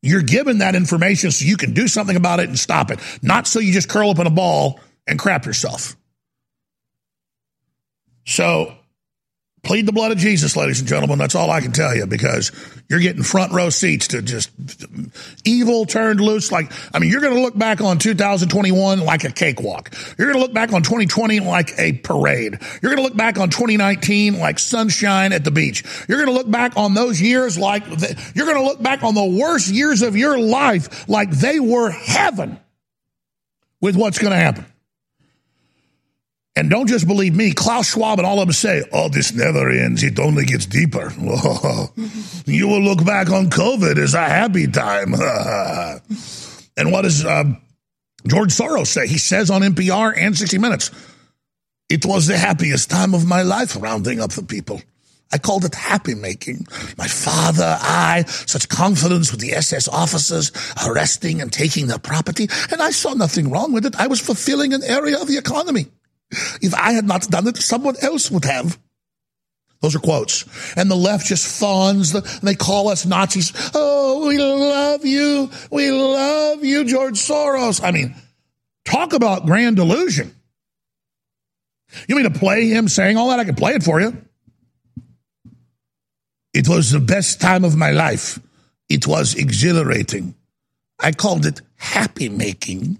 You're 0.05 0.21
given 0.21 0.59
that 0.59 0.75
information 0.75 1.31
so 1.31 1.45
you 1.45 1.57
can 1.57 1.73
do 1.73 1.87
something 1.87 2.15
about 2.15 2.39
it 2.39 2.47
and 2.47 2.59
stop 2.59 2.91
it, 2.91 2.99
not 3.23 3.47
so 3.47 3.59
you 3.59 3.73
just 3.73 3.89
curl 3.89 4.11
up 4.11 4.19
in 4.19 4.27
a 4.27 4.31
ball 4.31 4.79
and 5.07 5.17
crap 5.17 5.47
yourself. 5.47 5.95
So 8.23 8.75
plead 9.65 9.85
the 9.85 9.91
blood 9.91 10.11
of 10.11 10.17
Jesus, 10.17 10.55
ladies 10.55 10.79
and 10.79 10.87
gentlemen. 10.87 11.17
That's 11.17 11.35
all 11.35 11.49
I 11.49 11.59
can 11.59 11.71
tell 11.71 11.95
you 11.95 12.05
because 12.05 12.51
you're 12.87 12.99
getting 12.99 13.23
front 13.23 13.51
row 13.51 13.69
seats 13.69 14.09
to 14.09 14.21
just 14.21 14.51
evil 15.43 15.85
turned 15.85 16.21
loose. 16.21 16.51
Like, 16.51 16.71
I 16.93 16.99
mean, 16.99 17.09
you're 17.09 17.21
going 17.21 17.33
to 17.33 17.41
look 17.41 17.57
back 17.57 17.81
on 17.81 17.97
2021 17.97 18.99
like 18.99 19.23
a 19.23 19.31
cakewalk. 19.31 19.93
You're 20.17 20.27
going 20.27 20.39
to 20.39 20.41
look 20.41 20.53
back 20.53 20.71
on 20.71 20.83
2020 20.83 21.39
like 21.41 21.77
a 21.77 21.93
parade. 21.93 22.59
You're 22.81 22.91
going 22.91 22.97
to 22.97 23.03
look 23.03 23.17
back 23.17 23.39
on 23.39 23.49
2019 23.49 24.39
like 24.39 24.59
sunshine 24.59 25.33
at 25.33 25.43
the 25.43 25.51
beach. 25.51 25.83
You're 26.07 26.19
going 26.19 26.29
to 26.29 26.35
look 26.35 26.49
back 26.49 26.77
on 26.77 26.93
those 26.93 27.19
years 27.19 27.57
like 27.57 27.85
the, 27.85 28.31
you're 28.35 28.45
going 28.45 28.57
to 28.57 28.63
look 28.63 28.81
back 28.81 29.03
on 29.03 29.15
the 29.15 29.25
worst 29.25 29.67
years 29.67 30.03
of 30.03 30.15
your 30.15 30.37
life 30.37 31.09
like 31.09 31.31
they 31.31 31.59
were 31.59 31.89
heaven 31.89 32.59
with 33.81 33.95
what's 33.95 34.19
going 34.19 34.31
to 34.31 34.37
happen. 34.37 34.65
And 36.57 36.69
don't 36.69 36.87
just 36.87 37.05
believe 37.05 37.35
me. 37.35 37.51
Klaus 37.51 37.91
Schwab 37.91 38.17
and 38.17 38.25
all 38.25 38.39
of 38.39 38.47
them 38.47 38.53
say, 38.53 38.83
oh, 38.93 39.09
this 39.09 39.33
never 39.33 39.69
ends. 39.69 40.03
It 40.03 40.17
only 40.19 40.45
gets 40.45 40.65
deeper. 40.65 41.11
you 42.45 42.67
will 42.67 42.81
look 42.81 43.03
back 43.05 43.29
on 43.29 43.49
COVID 43.49 43.97
as 43.97 44.13
a 44.13 44.23
happy 44.23 44.67
time. 44.67 45.13
and 46.77 46.91
what 46.93 47.01
does 47.01 47.25
uh, 47.25 47.43
George 48.25 48.51
Soros 48.51 48.87
say? 48.87 49.05
He 49.05 49.17
says 49.17 49.49
on 49.49 49.63
NPR 49.63 50.13
and 50.15 50.37
60 50.37 50.57
Minutes, 50.57 50.91
it 51.89 52.05
was 52.05 52.27
the 52.27 52.37
happiest 52.37 52.89
time 52.89 53.13
of 53.13 53.27
my 53.27 53.41
life 53.41 53.75
rounding 53.79 54.21
up 54.21 54.31
the 54.31 54.43
people. 54.43 54.81
I 55.33 55.37
called 55.37 55.65
it 55.65 55.75
happy 55.75 56.15
making. 56.15 56.67
My 56.97 57.07
father, 57.07 57.77
I, 57.81 58.23
such 58.27 58.69
confidence 58.69 59.31
with 59.31 59.41
the 59.41 59.51
SS 59.53 59.89
officers 59.89 60.51
arresting 60.87 61.41
and 61.41 61.51
taking 61.51 61.87
their 61.87 61.99
property, 61.99 62.47
and 62.71 62.81
I 62.81 62.91
saw 62.91 63.13
nothing 63.13 63.49
wrong 63.49 63.73
with 63.73 63.85
it. 63.85 63.95
I 63.97 64.07
was 64.07 64.21
fulfilling 64.21 64.73
an 64.73 64.83
area 64.83 65.19
of 65.19 65.27
the 65.27 65.37
economy. 65.37 65.87
If 66.31 66.73
I 66.73 66.93
had 66.93 67.05
not 67.05 67.29
done 67.29 67.47
it, 67.47 67.57
someone 67.57 67.95
else 68.01 68.31
would 68.31 68.45
have. 68.45 68.79
Those 69.81 69.95
are 69.95 69.99
quotes. 69.99 70.45
And 70.75 70.89
the 70.89 70.95
left 70.95 71.27
just 71.27 71.59
fawns. 71.59 72.11
The, 72.11 72.21
they 72.41 72.55
call 72.55 72.87
us 72.87 73.05
Nazis. 73.05 73.53
Oh, 73.73 74.27
we 74.27 74.37
love 74.37 75.05
you. 75.05 75.49
We 75.71 75.91
love 75.91 76.63
you, 76.63 76.85
George 76.85 77.19
Soros. 77.19 77.83
I 77.83 77.91
mean, 77.91 78.15
talk 78.83 79.13
about 79.13 79.45
grand 79.45 79.75
delusion. 79.75 80.33
You 82.07 82.15
mean 82.15 82.31
to 82.31 82.39
play 82.39 82.67
him 82.67 82.87
saying 82.87 83.17
all 83.17 83.29
that? 83.29 83.39
I 83.39 83.45
can 83.45 83.55
play 83.55 83.73
it 83.73 83.83
for 83.83 84.01
you. 84.01 84.17
It 86.53 86.67
was 86.67 86.91
the 86.91 86.99
best 86.99 87.41
time 87.41 87.63
of 87.63 87.75
my 87.75 87.91
life. 87.91 88.39
It 88.89 89.07
was 89.07 89.35
exhilarating. 89.35 90.35
I 90.99 91.11
called 91.11 91.45
it 91.45 91.61
happy 91.75 92.29
making. 92.29 92.99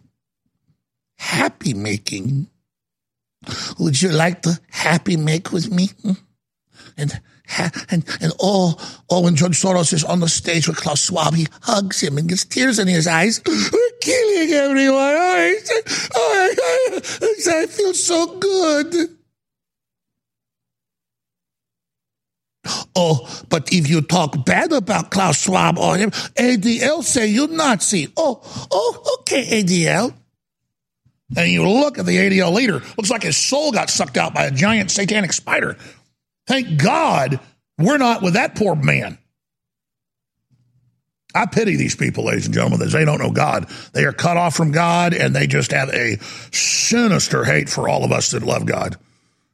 Happy 1.18 1.74
making. 1.74 2.48
Would 3.80 4.02
you 4.02 4.10
like 4.10 4.42
to 4.44 4.60
happy 4.72 5.18
make 5.18 5.52
with 5.52 5.72
me? 5.72 5.88
Hmm? 6.02 6.12
And 6.98 7.22
and 7.92 8.04
and 8.22 8.34
oh 8.40 8.76
oh 9.10 9.22
when 9.22 9.36
George 9.36 9.62
Soros 9.62 9.94
is 9.94 10.04
on 10.04 10.20
the 10.20 10.30
stage 10.30 10.68
with 10.68 10.78
Klaus 10.78 11.06
Schwab, 11.06 11.36
he 11.36 11.48
hugs 11.62 12.02
him 12.02 12.18
and 12.18 12.28
gets 12.28 12.46
tears 12.46 12.80
in 12.80 12.88
his 12.88 13.08
eyes. 13.08 13.42
We're 13.46 13.98
killing 14.02 14.52
everyone. 14.52 14.96
Oh, 14.98 15.56
oh, 16.16 17.00
I, 17.22 17.62
I 17.62 17.66
feel 17.68 17.94
so 17.94 18.40
good. 18.40 19.10
Oh, 22.96 23.44
but 23.50 23.72
if 23.72 23.90
you 23.90 24.02
talk 24.02 24.46
bad 24.46 24.72
about 24.72 25.12
Klaus 25.12 25.44
Schwab 25.44 25.78
or 25.78 25.98
him, 25.98 26.12
ADL 26.12 27.04
say 27.04 27.28
you're 27.28 27.48
Nazi. 27.48 28.12
Oh, 28.18 28.42
oh, 28.72 29.18
okay, 29.20 29.62
ADL. 29.64 30.14
And 31.36 31.50
you 31.50 31.68
look 31.68 31.98
at 31.98 32.06
the 32.06 32.18
ADL 32.18 32.54
leader, 32.54 32.82
looks 32.98 33.10
like 33.10 33.24
his 33.24 33.38
soul 33.38 33.72
got 33.72 33.90
sucked 33.90 34.18
out 34.18 34.34
by 34.34 34.46
a 34.46 34.52
giant 34.52 34.92
satanic 34.92 35.34
spider. 35.34 35.78
Thank 36.46 36.82
God 36.82 37.40
we're 37.80 37.98
not 37.98 38.22
with 38.22 38.34
that 38.34 38.56
poor 38.56 38.76
man. 38.76 39.18
I 41.34 41.48
pity 41.48 41.76
these 41.76 41.96
people, 41.96 42.26
ladies 42.26 42.46
and 42.46 42.54
gentlemen, 42.54 42.80
that 42.80 42.92
they 42.92 43.04
don't 43.04 43.20
know 43.20 43.32
God. 43.32 43.68
They 43.92 44.06
are 44.06 44.14
cut 44.14 44.38
off 44.38 44.56
from 44.56 44.72
God 44.72 45.14
and 45.14 45.36
they 45.36 45.48
just 45.48 45.72
have 45.72 45.90
a 45.90 46.18
sinister 46.52 47.44
hate 47.44 47.68
for 47.68 47.90
all 47.90 48.06
of 48.06 48.12
us 48.12 48.32
that 48.32 48.44
love 48.44 48.66
God. 48.66 48.96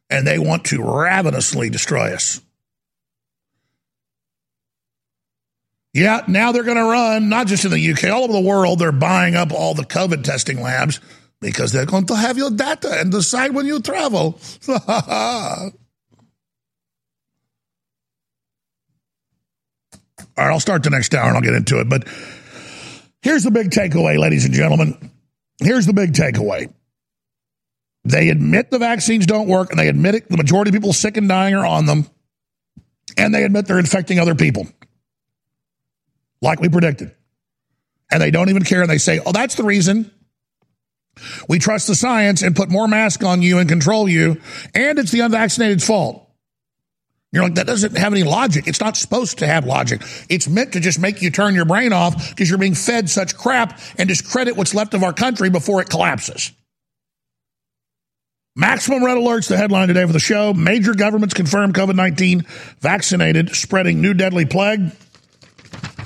And 0.09 0.27
they 0.27 0.37
want 0.37 0.65
to 0.65 0.83
ravenously 0.83 1.69
destroy 1.69 2.13
us. 2.13 2.39
Yeah, 5.93 6.21
now 6.27 6.51
they're 6.51 6.63
going 6.63 6.77
to 6.77 6.83
run, 6.83 7.29
not 7.29 7.47
just 7.47 7.65
in 7.65 7.71
the 7.71 7.91
UK, 7.91 8.05
all 8.05 8.23
over 8.23 8.33
the 8.33 8.39
world, 8.39 8.79
they're 8.79 8.91
buying 8.91 9.35
up 9.35 9.51
all 9.51 9.73
the 9.73 9.83
COVID 9.83 10.23
testing 10.23 10.61
labs 10.61 11.01
because 11.41 11.71
they're 11.71 11.85
going 11.85 12.05
to 12.05 12.15
have 12.15 12.37
your 12.37 12.51
data 12.51 12.99
and 12.99 13.11
decide 13.11 13.53
when 13.53 13.65
you 13.65 13.81
travel. 13.81 14.39
All 14.67 15.71
right, 20.37 20.53
I'll 20.53 20.59
start 20.59 20.83
the 20.83 20.91
next 20.91 21.13
hour 21.13 21.27
and 21.27 21.35
I'll 21.35 21.41
get 21.41 21.55
into 21.55 21.79
it. 21.81 21.89
But 21.89 22.07
here's 23.21 23.43
the 23.43 23.51
big 23.51 23.71
takeaway, 23.71 24.17
ladies 24.17 24.45
and 24.45 24.53
gentlemen. 24.53 25.11
Here's 25.59 25.85
the 25.85 25.93
big 25.93 26.13
takeaway. 26.13 26.71
They 28.03 28.29
admit 28.29 28.71
the 28.71 28.79
vaccines 28.79 29.25
don't 29.25 29.47
work 29.47 29.71
and 29.71 29.79
they 29.79 29.87
admit 29.87 30.15
it, 30.15 30.29
the 30.29 30.37
majority 30.37 30.69
of 30.69 30.73
people 30.73 30.93
sick 30.93 31.17
and 31.17 31.27
dying 31.27 31.53
are 31.53 31.65
on 31.65 31.85
them. 31.85 32.07
And 33.17 33.33
they 33.33 33.43
admit 33.43 33.67
they're 33.67 33.77
infecting 33.77 34.19
other 34.19 34.35
people, 34.35 34.67
like 36.41 36.61
we 36.61 36.69
predicted. 36.69 37.13
And 38.09 38.21
they 38.21 38.31
don't 38.31 38.49
even 38.49 38.63
care. 38.63 38.81
And 38.81 38.89
they 38.89 38.97
say, 38.97 39.19
oh, 39.25 39.31
that's 39.31 39.55
the 39.55 39.63
reason 39.63 40.09
we 41.47 41.59
trust 41.59 41.87
the 41.87 41.95
science 41.95 42.41
and 42.41 42.55
put 42.55 42.69
more 42.69 42.87
mask 42.87 43.23
on 43.23 43.41
you 43.41 43.59
and 43.59 43.69
control 43.69 44.07
you, 44.07 44.41
and 44.73 44.99
it's 44.99 45.11
the 45.11 45.21
unvaccinated's 45.21 45.85
fault. 45.85 46.27
You're 47.31 47.43
like, 47.43 47.55
that 47.55 47.67
doesn't 47.67 47.97
have 47.97 48.11
any 48.11 48.23
logic. 48.23 48.67
It's 48.67 48.81
not 48.81 48.97
supposed 48.97 49.39
to 49.39 49.47
have 49.47 49.65
logic. 49.65 50.01
It's 50.29 50.49
meant 50.49 50.73
to 50.73 50.81
just 50.81 50.99
make 50.99 51.21
you 51.21 51.31
turn 51.31 51.55
your 51.55 51.63
brain 51.63 51.93
off 51.93 52.29
because 52.29 52.49
you're 52.49 52.59
being 52.59 52.75
fed 52.75 53.09
such 53.09 53.37
crap 53.37 53.79
and 53.97 54.09
discredit 54.09 54.57
what's 54.57 54.73
left 54.73 54.93
of 54.93 55.03
our 55.03 55.13
country 55.13 55.49
before 55.49 55.81
it 55.81 55.89
collapses. 55.89 56.51
Maximum 58.53 59.05
red 59.05 59.17
alerts, 59.17 59.47
the 59.47 59.55
headline 59.55 59.87
today 59.87 60.05
for 60.05 60.11
the 60.11 60.19
show. 60.19 60.53
Major 60.53 60.93
governments 60.93 61.33
confirm 61.33 61.71
COVID 61.71 61.95
19 61.95 62.41
vaccinated, 62.79 63.55
spreading 63.55 64.01
new 64.01 64.13
deadly 64.13 64.45
plague. 64.45 64.91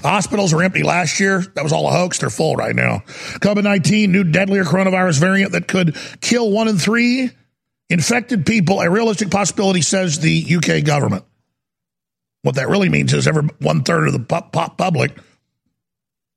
Hospitals 0.04 0.54
were 0.54 0.64
empty 0.64 0.84
last 0.84 1.20
year. 1.20 1.42
That 1.56 1.64
was 1.64 1.74
all 1.74 1.88
a 1.88 1.92
hoax. 1.92 2.20
They're 2.20 2.30
full 2.30 2.56
right 2.56 2.76
now. 2.76 3.00
COVID 3.40 3.64
19, 3.64 4.12
new 4.12 4.24
deadlier 4.24 4.64
coronavirus 4.64 5.20
variant 5.20 5.52
that 5.54 5.68
could 5.68 5.98
kill 6.22 6.52
one 6.52 6.68
in 6.68 6.78
three 6.78 7.32
infected 7.90 8.46
people. 8.46 8.82
A 8.82 8.90
realistic 8.90 9.32
possibility, 9.32 9.82
says 9.82 10.20
the 10.20 10.56
UK 10.56 10.84
government. 10.84 11.26
What 12.44 12.56
that 12.56 12.70
really 12.70 12.90
means 12.90 13.14
is 13.14 13.28
every 13.28 13.50
one 13.60 13.84
third 13.84 14.08
of 14.08 14.14
the 14.14 14.20
public 14.78 15.18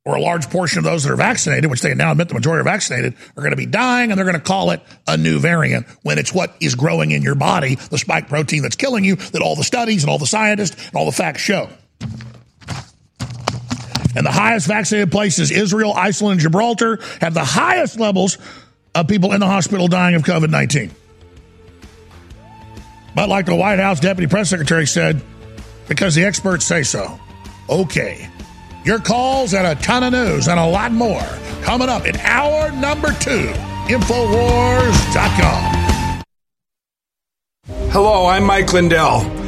or 0.09 0.17
a 0.17 0.21
large 0.23 0.49
portion 0.49 0.79
of 0.79 0.85
those 0.85 1.05
that 1.05 1.13
are 1.13 1.17
vaccinated, 1.17 1.71
which 1.71 1.83
they 1.83 1.95
now 1.95 2.13
admit 2.13 2.29
the 2.29 2.35
majority 2.35 2.63
are 2.63 2.65
vaccinated, 2.65 3.15
are 3.37 3.43
going 3.43 3.51
to 3.51 3.57
be 3.57 3.67
dying 3.67 4.11
and 4.11 4.17
they're 4.17 4.25
going 4.25 4.39
to 4.39 4.41
call 4.41 4.71
it 4.71 4.81
a 5.07 5.19
new 5.19 5.39
variant 5.39 5.87
when 6.03 6.17
it's 6.19 6.33
what 6.33 6.57
is 6.61 6.75
growing 6.75 7.11
in 7.11 7.21
your 7.21 7.35
body, 7.35 7.75
the 7.75 7.99
spike 7.99 8.27
protein 8.27 8.63
that's 8.63 8.75
killing 8.75 9.05
you, 9.05 9.17
that 9.17 9.43
all 9.43 9.55
the 9.55 9.63
studies 9.63 10.03
and 10.03 10.11
all 10.11 10.19
the 10.19 10.27
scientists 10.27 10.87
and 10.87 10.95
all 10.95 11.05
the 11.05 11.13
facts 11.13 11.43
show. 11.43 11.69
And 14.17 14.25
the 14.25 14.31
highest 14.31 14.67
vaccinated 14.67 15.11
places, 15.11 15.51
Israel, 15.51 15.93
Iceland, 15.93 16.33
and 16.33 16.41
Gibraltar, 16.41 16.99
have 17.21 17.35
the 17.35 17.45
highest 17.45 18.01
levels 18.01 18.39
of 18.95 19.07
people 19.09 19.33
in 19.33 19.41
the 19.41 19.47
hospital 19.47 19.89
dying 19.89 20.15
of 20.15 20.23
COVID 20.23 20.51
19. 20.51 20.91
But 23.15 23.29
like 23.29 23.47
the 23.47 23.55
White 23.55 23.79
House 23.79 24.01
Deputy 24.01 24.29
Press 24.29 24.51
Secretary 24.51 24.87
said, 24.87 25.21
because 25.89 26.15
the 26.15 26.25
experts 26.25 26.65
say 26.65 26.83
so. 26.83 27.19
Okay. 27.69 28.29
Your 28.85 28.99
calls 28.99 29.55
and 29.55 29.67
a 29.67 29.75
ton 29.75 30.03
of 30.05 30.13
news 30.13 30.49
and 30.49 30.59
a 30.59 30.67
lot 30.67 30.93
more 30.93 31.27
coming 31.63 31.89
up 31.89 32.07
in 32.07 32.17
hour 32.19 32.71
number 32.73 33.13
two. 33.15 33.53
Infowars.com. 33.89 35.75
Hello, 37.91 38.27
I'm 38.27 38.45
Mike 38.45 38.73
Lindell 38.73 39.48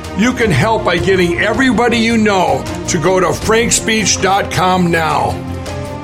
You 0.17 0.33
can 0.33 0.51
help 0.51 0.83
by 0.83 0.97
getting 0.97 1.39
everybody 1.39 1.97
you 1.97 2.17
know 2.17 2.63
to 2.89 3.01
go 3.01 3.19
to 3.19 3.27
frankspeech.com 3.27 4.91
now. 4.91 5.31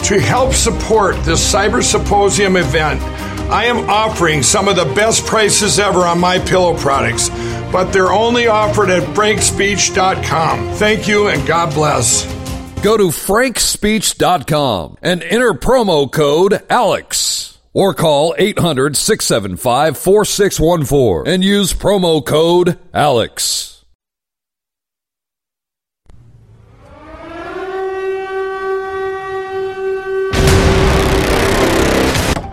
To 0.04 0.20
help 0.20 0.54
support 0.54 1.16
this 1.24 1.54
Cyber 1.54 1.84
Symposium 1.84 2.56
event, 2.56 3.02
I 3.50 3.66
am 3.66 3.90
offering 3.90 4.44
some 4.44 4.68
of 4.68 4.76
the 4.76 4.86
best 4.86 5.26
prices 5.26 5.80
ever 5.80 6.00
on 6.00 6.20
MyPillow 6.20 6.78
products, 6.78 7.30
but 7.72 7.92
they're 7.92 8.12
only 8.12 8.48
offered 8.48 8.90
at 8.90 9.04
frankspeech.com. 9.16 10.74
Thank 10.76 11.08
you 11.08 11.28
and 11.28 11.46
God 11.48 11.74
bless. 11.74 12.26
Go 12.84 12.96
to 12.96 13.08
frankspeech.com 13.08 14.98
and 15.02 15.24
enter 15.24 15.54
promo 15.54 16.12
code 16.12 16.54
ALEX 16.70 17.58
or 17.74 17.94
call 17.94 18.36
800 18.38 18.96
675 18.96 19.98
4614 19.98 21.32
and 21.32 21.44
use 21.44 21.74
promo 21.74 22.26
code 22.26 22.78
ALEX. 22.94 23.77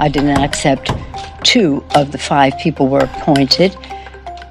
I 0.04 0.08
did 0.08 0.24
not 0.24 0.40
accept 0.40 0.90
two 1.44 1.82
of 1.94 2.12
the 2.12 2.18
five 2.18 2.52
people 2.58 2.88
were 2.88 2.98
appointed. 2.98 3.74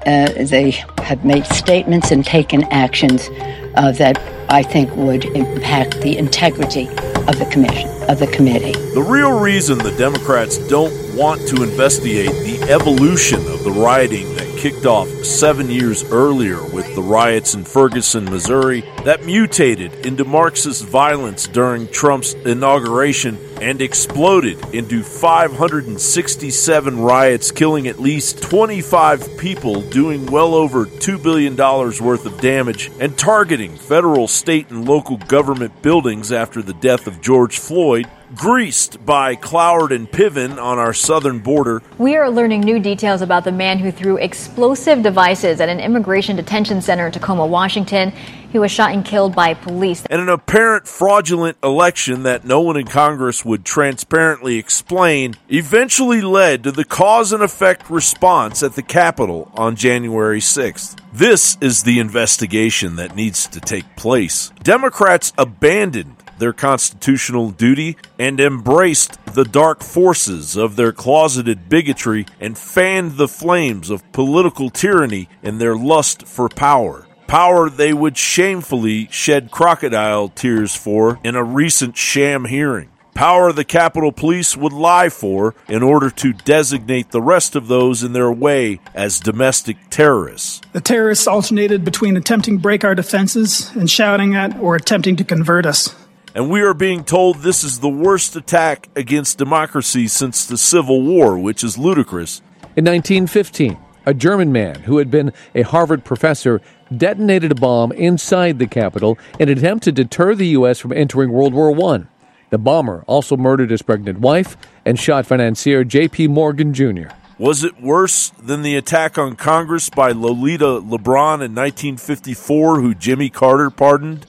Uh, 0.04 0.32
they 0.46 0.72
have 0.98 1.24
made 1.24 1.46
statements 1.46 2.10
and 2.10 2.24
taken 2.24 2.64
actions 2.72 3.30
uh, 3.76 3.92
that 3.92 4.18
I 4.50 4.64
think 4.64 4.90
would 4.96 5.24
impact 5.26 6.00
the 6.00 6.18
integrity 6.18 6.88
of 6.88 7.38
the 7.38 7.48
commission 7.52 7.88
of 8.10 8.18
the 8.18 8.26
committee. 8.26 8.72
The 8.94 9.06
real 9.08 9.38
reason 9.38 9.78
the 9.78 9.94
Democrats 9.96 10.58
don't 10.66 10.92
want 11.14 11.46
to 11.46 11.62
investigate 11.62 12.30
the 12.30 12.60
evolution 12.68 13.38
of 13.38 13.62
the 13.62 13.70
rioting 13.70 14.34
that 14.34 14.58
kicked 14.58 14.86
off 14.86 15.06
seven 15.22 15.70
years 15.70 16.02
earlier 16.10 16.60
with 16.70 16.92
the 16.96 17.02
riots 17.02 17.54
in 17.54 17.62
Ferguson, 17.62 18.24
Missouri, 18.24 18.80
that 19.04 19.24
mutated 19.24 20.04
into 20.04 20.24
Marxist 20.24 20.84
violence 20.84 21.46
during 21.46 21.86
Trump's 21.86 22.32
inauguration 22.32 23.38
and 23.64 23.80
exploded 23.80 24.62
into 24.74 25.02
567 25.02 27.00
riots, 27.00 27.50
killing 27.50 27.88
at 27.88 27.98
least 27.98 28.42
25 28.42 29.38
people, 29.38 29.80
doing 29.88 30.26
well 30.26 30.54
over 30.54 30.84
$2 30.84 31.22
billion 31.22 31.56
worth 31.56 32.26
of 32.26 32.38
damage, 32.42 32.90
and 33.00 33.16
targeting 33.16 33.74
federal, 33.74 34.28
state, 34.28 34.68
and 34.68 34.86
local 34.86 35.16
government 35.16 35.80
buildings 35.80 36.30
after 36.30 36.60
the 36.60 36.74
death 36.74 37.06
of 37.06 37.22
George 37.22 37.58
Floyd 37.58 38.06
greased 38.34 39.04
by 39.04 39.36
Cloward 39.36 39.90
and 39.90 40.10
Piven 40.10 40.62
on 40.62 40.78
our 40.78 40.92
southern 40.92 41.40
border. 41.40 41.82
We 41.98 42.16
are 42.16 42.30
learning 42.30 42.62
new 42.62 42.78
details 42.78 43.22
about 43.22 43.44
the 43.44 43.52
man 43.52 43.78
who 43.78 43.90
threw 43.90 44.16
explosive 44.16 45.02
devices 45.02 45.60
at 45.60 45.68
an 45.68 45.80
immigration 45.80 46.36
detention 46.36 46.80
center 46.80 47.06
in 47.06 47.12
Tacoma, 47.12 47.46
Washington. 47.46 48.12
He 48.50 48.58
was 48.58 48.70
shot 48.70 48.92
and 48.92 49.04
killed 49.04 49.34
by 49.34 49.54
police. 49.54 50.06
And 50.06 50.20
an 50.20 50.28
apparent 50.28 50.86
fraudulent 50.86 51.58
election 51.62 52.22
that 52.22 52.44
no 52.44 52.60
one 52.60 52.76
in 52.76 52.86
Congress 52.86 53.44
would 53.44 53.64
transparently 53.64 54.58
explain 54.58 55.34
eventually 55.48 56.20
led 56.20 56.62
to 56.62 56.70
the 56.70 56.84
cause 56.84 57.32
and 57.32 57.42
effect 57.42 57.90
response 57.90 58.62
at 58.62 58.74
the 58.74 58.82
Capitol 58.82 59.50
on 59.54 59.74
January 59.74 60.38
6th. 60.38 60.96
This 61.12 61.58
is 61.60 61.82
the 61.82 61.98
investigation 61.98 62.96
that 62.96 63.16
needs 63.16 63.48
to 63.48 63.60
take 63.60 63.96
place. 63.96 64.52
Democrats 64.62 65.32
abandoned 65.36 66.23
their 66.38 66.52
constitutional 66.52 67.50
duty 67.50 67.96
and 68.18 68.40
embraced 68.40 69.18
the 69.34 69.44
dark 69.44 69.82
forces 69.82 70.56
of 70.56 70.76
their 70.76 70.92
closeted 70.92 71.68
bigotry 71.68 72.26
and 72.40 72.56
fanned 72.56 73.16
the 73.16 73.28
flames 73.28 73.90
of 73.90 74.10
political 74.12 74.70
tyranny 74.70 75.28
in 75.42 75.58
their 75.58 75.76
lust 75.76 76.26
for 76.26 76.48
power. 76.48 77.06
Power 77.26 77.70
they 77.70 77.92
would 77.92 78.16
shamefully 78.16 79.08
shed 79.10 79.50
crocodile 79.50 80.28
tears 80.28 80.74
for 80.74 81.18
in 81.24 81.34
a 81.34 81.42
recent 81.42 81.96
sham 81.96 82.44
hearing. 82.44 82.90
Power 83.14 83.52
the 83.52 83.64
Capitol 83.64 84.10
Police 84.10 84.56
would 84.56 84.72
lie 84.72 85.08
for 85.08 85.54
in 85.68 85.84
order 85.84 86.10
to 86.10 86.32
designate 86.32 87.12
the 87.12 87.22
rest 87.22 87.54
of 87.54 87.68
those 87.68 88.02
in 88.02 88.12
their 88.12 88.30
way 88.30 88.80
as 88.92 89.20
domestic 89.20 89.76
terrorists. 89.88 90.60
The 90.72 90.80
terrorists 90.80 91.28
alternated 91.28 91.84
between 91.84 92.16
attempting 92.16 92.56
to 92.56 92.60
break 92.60 92.84
our 92.84 92.96
defenses 92.96 93.70
and 93.76 93.88
shouting 93.88 94.34
at 94.34 94.58
or 94.58 94.74
attempting 94.74 95.14
to 95.16 95.24
convert 95.24 95.64
us 95.64 95.94
and 96.34 96.50
we 96.50 96.60
are 96.62 96.74
being 96.74 97.04
told 97.04 97.38
this 97.38 97.62
is 97.62 97.78
the 97.78 97.88
worst 97.88 98.34
attack 98.34 98.88
against 98.96 99.38
democracy 99.38 100.08
since 100.08 100.44
the 100.44 100.58
Civil 100.58 101.02
War, 101.02 101.38
which 101.38 101.62
is 101.62 101.78
ludicrous. 101.78 102.42
In 102.76 102.84
1915, 102.84 103.78
a 104.04 104.12
German 104.12 104.50
man 104.50 104.80
who 104.80 104.98
had 104.98 105.10
been 105.10 105.32
a 105.54 105.62
Harvard 105.62 106.04
professor 106.04 106.60
detonated 106.94 107.52
a 107.52 107.54
bomb 107.54 107.92
inside 107.92 108.58
the 108.58 108.66
Capitol 108.66 109.16
in 109.38 109.48
an 109.48 109.58
attempt 109.58 109.84
to 109.84 109.92
deter 109.92 110.34
the 110.34 110.48
U.S. 110.48 110.80
from 110.80 110.92
entering 110.92 111.30
World 111.30 111.54
War 111.54 111.70
I. 111.94 112.04
The 112.50 112.58
bomber 112.58 113.04
also 113.06 113.36
murdered 113.36 113.70
his 113.70 113.82
pregnant 113.82 114.18
wife 114.18 114.56
and 114.84 114.98
shot 114.98 115.26
financier 115.26 115.84
J.P. 115.84 116.28
Morgan 116.28 116.74
Jr. 116.74 117.08
Was 117.38 117.64
it 117.64 117.80
worse 117.80 118.30
than 118.30 118.62
the 118.62 118.76
attack 118.76 119.18
on 119.18 119.34
Congress 119.36 119.88
by 119.88 120.12
Lolita 120.12 120.80
LeBron 120.80 121.42
in 121.42 121.54
1954, 121.54 122.80
who 122.80 122.94
Jimmy 122.94 123.30
Carter 123.30 123.70
pardoned? 123.70 124.26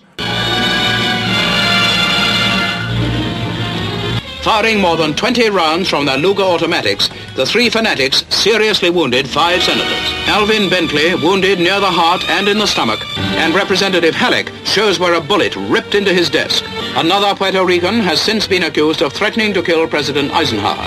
Firing 4.45 4.79
more 4.79 4.95
than 4.95 5.15
20 5.15 5.49
rounds 5.49 5.89
from 5.89 6.05
their 6.05 6.19
Luger 6.19 6.43
automatics, 6.43 7.09
the 7.35 7.47
three 7.47 7.67
fanatics 7.67 8.23
seriously 8.29 8.91
wounded 8.91 9.27
five 9.27 9.63
senators. 9.63 10.11
Alvin 10.27 10.69
Bentley 10.69 11.15
wounded 11.15 11.57
near 11.57 11.79
the 11.79 11.89
heart 11.89 12.23
and 12.29 12.47
in 12.47 12.59
the 12.59 12.67
stomach, 12.67 12.99
and 13.17 13.55
Representative 13.55 14.13
Halleck 14.13 14.51
shows 14.63 14.99
where 14.99 15.15
a 15.15 15.19
bullet 15.19 15.55
ripped 15.55 15.95
into 15.95 16.13
his 16.13 16.29
desk. 16.29 16.63
Another 16.95 17.33
Puerto 17.33 17.65
Rican 17.65 18.01
has 18.01 18.21
since 18.21 18.45
been 18.45 18.61
accused 18.61 19.01
of 19.01 19.13
threatening 19.13 19.51
to 19.55 19.63
kill 19.63 19.87
President 19.87 20.31
Eisenhower. 20.31 20.85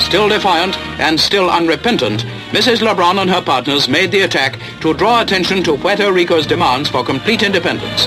Still 0.00 0.28
defiant 0.28 0.76
and 1.00 1.18
still 1.18 1.48
unrepentant, 1.48 2.26
Mrs. 2.50 2.86
LeBron 2.86 3.22
and 3.22 3.30
her 3.30 3.40
partners 3.40 3.88
made 3.88 4.10
the 4.10 4.20
attack 4.20 4.60
to 4.82 4.92
draw 4.92 5.22
attention 5.22 5.62
to 5.62 5.78
Puerto 5.78 6.12
Rico's 6.12 6.46
demands 6.46 6.90
for 6.90 7.02
complete 7.02 7.42
independence. 7.42 8.06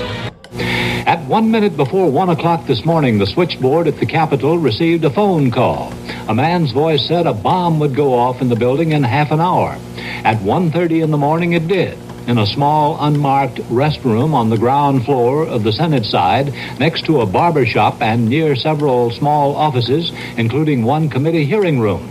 At 0.54 1.24
one 1.26 1.50
minute 1.50 1.76
before 1.76 2.10
one 2.10 2.28
o'clock 2.28 2.66
this 2.66 2.84
morning, 2.84 3.18
the 3.18 3.26
switchboard 3.26 3.88
at 3.88 3.98
the 3.98 4.06
Capitol 4.06 4.58
received 4.58 5.04
a 5.04 5.10
phone 5.10 5.50
call. 5.50 5.92
A 6.28 6.34
man's 6.34 6.72
voice 6.72 7.06
said 7.08 7.26
a 7.26 7.32
bomb 7.32 7.78
would 7.80 7.94
go 7.94 8.14
off 8.14 8.42
in 8.42 8.48
the 8.48 8.56
building 8.56 8.92
in 8.92 9.02
half 9.02 9.30
an 9.30 9.40
hour. 9.40 9.78
At 10.24 10.38
1.30 10.38 11.02
in 11.02 11.10
the 11.10 11.16
morning, 11.16 11.52
it 11.54 11.68
did. 11.68 11.98
In 12.28 12.38
a 12.38 12.46
small, 12.46 12.96
unmarked 13.00 13.58
restroom 13.68 14.32
on 14.32 14.50
the 14.50 14.58
ground 14.58 15.04
floor 15.04 15.46
of 15.46 15.64
the 15.64 15.72
Senate 15.72 16.04
side, 16.04 16.52
next 16.78 17.06
to 17.06 17.20
a 17.20 17.26
barber 17.26 17.66
shop 17.66 18.00
and 18.00 18.28
near 18.28 18.54
several 18.54 19.10
small 19.10 19.56
offices, 19.56 20.12
including 20.36 20.84
one 20.84 21.08
committee 21.08 21.44
hearing 21.44 21.80
room. 21.80 22.08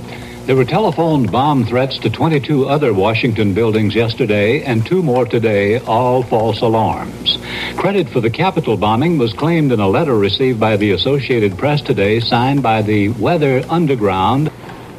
There 0.48 0.56
were 0.56 0.66
telephoned 0.66 1.32
bomb 1.32 1.66
threats 1.66 2.00
to 2.00 2.10
22 2.10 2.68
other 2.68 2.94
Washington 2.94 3.54
buildings 3.54 3.96
yesterday 3.96 4.64
and 4.64 4.86
two 4.86 5.04
more 5.04 5.26
today, 5.26 5.80
all 5.80 6.24
false 6.24 6.62
alarms. 6.62 7.38
Credit 7.76 8.10
for 8.10 8.22
the 8.22 8.30
Capitol 8.30 8.78
bombing 8.78 9.18
was 9.18 9.34
claimed 9.34 9.72
in 9.72 9.80
a 9.80 9.88
letter 9.88 10.18
received 10.18 10.60
by 10.60 10.78
the 10.78 10.92
Associated 10.92 11.58
Press 11.58 11.82
today, 11.82 12.20
signed 12.20 12.62
by 12.62 12.82
the 12.82 13.10
Weather 13.10 13.64
Underground. 13.70 14.50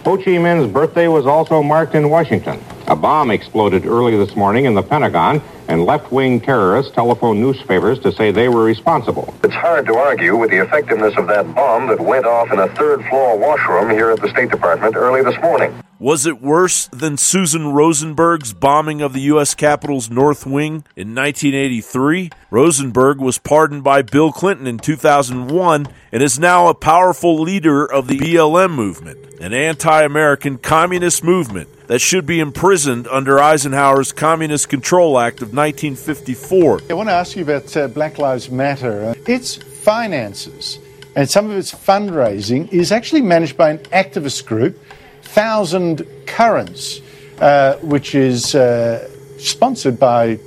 Ho 0.05 0.17
Chi 0.17 0.39
Minh's 0.39 0.73
birthday 0.73 1.07
was 1.07 1.27
also 1.27 1.63
marked 1.63 1.95
in 1.95 2.11
Washington. 2.11 2.63
A 2.89 2.97
bomb 2.97 3.31
exploded 3.31 3.87
early 3.87 4.17
this 4.17 4.35
morning 4.35 4.65
in 4.65 4.75
the 4.75 4.83
Pentagon, 4.83 5.41
and 5.73 5.87
left-wing 5.87 6.39
terrorists 6.39 6.93
telephoned 6.93 7.41
newspapers 7.41 7.99
to 7.99 8.13
say 8.13 8.31
they 8.31 8.49
were 8.49 8.63
responsible. 8.63 9.33
It's 9.43 9.55
hard 9.55 9.87
to 9.87 9.95
argue 9.97 10.37
with 10.37 10.51
the 10.51 10.59
effectiveness 10.59 11.17
of 11.17 11.27
that 11.29 11.55
bomb 11.55 11.89
that 11.89 11.99
went 11.99 12.27
off 12.27 12.53
in 12.53 12.59
a 12.59 12.69
third-floor 12.75 13.39
washroom 13.39 13.89
here 13.89 14.11
at 14.11 14.21
the 14.21 14.29
State 14.29 14.51
Department 14.51 14.97
early 14.97 15.23
this 15.23 15.41
morning. 15.41 15.75
Was 15.99 16.27
it 16.27 16.43
worse 16.43 16.89
than 16.89 17.17
Susan 17.17 17.69
Rosenberg's 17.69 18.53
bombing 18.53 19.01
of 19.01 19.13
the 19.15 19.21
U.S. 19.21 19.55
Capitol's 19.55 20.11
North 20.11 20.45
Wing 20.45 20.85
in 20.95 21.15
1983? 21.15 22.29
Rosenberg 22.51 23.21
was 23.21 23.39
pardoned 23.39 23.85
by 23.85 24.03
Bill 24.03 24.33
Clinton 24.33 24.67
in 24.67 24.79
2001 24.79 25.87
and 26.11 26.23
is 26.23 26.39
now 26.39 26.67
a 26.67 26.75
powerful 26.75 27.41
leader 27.41 27.87
of 27.87 28.09
the 28.09 28.19
BLM 28.19 28.75
movement, 28.75 29.41
an 29.41 29.55
anti 29.55 30.03
American 30.03 30.59
communist 30.59 31.25
movement 31.25 31.69
that 31.93 31.99
should 31.99 32.25
be 32.25 32.41
imprisoned 32.41 33.07
under 33.09 33.39
Eisenhower's 33.39 34.13
Communist 34.13 34.71
Control 34.71 35.19
Act 35.19 35.43
of 35.43 35.49
1954. 35.49 36.81
I 36.89 36.95
want 36.95 37.11
to 37.11 37.13
ask 37.13 37.37
you 37.37 37.43
about 37.43 37.77
uh, 37.77 37.87
Black 37.89 38.17
Lives 38.17 38.51
Matter. 38.51 39.15
Its 39.29 39.57
finances 39.57 40.79
and 41.15 41.29
some 41.29 41.51
of 41.51 41.57
its 41.59 41.71
fundraising 41.71 42.73
is 42.73 42.93
actually 42.93 43.21
managed 43.21 43.59
by 43.59 43.73
an 43.73 43.79
activist 43.93 44.47
group 44.47 44.81
Thousand 45.21 46.07
Currents, 46.27 47.03
uh, 47.43 47.75
which 47.83 48.15
is 48.15 48.55
uh, 48.55 49.11
sponsored 49.37 50.01
by 50.01 50.39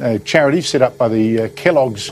a 0.00 0.18
charity 0.18 0.62
set 0.62 0.82
up 0.82 0.98
by 0.98 1.06
the 1.06 1.42
uh, 1.42 1.48
Kellogg's 1.50 2.10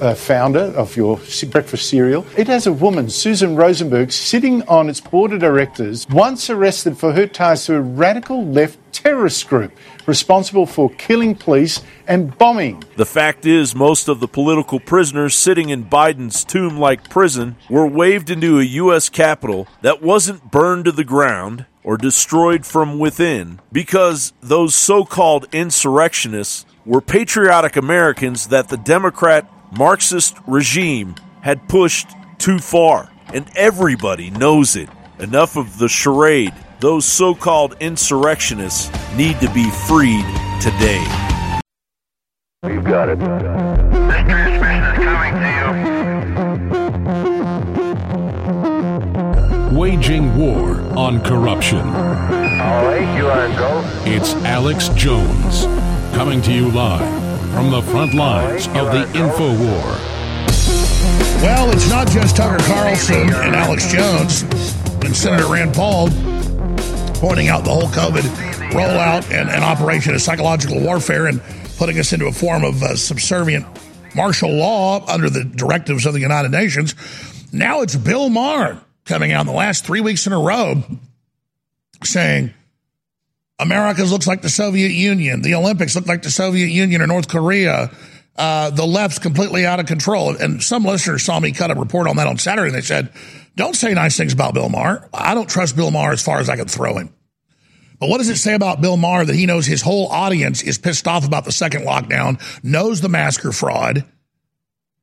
uh, 0.00 0.14
founder 0.14 0.72
of 0.76 0.96
your 0.96 1.20
breakfast 1.50 1.88
cereal. 1.88 2.26
It 2.36 2.46
has 2.48 2.66
a 2.66 2.72
woman, 2.72 3.10
Susan 3.10 3.56
Rosenberg, 3.56 4.12
sitting 4.12 4.62
on 4.68 4.88
its 4.88 5.00
board 5.00 5.32
of 5.32 5.40
directors, 5.40 6.08
once 6.08 6.50
arrested 6.50 6.98
for 6.98 7.12
her 7.12 7.26
ties 7.26 7.66
to 7.66 7.76
a 7.76 7.80
radical 7.80 8.44
left 8.46 8.78
terrorist 8.92 9.48
group 9.48 9.72
responsible 10.06 10.66
for 10.66 10.90
killing 10.90 11.34
police 11.34 11.82
and 12.06 12.36
bombing. 12.36 12.82
The 12.96 13.06
fact 13.06 13.46
is, 13.46 13.74
most 13.74 14.08
of 14.08 14.20
the 14.20 14.28
political 14.28 14.80
prisoners 14.80 15.36
sitting 15.36 15.70
in 15.70 15.84
Biden's 15.84 16.44
tomb 16.44 16.78
like 16.78 17.08
prison 17.08 17.56
were 17.68 17.86
waved 17.86 18.30
into 18.30 18.58
a 18.58 18.64
U.S. 18.64 19.08
Capitol 19.08 19.68
that 19.82 20.02
wasn't 20.02 20.50
burned 20.50 20.86
to 20.86 20.92
the 20.92 21.04
ground 21.04 21.66
or 21.82 21.96
destroyed 21.96 22.66
from 22.66 22.98
within 22.98 23.60
because 23.72 24.32
those 24.42 24.74
so 24.74 25.04
called 25.04 25.46
insurrectionists 25.52 26.66
were 26.84 27.00
patriotic 27.00 27.76
Americans 27.76 28.48
that 28.48 28.68
the 28.68 28.76
Democrat 28.76 29.48
Marxist 29.76 30.36
regime 30.48 31.14
had 31.42 31.68
pushed 31.68 32.08
too 32.38 32.58
far. 32.58 33.10
And 33.32 33.48
everybody 33.54 34.30
knows 34.30 34.74
it. 34.74 34.88
Enough 35.20 35.56
of 35.56 35.78
the 35.78 35.88
charade. 35.88 36.52
Those 36.80 37.04
so 37.04 37.34
called 37.34 37.76
insurrectionists 37.78 38.90
need 39.14 39.38
to 39.40 39.48
be 39.50 39.70
freed 39.70 40.24
today. 40.60 41.04
You 42.64 42.82
got 42.82 43.08
it. 43.10 43.18
This 43.20 44.24
transmission 44.28 44.82
is 44.84 44.98
coming 44.98 45.34
to 45.34 45.48
you. 49.70 49.78
Waging 49.78 50.36
war 50.36 50.80
on 50.98 51.22
corruption. 51.22 51.78
All 51.78 51.84
right, 52.84 53.16
you 53.16 53.26
are 53.28 53.48
go. 53.56 53.82
It's 54.04 54.34
Alex 54.44 54.88
Jones 54.90 55.66
coming 56.16 56.42
to 56.42 56.52
you 56.52 56.70
live 56.72 57.29
from 57.50 57.70
the 57.70 57.82
front 57.82 58.14
lines 58.14 58.66
of 58.68 58.92
the 58.92 59.02
info 59.14 59.48
war. 59.48 59.96
Well, 61.42 61.70
it's 61.72 61.88
not 61.88 62.08
just 62.08 62.36
Tucker 62.36 62.62
Carlson 62.64 63.28
and 63.30 63.56
Alex 63.56 63.90
Jones 63.90 64.42
and 65.04 65.16
Senator 65.16 65.46
Rand 65.46 65.74
Paul 65.74 66.08
pointing 67.14 67.48
out 67.48 67.64
the 67.64 67.70
whole 67.70 67.88
COVID 67.88 68.22
rollout 68.70 69.30
and, 69.30 69.50
and 69.50 69.64
operation 69.64 70.14
of 70.14 70.22
psychological 70.22 70.80
warfare 70.80 71.26
and 71.26 71.42
putting 71.76 71.98
us 71.98 72.12
into 72.12 72.26
a 72.26 72.32
form 72.32 72.64
of 72.64 72.82
uh, 72.82 72.94
subservient 72.94 73.66
martial 74.14 74.50
law 74.50 75.04
under 75.06 75.30
the 75.30 75.44
directives 75.44 76.06
of 76.06 76.14
the 76.14 76.20
United 76.20 76.50
Nations. 76.50 76.94
Now 77.52 77.82
it's 77.82 77.96
Bill 77.96 78.28
Maher 78.28 78.80
coming 79.06 79.32
out 79.32 79.40
in 79.40 79.46
the 79.46 79.52
last 79.52 79.84
three 79.84 80.00
weeks 80.00 80.26
in 80.26 80.32
a 80.32 80.38
row 80.38 80.82
saying 82.04 82.54
America 83.60 84.02
looks 84.04 84.26
like 84.26 84.42
the 84.42 84.48
Soviet 84.48 84.90
Union, 84.90 85.42
the 85.42 85.54
Olympics 85.54 85.94
look 85.94 86.06
like 86.06 86.22
the 86.22 86.30
Soviet 86.30 86.68
Union 86.68 87.02
or 87.02 87.06
North 87.06 87.28
Korea. 87.28 87.90
Uh, 88.36 88.70
the 88.70 88.86
left's 88.86 89.18
completely 89.18 89.66
out 89.66 89.80
of 89.80 89.86
control. 89.86 90.34
And 90.36 90.62
some 90.62 90.84
listeners 90.84 91.22
saw 91.22 91.38
me 91.38 91.52
cut 91.52 91.70
a 91.70 91.74
report 91.74 92.08
on 92.08 92.16
that 92.16 92.26
on 92.26 92.38
Saturday, 92.38 92.68
and 92.68 92.74
they 92.74 92.80
said, 92.80 93.12
Don't 93.56 93.76
say 93.76 93.92
nice 93.92 94.16
things 94.16 94.32
about 94.32 94.54
Bill 94.54 94.68
Maher. 94.68 95.08
I 95.12 95.34
don't 95.34 95.48
trust 95.48 95.76
Bill 95.76 95.90
Maher 95.90 96.12
as 96.12 96.24
far 96.24 96.38
as 96.38 96.48
I 96.48 96.56
can 96.56 96.66
throw 96.66 96.96
him. 96.96 97.12
But 97.98 98.08
what 98.08 98.18
does 98.18 98.30
it 98.30 98.36
say 98.36 98.54
about 98.54 98.80
Bill 98.80 98.96
Maher 98.96 99.26
that 99.26 99.36
he 99.36 99.44
knows 99.44 99.66
his 99.66 99.82
whole 99.82 100.08
audience 100.08 100.62
is 100.62 100.78
pissed 100.78 101.06
off 101.06 101.26
about 101.26 101.44
the 101.44 101.52
second 101.52 101.82
lockdown, 101.82 102.40
knows 102.64 103.02
the 103.02 103.10
masker 103.10 103.52
fraud, 103.52 104.06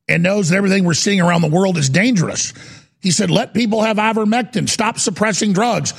and 0.08 0.24
knows 0.24 0.50
that 0.50 0.56
everything 0.56 0.84
we're 0.84 0.96
seeing 0.96 1.22
around 1.22 1.42
the 1.42 1.48
world 1.48 1.78
is 1.78 1.90
dangerous? 1.90 2.54
He 3.00 3.12
said, 3.12 3.30
Let 3.30 3.54
people 3.54 3.84
have 3.84 3.98
ivermectin, 3.98 4.68
stop 4.68 4.98
suppressing 4.98 5.54
drugs. 5.54 5.94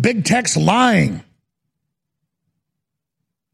Big 0.00 0.24
tech's 0.26 0.58
lying. 0.58 1.22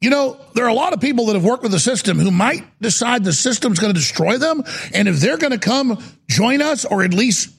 You 0.00 0.10
know, 0.10 0.38
there 0.54 0.64
are 0.64 0.68
a 0.68 0.74
lot 0.74 0.92
of 0.92 1.00
people 1.00 1.26
that 1.26 1.34
have 1.34 1.44
worked 1.44 1.62
with 1.62 1.72
the 1.72 1.80
system 1.80 2.18
who 2.18 2.30
might 2.30 2.64
decide 2.80 3.24
the 3.24 3.32
system's 3.32 3.78
going 3.78 3.94
to 3.94 3.98
destroy 3.98 4.36
them. 4.36 4.62
And 4.92 5.08
if 5.08 5.16
they're 5.16 5.38
going 5.38 5.52
to 5.52 5.58
come 5.58 6.02
join 6.28 6.60
us 6.60 6.84
or 6.84 7.02
at 7.02 7.14
least 7.14 7.50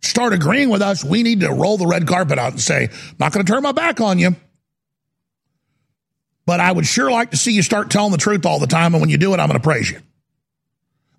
start 0.00 0.32
agreeing 0.32 0.68
with 0.68 0.80
us, 0.80 1.04
we 1.04 1.22
need 1.22 1.40
to 1.40 1.50
roll 1.50 1.76
the 1.76 1.86
red 1.86 2.06
carpet 2.06 2.38
out 2.38 2.52
and 2.52 2.60
say, 2.60 2.84
I'm 2.84 3.16
not 3.18 3.32
going 3.32 3.44
to 3.44 3.52
turn 3.52 3.62
my 3.62 3.72
back 3.72 4.00
on 4.00 4.18
you. 4.18 4.36
But 6.46 6.60
I 6.60 6.70
would 6.70 6.86
sure 6.86 7.10
like 7.10 7.30
to 7.32 7.36
see 7.36 7.52
you 7.52 7.62
start 7.62 7.90
telling 7.90 8.12
the 8.12 8.18
truth 8.18 8.46
all 8.46 8.58
the 8.58 8.66
time. 8.66 8.94
And 8.94 9.00
when 9.00 9.10
you 9.10 9.18
do 9.18 9.34
it, 9.34 9.40
I'm 9.40 9.48
going 9.48 9.58
to 9.58 9.62
praise 9.62 9.90
you. 9.90 10.00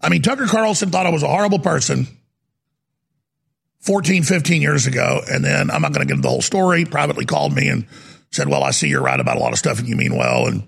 I 0.02 0.10
mean, 0.10 0.22
Tucker 0.22 0.48
Carlson 0.48 0.92
thought 0.92 1.06
I 1.06 1.12
was 1.12 1.24
a 1.24 1.28
horrible 1.28 1.60
person 1.60 2.08
14, 3.82 4.24
15 4.24 4.62
years 4.62 4.86
ago. 4.86 5.22
And 5.30 5.44
then 5.44 5.72
I'm 5.72 5.82
not 5.82 5.94
going 5.94 6.06
to 6.06 6.14
give 6.14 6.22
the 6.22 6.30
whole 6.30 6.42
story, 6.42 6.86
privately 6.86 7.26
called 7.26 7.54
me 7.54 7.68
and 7.70 7.86
said, 8.34 8.48
Well, 8.48 8.64
I 8.64 8.72
see 8.72 8.88
you're 8.88 9.02
right 9.02 9.20
about 9.20 9.38
a 9.38 9.40
lot 9.40 9.54
of 9.54 9.60
stuff 9.60 9.80
and 9.80 9.88
you 9.88 9.96
mean 9.96 10.16
well. 10.16 10.48
And 10.48 10.64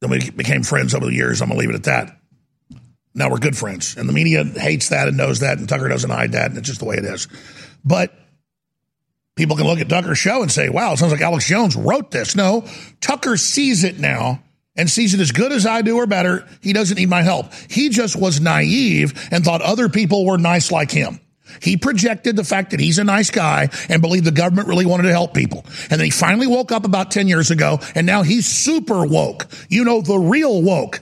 then 0.00 0.10
we 0.10 0.30
became 0.30 0.62
friends 0.62 0.94
over 0.94 1.06
the 1.06 1.14
years. 1.14 1.40
I'm 1.40 1.48
going 1.48 1.58
to 1.58 1.60
leave 1.60 1.70
it 1.70 1.76
at 1.76 1.84
that. 1.84 2.16
Now 3.14 3.30
we're 3.30 3.38
good 3.38 3.56
friends. 3.56 3.96
And 3.96 4.08
the 4.08 4.12
media 4.12 4.44
hates 4.44 4.90
that 4.90 5.08
and 5.08 5.16
knows 5.16 5.40
that. 5.40 5.58
And 5.58 5.68
Tucker 5.68 5.88
doesn't 5.88 6.10
hide 6.10 6.32
that. 6.32 6.50
And 6.50 6.58
it's 6.58 6.68
just 6.68 6.80
the 6.80 6.86
way 6.86 6.96
it 6.96 7.04
is. 7.04 7.28
But 7.84 8.14
people 9.36 9.56
can 9.56 9.66
look 9.66 9.80
at 9.80 9.88
Tucker's 9.88 10.18
show 10.18 10.42
and 10.42 10.52
say, 10.52 10.68
Wow, 10.68 10.92
it 10.92 10.98
sounds 10.98 11.12
like 11.12 11.22
Alex 11.22 11.46
Jones 11.46 11.76
wrote 11.76 12.10
this. 12.10 12.36
No, 12.36 12.66
Tucker 13.00 13.36
sees 13.36 13.84
it 13.84 13.98
now 13.98 14.42
and 14.76 14.88
sees 14.88 15.14
it 15.14 15.20
as 15.20 15.32
good 15.32 15.52
as 15.52 15.66
I 15.66 15.82
do 15.82 15.96
or 15.96 16.06
better. 16.06 16.46
He 16.60 16.72
doesn't 16.72 16.96
need 16.96 17.08
my 17.08 17.22
help. 17.22 17.52
He 17.68 17.88
just 17.88 18.16
was 18.16 18.40
naive 18.40 19.28
and 19.30 19.44
thought 19.44 19.62
other 19.62 19.88
people 19.88 20.24
were 20.24 20.38
nice 20.38 20.70
like 20.70 20.90
him. 20.90 21.20
He 21.60 21.76
projected 21.76 22.36
the 22.36 22.44
fact 22.44 22.70
that 22.70 22.80
he's 22.80 22.98
a 22.98 23.04
nice 23.04 23.30
guy 23.30 23.68
and 23.88 24.00
believed 24.00 24.24
the 24.24 24.30
government 24.30 24.68
really 24.68 24.86
wanted 24.86 25.04
to 25.04 25.12
help 25.12 25.34
people. 25.34 25.64
And 25.90 25.98
then 25.98 26.04
he 26.04 26.10
finally 26.10 26.46
woke 26.46 26.72
up 26.72 26.84
about 26.84 27.10
10 27.10 27.28
years 27.28 27.50
ago 27.50 27.78
and 27.94 28.06
now 28.06 28.22
he's 28.22 28.46
super 28.46 29.04
woke. 29.04 29.46
You 29.68 29.84
know, 29.84 30.00
the 30.00 30.18
real 30.18 30.62
woke. 30.62 31.00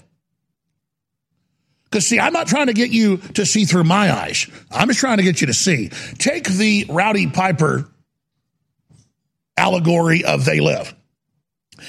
Because, 1.84 2.07
see, 2.07 2.20
I'm 2.20 2.34
not 2.34 2.46
trying 2.46 2.66
to 2.66 2.74
get 2.74 2.90
you 2.90 3.16
to 3.34 3.46
see 3.46 3.64
through 3.64 3.84
my 3.84 4.12
eyes. 4.12 4.46
I'm 4.70 4.88
just 4.88 5.01
trying 5.01 5.16
to 5.18 5.22
get 5.22 5.40
you 5.40 5.46
to 5.46 5.55
see. 5.55 5.88
Take 6.18 6.46
the 6.46 6.84
Roddy 6.88 7.28
Piper 7.28 7.88
allegory 9.57 10.24
of 10.24 10.44
They 10.44 10.61
Live. 10.61 10.94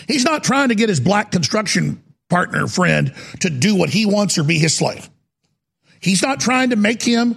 He's 0.08 0.24
not 0.24 0.44
trying 0.44 0.70
to 0.70 0.76
get 0.76 0.88
his 0.88 1.00
black 1.00 1.32
construction 1.32 2.02
partner 2.30 2.68
friend 2.68 3.14
to 3.42 3.50
do 3.50 3.76
what 3.76 3.90
he 3.90 4.06
wants 4.06 4.38
or 4.38 4.44
be 4.44 4.58
his 4.58 4.76
slave. 4.76 5.10
He's 6.00 6.22
not 6.22 6.40
trying 6.40 6.70
to 6.70 6.76
make 6.76 7.02
him 7.02 7.36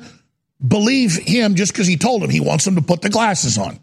believe 0.66 1.16
him 1.16 1.54
just 1.54 1.72
because 1.72 1.86
he 1.86 1.96
told 1.96 2.22
him 2.22 2.30
he 2.30 2.40
wants 2.40 2.66
him 2.66 2.76
to 2.76 2.82
put 2.82 3.02
the 3.02 3.10
glasses 3.10 3.58
on. 3.58 3.80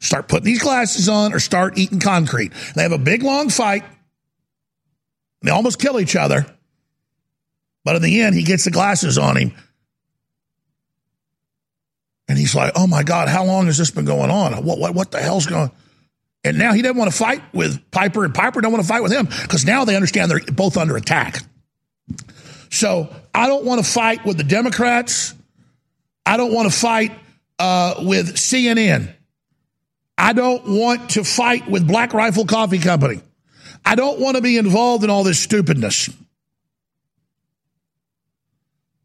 Start 0.00 0.28
putting 0.28 0.46
these 0.46 0.62
glasses 0.62 1.08
on 1.08 1.32
or 1.32 1.38
start 1.38 1.78
eating 1.78 2.00
concrete. 2.00 2.52
They 2.74 2.82
have 2.82 2.92
a 2.92 2.98
big 2.98 3.22
long 3.22 3.50
fight. 3.50 3.84
They 5.42 5.50
almost 5.50 5.78
kill 5.78 6.00
each 6.00 6.16
other. 6.16 6.46
But 7.84 7.96
in 7.96 8.02
the 8.02 8.22
end, 8.22 8.34
he 8.34 8.42
gets 8.42 8.64
the 8.64 8.70
glasses 8.70 9.18
on 9.18 9.36
him. 9.36 9.54
And 12.26 12.38
he's 12.38 12.54
like, 12.54 12.72
oh 12.74 12.86
my 12.86 13.02
God, 13.02 13.28
how 13.28 13.44
long 13.44 13.66
has 13.66 13.76
this 13.76 13.90
been 13.90 14.06
going 14.06 14.30
on? 14.30 14.54
What, 14.64 14.78
what, 14.78 14.94
what 14.94 15.10
the 15.10 15.20
hell's 15.20 15.46
going 15.46 15.64
on? 15.64 15.70
And 16.42 16.58
now 16.58 16.72
he 16.72 16.82
doesn't 16.82 16.96
want 16.96 17.10
to 17.10 17.16
fight 17.16 17.42
with 17.52 17.90
Piper, 17.90 18.24
and 18.24 18.34
Piper 18.34 18.60
don't 18.60 18.72
want 18.72 18.82
to 18.82 18.88
fight 18.88 19.02
with 19.02 19.12
him 19.12 19.26
because 19.26 19.64
now 19.64 19.84
they 19.84 19.96
understand 19.96 20.30
they're 20.30 20.40
both 20.40 20.76
under 20.76 20.96
attack. 20.96 21.42
So 22.70 23.14
I 23.34 23.46
don't 23.46 23.64
want 23.64 23.84
to 23.84 23.90
fight 23.90 24.24
with 24.24 24.36
the 24.36 24.44
Democrats. 24.44 25.34
I 26.26 26.36
don't 26.36 26.52
want 26.52 26.70
to 26.70 26.76
fight 26.76 27.12
uh, 27.58 27.96
with 27.98 28.36
CNN. 28.36 29.12
I 30.16 30.32
don't 30.32 30.66
want 30.66 31.10
to 31.10 31.24
fight 31.24 31.68
with 31.68 31.86
Black 31.86 32.14
Rifle 32.14 32.46
Coffee 32.46 32.78
Company. 32.78 33.20
I 33.84 33.94
don't 33.94 34.20
want 34.20 34.36
to 34.36 34.42
be 34.42 34.56
involved 34.56 35.04
in 35.04 35.10
all 35.10 35.24
this 35.24 35.38
stupidness. 35.38 36.10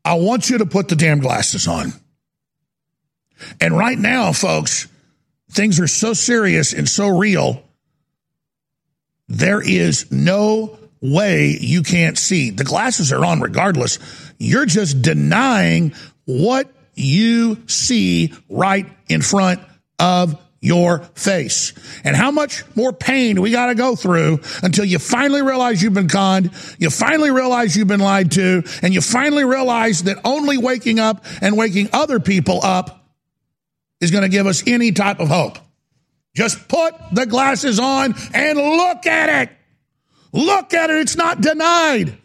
I 0.05 0.15
want 0.15 0.49
you 0.49 0.59
to 0.59 0.65
put 0.65 0.87
the 0.87 0.95
damn 0.95 1.19
glasses 1.19 1.67
on. 1.67 1.91
And 3.59 3.77
right 3.77 3.97
now, 3.97 4.31
folks, 4.31 4.87
things 5.51 5.79
are 5.79 5.87
so 5.87 6.13
serious 6.13 6.73
and 6.73 6.87
so 6.87 7.07
real. 7.07 7.63
There 9.27 9.61
is 9.61 10.11
no 10.11 10.77
way 11.01 11.57
you 11.59 11.83
can't 11.83 12.17
see. 12.17 12.49
The 12.49 12.63
glasses 12.63 13.11
are 13.11 13.23
on 13.23 13.39
regardless. 13.39 13.99
You're 14.37 14.65
just 14.65 15.01
denying 15.01 15.93
what 16.25 16.71
you 16.99 17.67
see 17.67 18.33
right 18.49 18.85
in 19.07 19.21
front 19.21 19.61
of 19.99 20.39
your 20.61 20.99
face. 21.15 21.73
And 22.03 22.15
how 22.15 22.31
much 22.31 22.63
more 22.75 22.91
pain 22.91 23.35
do 23.35 23.41
we 23.41 23.51
got 23.51 23.67
to 23.67 23.75
go 23.75 23.95
through 23.95 24.39
until 24.61 24.85
you 24.85 24.99
finally 24.99 25.41
realize 25.41 25.81
you've 25.81 25.93
been 25.93 26.09
conned, 26.09 26.51
you 26.77 26.89
finally 26.89 27.31
realize 27.31 27.75
you've 27.75 27.87
been 27.87 28.01
lied 28.01 28.31
to, 28.33 28.63
and 28.81 28.93
you 28.93 29.01
finally 29.01 29.45
realize 29.45 30.03
that 30.03 30.17
only 30.25 30.57
waking 30.57 30.99
up 30.99 31.23
and 31.41 31.57
waking 31.57 31.89
other 31.93 32.19
people 32.19 32.59
up 32.63 33.09
is 34.01 34.11
going 34.11 34.23
to 34.23 34.29
give 34.29 34.47
us 34.47 34.63
any 34.67 34.91
type 34.91 35.19
of 35.19 35.29
hope. 35.29 35.57
Just 36.35 36.67
put 36.67 36.93
the 37.11 37.25
glasses 37.25 37.79
on 37.79 38.15
and 38.33 38.57
look 38.57 39.05
at 39.05 39.43
it. 39.43 39.55
Look 40.31 40.73
at 40.73 40.89
it. 40.89 40.97
It's 40.97 41.15
not 41.15 41.41
denied. 41.41 42.17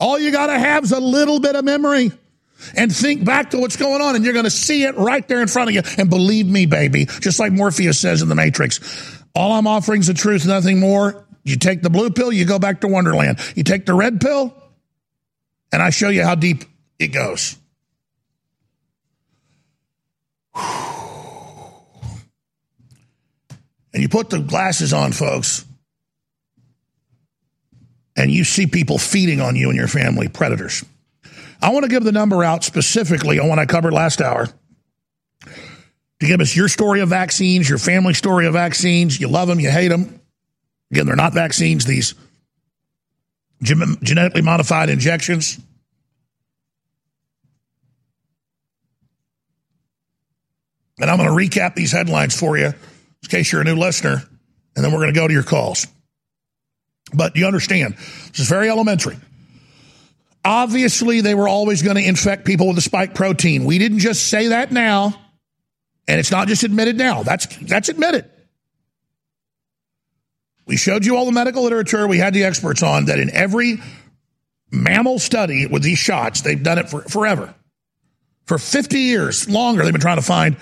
All 0.00 0.18
you 0.18 0.32
got 0.32 0.46
to 0.46 0.58
have 0.58 0.84
is 0.84 0.92
a 0.92 1.00
little 1.00 1.40
bit 1.40 1.56
of 1.56 1.64
memory 1.64 2.10
and 2.76 2.94
think 2.94 3.24
back 3.24 3.50
to 3.50 3.58
what's 3.58 3.76
going 3.76 4.00
on, 4.00 4.16
and 4.16 4.24
you're 4.24 4.32
going 4.32 4.44
to 4.44 4.50
see 4.50 4.84
it 4.84 4.96
right 4.96 5.26
there 5.28 5.42
in 5.42 5.48
front 5.48 5.70
of 5.70 5.74
you. 5.74 5.82
And 5.98 6.08
believe 6.08 6.46
me, 6.46 6.66
baby, 6.66 7.06
just 7.06 7.38
like 7.38 7.52
Morpheus 7.52 8.00
says 8.00 8.22
in 8.22 8.28
The 8.28 8.34
Matrix, 8.34 8.80
all 9.34 9.52
I'm 9.52 9.66
offering 9.66 10.00
is 10.00 10.06
the 10.06 10.14
truth, 10.14 10.46
nothing 10.46 10.80
more. 10.80 11.26
You 11.42 11.56
take 11.56 11.82
the 11.82 11.90
blue 11.90 12.10
pill, 12.10 12.32
you 12.32 12.44
go 12.46 12.58
back 12.58 12.80
to 12.80 12.88
Wonderland. 12.88 13.38
You 13.54 13.64
take 13.64 13.86
the 13.86 13.94
red 13.94 14.20
pill, 14.20 14.54
And 15.72 15.82
I 15.82 15.90
show 15.90 16.08
you 16.08 16.22
how 16.22 16.34
deep 16.34 16.64
it 16.98 17.08
goes. 17.08 17.56
And 23.92 24.02
you 24.02 24.08
put 24.08 24.28
the 24.28 24.40
glasses 24.40 24.92
on, 24.92 25.12
folks, 25.12 25.64
and 28.16 28.28
you 28.28 28.42
see 28.42 28.66
people 28.66 28.98
feeding 28.98 29.40
on 29.40 29.54
you 29.54 29.68
and 29.68 29.78
your 29.78 29.86
family, 29.86 30.26
predators. 30.26 30.84
I 31.64 31.70
want 31.70 31.84
to 31.84 31.88
give 31.88 32.04
the 32.04 32.12
number 32.12 32.44
out 32.44 32.62
specifically 32.62 33.38
on 33.38 33.48
what 33.48 33.58
I 33.58 33.64
covered 33.64 33.94
last 33.94 34.20
hour 34.20 34.48
to 35.46 36.26
give 36.26 36.42
us 36.42 36.54
your 36.54 36.68
story 36.68 37.00
of 37.00 37.08
vaccines, 37.08 37.66
your 37.66 37.78
family 37.78 38.12
story 38.12 38.46
of 38.46 38.52
vaccines. 38.52 39.18
You 39.18 39.28
love 39.28 39.48
them, 39.48 39.58
you 39.60 39.70
hate 39.70 39.88
them. 39.88 40.20
Again, 40.90 41.06
they're 41.06 41.16
not 41.16 41.32
vaccines, 41.32 41.86
these 41.86 42.14
genetically 43.62 44.42
modified 44.42 44.90
injections. 44.90 45.58
And 51.00 51.10
I'm 51.10 51.16
going 51.16 51.30
to 51.30 51.34
recap 51.34 51.74
these 51.74 51.92
headlines 51.92 52.38
for 52.38 52.58
you 52.58 52.66
in 52.66 53.28
case 53.28 53.50
you're 53.50 53.62
a 53.62 53.64
new 53.64 53.76
listener, 53.76 54.22
and 54.76 54.84
then 54.84 54.92
we're 54.92 55.00
going 55.00 55.14
to 55.14 55.18
go 55.18 55.26
to 55.26 55.32
your 55.32 55.42
calls. 55.42 55.86
But 57.14 57.36
you 57.36 57.46
understand, 57.46 57.94
this 57.94 58.40
is 58.40 58.48
very 58.50 58.68
elementary. 58.68 59.16
Obviously, 60.44 61.20
they 61.22 61.34
were 61.34 61.48
always 61.48 61.82
going 61.82 61.96
to 61.96 62.06
infect 62.06 62.44
people 62.44 62.66
with 62.66 62.76
the 62.76 62.82
spike 62.82 63.14
protein. 63.14 63.64
We 63.64 63.78
didn't 63.78 64.00
just 64.00 64.28
say 64.28 64.48
that 64.48 64.70
now, 64.72 65.14
and 66.06 66.20
it's 66.20 66.30
not 66.30 66.48
just 66.48 66.64
admitted 66.64 66.96
now. 66.98 67.22
That's 67.22 67.46
that's 67.58 67.88
admitted. 67.88 68.30
We 70.66 70.76
showed 70.76 71.04
you 71.04 71.16
all 71.16 71.26
the 71.26 71.32
medical 71.32 71.62
literature. 71.62 72.06
We 72.06 72.18
had 72.18 72.34
the 72.34 72.44
experts 72.44 72.82
on 72.82 73.06
that 73.06 73.18
in 73.18 73.30
every 73.30 73.80
mammal 74.74 75.18
study 75.18 75.66
with 75.66 75.82
these 75.82 75.98
shots, 75.98 76.42
they've 76.42 76.62
done 76.62 76.78
it 76.78 76.88
for 76.88 77.02
forever. 77.02 77.54
For 78.46 78.58
50 78.58 78.98
years, 78.98 79.48
longer, 79.48 79.84
they've 79.84 79.92
been 79.92 80.00
trying 80.00 80.18
to 80.18 80.22
find 80.22 80.56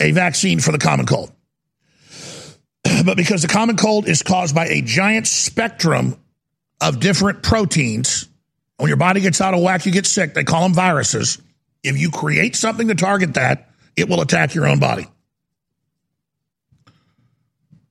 a 0.00 0.10
vaccine 0.10 0.60
for 0.60 0.72
the 0.72 0.78
common 0.78 1.06
cold. 1.06 1.32
but 3.04 3.16
because 3.16 3.42
the 3.42 3.48
common 3.48 3.76
cold 3.76 4.08
is 4.08 4.22
caused 4.22 4.54
by 4.54 4.66
a 4.66 4.82
giant 4.82 5.26
spectrum 5.26 6.16
of 6.80 7.00
different 7.00 7.42
proteins, 7.42 8.27
when 8.78 8.88
your 8.88 8.96
body 8.96 9.20
gets 9.20 9.40
out 9.40 9.54
of 9.54 9.60
whack, 9.60 9.84
you 9.86 9.92
get 9.92 10.06
sick. 10.06 10.34
They 10.34 10.44
call 10.44 10.62
them 10.62 10.74
viruses. 10.74 11.38
If 11.82 11.98
you 11.98 12.10
create 12.10 12.56
something 12.56 12.88
to 12.88 12.94
target 12.94 13.34
that, 13.34 13.70
it 13.96 14.08
will 14.08 14.20
attack 14.20 14.54
your 14.54 14.66
own 14.66 14.78
body. 14.78 15.06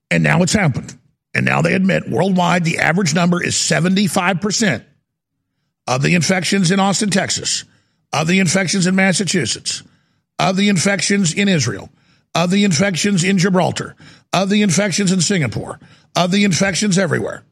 And 0.09 0.23
now 0.23 0.41
it's 0.41 0.53
happened. 0.53 0.97
And 1.33 1.45
now 1.45 1.61
they 1.61 1.73
admit 1.73 2.09
worldwide 2.09 2.63
the 2.63 2.79
average 2.79 3.13
number 3.13 3.43
is 3.43 3.53
75% 3.53 4.83
of 5.85 6.01
the 6.01 6.15
infections 6.15 6.71
in 6.71 6.79
Austin, 6.79 7.09
Texas, 7.09 7.65
of 8.13 8.27
the 8.27 8.39
infections 8.39 8.87
in 8.87 8.95
Massachusetts, 8.95 9.83
of 10.39 10.55
the 10.55 10.69
infections 10.69 11.33
in 11.33 11.47
Israel, 11.47 11.89
of 12.33 12.49
the 12.49 12.63
infections 12.63 13.23
in 13.23 13.37
Gibraltar, 13.37 13.95
of 14.33 14.49
the 14.49 14.61
infections 14.61 15.11
in 15.11 15.21
Singapore, 15.21 15.79
of 16.15 16.31
the 16.31 16.43
infections 16.43 16.97
everywhere 16.97 17.43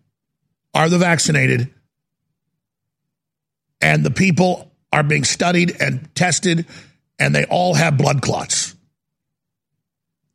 are 0.73 0.89
the 0.89 0.97
vaccinated. 0.97 1.73
And 3.85 4.03
the 4.03 4.09
people 4.09 4.71
are 4.91 5.03
being 5.03 5.23
studied 5.23 5.79
and 5.79 6.09
tested, 6.15 6.65
and 7.19 7.35
they 7.35 7.45
all 7.45 7.75
have 7.75 7.99
blood 7.99 8.23
clots 8.23 8.73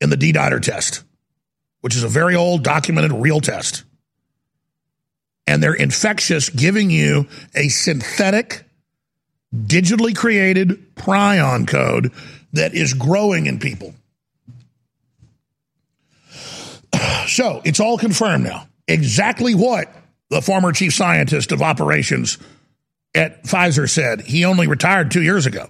in 0.01 0.09
the 0.09 0.17
D 0.17 0.33
Dimer 0.33 0.63
test, 0.63 1.03
which 1.81 1.97
is 1.97 2.05
a 2.05 2.09
very 2.09 2.37
old, 2.37 2.63
documented, 2.63 3.11
real 3.11 3.41
test. 3.41 3.83
And 5.49 5.61
they're 5.61 5.75
infectious, 5.75 6.49
giving 6.49 6.91
you 6.91 7.27
a 7.53 7.67
synthetic, 7.71 8.63
digitally 9.53 10.15
created 10.15 10.95
prion 10.95 11.67
code 11.67 12.13
that 12.53 12.73
is 12.73 12.95
growing 12.95 13.47
in 13.47 13.59
people. 13.59 13.95
So 17.27 17.63
it's 17.65 17.81
all 17.81 17.99
confirmed 17.99 18.45
now. 18.45 18.69
Exactly 18.89 19.55
what 19.55 19.93
the 20.31 20.41
former 20.41 20.73
chief 20.73 20.95
scientist 20.95 21.53
of 21.53 21.63
operations 21.63 22.39
at 23.15 23.45
Pfizer 23.45 23.89
said. 23.89 24.23
He 24.23 24.45
only 24.45 24.67
retired 24.67 25.11
two 25.11 25.23
years 25.23 25.47
ago. 25.47 25.69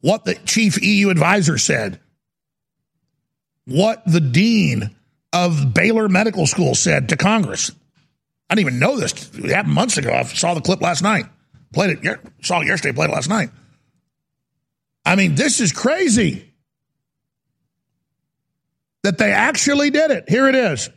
What 0.00 0.24
the 0.24 0.34
chief 0.34 0.82
EU 0.82 1.10
advisor 1.10 1.58
said. 1.58 2.00
What 3.64 4.02
the 4.06 4.20
dean 4.20 4.94
of 5.32 5.74
Baylor 5.74 6.08
Medical 6.08 6.46
School 6.46 6.74
said 6.74 7.08
to 7.08 7.16
Congress. 7.16 7.70
I 8.48 8.54
didn't 8.54 8.68
even 8.68 8.78
know 8.78 8.96
this. 8.98 9.12
It 9.36 9.50
happened 9.50 9.74
months 9.74 9.96
ago. 9.96 10.12
I 10.12 10.22
saw 10.24 10.54
the 10.54 10.60
clip 10.60 10.80
last 10.80 11.02
night. 11.02 11.26
Played 11.72 12.04
it, 12.04 12.20
saw 12.42 12.60
it 12.60 12.68
yesterday, 12.68 12.94
played 12.94 13.10
it 13.10 13.12
last 13.12 13.28
night. 13.28 13.50
I 15.04 15.16
mean, 15.16 15.34
this 15.34 15.60
is 15.60 15.72
crazy 15.72 16.52
that 19.02 19.18
they 19.18 19.32
actually 19.32 19.90
did 19.90 20.10
it. 20.10 20.28
Here 20.28 20.48
it 20.48 20.54
is. 20.54 20.90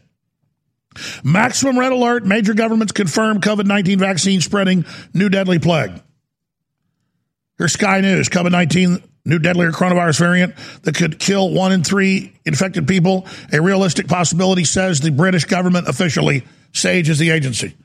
Maximum 1.24 1.78
red 1.78 1.92
alert. 1.92 2.26
Major 2.26 2.54
governments 2.54 2.92
confirm 2.92 3.42
COVID 3.42 3.66
19 3.66 4.00
vaccine 4.00 4.42
spreading 4.42 4.86
new 5.14 5.30
deadly 5.30 5.60
plague. 5.60 6.02
Here's 7.58 7.74
Sky 7.74 8.02
News 8.02 8.30
COVID 8.30 8.52
19 8.52 9.04
new 9.26 9.40
deadlier 9.40 9.72
coronavirus 9.72 10.20
variant 10.20 10.56
that 10.84 10.96
could 10.96 11.20
kill 11.20 11.52
one 11.52 11.72
in 11.72 11.84
three 11.84 12.34
infected 12.46 12.88
people. 12.88 13.28
A 13.54 13.62
realistic 13.62 14.08
possibility, 14.08 14.64
says 14.64 15.00
the 15.00 15.12
British 15.12 15.46
government 15.46 15.88
officially. 15.88 16.46
SAGE 16.74 17.10
is 17.10 17.20
the 17.20 17.32
agency. 17.32 17.76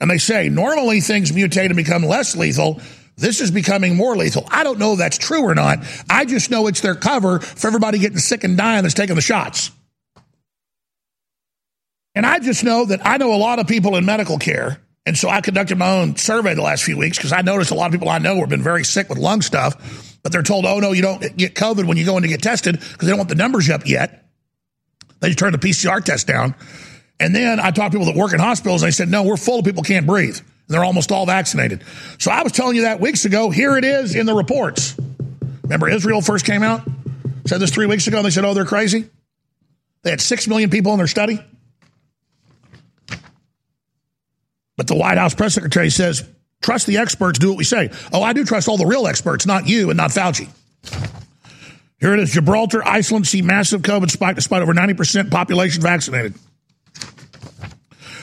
And 0.00 0.10
they 0.10 0.18
say 0.18 0.48
normally 0.48 1.00
things 1.00 1.32
mutate 1.32 1.66
and 1.66 1.76
become 1.76 2.02
less 2.02 2.36
lethal. 2.36 2.80
This 3.16 3.40
is 3.40 3.50
becoming 3.50 3.96
more 3.96 4.14
lethal. 4.14 4.46
I 4.50 4.62
don't 4.62 4.78
know 4.78 4.92
if 4.92 4.98
that's 4.98 5.16
true 5.16 5.42
or 5.42 5.54
not. 5.54 5.78
I 6.10 6.26
just 6.26 6.50
know 6.50 6.66
it's 6.66 6.82
their 6.82 6.94
cover 6.94 7.40
for 7.40 7.66
everybody 7.66 7.98
getting 7.98 8.18
sick 8.18 8.44
and 8.44 8.58
dying 8.58 8.82
that's 8.82 8.94
taking 8.94 9.16
the 9.16 9.22
shots. 9.22 9.70
And 12.16 12.24
I 12.24 12.38
just 12.38 12.64
know 12.64 12.86
that 12.86 13.06
I 13.06 13.18
know 13.18 13.34
a 13.34 13.36
lot 13.36 13.58
of 13.58 13.66
people 13.68 13.94
in 13.94 14.06
medical 14.06 14.38
care. 14.38 14.80
And 15.04 15.16
so 15.16 15.28
I 15.28 15.42
conducted 15.42 15.76
my 15.76 16.00
own 16.00 16.16
survey 16.16 16.54
the 16.54 16.62
last 16.62 16.82
few 16.82 16.96
weeks 16.96 17.18
because 17.18 17.30
I 17.30 17.42
noticed 17.42 17.70
a 17.70 17.74
lot 17.74 17.86
of 17.86 17.92
people 17.92 18.08
I 18.08 18.18
know 18.18 18.36
have 18.36 18.48
been 18.48 18.62
very 18.62 18.84
sick 18.84 19.10
with 19.10 19.18
lung 19.18 19.42
stuff, 19.42 20.18
but 20.22 20.32
they're 20.32 20.42
told, 20.42 20.64
oh, 20.64 20.80
no, 20.80 20.92
you 20.92 21.02
don't 21.02 21.36
get 21.36 21.54
COVID 21.54 21.86
when 21.86 21.98
you 21.98 22.06
go 22.06 22.16
in 22.16 22.22
to 22.22 22.28
get 22.28 22.42
tested 22.42 22.80
because 22.80 23.00
they 23.00 23.08
don't 23.08 23.18
want 23.18 23.28
the 23.28 23.36
numbers 23.36 23.68
up 23.68 23.86
yet. 23.86 24.24
They 25.20 25.28
just 25.28 25.38
turn 25.38 25.52
the 25.52 25.58
PCR 25.58 26.02
test 26.02 26.26
down. 26.26 26.54
And 27.20 27.36
then 27.36 27.60
I 27.60 27.70
talked 27.70 27.92
to 27.92 27.98
people 27.98 28.12
that 28.12 28.16
work 28.16 28.32
in 28.32 28.40
hospitals. 28.40 28.82
And 28.82 28.88
they 28.88 28.92
said, 28.94 29.08
no, 29.08 29.22
we're 29.22 29.36
full 29.36 29.58
of 29.58 29.64
people 29.66 29.82
can't 29.82 30.06
breathe. 30.06 30.38
And 30.38 30.46
they're 30.68 30.84
almost 30.84 31.12
all 31.12 31.26
vaccinated. 31.26 31.84
So 32.18 32.30
I 32.30 32.42
was 32.42 32.52
telling 32.52 32.76
you 32.76 32.82
that 32.82 32.98
weeks 32.98 33.26
ago. 33.26 33.50
Here 33.50 33.76
it 33.76 33.84
is 33.84 34.14
in 34.14 34.24
the 34.24 34.34
reports. 34.34 34.96
Remember, 35.64 35.88
Israel 35.88 36.22
first 36.22 36.46
came 36.46 36.62
out, 36.62 36.80
said 37.46 37.60
this 37.60 37.70
three 37.70 37.86
weeks 37.86 38.06
ago, 38.06 38.16
and 38.16 38.26
they 38.26 38.30
said, 38.30 38.44
oh, 38.44 38.54
they're 38.54 38.64
crazy. 38.64 39.08
They 40.02 40.10
had 40.10 40.20
six 40.20 40.48
million 40.48 40.70
people 40.70 40.92
in 40.92 40.98
their 40.98 41.06
study. 41.06 41.40
But 44.76 44.86
the 44.86 44.94
White 44.94 45.18
House 45.18 45.34
press 45.34 45.54
secretary 45.54 45.90
says, 45.90 46.28
trust 46.62 46.86
the 46.86 46.98
experts, 46.98 47.38
do 47.38 47.48
what 47.48 47.58
we 47.58 47.64
say. 47.64 47.90
Oh, 48.12 48.22
I 48.22 48.32
do 48.32 48.44
trust 48.44 48.68
all 48.68 48.76
the 48.76 48.86
real 48.86 49.06
experts, 49.06 49.46
not 49.46 49.66
you 49.66 49.90
and 49.90 49.96
not 49.96 50.10
Fauci. 50.10 50.48
Here 51.98 52.12
it 52.12 52.20
is 52.20 52.32
Gibraltar, 52.32 52.86
Iceland 52.86 53.26
see 53.26 53.40
massive 53.40 53.82
COVID 53.82 54.10
spike 54.10 54.36
despite 54.36 54.62
over 54.62 54.74
90% 54.74 55.30
population 55.30 55.82
vaccinated. 55.82 56.34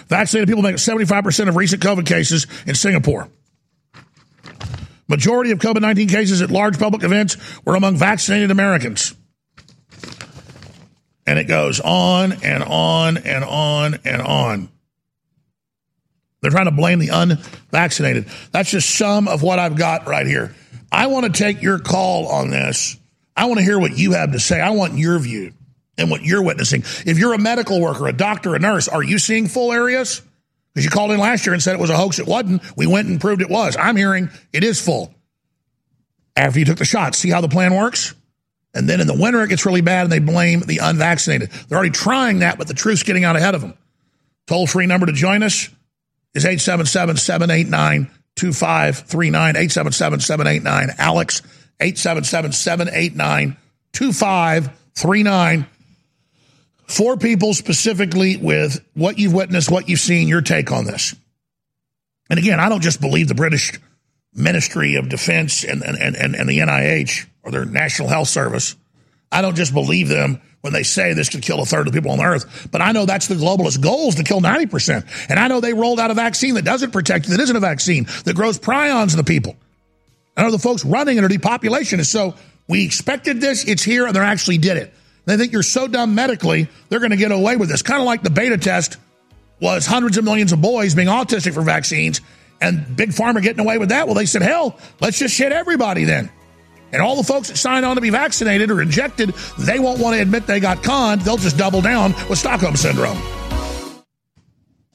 Vaccinated 0.08 0.48
people 0.48 0.62
make 0.62 0.76
up 0.76 0.80
75% 0.80 1.50
of 1.50 1.56
recent 1.56 1.82
COVID 1.82 2.06
cases 2.06 2.46
in 2.68 2.76
Singapore. 2.76 3.30
Majority 5.08 5.52
of 5.52 5.60
COVID 5.60 5.82
19 5.82 6.08
cases 6.08 6.42
at 6.42 6.52
large 6.52 6.78
public 6.78 7.04
events 7.04 7.38
were 7.66 7.76
among 7.76 7.98
vaccinated 7.98 8.52
Americans. 8.52 9.16
And 11.26 11.40
it 11.40 11.46
goes 11.46 11.80
on 11.80 12.34
and 12.44 12.64
on 12.64 13.18
and 13.18 13.44
on 13.44 14.00
and 14.06 14.22
on. 14.22 14.70
They're 16.44 16.52
trying 16.52 16.66
to 16.66 16.72
blame 16.72 17.00
the 17.00 17.08
unvaccinated. 17.08 18.26
That's 18.52 18.70
just 18.70 18.98
some 18.98 19.30
of 19.30 19.44
what 19.44 19.60
I've 19.60 19.78
got 19.78 20.08
right 20.08 20.28
here. 20.28 20.54
I 20.92 21.08
want 21.08 21.26
to 21.26 21.32
take 21.32 21.62
your 21.62 21.80
call 21.80 22.28
on 22.28 22.50
this. 22.50 22.98
I 23.36 23.46
want 23.46 23.60
to 23.60 23.64
hear 23.64 23.80
what 23.80 23.98
you 23.98 24.12
have 24.12 24.34
to 24.34 24.40
say. 24.42 24.60
I 24.60 24.72
want 24.72 24.98
your 24.98 25.18
view 25.20 25.54
and 25.98 26.12
what 26.12 26.22
you're 26.22 26.44
witnessing. 26.44 26.82
If 27.06 27.18
you're 27.18 27.34
a 27.34 27.38
medical 27.38 27.80
worker, 27.80 28.08
a 28.08 28.14
doctor, 28.14 28.56
a 28.56 28.60
nurse, 28.60 28.90
are 28.90 29.02
you 29.02 29.20
seeing 29.20 29.48
full 29.48 29.72
areas? 29.72 30.22
Because 30.74 30.84
you 30.84 30.92
called 30.92 31.12
in 31.12 31.20
last 31.20 31.46
year 31.46 31.54
and 31.54 31.64
said 31.64 31.76
it 31.76 31.80
was 31.80 31.90
a 31.90 31.96
hoax. 31.96 32.20
It 32.20 32.28
wasn't. 32.28 32.62
We 32.76 32.88
went 32.88 33.08
and 33.08 33.22
proved 33.22 33.42
it 33.42 33.50
was. 33.50 33.78
I'm 33.78 33.96
hearing 33.96 34.30
it 34.52 34.66
is 34.66 34.82
full. 34.82 35.14
After 36.36 36.60
you 36.60 36.66
took 36.66 36.78
the 36.78 36.86
shot, 36.86 37.16
see 37.16 37.30
how 37.30 37.40
the 37.40 37.48
plan 37.48 37.74
works? 37.74 38.16
And 38.74 38.90
then 38.90 39.00
in 39.00 39.08
the 39.08 39.18
winter, 39.18 39.42
it 39.44 39.48
gets 39.48 39.66
really 39.66 39.82
bad 39.82 40.04
and 40.04 40.12
they 40.12 40.20
blame 40.20 40.60
the 40.60 40.80
unvaccinated. 40.80 41.52
They're 41.70 41.78
already 41.78 41.92
trying 41.92 42.40
that, 42.40 42.58
but 42.58 42.68
the 42.68 42.74
truth's 42.74 43.04
getting 43.04 43.24
out 43.24 43.38
ahead 43.38 43.56
of 43.56 43.62
them. 43.62 43.76
Toll 44.48 44.68
free 44.68 44.88
number 44.88 45.06
to 45.06 45.14
join 45.14 45.42
us 45.42 45.70
is 46.34 46.46
877 46.46 47.18
789 47.18 48.10
2539. 48.36 49.50
877 49.50 50.20
789 50.20 50.96
Alex. 50.98 51.42
877 51.80 52.52
789 52.52 53.58
2539. 53.94 55.68
Four 56.88 57.18
people 57.18 57.54
specifically 57.54 58.38
with 58.38 58.84
what 58.94 59.18
you've 59.18 59.34
witnessed, 59.34 59.72
what 59.72 59.90
you've 59.90 60.00
seen, 60.00 60.28
your 60.28 60.42
take 60.42 60.72
on 60.72 60.86
this. 60.86 61.16
And 62.30 62.40
again, 62.40 62.60
I 62.60 62.70
don't 62.70 62.82
just 62.82 63.02
believe 63.02 63.28
the 63.28 63.36
British 63.36 63.80
Ministry 64.34 64.96
of 64.96 65.10
Defense 65.10 65.64
and, 65.64 65.84
and, 65.84 65.98
and, 65.98 66.36
and 66.36 66.50
the 66.50 66.60
NIH 66.60 67.28
or 67.44 67.52
their 67.52 67.66
National 67.66 68.08
Health 68.08 68.28
Service. 68.28 68.76
I 69.34 69.42
don't 69.42 69.56
just 69.56 69.74
believe 69.74 70.08
them 70.08 70.42
when 70.62 70.72
they 70.72 70.84
say 70.84 71.14
this 71.14 71.28
could 71.28 71.42
kill 71.42 71.60
a 71.60 71.66
third 71.66 71.88
of 71.88 71.94
the 71.94 72.00
people 72.00 72.12
on 72.12 72.22
earth, 72.22 72.70
but 72.72 72.82
I 72.82 72.94
know 72.94 73.06
that's 73.06 73.28
the 73.28 73.36
globalist 73.36 73.82
goal 73.82 74.08
is 74.08 74.16
to 74.16 74.24
kill 74.24 74.40
90%. 74.40 75.28
And 75.30 75.38
I 75.38 75.50
know 75.50 75.60
they 75.60 75.74
rolled 75.74 76.00
out 76.00 76.10
a 76.10 76.14
vaccine 76.14 76.54
that 76.54 76.64
doesn't 76.64 76.92
protect 76.92 77.26
you, 77.26 77.36
that 77.36 77.44
isn't 77.44 77.56
a 77.56 77.60
vaccine, 77.60 78.08
that 78.24 78.36
grows 78.36 78.58
prions 78.58 79.12
in 79.12 79.18
the 79.18 79.26
people. 79.26 79.58
I 80.38 80.44
know 80.44 80.52
the 80.52 80.60
folks 80.60 80.86
running 80.86 81.18
it 81.18 81.24
are 81.24 81.28
depopulationists. 81.28 82.06
So 82.06 82.36
we 82.70 82.86
expected 82.86 83.42
this, 83.42 83.66
it's 83.66 83.84
here, 83.84 84.06
and 84.06 84.16
they 84.16 84.20
actually 84.22 84.58
did 84.58 84.78
it. 84.78 84.94
They 85.26 85.36
think 85.36 85.52
you're 85.52 85.64
so 85.64 85.88
dumb 85.88 86.16
medically, 86.16 86.70
they're 86.90 87.00
going 87.00 87.12
to 87.12 87.18
get 87.18 87.32
away 87.32 87.58
with 87.58 87.70
this. 87.70 87.82
Kind 87.82 88.00
of 88.00 88.06
like 88.06 88.24
the 88.24 88.30
beta 88.30 88.58
test 88.58 88.98
was 89.60 89.86
hundreds 89.86 90.18
of 90.18 90.24
millions 90.24 90.52
of 90.52 90.62
boys 90.62 90.96
being 90.96 91.08
autistic 91.08 91.54
for 91.54 91.62
vaccines, 91.62 92.22
and 92.62 92.96
Big 92.96 93.10
Pharma 93.10 93.42
getting 93.42 93.60
away 93.60 93.78
with 93.78 93.90
that. 93.90 94.06
Well, 94.06 94.16
they 94.16 94.26
said, 94.26 94.42
hell, 94.42 94.78
let's 95.02 95.20
just 95.20 95.34
shit 95.34 95.52
everybody 95.52 96.06
then. 96.06 96.30
And 96.94 97.02
all 97.02 97.16
the 97.16 97.24
folks 97.24 97.50
that 97.50 97.58
signed 97.58 97.86
on 97.86 97.96
to 97.96 98.02
be 98.02 98.12
vaccinated 98.12 98.72
or 98.72 98.82
injected, 98.82 99.30
they 99.58 99.80
won't 99.80 100.00
want 100.00 100.16
to 100.16 100.22
admit 100.22 100.46
they 100.46 100.60
got 100.60 100.84
conned. 100.84 101.22
They'll 101.22 101.38
just 101.38 101.58
double 101.58 101.82
down 101.82 102.14
with 102.30 102.38
Stockholm 102.38 102.76
Syndrome. 102.76 103.18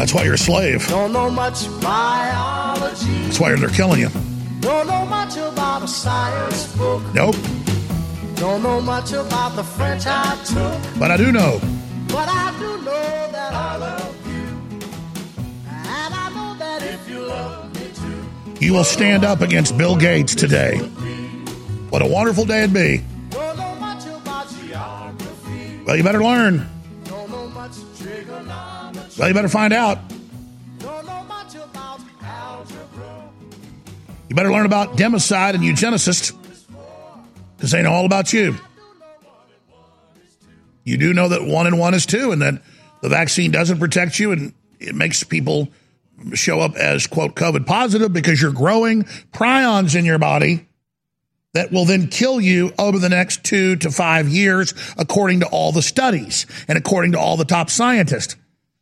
That's 0.00 0.14
why 0.14 0.24
you're 0.24 0.32
a 0.32 0.38
slave. 0.38 0.88
Don't 0.88 1.12
know 1.12 1.28
much 1.28 1.68
biology. 1.82 3.12
That's 3.24 3.38
why 3.38 3.54
they're 3.54 3.68
killing 3.68 4.00
you. 4.00 4.08
Don't 4.60 4.86
know 4.86 5.04
much 5.04 5.36
about 5.36 5.82
a 5.82 5.88
science 5.88 6.74
book. 6.74 7.02
Nope. 7.12 7.36
Don't 8.36 8.62
know 8.62 8.80
much 8.80 9.12
about 9.12 9.56
the 9.56 9.62
French 9.62 10.04
I 10.06 10.42
took. 10.46 10.98
But 10.98 11.10
I 11.10 11.18
do 11.18 11.30
know. 11.30 11.60
But 12.08 12.30
I 12.30 12.56
do 12.58 12.78
know 12.78 13.28
that 13.32 13.52
I 13.52 13.76
love 13.76 14.26
you. 14.26 14.80
And 15.68 16.14
I 16.14 16.30
know 16.34 16.58
that 16.58 16.82
if 16.82 17.06
you 17.06 17.20
love 17.20 17.74
me 17.74 17.90
too. 18.54 18.64
You 18.64 18.72
will 18.72 18.84
stand 18.84 19.22
up 19.22 19.42
against 19.42 19.76
Bill 19.76 19.96
Gates 19.96 20.34
today. 20.34 20.78
What 21.90 22.00
a 22.00 22.06
wonderful 22.06 22.46
day 22.46 22.60
it'd 22.60 22.72
be. 22.72 23.04
Don't 23.28 23.58
know 23.58 23.74
much 23.74 24.06
about 24.06 24.48
geography. 24.48 25.82
Well, 25.84 25.96
you 25.98 26.02
better 26.02 26.24
learn. 26.24 26.70
Well, 29.20 29.28
you 29.28 29.34
better 29.34 29.50
find 29.50 29.74
out. 29.74 29.98
You 34.30 34.34
better 34.34 34.50
learn 34.50 34.64
about 34.64 34.96
democide 34.96 35.52
and 35.52 35.62
eugenicists 35.62 36.34
because 37.54 37.70
they 37.70 37.82
know 37.82 37.92
all 37.92 38.06
about 38.06 38.32
you. 38.32 38.56
You 40.84 40.96
do 40.96 41.12
know 41.12 41.28
that 41.28 41.44
one 41.44 41.66
and 41.66 41.78
one 41.78 41.92
is 41.92 42.06
two, 42.06 42.32
and 42.32 42.40
that 42.40 42.62
the 43.02 43.10
vaccine 43.10 43.50
doesn't 43.50 43.78
protect 43.78 44.18
you, 44.18 44.32
and 44.32 44.54
it 44.78 44.94
makes 44.94 45.22
people 45.22 45.68
show 46.32 46.60
up 46.60 46.74
as, 46.76 47.06
quote, 47.06 47.34
COVID 47.34 47.66
positive 47.66 48.14
because 48.14 48.40
you're 48.40 48.52
growing 48.52 49.02
prions 49.32 49.94
in 49.94 50.06
your 50.06 50.18
body 50.18 50.66
that 51.52 51.70
will 51.70 51.84
then 51.84 52.08
kill 52.08 52.40
you 52.40 52.72
over 52.78 52.98
the 52.98 53.10
next 53.10 53.44
two 53.44 53.76
to 53.76 53.90
five 53.90 54.28
years, 54.28 54.72
according 54.96 55.40
to 55.40 55.46
all 55.48 55.72
the 55.72 55.82
studies 55.82 56.46
and 56.68 56.78
according 56.78 57.12
to 57.12 57.18
all 57.18 57.36
the 57.36 57.44
top 57.44 57.68
scientists. 57.68 58.36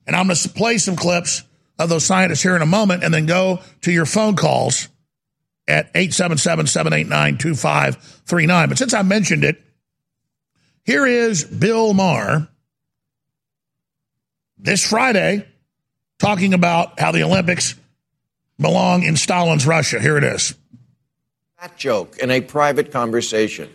And 0.08 0.16
I'm 0.16 0.26
going 0.26 0.36
to 0.36 0.48
play 0.48 0.78
some 0.78 0.96
clips 0.96 1.44
of 1.78 1.88
those 1.90 2.04
scientists 2.04 2.42
here 2.42 2.56
in 2.56 2.62
a 2.62 2.66
moment 2.66 3.04
and 3.04 3.14
then 3.14 3.26
go 3.26 3.60
to 3.82 3.92
your 3.92 4.06
phone 4.06 4.36
calls 4.36 4.88
at 5.68 5.92
877-789-2539. 5.92 8.68
But 8.68 8.78
since 8.78 8.94
I 8.94 9.02
mentioned 9.02 9.44
it, 9.44 9.62
here 10.82 11.06
is 11.06 11.44
Bill 11.44 11.92
Maher 11.92 12.48
this 14.56 14.88
Friday 14.88 15.46
talking 16.18 16.54
about 16.54 16.98
how 16.98 17.12
the 17.12 17.22
Olympics 17.22 17.74
belong 18.58 19.02
in 19.02 19.14
Stalin's 19.16 19.66
Russia. 19.66 20.00
Here 20.00 20.16
it 20.16 20.24
is. 20.24 20.54
That 21.60 21.76
joke 21.76 22.16
in 22.18 22.30
a 22.30 22.40
private 22.40 22.90
conversation. 22.90 23.68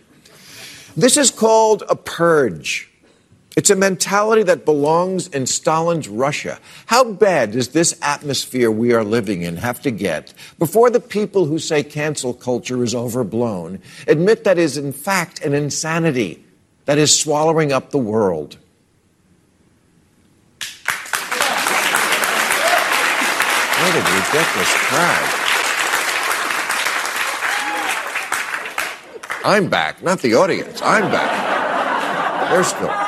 This 0.96 1.16
is 1.16 1.30
called 1.30 1.84
a 1.88 1.94
purge. 1.94 2.90
It's 3.56 3.70
a 3.70 3.76
mentality 3.76 4.42
that 4.42 4.64
belongs 4.64 5.28
in 5.28 5.46
Stalin's 5.46 6.08
Russia. 6.08 6.58
How 6.86 7.04
bad 7.04 7.52
does 7.52 7.68
this 7.68 7.96
atmosphere 8.02 8.68
we 8.68 8.92
are 8.92 9.04
living 9.04 9.42
in 9.42 9.58
have 9.58 9.80
to 9.82 9.92
get 9.92 10.34
before 10.58 10.90
the 10.90 10.98
people 10.98 11.46
who 11.46 11.60
say 11.60 11.84
cancel 11.84 12.34
culture 12.34 12.82
is 12.82 12.96
overblown 12.96 13.78
admit 14.08 14.42
that 14.42 14.58
is 14.58 14.76
in 14.76 14.92
fact 14.92 15.44
an 15.44 15.54
insanity 15.54 16.42
that 16.86 16.98
is 16.98 17.16
swallowing 17.16 17.70
up 17.70 17.90
the 17.92 17.98
world? 17.98 18.58
What 23.78 23.94
a 23.94 23.98
ridiculous 23.98 24.74
crowd. 24.88 25.40
I'm 29.44 29.68
back, 29.68 30.02
not 30.02 30.22
the 30.22 30.34
audience. 30.34 30.80
I'm 30.82 31.10
back. 31.12 32.50
They're 32.50 32.64
still. 32.64 33.03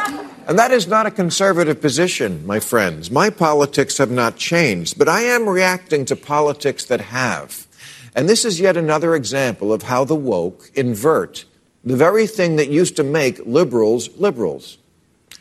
And 0.47 0.57
that 0.61 0.71
is 0.71 0.87
not 0.87 1.07
a 1.07 1.11
conservative 1.11 1.81
position, 1.81 2.47
my 2.47 2.61
friends. 2.61 3.11
My 3.11 3.31
politics 3.31 3.99
have 3.99 4.13
not 4.13 4.37
changed, 4.37 4.97
but 4.97 5.09
I 5.09 5.23
am 5.23 5.49
reacting 5.49 6.05
to 6.05 6.15
politics 6.15 6.85
that 6.85 7.01
have. 7.01 7.67
And 8.15 8.29
this 8.29 8.45
is 8.45 8.61
yet 8.61 8.77
another 8.77 9.17
example 9.17 9.73
of 9.73 9.83
how 9.83 10.05
the 10.05 10.15
woke 10.15 10.71
invert 10.75 11.45
the 11.85 11.97
very 11.97 12.27
thing 12.27 12.57
that 12.57 12.69
used 12.69 12.97
to 12.97 13.05
make 13.05 13.45
liberals 13.47 14.09
liberals. 14.17 14.79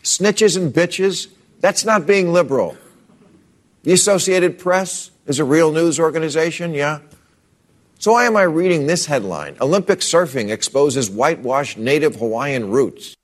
Snitches 0.03 0.57
and 0.57 0.73
bitches, 0.73 1.27
that's 1.59 1.85
not 1.85 2.05
being 2.05 2.33
liberal. 2.33 2.77
The 3.83 3.93
Associated 3.93 4.59
Press 4.59 5.11
is 5.25 5.39
a 5.39 5.43
real 5.43 5.71
news 5.71 5.99
organization, 5.99 6.73
yeah? 6.73 6.99
So 7.97 8.11
why 8.11 8.25
am 8.25 8.37
I 8.37 8.43
reading 8.43 8.85
this 8.85 9.05
headline? 9.05 9.55
Olympic 9.61 9.99
surfing 9.99 10.51
exposes 10.51 11.09
whitewashed 11.09 11.77
native 11.77 12.17
Hawaiian 12.17 12.69
roots. 12.69 13.15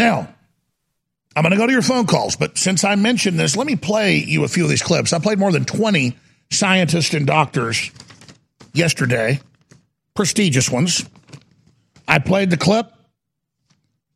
Now, 0.00 0.34
I'm 1.36 1.42
going 1.42 1.50
to 1.50 1.58
go 1.58 1.66
to 1.66 1.72
your 1.74 1.82
phone 1.82 2.06
calls, 2.06 2.34
but 2.34 2.56
since 2.56 2.84
I 2.84 2.94
mentioned 2.94 3.38
this, 3.38 3.54
let 3.54 3.66
me 3.66 3.76
play 3.76 4.16
you 4.16 4.44
a 4.44 4.48
few 4.48 4.64
of 4.64 4.70
these 4.70 4.82
clips. 4.82 5.12
I 5.12 5.18
played 5.18 5.38
more 5.38 5.52
than 5.52 5.66
20 5.66 6.16
scientists 6.50 7.12
and 7.12 7.26
doctors 7.26 7.90
yesterday, 8.72 9.40
prestigious 10.14 10.70
ones. 10.70 11.04
I 12.08 12.18
played 12.18 12.48
the 12.48 12.56
clip 12.56 12.90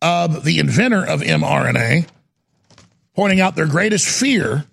of 0.01 0.43
the 0.43 0.59
inventor 0.59 1.06
of 1.06 1.20
mRNA 1.20 2.09
pointing 3.15 3.43
out 3.43 3.55
their 3.55 3.66
greatest 3.66 4.09
fear 4.09 4.65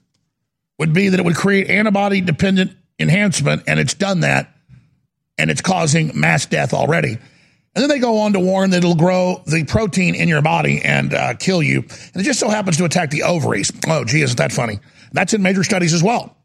would 0.80 0.94
be 0.94 1.10
that 1.10 1.20
it 1.20 1.24
would 1.24 1.36
create 1.36 1.70
antibody 1.70 2.22
dependent 2.22 2.72
enhancement, 2.98 3.64
and 3.68 3.82
it's 3.82 3.96
done 3.96 4.22
that, 4.22 4.56
and 5.38 5.52
it's 5.52 5.62
causing 5.62 6.18
mass 6.18 6.46
death 6.46 6.74
already. 6.74 7.18
And 7.73 7.81
then 7.81 7.89
they 7.89 7.99
go 7.99 8.19
on 8.19 8.34
to 8.34 8.39
warn 8.39 8.72
that 8.72 8.80
it'll 8.80 8.95
grow 8.95 9.41
the 9.45 9.64
protein 9.64 10.14
in 10.14 10.27
your 10.27 10.41
body 10.41 10.81
and 10.81 11.14
uh, 11.14 11.35
kill 11.35 11.64
you. 11.64 11.80
And 11.80 12.22
it 12.22 12.23
just 12.23 12.39
so 12.39 12.49
happens 12.49 12.77
to 12.77 12.85
attack 12.85 13.11
the 13.11 13.23
ovaries. 13.23 13.72
Oh, 13.88 14.03
gee, 14.03 14.22
isn't 14.22 14.38
that 14.38 14.52
funny? 14.52 14.80
That's 15.14 15.34
in 15.34 15.41
major 15.41 15.64
studies 15.64 15.93
as 15.93 16.03
well. 16.03 16.35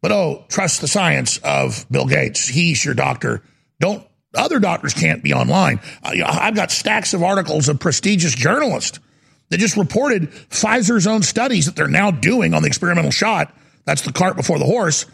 But 0.00 0.12
oh, 0.12 0.46
trust 0.48 0.80
the 0.80 0.88
science 0.88 1.38
of 1.38 1.84
Bill 1.90 2.06
Gates. 2.06 2.48
He's 2.48 2.84
your 2.84 2.94
doctor. 2.94 3.42
Don't 3.80 4.06
other 4.34 4.60
doctors 4.60 4.94
can't 4.94 5.22
be 5.22 5.32
online. 5.32 5.80
I've 6.02 6.54
got 6.54 6.70
stacks 6.70 7.14
of 7.14 7.22
articles 7.22 7.68
of 7.68 7.80
prestigious 7.80 8.34
journalists 8.34 9.00
that 9.48 9.58
just 9.58 9.76
reported 9.76 10.30
Pfizer's 10.50 11.06
own 11.06 11.22
studies 11.22 11.66
that 11.66 11.76
they're 11.76 11.88
now 11.88 12.10
doing 12.10 12.54
on 12.54 12.62
the 12.62 12.68
experimental 12.68 13.10
shot. 13.10 13.54
That's 13.84 14.02
the 14.02 14.12
cart 14.12 14.36
before 14.36 14.58
the 14.58 14.66
horse. 14.66 15.06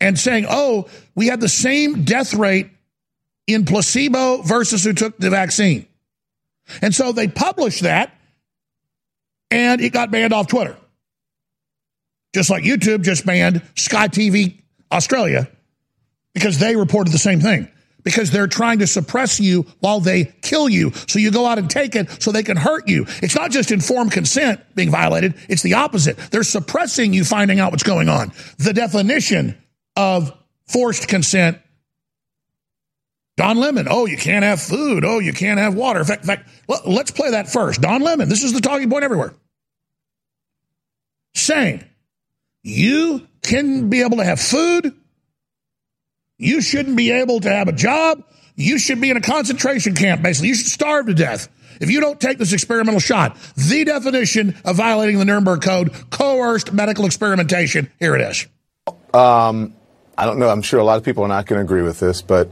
And 0.00 0.18
saying, 0.18 0.46
oh, 0.48 0.88
we 1.14 1.28
had 1.28 1.40
the 1.40 1.48
same 1.48 2.04
death 2.04 2.34
rate 2.34 2.68
in 3.46 3.64
placebo 3.64 4.42
versus 4.42 4.84
who 4.84 4.92
took 4.92 5.16
the 5.18 5.30
vaccine. 5.30 5.86
And 6.82 6.94
so 6.94 7.12
they 7.12 7.28
published 7.28 7.82
that 7.82 8.12
and 9.50 9.80
it 9.80 9.92
got 9.92 10.10
banned 10.10 10.32
off 10.32 10.48
Twitter. 10.48 10.76
Just 12.34 12.50
like 12.50 12.64
YouTube 12.64 13.02
just 13.02 13.24
banned 13.24 13.62
Sky 13.76 14.08
TV 14.08 14.60
Australia 14.90 15.48
because 16.32 16.58
they 16.58 16.74
reported 16.74 17.12
the 17.12 17.18
same 17.18 17.40
thing. 17.40 17.68
Because 18.02 18.30
they're 18.30 18.48
trying 18.48 18.80
to 18.80 18.86
suppress 18.86 19.40
you 19.40 19.62
while 19.80 19.98
they 19.98 20.24
kill 20.42 20.68
you. 20.68 20.92
So 21.08 21.18
you 21.18 21.30
go 21.30 21.46
out 21.46 21.58
and 21.58 21.70
take 21.70 21.96
it 21.96 22.22
so 22.22 22.32
they 22.32 22.42
can 22.42 22.58
hurt 22.58 22.86
you. 22.86 23.06
It's 23.22 23.34
not 23.34 23.50
just 23.50 23.70
informed 23.70 24.12
consent 24.12 24.60
being 24.74 24.90
violated, 24.90 25.34
it's 25.48 25.62
the 25.62 25.74
opposite. 25.74 26.18
They're 26.30 26.42
suppressing 26.42 27.14
you 27.14 27.24
finding 27.24 27.60
out 27.60 27.70
what's 27.70 27.82
going 27.82 28.10
on. 28.10 28.32
The 28.58 28.74
definition 28.74 29.56
of 29.96 30.32
forced 30.66 31.08
consent 31.08 31.58
Don 33.36 33.56
Lemon, 33.56 33.88
oh, 33.90 34.06
you 34.06 34.16
can't 34.16 34.44
have 34.44 34.60
food. 34.60 35.04
Oh, 35.04 35.18
you 35.18 35.32
can't 35.32 35.58
have 35.58 35.74
water. 35.74 36.00
In 36.00 36.06
fact, 36.06 36.22
in 36.22 36.28
fact, 36.28 36.48
let's 36.86 37.10
play 37.10 37.32
that 37.32 37.48
first. 37.48 37.80
Don 37.80 38.00
Lemon, 38.00 38.28
this 38.28 38.44
is 38.44 38.52
the 38.52 38.60
talking 38.60 38.88
point 38.88 39.04
everywhere. 39.04 39.34
Saying 41.34 41.84
you 42.62 43.26
can 43.42 43.90
be 43.90 44.02
able 44.02 44.18
to 44.18 44.24
have 44.24 44.40
food. 44.40 44.94
You 46.38 46.60
shouldn't 46.60 46.96
be 46.96 47.10
able 47.10 47.40
to 47.40 47.50
have 47.50 47.68
a 47.68 47.72
job. 47.72 48.22
You 48.54 48.78
should 48.78 49.00
be 49.00 49.10
in 49.10 49.16
a 49.16 49.20
concentration 49.20 49.94
camp, 49.94 50.22
basically. 50.22 50.48
You 50.48 50.54
should 50.54 50.66
starve 50.66 51.06
to 51.06 51.14
death 51.14 51.48
if 51.80 51.90
you 51.90 52.00
don't 52.00 52.20
take 52.20 52.38
this 52.38 52.52
experimental 52.52 53.00
shot. 53.00 53.36
The 53.56 53.84
definition 53.84 54.56
of 54.64 54.76
violating 54.76 55.18
the 55.18 55.24
Nuremberg 55.24 55.62
Code, 55.62 55.92
coerced 56.10 56.72
medical 56.72 57.04
experimentation. 57.04 57.90
Here 57.98 58.14
it 58.14 58.20
is. 58.20 58.46
Um, 59.12 59.74
I 60.16 60.26
don't 60.26 60.38
know. 60.38 60.48
I'm 60.48 60.62
sure 60.62 60.80
a 60.80 60.84
lot 60.84 60.98
of 60.98 61.04
people 61.04 61.24
are 61.24 61.28
not 61.28 61.46
going 61.46 61.58
to 61.58 61.64
agree 61.64 61.82
with 61.82 62.00
this, 62.00 62.22
but 62.22 62.50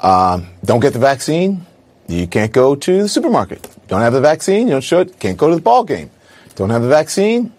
um, 0.00 0.48
don't 0.64 0.80
get 0.80 0.92
the 0.92 0.98
vaccine. 0.98 1.66
You 2.08 2.26
can't 2.26 2.52
go 2.52 2.74
to 2.74 3.02
the 3.02 3.08
supermarket. 3.08 3.68
Don't 3.88 4.00
have 4.00 4.12
the 4.12 4.20
vaccine. 4.20 4.66
You 4.66 4.74
don't 4.74 4.84
show 4.84 5.00
it. 5.00 5.18
Can't 5.18 5.38
go 5.38 5.48
to 5.48 5.54
the 5.54 5.62
ball 5.62 5.84
game. 5.84 6.10
Don't 6.54 6.70
have 6.70 6.82
the 6.82 6.88
vaccine. 6.88 7.52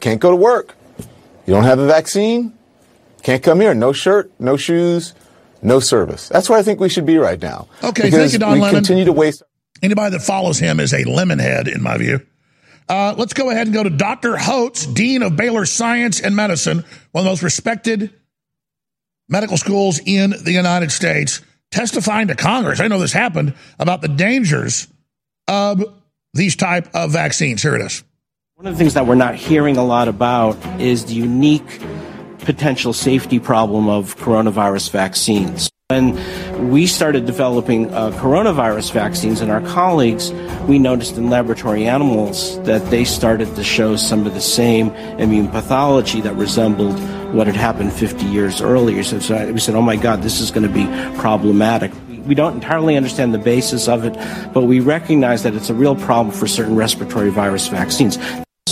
Can't 0.00 0.20
go 0.20 0.30
to 0.30 0.36
work. 0.36 0.76
You 1.46 1.54
don't 1.54 1.64
have 1.64 1.78
the 1.78 1.86
vaccine? 1.86 2.54
Can't 3.22 3.42
come 3.42 3.60
here. 3.60 3.74
No 3.74 3.92
shirt, 3.92 4.32
no 4.38 4.56
shoes, 4.56 5.14
no 5.62 5.80
service. 5.80 6.28
That's 6.28 6.48
where 6.48 6.58
I 6.58 6.62
think 6.62 6.80
we 6.80 6.88
should 6.88 7.06
be 7.06 7.18
right 7.18 7.40
now. 7.40 7.68
Okay, 7.82 8.10
thank 8.10 8.32
you, 8.32 8.38
Don 8.38 8.54
we 8.54 8.60
Lemon. 8.60 8.76
continue 8.76 9.04
to 9.04 9.12
waste. 9.12 9.42
Anybody 9.82 10.16
that 10.16 10.22
follows 10.22 10.58
him 10.58 10.80
is 10.80 10.92
a 10.92 11.04
lemonhead, 11.04 11.72
in 11.72 11.82
my 11.82 11.98
view. 11.98 12.20
Uh, 12.88 13.14
let's 13.16 13.34
go 13.34 13.50
ahead 13.50 13.66
and 13.66 13.74
go 13.74 13.82
to 13.82 13.90
Dr. 13.90 14.34
Hotez, 14.34 14.92
Dean 14.92 15.22
of 15.22 15.36
Baylor 15.36 15.64
Science 15.64 16.20
and 16.20 16.34
Medicine, 16.34 16.84
one 17.12 17.22
of 17.22 17.24
the 17.24 17.30
most 17.30 17.42
respected 17.42 18.10
medical 19.30 19.56
schools 19.56 20.00
in 20.04 20.30
the 20.30 20.52
United 20.52 20.92
States, 20.92 21.40
testifying 21.70 22.28
to 22.28 22.34
Congress. 22.34 22.80
I 22.80 22.88
know 22.88 22.98
this 22.98 23.12
happened 23.12 23.54
about 23.78 24.02
the 24.02 24.08
dangers 24.08 24.88
of 25.48 25.82
these 26.34 26.56
type 26.56 26.88
of 26.94 27.12
vaccines. 27.12 27.62
Here 27.62 27.76
it 27.76 27.80
is. 27.80 28.04
One 28.56 28.66
of 28.66 28.74
the 28.74 28.78
things 28.78 28.94
that 28.94 29.06
we're 29.06 29.14
not 29.14 29.36
hearing 29.36 29.78
a 29.78 29.84
lot 29.84 30.08
about 30.08 30.58
is 30.80 31.06
the 31.06 31.14
unique 31.14 31.80
potential 32.40 32.92
safety 32.92 33.38
problem 33.38 33.88
of 33.88 34.16
coronavirus 34.16 34.90
vaccines. 34.90 35.70
When 35.88 36.70
we 36.70 36.86
started 36.86 37.26
developing 37.26 37.92
uh, 37.92 38.10
coronavirus 38.12 38.92
vaccines 38.92 39.40
and 39.40 39.50
our 39.50 39.60
colleagues, 39.60 40.30
we 40.68 40.78
noticed 40.78 41.16
in 41.16 41.30
laboratory 41.30 41.86
animals 41.86 42.62
that 42.62 42.84
they 42.90 43.04
started 43.04 43.56
to 43.56 43.64
show 43.64 43.96
some 43.96 44.26
of 44.26 44.34
the 44.34 44.40
same 44.40 44.90
immune 45.18 45.48
pathology 45.48 46.20
that 46.20 46.34
resembled 46.34 46.96
what 47.32 47.46
had 47.46 47.56
happened 47.56 47.92
50 47.92 48.26
years 48.26 48.60
earlier. 48.60 49.02
So, 49.02 49.16
we 49.52 49.60
said, 49.60 49.74
oh 49.74 49.82
my 49.82 49.96
God, 49.96 50.22
this 50.22 50.40
is 50.40 50.50
going 50.50 50.66
to 50.66 50.72
be 50.72 50.86
problematic 51.18 51.92
we 52.26 52.34
don't 52.34 52.54
entirely 52.54 52.96
understand 52.96 53.34
the 53.34 53.38
basis 53.38 53.88
of 53.88 54.04
it, 54.04 54.14
but 54.52 54.62
we 54.62 54.80
recognize 54.80 55.42
that 55.42 55.54
it's 55.54 55.70
a 55.70 55.74
real 55.74 55.96
problem 55.96 56.34
for 56.34 56.46
certain 56.46 56.76
respiratory 56.76 57.30
virus 57.30 57.66
vaccines. 57.68 58.18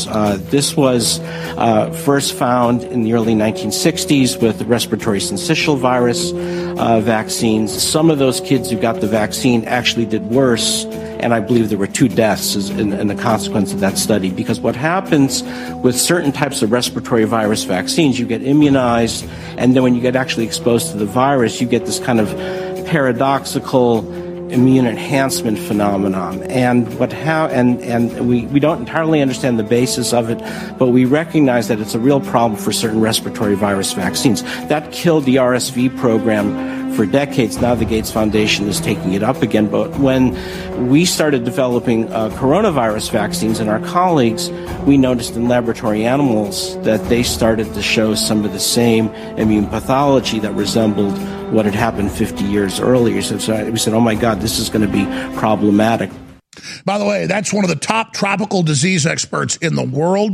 Uh, 0.06 0.39
this 0.43 0.76
was 0.76 1.20
uh, 1.59 1.90
first 2.05 2.35
found 2.35 2.82
in 2.85 3.02
the 3.02 3.12
early 3.12 3.35
1960s 3.35 4.40
with 4.40 4.62
respiratory 4.62 5.18
syncytial 5.18 5.76
virus 5.76 6.32
uh, 6.79 7.01
vaccines. 7.01 7.71
Some 7.83 8.11
of 8.11 8.19
those 8.19 8.41
kids 8.41 8.71
who 8.71 8.79
got 8.79 9.01
the 9.01 9.07
vaccine 9.07 9.65
actually 9.65 10.07
did 10.07 10.31
worse, 10.31 10.85
and 10.85 11.35
I 11.35 11.41
believe 11.41 11.69
there 11.69 11.79
were 11.79 11.87
two 11.87 12.09
deaths 12.09 12.55
in, 12.71 12.93
in 12.93 13.09
the 13.09 13.15
consequence 13.15 13.73
of 13.73 13.81
that 13.81 13.99
study. 13.99 14.31
Because 14.31 14.61
what 14.61 14.77
happens 14.77 15.43
with 15.83 15.99
certain 15.99 16.33
types 16.33 16.63
of 16.63 16.71
respiratory 16.71 17.25
virus 17.25 17.65
vaccines, 17.65 18.19
you 18.19 18.27
get 18.27 18.43
immunized, 18.43 19.29
and 19.57 19.75
then 19.75 19.83
when 19.83 19.95
you 19.95 20.01
get 20.01 20.17
actually 20.17 20.47
exposed 20.47 20.93
to 20.93 20.97
the 20.97 21.07
virus, 21.07 21.61
you 21.61 21.67
get 21.67 21.85
this 21.85 21.99
kind 21.99 22.21
of 22.21 22.29
paradoxical 22.87 24.03
immune 24.51 24.87
enhancement 24.87 25.59
phenomenon. 25.59 26.43
And 26.45 26.99
what 26.99 27.12
how 27.12 27.47
and 27.47 27.81
and 27.83 28.29
we, 28.29 28.47
we 28.47 28.61
don't 28.61 28.81
entirely 28.81 29.20
understand 29.20 29.59
the 29.59 29.65
basis 29.65 30.12
of 30.12 30.31
it 30.31 30.39
but 30.79 30.89
we 30.89 31.05
recognize 31.05 31.69
that 31.69 31.81
it's 31.81 31.95
a 31.95 31.99
real 31.99 32.20
problem 32.20 32.61
for 32.61 32.73
certain 32.73 33.01
respiratory 33.01 33.55
virus 33.55 33.93
vaccines. 33.93 34.43
That 34.69 34.93
killed 34.93 35.25
the 35.25 35.37
RSV 35.37 35.97
program 35.99 36.78
for 36.99 37.07
decades 37.07 37.61
now 37.61 37.77
the 37.77 37.85
Gates 37.85 38.11
Foundation 38.11 38.66
is 38.66 38.81
taking 38.81 39.12
it 39.12 39.23
up 39.23 39.41
again 39.41 39.69
but 39.69 39.97
when 40.01 40.33
we 40.89 41.05
started 41.05 41.45
developing 41.45 42.12
uh, 42.12 42.29
coronavirus 42.31 43.12
vaccines 43.12 43.61
and 43.61 43.70
our 43.70 43.79
colleagues 43.79 44.51
we 44.85 44.99
noticed 44.99 45.37
in 45.37 45.47
laboratory 45.47 46.05
animals 46.05 46.77
that 46.83 47.01
they 47.09 47.23
started 47.23 47.73
to 47.75 47.83
show 47.83 48.16
some 48.16 48.45
of 48.45 48.53
the 48.53 48.59
same 48.59 49.11
immune 49.37 49.69
pathology 49.69 50.41
that 50.41 50.53
resembled 50.55 51.16
what 51.53 51.65
had 51.65 51.75
happened 51.77 52.11
50 52.11 52.43
years 52.43 52.81
earlier. 52.81 53.23
So, 53.23 53.39
so 53.39 53.70
we 53.70 53.79
said, 53.79 53.95
oh 53.95 54.01
my 54.01 54.16
God, 54.16 54.41
this 54.41 54.59
is 54.59 54.69
going 54.69 54.85
to 54.85 54.93
be 54.93 55.05
problematic. 55.39 56.11
By 56.85 56.99
the 56.99 57.05
way, 57.05 57.27
that's 57.27 57.53
one 57.53 57.65
of 57.65 57.70
the 57.70 57.77
top 57.77 58.12
tropical 58.12 58.65
disease 58.65 59.07
experts 59.07 59.55
in 59.59 59.77
the 59.77 59.85
world. 59.85 60.33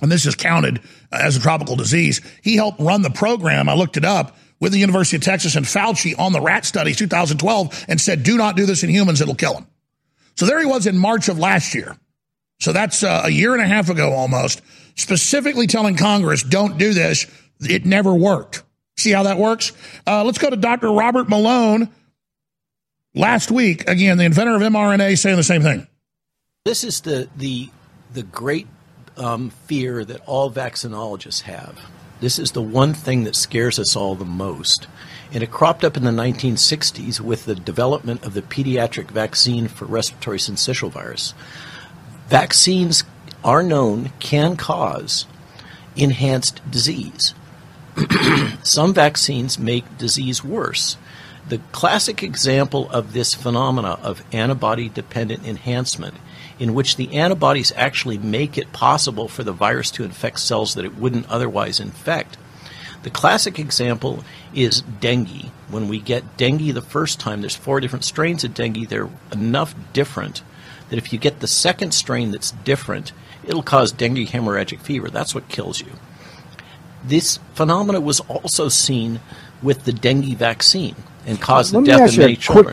And 0.00 0.12
this 0.12 0.26
is 0.26 0.36
counted 0.36 0.80
as 1.10 1.36
a 1.36 1.40
tropical 1.40 1.74
disease. 1.74 2.20
He 2.40 2.54
helped 2.54 2.80
run 2.80 3.02
the 3.02 3.10
program. 3.10 3.68
I 3.68 3.74
looked 3.74 3.96
it 3.96 4.04
up 4.04 4.36
with 4.62 4.70
the 4.70 4.78
University 4.78 5.16
of 5.16 5.24
Texas 5.24 5.56
and 5.56 5.66
Fauci 5.66 6.16
on 6.16 6.32
the 6.32 6.40
rat 6.40 6.64
studies 6.64 6.96
2012 6.96 7.84
and 7.88 8.00
said, 8.00 8.22
do 8.22 8.36
not 8.36 8.54
do 8.56 8.64
this 8.64 8.84
in 8.84 8.90
humans. 8.90 9.20
It'll 9.20 9.34
kill 9.34 9.54
them. 9.54 9.66
So 10.36 10.46
there 10.46 10.60
he 10.60 10.66
was 10.66 10.86
in 10.86 10.96
March 10.96 11.28
of 11.28 11.36
last 11.36 11.74
year. 11.74 11.96
So 12.60 12.72
that's 12.72 13.02
uh, 13.02 13.22
a 13.24 13.28
year 13.28 13.54
and 13.54 13.60
a 13.60 13.66
half 13.66 13.90
ago 13.90 14.12
almost, 14.12 14.62
specifically 14.94 15.66
telling 15.66 15.96
Congress, 15.96 16.44
don't 16.44 16.78
do 16.78 16.94
this. 16.94 17.26
It 17.58 17.84
never 17.84 18.14
worked. 18.14 18.62
See 18.96 19.10
how 19.10 19.24
that 19.24 19.36
works? 19.36 19.72
Uh, 20.06 20.22
let's 20.22 20.38
go 20.38 20.48
to 20.48 20.56
Dr. 20.56 20.92
Robert 20.92 21.28
Malone, 21.28 21.88
last 23.16 23.50
week, 23.50 23.88
again, 23.88 24.16
the 24.16 24.24
inventor 24.24 24.54
of 24.54 24.62
mRNA 24.62 25.18
saying 25.18 25.38
the 25.38 25.42
same 25.42 25.62
thing. 25.62 25.88
This 26.64 26.84
is 26.84 27.00
the 27.00 27.28
the 27.36 27.68
the 28.14 28.22
great 28.22 28.68
um, 29.16 29.50
fear 29.50 30.04
that 30.04 30.20
all 30.26 30.52
vaccinologists 30.52 31.40
have. 31.42 31.80
This 32.22 32.38
is 32.38 32.52
the 32.52 32.62
one 32.62 32.94
thing 32.94 33.24
that 33.24 33.34
scares 33.34 33.80
us 33.80 33.96
all 33.96 34.14
the 34.14 34.24
most. 34.24 34.86
And 35.32 35.42
it 35.42 35.50
cropped 35.50 35.82
up 35.82 35.96
in 35.96 36.04
the 36.04 36.12
1960s 36.12 37.20
with 37.20 37.46
the 37.46 37.56
development 37.56 38.24
of 38.24 38.34
the 38.34 38.42
pediatric 38.42 39.10
vaccine 39.10 39.66
for 39.66 39.86
respiratory 39.86 40.38
syncytial 40.38 40.88
virus. 40.88 41.34
Vaccines 42.28 43.02
are 43.42 43.64
known 43.64 44.12
can 44.20 44.56
cause 44.56 45.26
enhanced 45.96 46.60
disease. 46.70 47.34
Some 48.62 48.94
vaccines 48.94 49.58
make 49.58 49.98
disease 49.98 50.44
worse. 50.44 50.96
The 51.48 51.58
classic 51.72 52.22
example 52.22 52.88
of 52.92 53.14
this 53.14 53.34
phenomena 53.34 53.98
of 54.00 54.22
antibody 54.32 54.88
dependent 54.88 55.44
enhancement, 55.44 56.14
in 56.62 56.74
which 56.74 56.94
the 56.94 57.12
antibodies 57.14 57.72
actually 57.74 58.16
make 58.18 58.56
it 58.56 58.72
possible 58.72 59.26
for 59.26 59.42
the 59.42 59.50
virus 59.50 59.90
to 59.90 60.04
infect 60.04 60.38
cells 60.38 60.76
that 60.76 60.84
it 60.84 60.94
wouldn't 60.94 61.28
otherwise 61.28 61.80
infect. 61.80 62.38
The 63.02 63.10
classic 63.10 63.58
example 63.58 64.22
is 64.54 64.82
dengue. 65.00 65.50
When 65.68 65.88
we 65.88 65.98
get 65.98 66.36
dengue 66.36 66.72
the 66.72 66.80
first 66.80 67.18
time, 67.18 67.40
there's 67.40 67.56
four 67.56 67.80
different 67.80 68.04
strains 68.04 68.44
of 68.44 68.54
dengue. 68.54 68.88
They're 68.88 69.10
enough 69.32 69.74
different 69.92 70.42
that 70.88 70.98
if 70.98 71.12
you 71.12 71.18
get 71.18 71.40
the 71.40 71.48
second 71.48 71.94
strain 71.94 72.30
that's 72.30 72.52
different, 72.52 73.10
it'll 73.42 73.64
cause 73.64 73.90
dengue 73.90 74.28
hemorrhagic 74.28 74.82
fever. 74.82 75.10
That's 75.10 75.34
what 75.34 75.48
kills 75.48 75.80
you. 75.80 75.90
This 77.02 77.40
phenomena 77.54 78.00
was 78.00 78.20
also 78.20 78.68
seen 78.68 79.18
with 79.64 79.84
the 79.84 79.92
dengue 79.92 80.36
vaccine 80.36 80.94
and 81.26 81.40
caused 81.40 81.72
the 81.72 81.80
Let 81.80 81.86
death 81.98 82.10
of 82.10 82.18
many 82.18 82.34
quick- 82.36 82.40
children. 82.40 82.72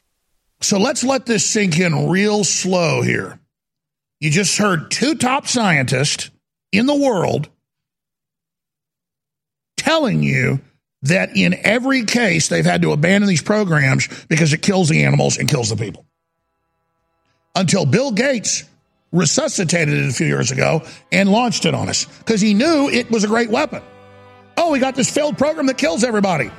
So 0.62 0.78
let's 0.78 1.04
let 1.04 1.26
this 1.26 1.44
sink 1.44 1.80
in 1.80 2.08
real 2.08 2.44
slow 2.44 3.02
here. 3.02 3.40
You 4.20 4.30
just 4.30 4.58
heard 4.58 4.92
two 4.92 5.16
top 5.16 5.48
scientists 5.48 6.30
in 6.72 6.86
the 6.86 6.96
world 6.96 7.50
telling 9.78 10.22
you 10.22 10.60
that 11.04 11.38
in 11.38 11.56
every 11.64 12.04
case 12.04 12.50
they've 12.50 12.66
had 12.66 12.82
to 12.82 12.92
abandon 12.92 13.30
these 13.30 13.42
programs 13.42 14.08
because 14.28 14.52
it 14.52 14.62
kills 14.62 14.90
the 14.90 15.06
animals 15.06 15.38
and 15.38 15.50
kills 15.50 15.70
the 15.70 15.78
people. 15.78 16.06
Until 17.56 17.86
Bill 17.86 18.12
Gates 18.12 18.66
resuscitated 19.12 19.94
it 19.94 20.10
a 20.10 20.14
few 20.14 20.28
years 20.28 20.52
ago 20.52 20.84
and 21.12 21.32
launched 21.32 21.66
it 21.66 21.74
on 21.74 21.90
us 21.90 22.06
because 22.20 22.42
he 22.42 22.54
knew 22.54 22.90
it 22.90 23.10
was 23.10 23.24
a 23.24 23.28
great 23.28 23.50
weapon. 23.50 23.82
Oh, 24.58 24.72
we 24.72 24.80
got 24.80 24.96
this 24.96 25.10
failed 25.10 25.38
program 25.38 25.68
that 25.68 25.78
kills 25.78 26.04
everybody. 26.04 26.52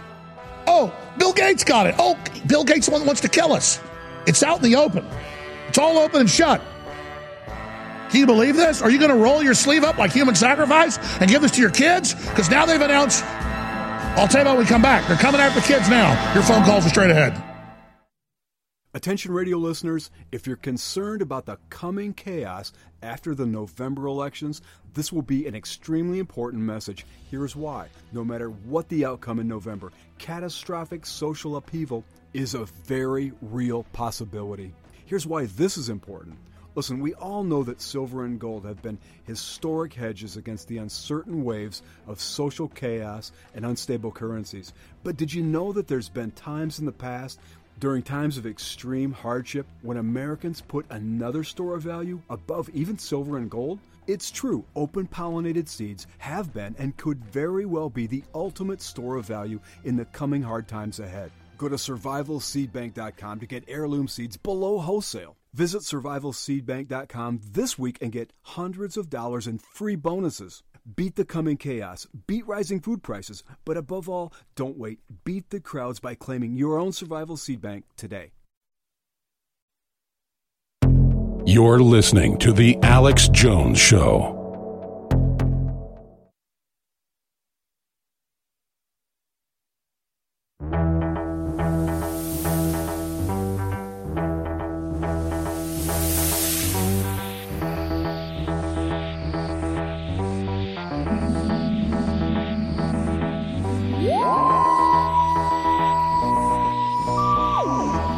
Oh, 0.67 0.93
Bill 1.19 1.35
Gates 1.35 1.65
got 1.65 1.87
it. 1.87 1.95
Oh, 1.99 2.19
Bill 2.47 2.65
Gates 2.65 2.89
wants 2.89 3.21
to 3.21 3.29
kill 3.29 3.53
us. 3.53 3.79
It's 4.27 4.43
out 4.43 4.57
in 4.57 4.63
the 4.63 4.77
open. 4.77 5.07
It's 5.69 5.79
all 5.79 5.99
open 5.99 6.21
and 6.21 6.31
shut. 6.31 6.63
Can 8.11 8.19
you 8.19 8.27
believe 8.27 8.57
this? 8.57 8.83
Are 8.83 8.91
you 8.91 8.99
going 8.99 9.13
to 9.13 9.17
roll 9.17 9.41
your 9.41 9.55
sleeve 9.55 9.85
up 9.85 9.97
like 9.97 10.13
human 10.13 10.35
sacrifice 10.35 10.99
and 11.21 11.31
give 11.31 11.43
this 11.43 11.53
to 11.53 11.61
your 11.61 11.71
kids? 11.71 12.13
Because 12.15 12.51
now 12.51 12.67
they've 12.67 12.81
announced. 12.81 13.25
I'll 13.25 14.27
tell 14.27 14.41
you 14.41 14.43
about 14.43 14.57
when 14.57 14.65
we 14.65 14.69
come 14.69 14.83
back. 14.83 15.07
They're 15.07 15.17
coming 15.17 15.41
after 15.41 15.61
kids 15.61 15.89
now. 15.89 16.35
Your 16.35 16.43
phone 16.43 16.65
calls 16.65 16.85
are 16.85 16.89
straight 16.89 17.11
ahead. 17.11 17.41
Attention 18.93 19.31
radio 19.31 19.57
listeners, 19.57 20.11
if 20.33 20.49
you're 20.49 20.57
concerned 20.57 21.23
about 21.23 21.47
the 21.47 21.57
coming 21.69 22.13
chaos 22.13 22.73
after 23.05 23.37
the 23.37 23.47
November 23.47 24.07
elections, 24.07 24.61
this 24.95 25.13
will 25.13 25.23
be 25.23 25.47
an 25.47 25.55
extremely 25.55 26.19
important 26.19 26.65
message. 26.65 27.07
Here's 27.31 27.55
why. 27.55 27.87
No 28.11 28.25
matter 28.25 28.49
what 28.49 28.89
the 28.89 29.05
outcome 29.05 29.39
in 29.39 29.47
November, 29.47 29.93
catastrophic 30.19 31.07
social 31.07 31.55
upheaval 31.55 32.05
is 32.35 32.55
a 32.55 32.65
very 32.65 33.31
real 33.41 33.85
possibility. 33.93 34.75
Here's 35.07 35.29
why 35.29 35.47
this 35.47 35.77
is 35.77 35.89
important. 35.89 36.37
Listen, 36.75 37.01
we 37.01 37.15
all 37.15 37.43
know 37.43 37.63
that 37.65 37.81
silver 37.81 38.25
and 38.25 38.39
gold 38.39 38.65
have 38.65 38.81
been 38.81 38.99
historic 39.25 39.93
hedges 39.93 40.37
against 40.37 40.69
the 40.69 40.79
uncertain 40.79 41.43
waves 41.45 41.83
of 42.07 42.21
social 42.21 42.69
chaos 42.69 43.33
and 43.55 43.67
unstable 43.67 44.13
currencies. 44.13 44.73
But 45.03 45.17
did 45.17 45.33
you 45.33 45.43
know 45.43 45.73
that 45.73 45.89
there's 45.89 46.09
been 46.09 46.31
times 46.33 46.79
in 46.79 46.87
the 46.87 46.93
past 46.93 47.41
during 47.81 48.03
times 48.03 48.37
of 48.37 48.47
extreme 48.47 49.11
hardship, 49.11 49.67
when 49.81 49.97
Americans 49.97 50.61
put 50.61 50.85
another 50.91 51.43
store 51.43 51.77
of 51.77 51.83
value 51.83 52.21
above 52.29 52.69
even 52.75 52.99
silver 52.99 53.39
and 53.39 53.51
gold, 53.51 53.79
it's 54.07 54.31
true, 54.31 54.67
open 54.77 55.07
pollinated 55.07 55.67
seeds 55.67 56.07
have 56.19 56.53
been 56.53 56.77
and 56.79 56.97
could 56.99 57.25
very 57.25 57.65
well 57.65 57.89
be 57.89 58.07
the 58.07 58.23
ultimate 58.35 58.83
store 58.83 59.17
of 59.17 59.25
value 59.25 59.61
in 59.85 59.97
the 59.97 60.05
coming 60.05 60.43
hard 60.43 60.69
times 60.69 61.01
ahead. 61.01 61.33
Go 61.57 61.71
to 61.71 61.77
survivalseedbank.com 61.77 63.41
to 63.41 63.47
get 63.47 63.65
heirloom 63.67 64.09
seeds 64.09 64.37
below 64.37 64.79
wholesale. 64.79 65.37
Visit 65.53 65.83
survivalseedbank.com 65.83 67.41
this 67.45 67.79
week 67.79 67.99
and 68.01 68.13
get 68.13 68.33
hundreds 68.43 68.97
of 68.97 69.11
dollars 69.11 69.47
in 69.47 69.59
free 69.59 69.97
bonuses. 69.97 70.63
Beat 70.97 71.17
the 71.17 71.25
coming 71.25 71.57
chaos, 71.57 72.07
beat 72.27 72.47
rising 72.47 72.81
food 72.81 73.03
prices, 73.03 73.43
but 73.65 73.77
above 73.77 74.09
all, 74.09 74.33
don't 74.57 74.79
wait. 74.79 75.01
Beat 75.25 75.51
the 75.51 75.61
crowds 75.61 76.01
by 76.01 76.15
claiming 76.15 76.55
your 76.55 76.79
own 76.79 76.93
survival 76.93 77.37
seed 77.37 77.61
bank 77.61 77.85
today. 77.97 78.33
You're 81.47 81.81
listening 81.81 82.39
to 82.39 82.53
The 82.53 82.79
Alex 82.83 83.29
Jones 83.29 83.79
Show. 83.79 84.40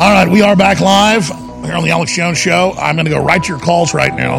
All 0.02 0.10
right, 0.10 0.28
we 0.28 0.42
are 0.42 0.56
back 0.56 0.80
live 0.80 1.28
here 1.28 1.74
on 1.74 1.84
the 1.84 1.90
Alex 1.90 2.16
Jones 2.16 2.36
Show. 2.36 2.72
I'm 2.76 2.96
going 2.96 3.04
to 3.04 3.10
go 3.12 3.24
right 3.24 3.40
to 3.40 3.48
your 3.48 3.60
calls 3.60 3.94
right 3.94 4.12
now. 4.12 4.38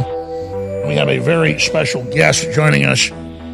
We 0.86 0.96
have 0.96 1.08
a 1.08 1.20
very 1.20 1.58
special 1.58 2.04
guest 2.04 2.52
joining 2.52 2.84
us 2.84 3.10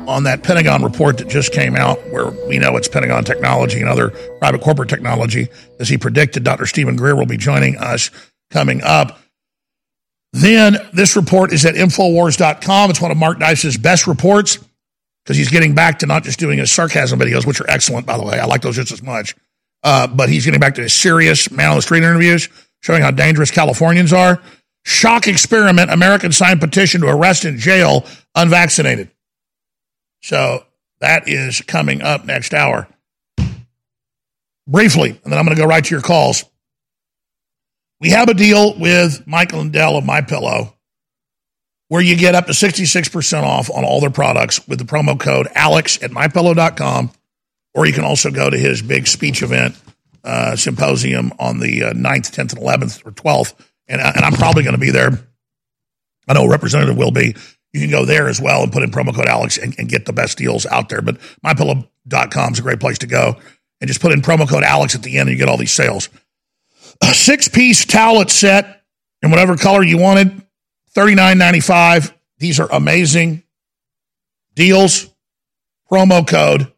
on 0.07 0.23
that 0.23 0.41
Pentagon 0.41 0.83
report 0.83 1.19
that 1.19 1.27
just 1.27 1.53
came 1.53 1.75
out, 1.75 1.99
where 2.09 2.31
we 2.47 2.57
know 2.57 2.75
it's 2.77 2.87
Pentagon 2.87 3.25
technology 3.25 3.79
and 3.79 3.87
other 3.87 4.09
private 4.39 4.61
corporate 4.61 4.89
technology. 4.89 5.49
As 5.79 5.87
he 5.87 5.99
predicted, 5.99 6.43
Dr. 6.43 6.65
Steven 6.65 6.95
Greer 6.95 7.15
will 7.15 7.27
be 7.27 7.37
joining 7.37 7.77
us 7.77 8.09
coming 8.49 8.81
up. 8.81 9.19
Then 10.33 10.77
this 10.91 11.15
report 11.15 11.53
is 11.53 11.63
at 11.63 11.75
Infowars.com. 11.75 12.89
It's 12.89 13.01
one 13.01 13.11
of 13.11 13.17
Mark 13.17 13.37
Dice's 13.37 13.77
best 13.77 14.07
reports 14.07 14.57
because 15.23 15.37
he's 15.37 15.51
getting 15.51 15.75
back 15.75 15.99
to 15.99 16.07
not 16.07 16.23
just 16.23 16.39
doing 16.39 16.57
his 16.57 16.71
sarcasm 16.71 17.19
videos, 17.19 17.45
which 17.45 17.61
are 17.61 17.69
excellent, 17.69 18.07
by 18.07 18.17
the 18.17 18.23
way. 18.23 18.39
I 18.39 18.45
like 18.45 18.63
those 18.63 18.77
just 18.77 18.91
as 18.91 19.03
much. 19.03 19.35
Uh, 19.83 20.07
but 20.07 20.29
he's 20.29 20.45
getting 20.45 20.59
back 20.59 20.75
to 20.75 20.81
his 20.81 20.93
serious 20.93 21.49
man 21.51 21.69
on 21.69 21.75
the 21.77 21.81
street 21.81 22.03
interviews, 22.03 22.49
showing 22.81 23.01
how 23.01 23.11
dangerous 23.11 23.51
Californians 23.51 24.11
are. 24.11 24.41
Shock 24.83 25.27
experiment 25.27 25.91
American 25.91 26.31
signed 26.31 26.59
petition 26.59 27.01
to 27.01 27.07
arrest 27.07 27.45
and 27.45 27.57
jail 27.57 28.05
unvaccinated. 28.35 29.09
So 30.21 30.65
that 30.99 31.27
is 31.27 31.61
coming 31.61 32.01
up 32.01 32.25
next 32.25 32.53
hour. 32.53 32.87
Briefly, 34.67 35.09
and 35.09 35.31
then 35.31 35.39
I'm 35.39 35.45
going 35.45 35.55
to 35.55 35.61
go 35.61 35.67
right 35.67 35.83
to 35.83 35.95
your 35.95 36.01
calls. 36.01 36.43
We 37.99 38.11
have 38.11 38.29
a 38.29 38.33
deal 38.33 38.77
with 38.77 39.25
Mike 39.25 39.51
Lindell 39.51 39.97
of 39.97 40.05
My 40.05 40.21
Pillow 40.21 40.73
where 41.89 42.01
you 42.01 42.15
get 42.15 42.35
up 42.35 42.45
to 42.45 42.53
66% 42.53 43.43
off 43.43 43.69
on 43.69 43.83
all 43.83 43.99
their 43.99 44.11
products 44.11 44.65
with 44.67 44.79
the 44.79 44.85
promo 44.85 45.19
code 45.19 45.47
Alex 45.53 46.01
at 46.01 46.11
mypillow.com. 46.11 47.11
Or 47.73 47.85
you 47.85 47.93
can 47.93 48.03
also 48.03 48.31
go 48.31 48.49
to 48.49 48.57
his 48.57 48.81
big 48.81 49.07
speech 49.07 49.41
event 49.43 49.75
uh, 50.23 50.55
symposium 50.55 51.31
on 51.39 51.59
the 51.59 51.83
uh, 51.83 51.93
9th, 51.93 52.31
10th, 52.31 52.53
and 52.53 52.61
11th 52.61 53.05
or 53.05 53.11
12th. 53.11 53.53
And, 53.87 54.01
and 54.01 54.25
I'm 54.25 54.33
probably 54.33 54.63
going 54.63 54.75
to 54.75 54.79
be 54.79 54.91
there. 54.91 55.11
I 56.27 56.33
know 56.33 56.47
representative 56.47 56.97
will 56.97 57.11
be. 57.11 57.35
You 57.73 57.81
can 57.81 57.89
go 57.89 58.05
there 58.05 58.27
as 58.27 58.41
well 58.41 58.63
and 58.63 58.71
put 58.71 58.83
in 58.83 58.91
promo 58.91 59.13
code 59.13 59.27
Alex 59.27 59.57
and, 59.57 59.75
and 59.77 59.87
get 59.87 60.05
the 60.05 60.13
best 60.13 60.37
deals 60.37 60.65
out 60.65 60.89
there. 60.89 61.01
But 61.01 61.19
mypillow.com 61.45 62.53
is 62.53 62.59
a 62.59 62.63
great 62.63 62.79
place 62.79 62.97
to 62.99 63.07
go. 63.07 63.37
And 63.81 63.87
just 63.87 64.01
put 64.01 64.11
in 64.11 64.21
promo 64.21 64.47
code 64.47 64.63
Alex 64.63 64.95
at 64.95 65.03
the 65.03 65.17
end 65.17 65.29
and 65.29 65.37
you 65.37 65.43
get 65.43 65.49
all 65.49 65.57
these 65.57 65.71
sales. 65.71 66.09
A 67.01 67.13
six 67.13 67.47
piece 67.47 67.85
towelette 67.85 68.29
set 68.29 68.83
in 69.21 69.31
whatever 69.31 69.55
color 69.55 69.83
you 69.83 69.97
wanted, 69.97 70.41
$39.95. 70.95 72.13
These 72.39 72.59
are 72.59 72.69
amazing 72.71 73.43
deals. 74.53 75.09
Promo 75.89 76.27
code 76.27 76.71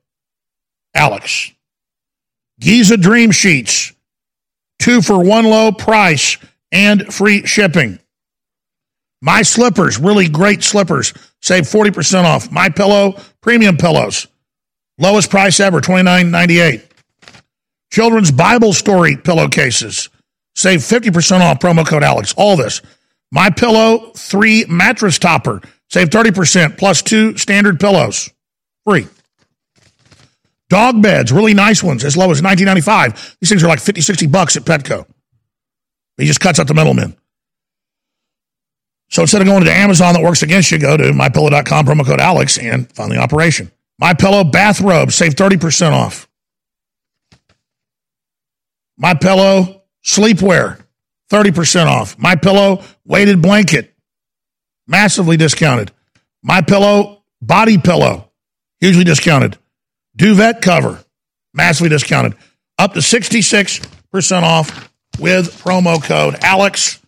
Alex. 0.94 1.52
Giza 2.60 2.98
Dream 2.98 3.32
Sheets, 3.32 3.94
two 4.80 5.02
for 5.02 5.24
one 5.24 5.46
low 5.46 5.72
price 5.72 6.38
and 6.72 7.12
free 7.14 7.46
shipping. 7.46 8.00
My 9.22 9.42
slippers, 9.42 9.98
really 9.98 10.30
great 10.30 10.64
slippers, 10.64 11.14
save 11.42 11.64
40% 11.64 12.24
off. 12.24 12.52
My 12.52 12.70
pillow, 12.70 13.16
premium 13.42 13.78
pillows, 13.78 14.28
lowest 14.98 15.30
price 15.30 15.60
ever, 15.60 15.82
$29.98. 15.82 16.84
Children's 17.92 18.32
Bible 18.32 18.74
story 18.74 19.18
pillowcases, 19.18 20.10
Save 20.56 20.80
50% 20.80 21.42
off 21.42 21.60
promo 21.60 21.88
code 21.88 22.04
Alex. 22.04 22.34
All 22.38 22.56
this. 22.56 22.82
My 23.32 23.50
Pillow 23.50 24.12
3 24.16 24.66
mattress 24.68 25.18
topper. 25.18 25.62
Save 25.90 26.10
30% 26.10 26.78
plus 26.78 27.02
two 27.02 27.38
standard 27.38 27.80
pillows. 27.80 28.30
Free. 28.86 29.08
Dog 30.72 31.02
beds, 31.02 31.34
really 31.34 31.54
nice 31.54 31.84
ones, 31.84 32.06
as 32.06 32.16
low 32.16 32.32
as 32.32 32.42
19.95. 32.42 33.40
These 33.42 33.50
things 33.50 33.62
are 33.62 33.68
like 33.68 33.82
50, 33.82 34.00
60 34.00 34.28
bucks 34.28 34.56
at 34.56 34.64
Petco. 34.64 35.06
He 36.16 36.26
just 36.26 36.40
cuts 36.40 36.62
out 36.62 36.68
the 36.68 36.74
middleman. 36.74 37.18
So 39.10 39.22
instead 39.22 39.42
of 39.42 39.48
going 39.50 39.66
to 39.66 39.72
Amazon 39.74 40.14
that 40.14 40.24
works 40.24 40.44
against 40.44 40.72
you, 40.72 40.80
go 40.80 40.96
to 40.96 41.04
mypillow.com, 41.12 41.86
promo 41.86 42.06
code 42.06 42.22
Alex, 42.22 42.58
and 42.58 42.90
find 42.94 43.12
the 43.12 43.18
operation. 43.18 43.70
My 44.00 44.14
Pillow 44.14 44.46
bathrobe, 44.46 45.12
save 45.12 45.34
30% 45.34 45.92
off. 45.92 46.30
My 48.98 49.14
Pillow 49.14 49.82
sleepwear, 50.06 50.82
30% 51.30 51.88
off. 51.88 52.18
My 52.18 52.36
Pillow 52.36 52.82
weighted 53.04 53.42
blanket, 53.42 53.94
massively 54.88 55.36
discounted. 55.36 55.92
My 56.42 56.62
Pillow 56.62 57.24
body 57.42 57.78
pillow, 57.78 58.32
hugely 58.80 59.04
discounted. 59.04 59.58
Duvet 60.22 60.62
cover, 60.62 61.04
massively 61.52 61.90
discounted. 61.90 62.36
Up 62.78 62.94
to 62.94 63.00
66% 63.00 64.44
off 64.44 64.94
with 65.20 65.60
promo 65.64 66.02
code 66.02 66.36
Alex 66.44 67.00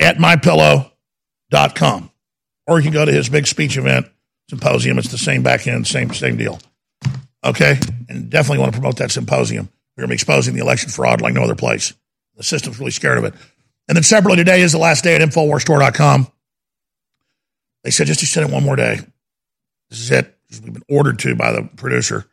at 0.00 0.16
mypillow.com. 0.16 2.10
Or 2.66 2.78
you 2.80 2.82
can 2.82 2.92
go 2.92 3.04
to 3.04 3.12
his 3.12 3.28
big 3.28 3.46
speech 3.46 3.76
event, 3.76 4.08
symposium. 4.50 4.98
It's 4.98 5.12
the 5.12 5.16
same 5.16 5.44
back 5.44 5.68
end, 5.68 5.86
same, 5.86 6.12
same 6.12 6.36
deal. 6.36 6.58
Okay? 7.44 7.78
And 8.08 8.28
definitely 8.30 8.58
want 8.58 8.72
to 8.72 8.80
promote 8.80 8.96
that 8.96 9.12
symposium. 9.12 9.68
We're 9.96 10.02
going 10.02 10.08
to 10.08 10.10
be 10.10 10.14
exposing 10.14 10.54
the 10.54 10.62
election 10.62 10.90
fraud 10.90 11.20
like 11.20 11.34
no 11.34 11.44
other 11.44 11.54
place. 11.54 11.94
The 12.34 12.42
system's 12.42 12.80
really 12.80 12.90
scared 12.90 13.18
of 13.18 13.24
it. 13.24 13.34
And 13.86 13.94
then 13.94 14.02
separately 14.02 14.38
today 14.38 14.62
is 14.62 14.72
the 14.72 14.78
last 14.78 15.04
day 15.04 15.14
at 15.14 15.20
InfoWarsStore.com. 15.20 16.32
They 17.84 17.90
said 17.92 18.08
just 18.08 18.22
extend 18.22 18.50
it 18.50 18.52
one 18.52 18.64
more 18.64 18.74
day. 18.74 18.98
This 19.88 20.00
is 20.00 20.10
it. 20.10 20.35
We've 20.60 20.72
been 20.72 20.82
ordered 20.88 21.18
to 21.20 21.34
by 21.34 21.52
the 21.52 21.68
producer. 21.76 22.26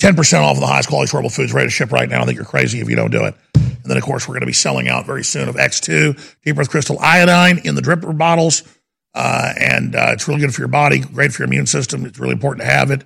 10% 0.00 0.42
off 0.42 0.56
of 0.56 0.60
the 0.60 0.66
highest 0.66 0.88
quality 0.88 1.12
storable 1.12 1.34
foods 1.34 1.52
ready 1.52 1.68
to 1.68 1.70
ship 1.70 1.92
right 1.92 2.08
now. 2.08 2.22
I 2.22 2.24
think 2.24 2.36
you're 2.36 2.44
crazy 2.44 2.80
if 2.80 2.90
you 2.90 2.96
don't 2.96 3.12
do 3.12 3.24
it. 3.24 3.36
And 3.54 3.84
then, 3.84 3.96
of 3.96 4.02
course, 4.02 4.26
we're 4.26 4.34
going 4.34 4.40
to 4.40 4.46
be 4.46 4.52
selling 4.52 4.88
out 4.88 5.06
very 5.06 5.22
soon 5.22 5.48
of 5.48 5.54
X2, 5.54 6.38
Deep 6.44 6.58
Earth 6.58 6.70
Crystal 6.70 6.98
Iodine 6.98 7.60
in 7.64 7.76
the 7.76 7.82
dripper 7.82 8.16
bottles. 8.16 8.62
Uh, 9.14 9.52
and 9.58 9.94
uh, 9.94 10.10
it's 10.10 10.26
really 10.26 10.40
good 10.40 10.54
for 10.54 10.60
your 10.60 10.68
body, 10.68 11.00
great 11.00 11.32
for 11.32 11.42
your 11.42 11.48
immune 11.48 11.66
system. 11.66 12.04
It's 12.04 12.18
really 12.18 12.32
important 12.32 12.62
to 12.62 12.72
have 12.72 12.90
it. 12.90 13.04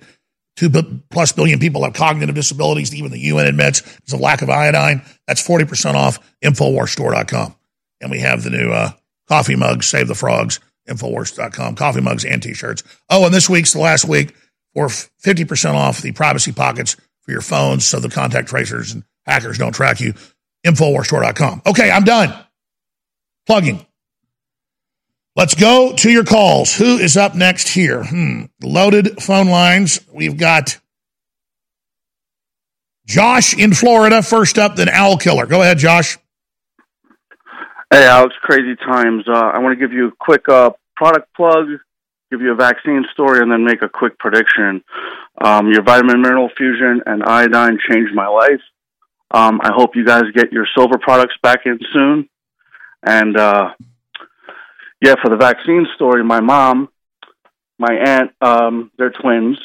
Two 0.55 0.71
plus 1.11 1.31
billion 1.31 1.59
people 1.59 1.83
have 1.83 1.93
cognitive 1.93 2.33
disabilities, 2.33 2.95
even 2.95 3.11
the 3.11 3.19
UN 3.19 3.45
admits, 3.45 3.81
because 3.81 4.13
of 4.13 4.19
lack 4.19 4.41
of 4.41 4.49
iodine. 4.49 5.03
That's 5.27 5.45
40% 5.45 5.93
off, 5.93 6.19
InfoWarsStore.com. 6.41 7.55
And 8.01 8.11
we 8.11 8.21
have 8.21 8.43
the 8.43 8.49
new 8.49 8.71
uh, 8.71 8.91
coffee 9.27 9.55
mugs, 9.55 9.85
Save 9.85 10.07
the 10.07 10.15
Frogs, 10.15 10.59
Infowars.com, 10.87 11.75
coffee 11.75 12.01
mugs 12.01 12.25
and 12.25 12.41
t 12.41 12.53
shirts. 12.53 12.83
Oh, 13.09 13.25
and 13.25 13.33
this 13.33 13.49
week's 13.49 13.73
the 13.73 13.79
last 13.79 14.05
week 14.05 14.35
for 14.73 14.87
50% 14.87 15.73
off 15.73 16.01
the 16.01 16.11
privacy 16.11 16.51
pockets 16.51 16.95
for 17.21 17.31
your 17.31 17.41
phones 17.41 17.85
so 17.85 17.99
the 17.99 18.09
contact 18.09 18.47
tracers 18.47 18.93
and 18.93 19.03
hackers 19.25 19.57
don't 19.57 19.73
track 19.73 19.99
you. 19.99 20.13
Infowarsstore.com. 20.65 21.61
Okay, 21.65 21.91
I'm 21.91 22.03
done. 22.03 22.33
Plugging. 23.45 23.85
Let's 25.35 25.55
go 25.55 25.93
to 25.93 26.09
your 26.09 26.23
calls. 26.23 26.75
Who 26.75 26.97
is 26.97 27.15
up 27.15 27.35
next 27.35 27.67
here? 27.67 28.03
Hmm. 28.03 28.45
Loaded 28.61 29.21
phone 29.21 29.47
lines. 29.47 29.99
We've 30.11 30.35
got 30.37 30.79
Josh 33.05 33.55
in 33.57 33.73
Florida 33.73 34.21
first 34.21 34.57
up, 34.57 34.75
then 34.75 34.89
Owl 34.89 35.17
Killer. 35.17 35.45
Go 35.45 35.61
ahead, 35.61 35.77
Josh. 35.77 36.17
Hey, 37.89 38.05
Alex, 38.05 38.35
crazy 38.41 38.75
times. 38.75 39.23
Uh, 39.29 39.31
I 39.31 39.59
want 39.59 39.79
to 39.79 39.87
give 39.87 39.93
you 39.93 40.09
a 40.09 40.11
quick 40.19 40.49
uh, 40.49 40.71
product 40.97 41.33
plug, 41.33 41.67
give 42.29 42.41
you 42.41 42.51
a 42.51 42.55
vaccine 42.55 43.05
story, 43.13 43.39
and 43.39 43.49
then 43.49 43.63
make 43.63 43.81
a 43.81 43.87
quick 43.87 44.19
prediction. 44.19 44.83
Um, 45.41 45.71
your 45.71 45.83
vitamin 45.83 46.21
mineral 46.21 46.49
fusion 46.57 47.01
and 47.05 47.23
iodine 47.23 47.79
changed 47.89 48.13
my 48.13 48.27
life. 48.27 48.59
Um, 49.31 49.61
I 49.63 49.71
hope 49.73 49.95
you 49.95 50.05
guys 50.05 50.23
get 50.35 50.51
your 50.51 50.67
silver 50.75 50.97
products 50.97 51.35
back 51.41 51.59
in 51.65 51.79
soon. 51.93 52.27
And 53.03 53.37
uh, 53.37 53.69
yeah, 55.01 55.15
for 55.23 55.29
the 55.29 55.37
vaccine 55.37 55.87
story, 55.95 56.25
my 56.25 56.41
mom, 56.41 56.89
my 57.79 57.93
aunt, 57.93 58.31
um, 58.41 58.91
they're 58.97 59.11
twins. 59.11 59.57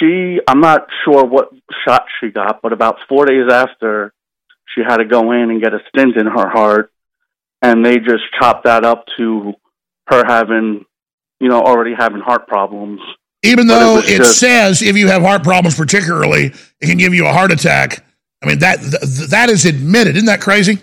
She, 0.00 0.40
I'm 0.48 0.60
not 0.60 0.88
sure 1.04 1.24
what 1.24 1.50
shot 1.86 2.06
she 2.20 2.30
got, 2.30 2.60
but 2.60 2.72
about 2.72 2.96
four 3.08 3.24
days 3.24 3.52
after, 3.52 4.12
she 4.74 4.80
had 4.80 4.96
to 4.96 5.04
go 5.04 5.30
in 5.30 5.50
and 5.50 5.62
get 5.62 5.74
a 5.74 5.78
stent 5.90 6.16
in 6.16 6.26
her 6.26 6.48
heart, 6.48 6.90
and 7.64 7.84
they 7.84 7.98
just 7.98 8.22
chopped 8.38 8.64
that 8.64 8.84
up 8.84 9.06
to 9.16 9.54
her 10.08 10.22
having, 10.26 10.84
you 11.40 11.48
know, 11.48 11.60
already 11.62 11.94
having 11.98 12.20
heart 12.20 12.46
problems. 12.46 13.00
Even 13.42 13.66
though 13.66 13.96
was 13.96 14.10
it 14.10 14.18
just- 14.18 14.38
says 14.38 14.82
if 14.82 14.96
you 14.96 15.08
have 15.08 15.22
heart 15.22 15.42
problems, 15.42 15.74
particularly, 15.74 16.52
it 16.80 16.86
can 16.86 16.98
give 16.98 17.14
you 17.14 17.26
a 17.26 17.32
heart 17.32 17.52
attack. 17.52 18.04
I 18.42 18.46
mean 18.46 18.58
that 18.58 18.80
th- 18.80 19.30
that 19.30 19.48
is 19.48 19.64
admitted. 19.64 20.16
Isn't 20.16 20.26
that 20.26 20.40
crazy? 20.42 20.78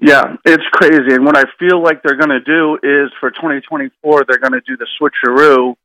Yeah, 0.00 0.36
it's 0.44 0.64
crazy. 0.72 1.14
And 1.14 1.24
what 1.24 1.36
I 1.36 1.44
feel 1.58 1.82
like 1.82 2.02
they're 2.02 2.16
going 2.16 2.28
to 2.28 2.40
do 2.40 2.74
is 2.82 3.10
for 3.20 3.30
2024, 3.30 4.24
they're 4.28 4.38
going 4.38 4.52
to 4.52 4.60
do 4.60 4.76
the 4.76 4.86
switcheroo 5.00 5.76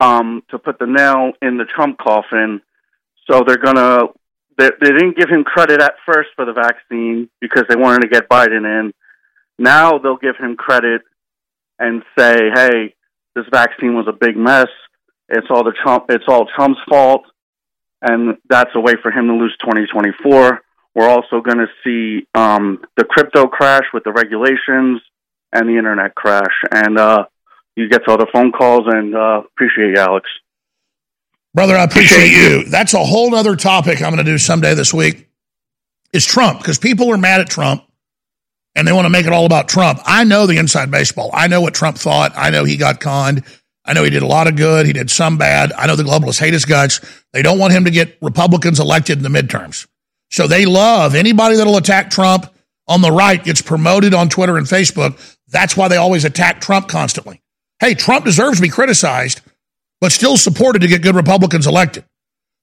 um, 0.00 0.42
to 0.50 0.58
put 0.58 0.78
the 0.78 0.86
nail 0.86 1.32
in 1.42 1.56
the 1.56 1.64
Trump 1.64 1.98
coffin. 1.98 2.60
So 3.28 3.42
they're 3.44 3.56
going 3.56 3.76
to, 3.76 4.08
they, 4.58 4.70
they 4.80 4.90
didn't 4.90 5.16
give 5.16 5.28
him 5.28 5.42
credit 5.44 5.80
at 5.80 5.94
first 6.06 6.28
for 6.36 6.44
the 6.44 6.52
vaccine 6.52 7.30
because 7.40 7.64
they 7.68 7.74
wanted 7.74 8.02
to 8.02 8.08
get 8.08 8.28
Biden 8.28 8.64
in. 8.64 8.92
Now 9.58 9.98
they'll 9.98 10.16
give 10.16 10.36
him 10.36 10.56
credit 10.56 11.02
and 11.78 12.02
say, 12.18 12.50
hey, 12.54 12.94
this 13.34 13.44
vaccine 13.50 13.94
was 13.94 14.06
a 14.08 14.12
big 14.12 14.36
mess. 14.36 14.68
It's 15.28 15.46
all 15.50 15.64
the 15.64 15.74
Trump, 15.82 16.06
it's 16.08 16.24
all 16.28 16.46
Trump's 16.56 16.80
fault. 16.88 17.22
And 18.00 18.36
that's 18.48 18.70
a 18.74 18.80
way 18.80 18.94
for 19.02 19.10
him 19.10 19.26
to 19.26 19.34
lose 19.34 19.56
2024. 19.60 20.60
We're 20.94 21.08
also 21.08 21.40
going 21.40 21.58
to 21.58 21.66
see 21.84 22.26
um, 22.34 22.84
the 22.96 23.04
crypto 23.04 23.46
crash 23.46 23.84
with 23.92 24.04
the 24.04 24.12
regulations 24.12 25.00
and 25.52 25.68
the 25.68 25.76
internet 25.76 26.14
crash. 26.14 26.62
And 26.72 26.98
uh, 26.98 27.26
you 27.76 27.88
get 27.88 28.04
to 28.04 28.12
all 28.12 28.18
the 28.18 28.28
phone 28.32 28.52
calls 28.52 28.84
and 28.86 29.14
uh, 29.14 29.42
appreciate 29.44 29.90
you, 29.90 29.96
Alex. 29.96 30.28
Brother, 31.54 31.76
I 31.76 31.84
appreciate 31.84 32.30
you. 32.30 32.64
That's 32.64 32.94
a 32.94 33.04
whole 33.04 33.34
other 33.34 33.56
topic 33.56 34.02
I'm 34.02 34.12
going 34.12 34.24
to 34.24 34.30
do 34.30 34.38
someday 34.38 34.74
this 34.74 34.94
week. 34.94 35.28
Is 36.12 36.24
Trump 36.24 36.58
because 36.58 36.78
people 36.78 37.12
are 37.12 37.18
mad 37.18 37.40
at 37.40 37.50
Trump 37.50 37.84
and 38.78 38.86
they 38.86 38.92
want 38.92 39.06
to 39.06 39.10
make 39.10 39.26
it 39.26 39.32
all 39.32 39.44
about 39.44 39.68
Trump. 39.68 39.98
I 40.04 40.22
know 40.22 40.46
the 40.46 40.56
inside 40.56 40.88
baseball. 40.88 41.30
I 41.34 41.48
know 41.48 41.60
what 41.60 41.74
Trump 41.74 41.98
thought. 41.98 42.32
I 42.36 42.50
know 42.50 42.62
he 42.62 42.76
got 42.76 43.00
conned. 43.00 43.42
I 43.84 43.92
know 43.92 44.04
he 44.04 44.10
did 44.10 44.22
a 44.22 44.26
lot 44.26 44.46
of 44.46 44.54
good. 44.54 44.86
He 44.86 44.92
did 44.92 45.10
some 45.10 45.36
bad. 45.36 45.72
I 45.72 45.88
know 45.88 45.96
the 45.96 46.04
globalists 46.04 46.38
hate 46.38 46.52
his 46.52 46.64
guts. 46.64 47.00
They 47.32 47.42
don't 47.42 47.58
want 47.58 47.72
him 47.72 47.86
to 47.86 47.90
get 47.90 48.16
Republicans 48.22 48.78
elected 48.78 49.18
in 49.18 49.24
the 49.24 49.36
midterms. 49.36 49.88
So 50.30 50.46
they 50.46 50.64
love 50.64 51.16
anybody 51.16 51.56
that'll 51.56 51.76
attack 51.76 52.10
Trump 52.10 52.46
on 52.86 53.00
the 53.02 53.10
right 53.10 53.42
gets 53.42 53.62
promoted 53.62 54.14
on 54.14 54.28
Twitter 54.28 54.56
and 54.56 54.66
Facebook. 54.66 55.18
That's 55.48 55.76
why 55.76 55.88
they 55.88 55.96
always 55.96 56.24
attack 56.24 56.60
Trump 56.60 56.86
constantly. 56.86 57.42
Hey, 57.80 57.94
Trump 57.94 58.24
deserves 58.24 58.58
to 58.58 58.62
be 58.62 58.68
criticized, 58.68 59.40
but 60.00 60.12
still 60.12 60.36
supported 60.36 60.82
to 60.82 60.88
get 60.88 61.02
good 61.02 61.16
Republicans 61.16 61.66
elected. 61.66 62.04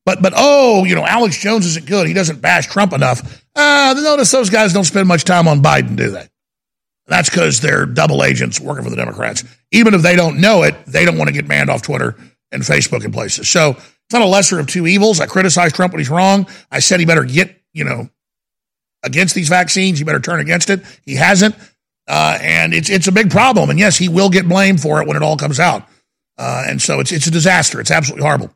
But 0.06 0.22
but 0.22 0.34
oh, 0.36 0.86
you 0.86 0.96
know, 0.96 1.06
Alex 1.06 1.38
Jones 1.38 1.66
isn't 1.66 1.86
good. 1.86 2.08
He 2.08 2.14
doesn't 2.14 2.42
bash 2.42 2.68
Trump 2.68 2.94
enough. 2.94 3.44
Uh, 3.56 3.96
notice 3.98 4.32
those 4.32 4.50
guys 4.50 4.74
don't 4.74 4.84
spend 4.84 5.08
much 5.08 5.24
time 5.24 5.48
on 5.48 5.62
Biden, 5.62 5.96
do 5.96 6.12
they? 6.12 6.28
That's 7.08 7.30
because 7.30 7.60
they're 7.60 7.86
double 7.86 8.24
agents 8.24 8.60
working 8.60 8.84
for 8.84 8.90
the 8.90 8.96
Democrats. 8.96 9.44
Even 9.72 9.94
if 9.94 10.02
they 10.02 10.16
don't 10.16 10.40
know 10.40 10.64
it, 10.64 10.76
they 10.86 11.06
don't 11.06 11.18
want 11.18 11.28
to 11.28 11.34
get 11.34 11.48
banned 11.48 11.70
off 11.70 11.82
Twitter 11.82 12.16
and 12.52 12.64
Facebook 12.64 13.04
and 13.04 13.14
places. 13.14 13.50
So 13.50 13.72
it's 13.72 14.14
not 14.14 14.22
a 14.22 14.28
lesser 14.28 14.60
of 14.60 14.68
two 14.68 14.88
evils. 14.88 15.20
I 15.20 15.26
criticize 15.26 15.74
Trump 15.74 15.94
when 15.94 16.00
he's 16.00 16.10
wrong. 16.10 16.48
I 16.72 16.80
said 16.80 17.00
he 17.00 17.06
better 17.06 17.24
get, 17.24 17.56
you 17.74 17.84
know, 17.84 18.10
against 19.04 19.36
these 19.36 19.50
vaccines. 19.50 20.00
He 20.00 20.04
better 20.04 20.20
turn 20.20 20.40
against 20.40 20.70
it. 20.70 20.82
He 21.04 21.16
hasn't. 21.16 21.56
Uh, 22.08 22.38
and 22.42 22.74
it's 22.74 22.90
it's 22.90 23.08
a 23.08 23.12
big 23.12 23.32
problem. 23.32 23.70
And 23.70 23.80
yes, 23.80 23.98
he 23.98 24.10
will 24.10 24.30
get 24.30 24.48
blamed 24.48 24.82
for 24.82 25.02
it 25.02 25.08
when 25.08 25.18
it 25.18 25.24
all 25.24 25.38
comes 25.38 25.60
out. 25.60 25.88
Uh, 26.38 26.66
and 26.68 26.82
so 26.82 27.00
it's 27.00 27.12
it's 27.12 27.28
a 27.28 27.32
disaster. 27.32 27.80
It's 27.80 27.92
absolutely 27.92 28.24
horrible. 28.24 28.52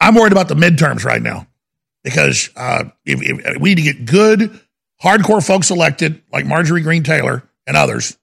I'm 0.00 0.14
worried 0.14 0.32
about 0.32 0.48
the 0.48 0.54
midterms 0.54 1.04
right 1.04 1.22
now 1.22 1.46
because 2.04 2.50
uh, 2.56 2.84
if, 3.04 3.20
if 3.22 3.60
we 3.60 3.74
need 3.74 3.82
to 3.84 3.92
get 3.92 4.04
good, 4.04 4.60
hardcore 5.02 5.44
folks 5.44 5.70
elected 5.70 6.22
like 6.32 6.46
Marjorie 6.46 6.82
Greene 6.82 7.02
Taylor 7.02 7.42
and 7.66 7.76
others, 7.76 8.16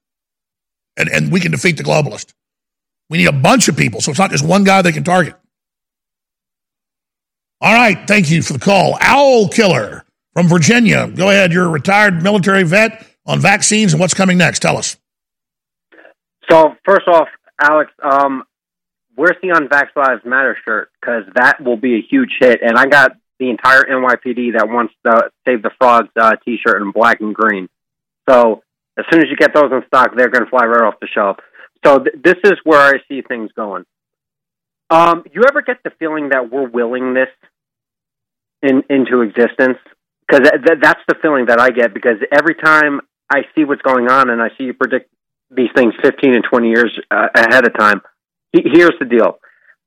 and, 0.96 1.08
and 1.08 1.32
we 1.32 1.40
can 1.40 1.50
defeat 1.50 1.76
the 1.76 1.82
globalist. 1.82 2.32
We 3.10 3.18
need 3.18 3.26
a 3.26 3.32
bunch 3.32 3.68
of 3.68 3.76
people, 3.76 4.00
so 4.00 4.10
it's 4.10 4.18
not 4.18 4.30
just 4.30 4.44
one 4.44 4.64
guy 4.64 4.82
they 4.82 4.92
can 4.92 5.04
target. 5.04 5.34
All 7.60 7.72
right, 7.72 8.06
thank 8.06 8.30
you 8.30 8.42
for 8.42 8.52
the 8.52 8.58
call. 8.58 8.96
Owl 9.00 9.48
Killer 9.48 10.04
from 10.34 10.48
Virginia. 10.48 11.08
Go 11.08 11.30
ahead. 11.30 11.52
You're 11.52 11.66
a 11.66 11.70
retired 11.70 12.22
military 12.22 12.62
vet 12.62 13.06
on 13.26 13.40
vaccines 13.40 13.92
and 13.92 14.00
what's 14.00 14.14
coming 14.14 14.38
next. 14.38 14.60
Tell 14.60 14.76
us. 14.76 14.96
So 16.50 16.74
first 16.84 17.08
off, 17.08 17.28
Alex, 17.60 17.90
um, 18.02 18.44
where's 19.14 19.36
the 19.42 19.48
Unvax 19.48 19.88
Lives 19.96 20.22
Matter 20.24 20.56
shirt? 20.64 20.90
Because 21.00 21.24
that 21.34 21.62
will 21.62 21.76
be 21.76 21.96
a 21.96 22.02
huge 22.02 22.36
hit. 22.40 22.60
And 22.62 22.76
I 22.76 22.86
got 22.86 23.12
the 23.38 23.50
entire 23.50 23.82
NYPD 23.82 24.54
that 24.56 24.68
wants 24.68 24.94
the 25.04 25.30
Save 25.46 25.62
the 25.62 25.70
Frogs 25.78 26.08
uh, 26.20 26.32
T-shirt 26.44 26.82
in 26.82 26.92
black 26.92 27.20
and 27.20 27.34
green. 27.34 27.68
So 28.28 28.62
as 28.98 29.04
soon 29.10 29.22
as 29.22 29.28
you 29.28 29.36
get 29.36 29.54
those 29.54 29.72
in 29.72 29.82
stock, 29.86 30.16
they're 30.16 30.28
going 30.28 30.44
to 30.44 30.50
fly 30.50 30.64
right 30.64 30.86
off 30.86 31.00
the 31.00 31.08
shelf. 31.08 31.38
So 31.84 31.98
th- 31.98 32.16
this 32.22 32.36
is 32.44 32.54
where 32.64 32.80
I 32.80 33.00
see 33.08 33.22
things 33.22 33.50
going. 33.56 33.84
Um, 34.90 35.24
you 35.32 35.42
ever 35.48 35.62
get 35.62 35.78
the 35.82 35.90
feeling 35.98 36.30
that 36.30 36.50
we're 36.50 36.68
willing 36.68 37.14
this 37.14 37.28
in, 38.62 38.82
into 38.88 39.22
existence? 39.22 39.78
Because 40.26 40.48
th- 40.48 40.62
th- 40.64 40.78
that's 40.80 41.00
the 41.08 41.16
feeling 41.20 41.46
that 41.46 41.60
I 41.60 41.70
get. 41.70 41.92
Because 41.92 42.18
every 42.32 42.54
time 42.54 43.00
I 43.30 43.42
see 43.54 43.64
what's 43.64 43.82
going 43.82 44.08
on 44.08 44.30
and 44.30 44.40
I 44.40 44.48
see 44.56 44.64
you 44.64 44.74
predict 44.74 45.10
these 45.50 45.70
things 45.74 45.94
15 46.02 46.34
and 46.34 46.44
20 46.44 46.68
years 46.68 46.98
uh, 47.10 47.28
ahead 47.34 47.66
of 47.66 47.76
time, 47.76 48.00
here's 48.64 48.94
the 48.98 49.06
deal: 49.06 49.38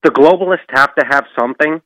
the 0.04 0.10
globalists 0.10 0.70
have 0.70 0.94
to 0.96 1.06
have 1.10 1.26
something 1.40 1.82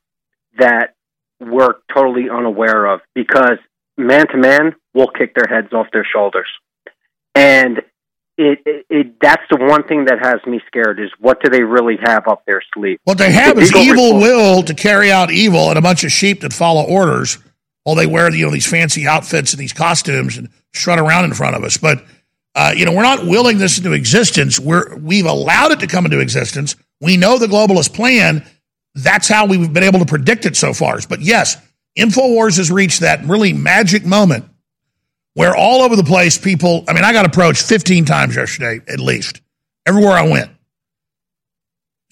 that 0.58 0.96
we're 1.40 1.76
totally 1.94 2.30
unaware 2.30 2.86
of. 2.86 3.02
Because 3.16 3.58
man 3.98 4.28
to 4.30 4.38
man, 4.38 4.76
we'll 4.94 5.08
kick 5.08 5.36
their 5.36 5.48
heads 5.48 5.74
off 5.74 5.88
their 5.94 6.08
shoulders, 6.12 6.48
and 7.36 7.82
it, 8.38 8.60
it, 8.66 8.86
it 8.90 9.16
that's 9.22 9.44
the 9.52 9.58
one 9.58 9.84
thing 9.84 10.06
that 10.06 10.20
has 10.22 10.40
me 10.48 10.62
scared 10.68 11.00
is 11.00 11.10
what 11.20 11.42
do 11.44 11.50
they 11.50 11.62
really 11.62 11.98
have 12.04 12.28
up 12.28 12.44
their 12.46 12.62
sleeve? 12.74 13.00
What 13.04 13.18
they 13.18 13.32
have 13.32 13.56
The 13.56 13.62
is 13.62 13.76
evil 13.76 14.16
Report- 14.16 14.22
will 14.22 14.64
to 14.64 14.74
carry 14.74 15.12
out 15.12 15.32
evil 15.32 15.70
and 15.70 15.78
a 15.78 15.82
bunch 15.82 16.04
of 16.04 16.12
sheep 16.12 16.42
that 16.42 16.54
follow 16.54 16.84
orders 16.84 17.38
while 17.84 17.96
they 17.96 18.08
wear 18.08 18.34
you 18.34 18.46
know 18.46 18.52
these 18.52 18.68
fancy 18.68 19.08
outfits 19.08 19.54
and 19.54 19.60
these 19.60 19.74
costumes 19.74 20.38
and 20.38 20.50
strut 20.74 21.00
around 21.00 21.26
in 21.26 21.34
front 21.34 21.56
of 21.56 21.64
us. 21.64 21.78
But 21.78 22.04
uh, 22.56 22.74
you 22.76 22.86
know 22.86 22.92
we're 22.94 23.04
not 23.04 23.26
willing 23.26 23.58
this 23.58 23.78
into 23.78 23.94
existence. 23.94 24.60
We're 24.60 24.96
we've 24.96 25.26
allowed 25.26 25.72
it 25.72 25.80
to 25.82 25.88
come 25.88 26.06
into 26.06 26.20
existence. 26.20 26.76
We 27.00 27.18
know 27.18 27.38
the 27.38 27.48
globalist 27.48 27.94
plan. 27.94 28.46
That's 28.96 29.28
how 29.28 29.46
we've 29.46 29.72
been 29.72 29.84
able 29.84 30.00
to 30.00 30.06
predict 30.06 30.46
it 30.46 30.56
so 30.58 30.74
far. 30.74 31.00
But 31.08 31.22
yes, 31.22 31.58
Infowars 31.98 32.58
has 32.58 32.70
reached 32.72 33.02
that 33.02 33.24
really 33.24 33.54
magic 33.54 34.06
moment 34.06 34.46
where 35.34 35.56
all 35.56 35.82
over 35.82 35.96
the 35.96 36.04
place 36.04 36.38
people. 36.38 36.84
I 36.88 36.94
mean, 36.94 37.04
I 37.04 37.14
got 37.14 37.26
approached 37.26 37.66
15 37.66 38.06
times 38.06 38.36
yesterday 38.36 38.82
at 38.88 39.00
least 39.00 39.42
everywhere 39.86 40.14
I 40.14 40.28
went 40.28 40.52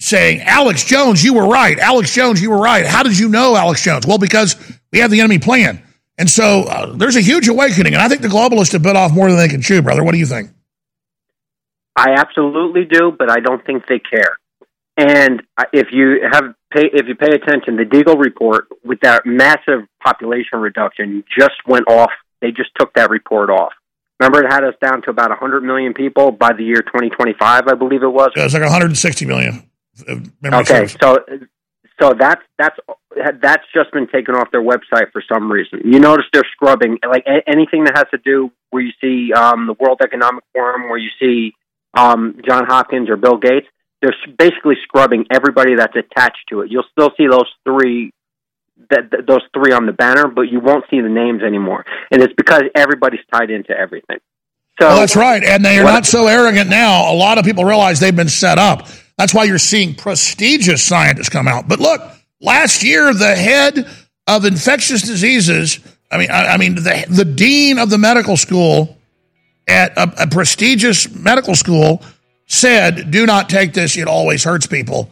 saying, 0.00 0.40
Alex 0.40 0.82
Jones, 0.84 1.22
you 1.22 1.34
were 1.34 1.46
right. 1.46 1.78
Alex 1.78 2.12
Jones, 2.12 2.42
you 2.42 2.50
were 2.50 2.58
right. 2.58 2.86
How 2.86 3.02
did 3.02 3.18
you 3.18 3.28
know 3.28 3.54
Alex 3.54 3.82
Jones? 3.82 4.06
Well, 4.06 4.18
because 4.18 4.56
we 4.92 4.98
have 4.98 5.10
the 5.10 5.20
enemy 5.20 5.38
plan. 5.38 5.82
And 6.20 6.28
so 6.28 6.64
uh, 6.64 6.94
there's 6.94 7.16
a 7.16 7.22
huge 7.22 7.48
awakening. 7.48 7.94
And 7.94 8.02
I 8.02 8.08
think 8.08 8.20
the 8.20 8.28
globalists 8.28 8.72
have 8.72 8.82
bit 8.82 8.94
off 8.94 9.10
more 9.10 9.30
than 9.30 9.38
they 9.38 9.48
can 9.48 9.62
chew, 9.62 9.80
brother. 9.80 10.04
What 10.04 10.12
do 10.12 10.18
you 10.18 10.26
think? 10.26 10.50
I 11.96 12.10
absolutely 12.10 12.84
do, 12.84 13.10
but 13.10 13.30
I 13.30 13.40
don't 13.40 13.64
think 13.64 13.86
they 13.88 13.98
care. 13.98 14.38
And 14.98 15.42
if 15.72 15.88
you 15.92 16.20
have 16.30 16.54
pay, 16.70 16.90
if 16.92 17.08
you 17.08 17.14
pay 17.14 17.34
attention, 17.34 17.76
the 17.76 17.84
Deagel 17.84 18.20
report 18.20 18.66
with 18.84 19.00
that 19.00 19.24
massive 19.24 19.88
population 20.04 20.58
reduction 20.58 21.24
just 21.38 21.56
went 21.66 21.88
off. 21.88 22.10
They 22.42 22.50
just 22.50 22.68
took 22.78 22.92
that 22.94 23.08
report 23.08 23.48
off. 23.48 23.72
Remember, 24.18 24.44
it 24.44 24.52
had 24.52 24.62
us 24.62 24.74
down 24.82 25.00
to 25.02 25.10
about 25.10 25.30
100 25.30 25.62
million 25.62 25.94
people 25.94 26.32
by 26.32 26.52
the 26.52 26.62
year 26.62 26.82
2025, 26.82 27.66
I 27.66 27.74
believe 27.74 28.02
it 28.02 28.12
was. 28.12 28.30
It 28.36 28.42
was 28.42 28.52
like 28.52 28.62
160 28.62 29.24
million. 29.24 29.70
Okay, 30.06 30.64
serves. 30.64 30.96
so 31.02 31.18
so 32.00 32.14
that's 32.18 32.42
that's 32.58 32.76
that's 33.16 33.64
just 33.74 33.92
been 33.92 34.06
taken 34.06 34.34
off 34.34 34.50
their 34.52 34.62
website 34.62 35.10
for 35.12 35.22
some 35.32 35.50
reason. 35.50 35.80
You 35.84 35.98
notice 35.98 36.26
they're 36.32 36.46
scrubbing 36.52 36.98
like 37.08 37.24
a- 37.26 37.48
anything 37.48 37.84
that 37.84 37.96
has 37.96 38.06
to 38.12 38.18
do 38.18 38.52
where 38.70 38.82
you 38.82 38.92
see 39.00 39.32
um, 39.32 39.66
the 39.66 39.72
World 39.74 40.00
Economic 40.02 40.44
Forum, 40.52 40.88
where 40.88 40.98
you 40.98 41.10
see 41.18 41.52
um, 41.94 42.40
John 42.46 42.66
Hopkins 42.66 43.10
or 43.10 43.16
Bill 43.16 43.36
Gates. 43.36 43.66
They're 44.00 44.14
basically 44.38 44.76
scrubbing 44.84 45.26
everybody 45.30 45.74
that's 45.74 45.94
attached 45.96 46.48
to 46.48 46.60
it. 46.60 46.70
You'll 46.70 46.86
still 46.92 47.10
see 47.16 47.26
those 47.26 47.50
three. 47.64 48.12
That, 48.88 49.10
those 49.26 49.42
three 49.52 49.72
on 49.72 49.84
the 49.84 49.92
banner, 49.92 50.26
but 50.26 50.42
you 50.42 50.58
won't 50.58 50.84
see 50.90 51.02
the 51.02 51.08
names 51.10 51.42
anymore, 51.42 51.84
and 52.10 52.22
it's 52.22 52.32
because 52.34 52.62
everybody's 52.74 53.20
tied 53.30 53.50
into 53.50 53.76
everything. 53.76 54.16
So 54.80 54.86
well, 54.88 55.00
that's 55.00 55.16
right. 55.16 55.44
And 55.44 55.62
they 55.62 55.78
are 55.78 55.84
not 55.84 56.06
so 56.06 56.26
arrogant 56.26 56.70
now. 56.70 57.12
A 57.12 57.14
lot 57.14 57.36
of 57.36 57.44
people 57.44 57.66
realize 57.66 58.00
they've 58.00 58.16
been 58.16 58.30
set 58.30 58.58
up. 58.58 58.88
That's 59.18 59.34
why 59.34 59.44
you're 59.44 59.58
seeing 59.58 59.94
prestigious 59.94 60.82
scientists 60.82 61.28
come 61.28 61.46
out. 61.46 61.68
But 61.68 61.78
look, 61.78 62.00
last 62.40 62.82
year, 62.82 63.12
the 63.12 63.34
head 63.34 63.88
of 64.26 64.44
infectious 64.44 65.02
diseases, 65.02 65.80
I 66.10 66.18
mean, 66.18 66.30
I, 66.30 66.54
I 66.54 66.56
mean, 66.56 66.74
the, 66.74 67.06
the 67.08 67.24
dean 67.24 67.78
of 67.78 67.90
the 67.90 67.98
medical 67.98 68.36
school 68.36 68.96
at 69.68 69.96
a, 69.96 70.24
a 70.24 70.26
prestigious 70.26 71.12
medical 71.14 71.54
school 71.54 72.02
said, 72.46 73.10
do 73.10 73.26
not 73.26 73.48
take 73.48 73.72
this. 73.72 73.96
It 73.96 74.08
always 74.08 74.42
hurts 74.42 74.66
people. 74.66 75.10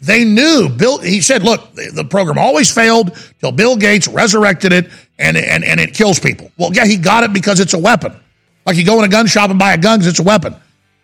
They 0.00 0.24
knew 0.24 0.68
Bill. 0.68 0.98
He 0.98 1.20
said, 1.20 1.42
"Look, 1.42 1.74
the, 1.74 2.06
program 2.08 2.38
always 2.38 2.70
failed 2.72 3.16
till 3.38 3.52
Bill 3.52 3.76
Gates 3.76 4.08
resurrected 4.08 4.72
it, 4.72 4.90
and 5.18 5.36
and 5.36 5.62
and 5.62 5.78
it 5.78 5.92
kills 5.92 6.18
people." 6.18 6.50
Well, 6.56 6.72
yeah, 6.72 6.86
he 6.86 6.96
got 6.96 7.22
it 7.22 7.34
because 7.34 7.60
it's 7.60 7.74
a 7.74 7.78
weapon. 7.78 8.18
Like 8.64 8.76
you 8.76 8.84
go 8.84 8.98
in 8.98 9.04
a 9.04 9.08
gun 9.08 9.26
shop 9.26 9.50
and 9.50 9.58
buy 9.58 9.74
a 9.74 9.78
gun 9.78 9.98
because 9.98 10.08
it's 10.08 10.18
a 10.18 10.22
weapon. 10.22 10.56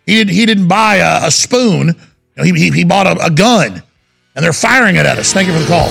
He 0.07 0.15
didn't. 0.15 0.33
He 0.33 0.45
didn't 0.47 0.67
buy 0.67 0.95
a, 0.95 1.27
a 1.27 1.31
spoon. 1.31 1.89
You 1.89 1.93
know, 2.37 2.43
he, 2.43 2.53
he 2.53 2.71
he 2.71 2.83
bought 2.85 3.05
a, 3.05 3.25
a 3.25 3.29
gun, 3.29 3.83
and 4.37 4.45
they're 4.45 4.53
firing 4.53 4.95
it 4.95 5.05
at 5.07 5.17
us. 5.17 5.33
Thank 5.33 5.47
you 5.47 5.53
for 5.53 5.59
the 5.59 5.65
call. 5.65 5.89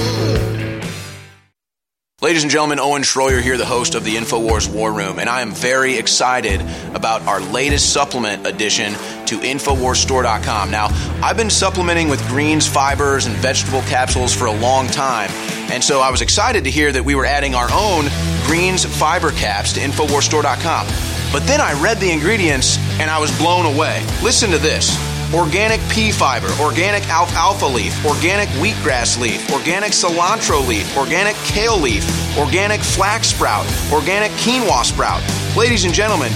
Ladies 2.22 2.44
and 2.44 2.50
gentlemen, 2.50 2.78
Owen 2.78 3.02
Schroyer 3.02 3.42
here, 3.42 3.58
the 3.58 3.66
host 3.66 3.94
of 3.94 4.04
the 4.04 4.14
InfoWars 4.14 4.72
War 4.72 4.90
Room, 4.90 5.18
and 5.18 5.28
I 5.28 5.42
am 5.42 5.52
very 5.52 5.98
excited 5.98 6.62
about 6.94 7.22
our 7.22 7.40
latest 7.40 7.92
supplement 7.92 8.46
addition 8.46 8.94
to 9.26 9.38
InfoWarsStore.com. 9.40 10.70
Now, 10.70 10.88
I've 11.22 11.36
been 11.36 11.50
supplementing 11.50 12.08
with 12.08 12.26
greens, 12.28 12.66
fibers, 12.66 13.26
and 13.26 13.36
vegetable 13.36 13.82
capsules 13.82 14.34
for 14.34 14.46
a 14.46 14.52
long 14.60 14.86
time, 14.86 15.28
and 15.70 15.84
so 15.84 16.00
I 16.00 16.10
was 16.10 16.22
excited 16.22 16.64
to 16.64 16.70
hear 16.70 16.90
that 16.90 17.04
we 17.04 17.14
were 17.14 17.26
adding 17.26 17.54
our 17.54 17.68
own 17.70 18.06
greens 18.46 18.84
fiber 18.84 19.32
caps 19.32 19.74
to 19.74 19.80
InfoWarsStore.com. 19.80 20.86
But 21.32 21.46
then 21.46 21.60
I 21.60 21.78
read 21.82 21.98
the 21.98 22.10
ingredients 22.10 22.78
and 22.98 23.10
I 23.10 23.18
was 23.18 23.36
blown 23.36 23.66
away. 23.66 24.06
Listen 24.22 24.50
to 24.52 24.58
this 24.58 24.96
organic 25.34 25.80
pea 25.88 26.10
fiber, 26.10 26.48
organic 26.60 27.08
alfalfa 27.08 27.66
leaf, 27.66 28.04
organic 28.04 28.48
wheatgrass 28.60 29.18
leaf, 29.18 29.50
organic 29.52 29.92
cilantro 29.92 30.66
leaf, 30.66 30.96
organic 30.96 31.34
kale 31.36 31.76
leaf, 31.76 32.04
organic 32.38 32.80
flax 32.80 33.28
sprout, 33.28 33.66
organic 33.92 34.30
quinoa 34.32 34.84
sprout. 34.84 35.22
Ladies 35.56 35.84
and 35.84 35.94
gentlemen, 35.94 36.32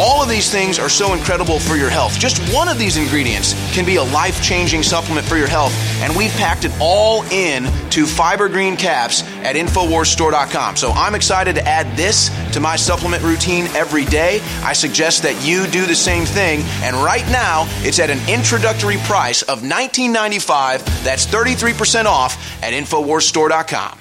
all 0.00 0.22
of 0.22 0.28
these 0.28 0.50
things 0.50 0.78
are 0.78 0.88
so 0.88 1.14
incredible 1.14 1.58
for 1.58 1.76
your 1.76 1.90
health. 1.90 2.18
Just 2.18 2.38
one 2.52 2.68
of 2.68 2.78
these 2.78 2.96
ingredients 2.96 3.54
can 3.72 3.84
be 3.84 3.96
a 3.96 4.02
life 4.02 4.42
changing 4.42 4.82
supplement 4.82 5.26
for 5.26 5.36
your 5.36 5.46
health, 5.46 5.72
and 6.02 6.14
we've 6.16 6.32
packed 6.32 6.64
it 6.64 6.72
all 6.80 7.22
in 7.24 7.64
to 7.90 8.06
fiber 8.06 8.48
green 8.48 8.76
caps 8.76 9.22
at 9.44 9.56
InfoWarsStore.com. 9.56 10.76
So 10.76 10.90
I'm 10.90 11.14
excited 11.14 11.54
to 11.56 11.66
add 11.66 11.96
this 11.96 12.30
to 12.52 12.60
my 12.60 12.76
supplement 12.76 13.22
routine 13.22 13.66
every 13.74 14.04
day. 14.04 14.40
I 14.62 14.72
suggest 14.72 15.22
that 15.22 15.46
you 15.46 15.66
do 15.66 15.86
the 15.86 15.94
same 15.94 16.24
thing, 16.24 16.60
and 16.82 16.96
right 16.96 17.26
now 17.30 17.66
it's 17.82 17.98
at 17.98 18.10
an 18.10 18.20
introductory 18.28 18.96
price 19.04 19.42
of 19.42 19.62
$19.95. 19.62 21.04
That's 21.04 21.26
33% 21.26 22.06
off 22.06 22.62
at 22.62 22.72
InfoWarsStore.com. 22.72 23.98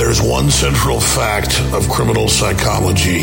There's 0.00 0.22
one 0.22 0.50
central 0.50 0.98
fact 0.98 1.60
of 1.74 1.86
criminal 1.90 2.26
psychology 2.26 3.20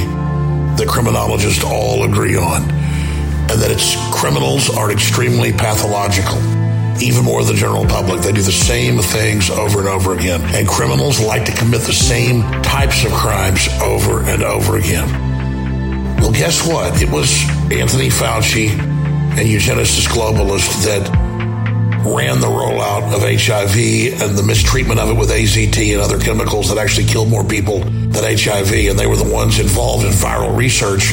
that 0.77 0.85
criminologists 0.87 1.63
all 1.63 2.03
agree 2.03 2.37
on, 2.37 2.61
and 2.69 3.59
that 3.59 3.71
it's 3.71 3.95
criminals 4.13 4.69
are 4.69 4.91
extremely 4.91 5.51
pathological. 5.51 6.37
Even 7.01 7.25
more 7.25 7.43
than 7.43 7.55
the 7.55 7.59
general 7.59 7.87
public. 7.87 8.21
They 8.21 8.31
do 8.31 8.43
the 8.43 8.51
same 8.51 8.99
things 8.99 9.49
over 9.49 9.79
and 9.79 9.87
over 9.87 10.13
again. 10.13 10.39
And 10.53 10.67
criminals 10.67 11.19
like 11.19 11.45
to 11.45 11.51
commit 11.51 11.81
the 11.81 11.93
same 11.93 12.43
types 12.61 13.03
of 13.03 13.11
crimes 13.11 13.67
over 13.81 14.21
and 14.21 14.43
over 14.43 14.77
again. 14.77 15.09
Well, 16.21 16.31
guess 16.31 16.65
what? 16.65 17.01
It 17.01 17.09
was 17.09 17.43
Anthony 17.71 18.09
Fauci 18.09 18.69
and 18.69 19.49
eugenicist 19.49 20.09
globalists 20.09 20.85
that 20.85 21.26
ran 22.15 22.39
the 22.39 22.47
rollout 22.47 23.13
of 23.13 23.21
HIV 23.21 24.21
and 24.21 24.37
the 24.37 24.43
mistreatment 24.43 24.99
of 24.99 25.09
it 25.09 25.17
with 25.17 25.29
AZT 25.29 25.93
and 25.93 26.01
other 26.01 26.19
chemicals 26.19 26.69
that 26.69 26.77
actually 26.77 27.07
killed 27.07 27.29
more 27.29 27.43
people 27.43 27.79
than 27.79 28.23
HIV. 28.23 28.71
And 28.89 28.99
they 28.99 29.07
were 29.07 29.15
the 29.15 29.31
ones 29.31 29.59
involved 29.59 30.05
in 30.05 30.11
viral 30.11 30.55
research 30.55 31.11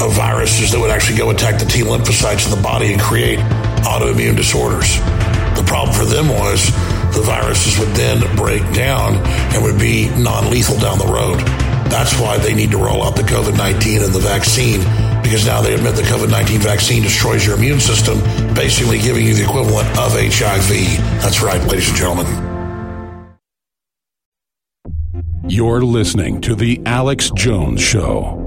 of 0.00 0.12
viruses 0.12 0.72
that 0.72 0.80
would 0.80 0.90
actually 0.90 1.18
go 1.18 1.30
attack 1.30 1.58
the 1.58 1.66
T 1.66 1.80
lymphocytes 1.80 2.50
in 2.50 2.56
the 2.56 2.62
body 2.62 2.92
and 2.92 3.00
create 3.00 3.38
autoimmune 3.84 4.36
disorders. 4.36 4.96
The 5.56 5.64
problem 5.66 5.94
for 5.96 6.04
them 6.04 6.28
was 6.28 6.66
the 7.14 7.22
viruses 7.22 7.78
would 7.78 7.94
then 7.96 8.20
break 8.36 8.62
down 8.72 9.16
and 9.52 9.62
would 9.62 9.78
be 9.78 10.08
non 10.10 10.50
lethal 10.50 10.78
down 10.78 10.98
the 10.98 11.06
road. 11.06 11.38
That's 11.90 12.18
why 12.20 12.38
they 12.38 12.54
need 12.54 12.70
to 12.70 12.78
roll 12.78 13.02
out 13.02 13.16
the 13.16 13.22
COVID 13.22 13.56
19 13.56 14.02
and 14.02 14.12
the 14.12 14.20
vaccine 14.20 14.80
because 15.22 15.46
now 15.46 15.60
they 15.60 15.74
admit 15.74 15.96
the 15.96 16.02
COVID 16.02 16.30
19 16.30 16.60
vaccine 16.60 17.02
destroys 17.02 17.46
your 17.46 17.56
immune 17.56 17.80
system, 17.80 18.20
basically 18.54 18.98
giving 18.98 19.26
you 19.26 19.34
the 19.34 19.44
equivalent 19.44 19.88
of 19.98 20.12
HIV. 20.12 20.70
That's 21.20 21.40
right, 21.40 21.62
ladies 21.64 21.88
and 21.88 21.96
gentlemen. 21.96 22.50
You're 25.48 25.82
listening 25.82 26.40
to 26.42 26.54
The 26.54 26.80
Alex 26.86 27.30
Jones 27.34 27.80
Show. 27.80 28.39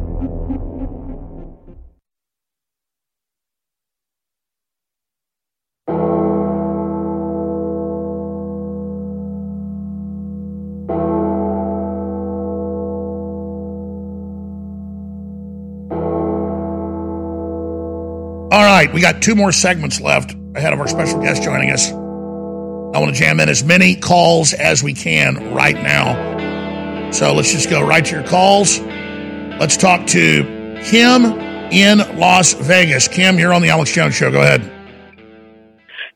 Right, 18.86 18.94
we 18.94 19.02
got 19.02 19.22
two 19.22 19.36
more 19.36 19.52
segments 19.52 20.02
left 20.02 20.36
ahead 20.56 20.74
of 20.74 20.80
our 20.80 20.88
special 20.88 21.22
guest 21.22 21.44
joining 21.44 21.72
us. 21.72 21.92
I 21.92 23.00
want 23.00 23.14
to 23.16 23.20
jam 23.20 23.40
in 23.40 23.50
as 23.50 23.64
many 23.64 23.96
calls 23.96 24.54
as 24.54 24.84
we 24.84 24.94
can 24.94 25.54
right 25.54 25.76
now. 25.76 27.12
So 27.12 27.34
let's 27.34 27.52
just 27.52 27.70
go 27.70 27.82
right 27.82 28.04
to 28.06 28.16
your 28.16 28.28
calls. 28.28 28.80
Let's 28.80 29.78
talk 29.78 30.06
to 30.08 30.44
Kim 30.84 31.26
in 31.72 32.00
Las 32.20 32.54
Vegas. 32.54 33.08
Kim, 33.08 33.40
you're 33.40 33.54
on 33.54 33.62
the 33.62 33.70
Alex 33.70 33.92
Jones 33.92 34.16
Show. 34.16 34.32
Go 34.32 34.42
ahead. 34.42 34.70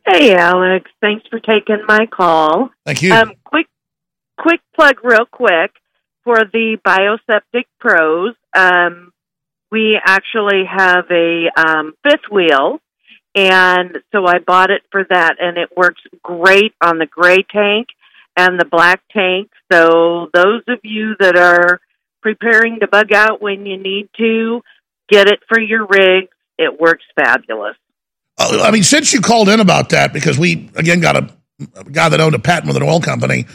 Hey, 0.06 0.36
Alex. 0.36 0.90
Thanks 1.02 1.26
for 1.30 1.40
taking 1.40 1.84
my 1.88 2.06
call. 2.06 2.70
Thank 2.86 3.02
you. 3.02 3.14
Um, 3.14 3.34
quick, 3.44 3.68
quick 4.38 4.62
plug, 4.76 5.04
real 5.04 5.26
quick, 5.26 5.72
for 6.24 6.38
the 6.38 6.78
Bioseptic 6.86 7.66
Pros. 7.80 8.36
Um, 8.56 9.12
we 9.72 10.00
actually 10.04 10.64
have 10.66 11.06
a 11.12 11.50
um, 11.56 11.94
fifth 12.04 12.32
wheel, 12.32 12.80
and 13.36 13.98
so 14.12 14.26
I 14.26 14.40
bought 14.40 14.72
it 14.72 14.82
for 14.92 15.06
that, 15.10 15.36
and 15.40 15.58
it 15.58 15.70
works 15.76 16.02
great 16.24 16.74
on 16.82 16.98
the 16.98 17.06
gray 17.06 17.44
tank 17.44 17.88
and 18.36 18.60
the 18.60 18.66
black 18.66 19.02
tank. 19.12 19.50
So 19.72 20.30
those 20.34 20.64
of 20.68 20.80
you 20.84 21.16
that 21.20 21.38
are 21.38 21.82
preparing 22.22 22.80
to 22.80 22.88
bug 22.88 23.12
out 23.14 23.42
when 23.42 23.66
you 23.66 23.78
need 23.78 24.10
to, 24.18 24.62
get 25.10 25.28
it 25.28 25.40
for 25.48 25.60
your 25.60 25.86
rig. 25.86 26.30
It 26.58 26.80
works 26.80 27.04
fabulous. 27.16 27.76
Uh, 28.38 28.64
I 28.64 28.72
mean, 28.72 28.84
since 28.84 29.14
you 29.14 29.22
called 29.22 29.50
in 29.50 29.60
about 29.60 29.90
that, 29.90 30.14
because 30.14 30.38
we 30.38 30.70
again 30.76 31.00
got 31.00 31.16
a, 31.16 31.30
a 31.76 31.84
guy 31.84 32.10
that 32.10 32.20
owned 32.20 32.36
a 32.36 32.40
patent 32.40 32.68
with 32.68 32.78
an 32.78 32.84
oil 32.84 33.00
company 33.00 33.46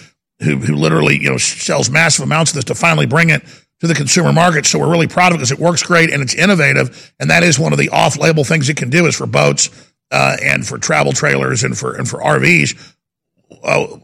who 0.41 0.57
who 0.57 0.75
literally 0.75 1.21
you 1.21 1.31
know 1.31 1.39
sells 1.39 1.91
massive 1.91 2.25
amounts 2.25 2.51
of 2.53 2.57
this 2.57 2.65
to 2.65 2.75
finally 2.75 3.07
bring 3.07 3.31
it 3.31 3.43
to 3.83 3.89
the 3.89 3.95
consumer 3.95 4.33
market. 4.33 4.65
So 4.65 4.79
we're 4.79 4.91
really 4.91 5.09
proud 5.09 5.33
of 5.33 5.35
it 5.35 5.39
because 5.39 5.51
it 5.51 5.59
works 5.59 5.83
great 5.83 6.13
and 6.13 6.23
it's 6.23 6.35
innovative, 6.35 7.13
and 7.19 7.29
that 7.31 7.43
is 7.43 7.59
one 7.59 7.73
of 7.73 7.81
the 7.81 7.89
off-label 7.89 8.45
things 8.45 8.69
it 8.69 8.77
can 8.77 8.91
do 8.91 9.07
is 9.07 9.17
for 9.17 9.27
boats 9.27 9.71
uh, 10.13 10.37
and 10.41 10.65
for 10.65 10.79
travel 10.79 11.13
trailers 11.13 11.65
and 11.65 11.77
for 11.77 11.95
and 11.97 12.09
for 12.09 12.21
RVs. 12.21 12.95
Uh, 13.65 13.99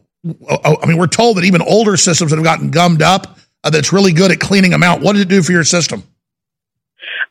uh, 0.51 0.77
I 0.83 0.87
mean, 0.87 0.99
we're 0.99 1.07
told 1.07 1.37
that 1.37 1.45
even 1.45 1.63
older 1.63 1.97
systems 1.97 2.33
that 2.33 2.39
have 2.39 2.45
gotten 2.45 2.73
gummed 2.73 3.03
up, 3.03 3.39
uh, 3.63 3.71
that's 3.71 3.93
really 3.93 4.13
good 4.13 4.33
at 4.33 4.41
cleaning 4.41 4.73
them 4.73 4.83
out. 4.83 5.01
What 5.01 5.13
did 5.13 5.23
it 5.23 5.29
do 5.29 5.43
for 5.45 5.53
your 5.53 5.63
system? 5.63 6.03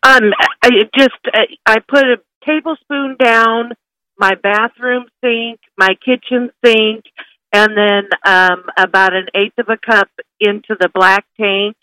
Um, 0.04 0.32
I 0.64 0.70
just 0.98 1.20
I, 1.34 1.48
I 1.66 1.80
put 1.80 2.06
a 2.06 2.18
tablespoon 2.46 3.18
down 3.22 3.74
my 4.18 4.36
bathroom 4.42 5.08
sink, 5.22 5.60
my 5.78 5.96
kitchen 6.06 6.52
sink, 6.64 7.04
and 7.52 7.76
then 7.76 8.10
um, 8.26 8.64
about 8.78 9.14
an 9.14 9.28
eighth 9.36 9.58
of 9.58 9.68
a 9.68 9.78
cup 9.78 10.08
into 10.40 10.78
the 10.80 10.90
black 10.94 11.26
tank. 11.38 11.76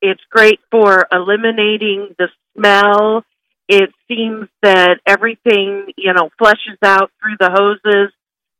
It's 0.00 0.22
great 0.30 0.60
for 0.70 1.06
eliminating 1.10 2.14
the 2.18 2.28
smell. 2.56 3.24
It 3.68 3.90
seems 4.08 4.48
that 4.62 5.00
everything, 5.06 5.92
you 5.96 6.12
know, 6.12 6.30
flushes 6.38 6.78
out 6.82 7.10
through 7.20 7.36
the 7.38 7.50
hoses 7.50 8.12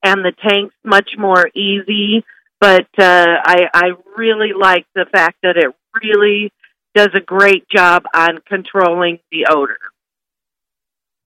and 0.02 0.24
the 0.24 0.32
tank's 0.32 0.74
much 0.84 1.10
more 1.16 1.48
easy. 1.54 2.24
But 2.60 2.88
uh, 2.98 3.26
I, 3.44 3.68
I 3.72 3.90
really 4.16 4.52
like 4.58 4.86
the 4.94 5.06
fact 5.10 5.38
that 5.42 5.56
it 5.56 5.74
really 6.02 6.52
does 6.94 7.10
a 7.14 7.20
great 7.20 7.68
job 7.68 8.04
on 8.14 8.38
controlling 8.46 9.20
the 9.30 9.46
odor. 9.48 9.78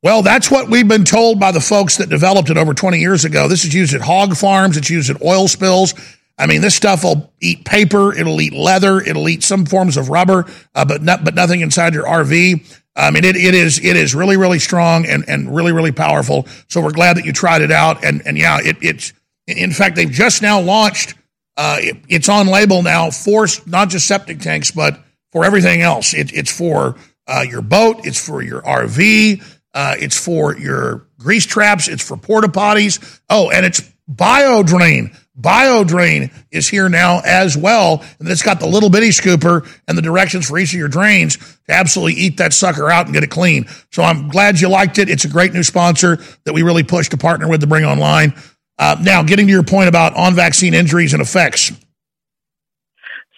Well, 0.03 0.23
that's 0.23 0.51
what 0.51 0.69
we've 0.69 0.87
been 0.87 1.05
told 1.05 1.39
by 1.39 1.53
the 1.53 1.61
folks 1.61 1.99
that 1.99 2.09
developed 2.09 2.51
it 2.51 2.57
over 2.57 2.75
20 2.75 2.99
years 2.99 3.25
ago. 3.25 3.47
This 3.47 3.65
is 3.65 3.73
used 3.73 3.95
at 3.95 4.01
hog 4.01 4.37
farms, 4.37 4.77
it's 4.77 4.91
used 4.91 5.11
at 5.11 5.23
oil 5.23 5.49
spills. 5.49 5.95
I 6.39 6.47
mean, 6.47 6.61
this 6.61 6.75
stuff 6.75 7.05
will 7.05 7.33
eat 7.41 7.65
paper, 7.65 8.15
it'll 8.15 8.41
eat 8.41 8.53
leather, 8.53 9.01
it'll 9.01 9.29
eat 9.29 9.43
some 9.43 9.67
forms 9.67 9.97
of 9.97 10.09
rubber, 10.09 10.47
uh, 10.75 10.85
but 10.85 11.03
not, 11.03 11.25
but 11.25 11.35
nothing 11.35 11.61
inside 11.61 11.95
your 11.95 12.05
RV. 12.05 12.81
I 12.95 13.11
mean, 13.11 13.25
it, 13.25 13.37
it 13.37 13.55
is 13.55 13.79
it 13.83 13.97
is 13.97 14.15
really 14.15 14.37
really 14.37 14.59
strong 14.59 15.07
and, 15.07 15.25
and 15.29 15.55
really 15.55 15.73
really 15.73 15.93
powerful. 15.93 16.47
So 16.69 16.81
we're 16.81 16.93
glad 16.93 17.17
that 17.17 17.25
you 17.25 17.33
tried 17.33 17.63
it 17.63 17.71
out. 17.71 18.05
And 18.05 18.23
and 18.27 18.37
yeah, 18.37 18.59
it, 18.63 18.77
it's 18.83 19.13
in 19.47 19.73
fact 19.73 19.97
they've 19.97 20.11
just 20.11 20.43
now 20.43 20.61
launched. 20.61 21.15
Uh, 21.57 21.77
it, 21.81 21.97
it's 22.09 22.29
on 22.29 22.47
label 22.47 22.83
now 22.83 23.11
for 23.11 23.47
not 23.67 23.89
just 23.89 24.07
septic 24.07 24.41
tanks, 24.41 24.71
but 24.71 24.99
for 25.33 25.45
everything 25.45 25.81
else. 25.83 26.15
It, 26.15 26.33
it's 26.33 26.51
for 26.51 26.97
uh, 27.27 27.45
your 27.49 27.63
boat. 27.63 28.07
It's 28.07 28.25
for 28.25 28.43
your 28.43 28.63
RV. 28.63 29.43
Uh, 29.75 29.95
it's 29.99 30.23
for 30.23 30.57
your 30.57 31.07
grease 31.19 31.47
traps. 31.47 31.89
It's 31.89 32.07
for 32.07 32.17
porta 32.17 32.49
potties. 32.49 33.21
Oh, 33.31 33.51
and 33.51 33.65
it's 33.65 33.81
BioDrain. 34.11 35.17
BioDrain 35.41 36.31
is 36.51 36.69
here 36.69 36.89
now 36.89 37.21
as 37.25 37.57
well. 37.57 38.05
And 38.19 38.29
it's 38.29 38.43
got 38.43 38.61
the 38.61 38.67
little 38.67 38.91
bitty 38.91 39.09
scooper 39.09 39.67
and 39.89 39.97
the 39.97 40.03
directions 40.03 40.49
for 40.49 40.59
each 40.59 40.73
of 40.73 40.79
your 40.79 40.89
drains 40.89 41.37
to 41.37 41.73
absolutely 41.73 42.21
eat 42.21 42.37
that 42.37 42.53
sucker 42.53 42.91
out 42.91 43.07
and 43.07 43.15
get 43.15 43.25
it 43.25 43.31
clean. 43.31 43.67
So 43.91 44.03
I'm 44.03 44.29
glad 44.29 44.61
you 44.61 44.69
liked 44.69 44.99
it. 44.99 45.09
It's 45.09 45.25
a 45.25 45.29
great 45.29 45.53
new 45.53 45.63
sponsor 45.63 46.19
that 46.45 46.53
we 46.53 46.63
really 46.63 46.83
push 46.83 47.09
to 47.11 47.17
partner 47.17 47.49
with 47.49 47.61
to 47.63 47.67
bring 47.67 47.85
online. 47.85 48.35
Uh, 48.79 48.97
now, 49.01 49.23
getting 49.23 49.47
to 49.47 49.53
your 49.53 49.63
point 49.63 49.89
about 49.89 50.15
on 50.15 50.35
vaccine 50.35 50.75
injuries 50.75 51.13
and 51.13 51.23
effects. 51.23 51.73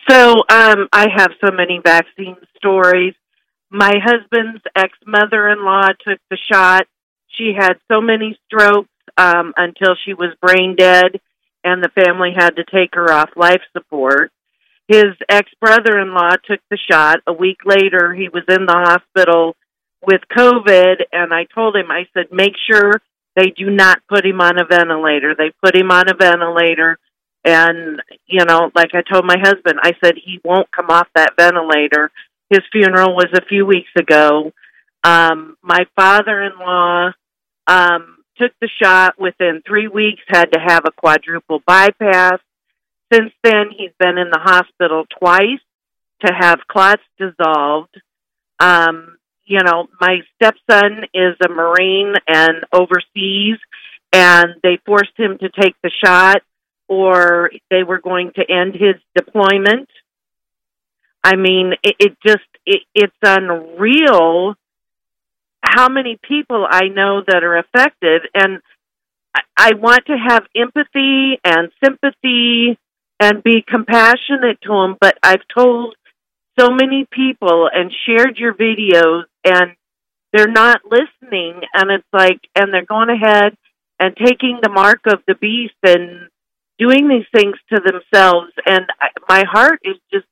So 0.08 0.32
um, 0.48 0.88
I 0.92 1.06
have 1.14 1.30
so 1.44 1.50
many 1.50 1.80
vaccine 1.82 2.36
stories. 2.56 3.14
My 3.70 3.92
husband's 4.02 4.62
ex 4.76 4.92
mother 5.06 5.48
in 5.48 5.64
law 5.64 5.88
took 6.06 6.18
the 6.30 6.38
shot. 6.50 6.86
She 7.28 7.52
had 7.56 7.74
so 7.90 8.00
many 8.00 8.38
strokes 8.46 8.88
um, 9.16 9.52
until 9.56 9.96
she 10.04 10.14
was 10.14 10.34
brain 10.40 10.76
dead, 10.76 11.20
and 11.64 11.82
the 11.82 11.88
family 11.88 12.32
had 12.36 12.56
to 12.56 12.64
take 12.64 12.94
her 12.94 13.10
off 13.10 13.30
life 13.36 13.62
support. 13.72 14.30
His 14.86 15.16
ex 15.28 15.50
brother 15.60 15.98
in 15.98 16.14
law 16.14 16.30
took 16.44 16.60
the 16.70 16.78
shot. 16.90 17.20
A 17.26 17.32
week 17.32 17.58
later, 17.64 18.14
he 18.14 18.28
was 18.28 18.44
in 18.48 18.66
the 18.66 18.72
hospital 18.72 19.56
with 20.06 20.20
COVID, 20.36 20.96
and 21.10 21.32
I 21.32 21.46
told 21.54 21.74
him, 21.74 21.90
I 21.90 22.06
said, 22.12 22.26
make 22.30 22.52
sure 22.70 23.00
they 23.34 23.50
do 23.56 23.70
not 23.70 24.02
put 24.08 24.26
him 24.26 24.40
on 24.40 24.60
a 24.60 24.66
ventilator. 24.66 25.34
They 25.34 25.52
put 25.62 25.74
him 25.74 25.90
on 25.90 26.08
a 26.08 26.14
ventilator 26.14 26.98
and, 27.44 28.00
you 28.26 28.44
know, 28.44 28.70
like 28.74 28.90
I 28.94 29.02
told 29.02 29.26
my 29.26 29.36
husband, 29.38 29.78
I 29.82 29.92
said 30.02 30.14
he 30.16 30.40
won't 30.44 30.70
come 30.72 30.88
off 30.88 31.08
that 31.14 31.34
ventilator. 31.38 32.10
His 32.48 32.60
funeral 32.72 33.14
was 33.14 33.28
a 33.34 33.44
few 33.44 33.66
weeks 33.66 33.90
ago. 33.98 34.52
Um, 35.02 35.56
my 35.62 35.86
father 35.94 36.42
in 36.42 36.58
law 36.58 37.10
um, 37.66 38.16
took 38.36 38.52
the 38.60 38.68
shot 38.82 39.18
within 39.18 39.62
three 39.66 39.88
weeks, 39.88 40.22
had 40.26 40.52
to 40.52 40.60
have 40.60 40.84
a 40.86 40.92
quadruple 40.92 41.60
bypass. 41.66 42.40
Since 43.12 43.32
then, 43.42 43.66
he's 43.76 43.92
been 43.98 44.18
in 44.18 44.30
the 44.30 44.40
hospital 44.40 45.04
twice 45.18 45.60
to 46.24 46.32
have 46.32 46.60
clots 46.68 47.02
dissolved. 47.18 48.00
Um, 48.58 49.18
you 49.44 49.60
know, 49.62 49.88
my 50.00 50.20
stepson 50.36 51.04
is 51.12 51.36
a 51.44 51.48
Marine 51.48 52.14
and 52.26 52.64
overseas, 52.72 53.58
and 54.12 54.54
they 54.62 54.78
forced 54.86 55.16
him 55.16 55.38
to 55.38 55.48
take 55.50 55.74
the 55.82 55.90
shot 56.04 56.42
or 56.88 57.50
they 57.70 57.82
were 57.82 58.00
going 58.00 58.32
to 58.36 58.42
end 58.50 58.74
his 58.74 58.96
deployment. 59.14 59.88
I 61.22 61.36
mean, 61.36 61.72
it, 61.82 61.96
it 61.98 62.16
just 62.24 62.44
it, 62.66 62.82
it's 62.94 63.16
unreal 63.22 64.54
how 65.64 65.88
many 65.88 66.18
people 66.22 66.66
I 66.68 66.88
know 66.88 67.22
that 67.26 67.42
are 67.42 67.58
affected, 67.58 68.22
and 68.34 68.60
I, 69.56 69.72
want 69.74 70.06
to 70.06 70.16
have 70.16 70.44
empathy 70.54 71.40
and 71.44 71.70
sympathy 71.82 72.78
and 73.20 73.42
be 73.42 73.64
compassionate 73.66 74.60
to 74.62 74.68
them. 74.68 74.96
But 75.00 75.18
I've 75.22 75.46
told 75.56 75.96
so 76.58 76.70
many 76.70 77.06
people 77.10 77.68
and 77.72 77.92
shared 78.06 78.38
your 78.38 78.54
videos, 78.54 79.24
and 79.44 79.72
they're 80.32 80.46
not 80.48 80.82
listening, 80.84 81.60
and 81.72 81.90
it's 81.90 82.08
like, 82.12 82.40
and 82.54 82.72
they're 82.72 82.84
going 82.84 83.10
ahead 83.10 83.56
and 83.98 84.16
taking 84.16 84.58
the 84.62 84.70
mark 84.70 85.00
of 85.06 85.20
the 85.26 85.34
beast 85.34 85.74
and 85.82 86.28
doing 86.78 87.08
these 87.08 87.26
things 87.34 87.56
to 87.72 87.80
themselves. 87.80 88.52
And 88.66 88.86
I, 89.00 89.08
my 89.28 89.44
heart 89.48 89.80
is 89.84 89.96
just, 90.12 90.26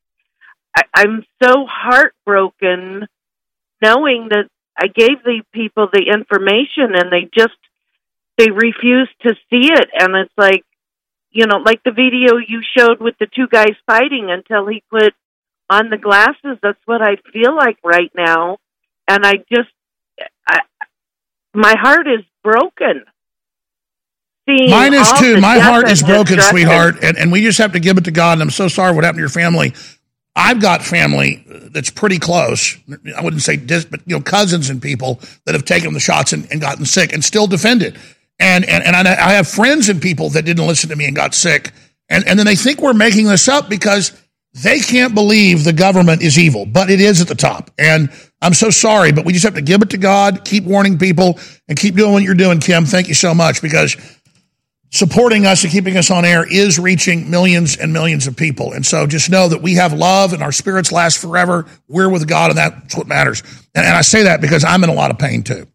I, 0.77 0.83
I'm 0.95 1.25
so 1.43 1.67
heartbroken 1.69 3.07
knowing 3.83 4.29
that 4.31 4.49
I 4.77 4.87
gave 4.87 5.23
the 5.25 5.43
people 5.53 5.89
the 5.93 6.05
information 6.13 6.95
and 6.95 7.13
they 7.13 7.29
just, 7.35 7.57
they 8.39 8.51
refuse 8.51 9.09
to 9.23 9.35
see 9.51 9.69
it. 9.73 9.89
And 9.93 10.17
it's 10.17 10.33
like, 10.37 10.65
you 11.31 11.47
know, 11.47 11.59
like 11.59 11.83
the 11.83 11.93
video 11.93 12.37
you 12.37 12.63
showed 12.77 13.01
with 13.01 13.15
the 13.19 13.27
two 13.27 13.49
guys 13.51 13.75
fighting 13.87 14.29
until 14.31 14.67
he 14.67 14.83
put 14.91 15.15
on 15.71 15.91
the 15.91 15.99
glasses. 15.99 16.59
That's 16.63 16.81
what 16.85 17.03
I 17.03 17.17
feel 17.33 17.55
like 17.55 17.79
right 17.85 18.11
now. 18.17 18.59
And 19.09 19.25
I 19.25 19.35
just, 19.53 19.71
I, 20.49 20.61
my 21.55 21.75
heart 21.79 22.07
is 22.07 22.25
broken 22.43 23.05
seeing 24.47 24.71
Mine 24.71 24.95
is 24.95 25.11
too. 25.19 25.41
My 25.41 25.59
heart 25.59 25.89
is 25.89 26.03
broken, 26.03 26.37
destruction. 26.37 26.67
sweetheart, 26.67 26.97
and, 27.03 27.17
and 27.17 27.33
we 27.33 27.43
just 27.43 27.59
have 27.59 27.73
to 27.73 27.81
give 27.81 27.99
it 27.99 28.05
to 28.05 28.11
God. 28.11 28.35
And 28.35 28.43
I'm 28.43 28.51
so 28.51 28.69
sorry 28.69 28.95
what 28.95 29.05
happened 29.05 29.19
to 29.19 29.23
your 29.23 29.29
family. 29.29 29.75
I've 30.35 30.61
got 30.61 30.83
family 30.83 31.45
that's 31.47 31.91
pretty 31.91 32.19
close. 32.19 32.79
I 33.17 33.23
wouldn't 33.23 33.43
say 33.43 33.57
dis, 33.57 33.85
but 33.85 34.01
you 34.07 34.17
know, 34.17 34.23
cousins 34.23 34.71
and 34.71 34.81
people 34.81 35.21
that 35.45 35.55
have 35.55 35.65
taken 35.65 35.93
the 35.93 36.01
shots 36.01 36.33
and, 36.33 36.51
and 36.51 36.61
gotten 36.61 36.87
sick 36.87 37.13
and 37.13 37.23
still 37.23 37.47
defended. 37.47 37.99
And 38.39 38.65
and 38.65 38.83
and 38.85 38.97
I, 38.97 39.13
I 39.13 39.33
have 39.33 39.47
friends 39.47 39.89
and 39.89 40.01
people 40.01 40.31
that 40.31 40.45
didn't 40.45 40.67
listen 40.67 40.89
to 40.91 40.97
me 40.97 41.05
and 41.05 41.15
got 41.15 41.35
sick. 41.35 41.73
And 42.09 42.27
and 42.27 42.39
then 42.39 42.47
they 42.47 42.57
think 42.57 42.81
we're 42.81 42.95
making 42.95 43.27
this 43.27 43.47
up 43.47 43.69
because 43.69 44.13
they 44.55 44.81
can't 44.81 45.15
believe 45.15 45.65
the 45.65 45.73
government 45.73 46.23
is 46.23 46.39
evil, 46.39 46.67
but 46.67 46.91
it 46.91 47.01
is 47.01 47.21
at 47.21 47.29
the 47.29 47.35
top. 47.35 47.71
And 47.79 48.11
I'm 48.41 48.55
so 48.55 48.71
sorry, 48.71 49.13
but 49.13 49.25
we 49.25 49.33
just 49.33 49.45
have 49.45 49.55
to 49.55 49.63
give 49.63 49.81
it 49.83 49.91
to 49.91 49.99
God, 49.99 50.45
keep 50.45 50.65
warning 50.65 50.99
people, 50.99 51.39
and 51.69 51.79
keep 51.79 51.95
doing 51.95 52.13
what 52.13 52.23
you're 52.23 52.35
doing, 52.35 52.61
Kim. 52.61 52.85
Thank 52.85 53.09
you 53.09 53.15
so 53.15 53.35
much 53.35 53.63
because 53.63 53.97
supporting 54.93 55.47
us 55.47 55.65
and 55.65 55.73
keeping 55.73 55.97
us 55.97 56.11
on 56.11 56.25
air 56.25 56.47
is 56.49 56.79
reaching 56.79 57.31
millions 57.31 57.77
and 57.77 57.93
millions 57.93 58.27
of 58.27 58.37
people. 58.37 58.73
And 58.73 58.85
so 58.85 59.07
just 59.07 59.31
know 59.31 59.49
that 59.49 59.63
we 59.63 59.75
have 59.75 59.95
love 59.95 60.35
and 60.35 60.43
our 60.43 60.53
spirits 60.53 60.93
last 60.93 61.19
forever. 61.19 61.67
We're 61.89 62.11
with 62.11 62.29
God, 62.29 62.51
and 62.51 62.59
that's 62.59 62.97
what 62.97 63.07
matters. 63.07 63.43
And, 63.75 63.87
I 63.87 64.03
say 64.03 64.25
that 64.25 64.41
because 64.41 64.65
I'm 64.65 64.85
in 64.85 64.91
a 64.91 64.95
lot 64.95 65.11
of 65.11 65.19
pain 65.19 65.43
too. 65.43 65.67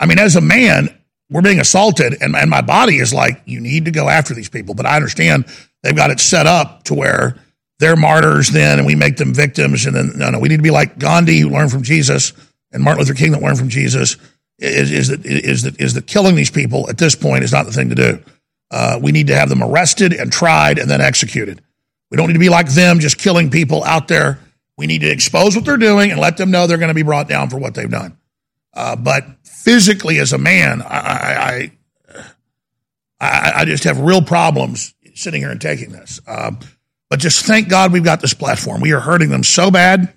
I 0.00 0.06
mean, 0.06 0.18
as 0.18 0.36
a 0.36 0.40
man, 0.40 0.88
we're 1.30 1.42
being 1.42 1.60
assaulted, 1.60 2.16
and, 2.20 2.34
and 2.34 2.50
my 2.50 2.62
body 2.62 2.96
is 2.96 3.12
like, 3.12 3.42
you 3.44 3.60
need 3.60 3.84
to 3.84 3.90
go 3.90 4.08
after 4.08 4.34
these 4.34 4.48
people. 4.48 4.74
But 4.74 4.86
I 4.86 4.96
understand 4.96 5.44
they've 5.82 5.94
got 5.94 6.10
it 6.10 6.20
set 6.20 6.46
up 6.46 6.84
to 6.84 6.94
where 6.94 7.36
they're 7.78 7.96
martyrs 7.96 8.48
then, 8.48 8.78
and 8.78 8.86
we 8.86 8.94
make 8.94 9.16
them 9.16 9.34
victims. 9.34 9.84
And 9.84 9.94
then, 9.94 10.12
no, 10.16 10.30
no, 10.30 10.38
we 10.38 10.48
need 10.48 10.56
to 10.56 10.62
be 10.62 10.70
like 10.70 10.98
Gandhi, 10.98 11.40
who 11.40 11.50
learned 11.50 11.70
from 11.70 11.82
Jesus, 11.82 12.32
and 12.72 12.82
Martin 12.82 13.00
Luther 13.00 13.14
King, 13.14 13.32
that 13.32 13.42
learned 13.42 13.58
from 13.58 13.68
Jesus 13.68 14.16
is, 14.58 14.90
is 14.90 15.08
that 15.08 15.24
is 15.24 15.62
that 15.62 15.80
is 15.80 15.94
that 15.94 16.06
killing 16.06 16.36
these 16.36 16.50
people 16.50 16.88
at 16.88 16.98
this 16.98 17.14
point 17.14 17.44
is 17.44 17.52
not 17.52 17.66
the 17.66 17.72
thing 17.72 17.88
to 17.88 17.94
do. 17.94 18.22
Uh, 18.70 18.98
we 19.02 19.12
need 19.12 19.28
to 19.28 19.36
have 19.36 19.48
them 19.48 19.62
arrested 19.62 20.12
and 20.12 20.32
tried 20.32 20.78
and 20.78 20.90
then 20.90 21.00
executed. 21.00 21.60
We 22.10 22.16
don't 22.16 22.28
need 22.28 22.34
to 22.34 22.38
be 22.38 22.48
like 22.48 22.68
them, 22.68 23.00
just 23.00 23.18
killing 23.18 23.50
people 23.50 23.84
out 23.84 24.08
there. 24.08 24.38
We 24.76 24.86
need 24.86 25.00
to 25.02 25.10
expose 25.10 25.54
what 25.54 25.64
they're 25.64 25.76
doing 25.76 26.10
and 26.10 26.20
let 26.20 26.36
them 26.36 26.50
know 26.50 26.66
they're 26.66 26.78
going 26.78 26.88
to 26.88 26.94
be 26.94 27.02
brought 27.02 27.28
down 27.28 27.50
for 27.50 27.58
what 27.58 27.74
they've 27.74 27.90
done. 27.90 28.16
Uh, 28.72 28.96
but 28.96 29.24
physically, 29.44 30.18
as 30.18 30.32
a 30.32 30.38
man, 30.38 30.82
I, 30.82 31.70
I, 32.10 32.22
I, 33.20 33.52
I 33.56 33.64
just 33.64 33.84
have 33.84 34.00
real 34.00 34.22
problems 34.22 34.94
sitting 35.14 35.40
here 35.40 35.50
and 35.50 35.60
taking 35.60 35.92
this. 35.92 36.20
Um, 36.26 36.58
but 37.08 37.20
just 37.20 37.46
thank 37.46 37.68
God 37.68 37.92
we've 37.92 38.02
got 38.04 38.20
this 38.20 38.34
platform. 38.34 38.80
We 38.80 38.92
are 38.92 39.00
hurting 39.00 39.28
them 39.28 39.44
so 39.44 39.70
bad, 39.70 40.12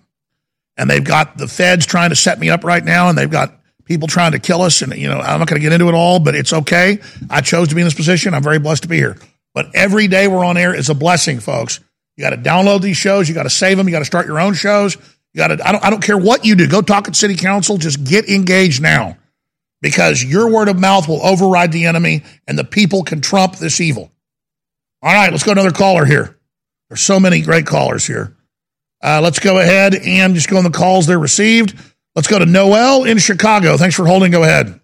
and 0.76 0.90
they've 0.90 1.04
got 1.04 1.38
the 1.38 1.48
feds 1.48 1.86
trying 1.86 2.10
to 2.10 2.16
set 2.16 2.40
me 2.40 2.50
up 2.50 2.64
right 2.64 2.84
now, 2.84 3.10
and 3.10 3.18
they've 3.18 3.30
got 3.30 3.57
people 3.88 4.08
trying 4.08 4.34
to 4.34 4.40
kill 4.40 4.62
us. 4.62 4.82
And, 4.82 4.96
you 4.96 5.08
know, 5.08 5.20
I'm 5.20 5.40
not 5.40 5.48
going 5.48 5.60
to 5.62 5.64
get 5.68 5.74
into 5.74 5.88
it 5.88 5.96
all, 5.96 6.20
but 6.20 6.36
it's 6.36 6.54
okay. 6.54 7.00
I 7.30 7.42
chose 7.42 7.70
to 7.70 7.76
be 7.76 7.82
in 7.82 7.88
this 7.88 7.94
position. 7.94 8.34
I'm 8.34 8.44
very 8.44 8.60
blessed 8.60 8.84
to 8.84 8.90
be 8.90 8.98
here. 8.98 9.18
But 9.54 9.68
every 9.74 10.08
day 10.08 10.28
we're 10.28 10.46
on 10.46 10.58
air 10.58 10.76
is 10.76 10.90
a 10.90 10.94
blessing, 10.94 11.40
folks. 11.40 11.80
You 12.16 12.24
got 12.24 12.32
to 12.32 12.38
download 12.38 12.82
these 12.82 12.98
shows. 12.98 13.28
You 13.28 13.36
got 13.36 13.44
to 13.44 13.50
save 13.50 13.78
them. 13.78 13.88
You 13.88 13.92
got 13.92 14.00
to 14.00 14.06
start 14.06 14.28
your 14.28 14.40
own 14.40 14.54
shows. 14.54 14.96
You 15.34 15.38
got 15.38 15.48
to, 15.48 15.68
I 15.68 15.72
don't, 15.72 15.86
I 15.86 15.90
don't 15.90 16.04
care 16.04 16.18
what 16.18 16.46
you 16.46 16.56
do. 16.56 16.68
Go 16.68 16.82
talk 16.82 17.08
at 17.08 17.16
city 17.16 17.36
council. 17.36 17.78
Just 17.78 18.04
get 18.04 18.30
engaged 18.30 18.82
now 18.82 19.18
because 19.82 20.24
your 20.24 20.52
word 20.52 20.68
of 20.68 20.80
mouth 20.80 21.08
will 21.08 21.24
override 21.26 21.72
the 21.72 21.86
enemy 21.86 22.24
and 22.48 22.58
the 22.58 22.64
people 22.64 23.04
can 23.04 23.22
trump 23.22 23.56
this 23.56 23.80
evil. 23.80 24.12
All 25.02 25.14
right, 25.14 25.32
let's 25.32 25.44
go 25.44 25.52
another 25.52 25.72
caller 25.72 26.06
here. 26.06 26.38
There's 26.90 27.02
so 27.02 27.20
many 27.20 27.42
great 27.42 27.66
callers 27.66 28.06
here. 28.06 28.36
Uh, 29.04 29.22
let's 29.22 29.40
go 29.40 29.60
ahead 29.60 29.94
and 29.94 30.34
just 30.34 30.50
go 30.50 30.58
on 30.58 30.64
the 30.64 30.72
calls 30.72 31.06
they're 31.06 31.20
received. 31.20 31.78
Let's 32.18 32.28
go 32.28 32.40
to 32.40 32.48
Noel 32.48 33.04
in 33.04 33.20
Chicago. 33.20 33.78
Thanks 33.78 33.96
for 33.96 34.08
holding. 34.08 34.32
Go 34.32 34.42
ahead. 34.42 34.82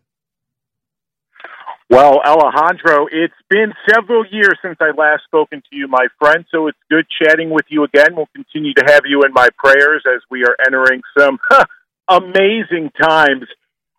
Well, 1.90 2.22
Alejandro, 2.24 3.08
it's 3.12 3.34
been 3.50 3.74
several 3.90 4.24
years 4.24 4.54
since 4.62 4.78
I 4.80 4.92
last 4.96 5.24
spoken 5.24 5.64
to 5.68 5.76
you, 5.76 5.88
my 5.88 6.06
friend. 6.20 6.46
So 6.52 6.68
it's 6.68 6.78
good 6.92 7.08
chatting 7.10 7.50
with 7.50 7.66
you 7.70 7.86
again. 7.86 8.16
We'll 8.16 8.30
continue 8.36 8.76
to 8.76 8.84
have 8.86 9.02
you 9.06 9.24
in 9.24 9.34
my 9.34 9.48
prayers 9.58 10.04
as 10.06 10.22
we 10.30 10.44
are 10.44 10.56
entering 10.68 11.02
some 11.18 11.40
amazing 12.08 12.92
times. 13.02 13.46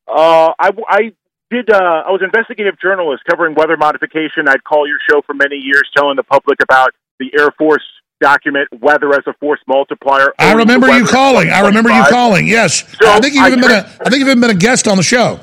Uh, 0.07 0.53
I, 0.57 0.71
I 0.89 1.13
did. 1.51 1.71
Uh, 1.71 2.05
I 2.07 2.13
was 2.13 2.21
investigative 2.23 2.81
journalist 2.81 3.25
covering 3.29 3.57
weather 3.57 3.77
modification. 3.77 4.47
I'd 4.47 4.63
call 4.63 4.87
your 4.87 4.99
show 5.11 5.23
for 5.23 5.35
many 5.35 5.57
years, 5.57 5.91
telling 5.97 6.15
the 6.15 6.23
public 6.23 6.63
about 6.63 6.91
the 7.19 7.33
Air 7.37 7.51
Force 7.59 7.83
document 8.25 8.67
weather 8.81 9.11
as 9.13 9.25
a 9.27 9.35
force 9.35 9.61
multiplier. 9.69 10.29
I 10.39 10.55
remember 10.55 10.89
you 10.97 11.05
calling. 11.07 11.51
I 11.51 11.61
remember 11.69 11.91
you 11.91 12.05
calling. 12.09 12.47
Yes, 12.47 12.73
So 13.01 13.05
I 13.11 13.21
think 13.21 13.35
you've 13.35 13.45
I 13.45 13.49
even 13.49 13.61
been 13.61 13.71
a. 13.71 13.83
think 14.09 14.19
you've 14.21 14.29
even 14.33 14.41
been 14.41 14.51
a 14.51 14.63
guest 14.69 14.89
on 14.89 14.97
the 14.97 15.03
show. 15.03 15.41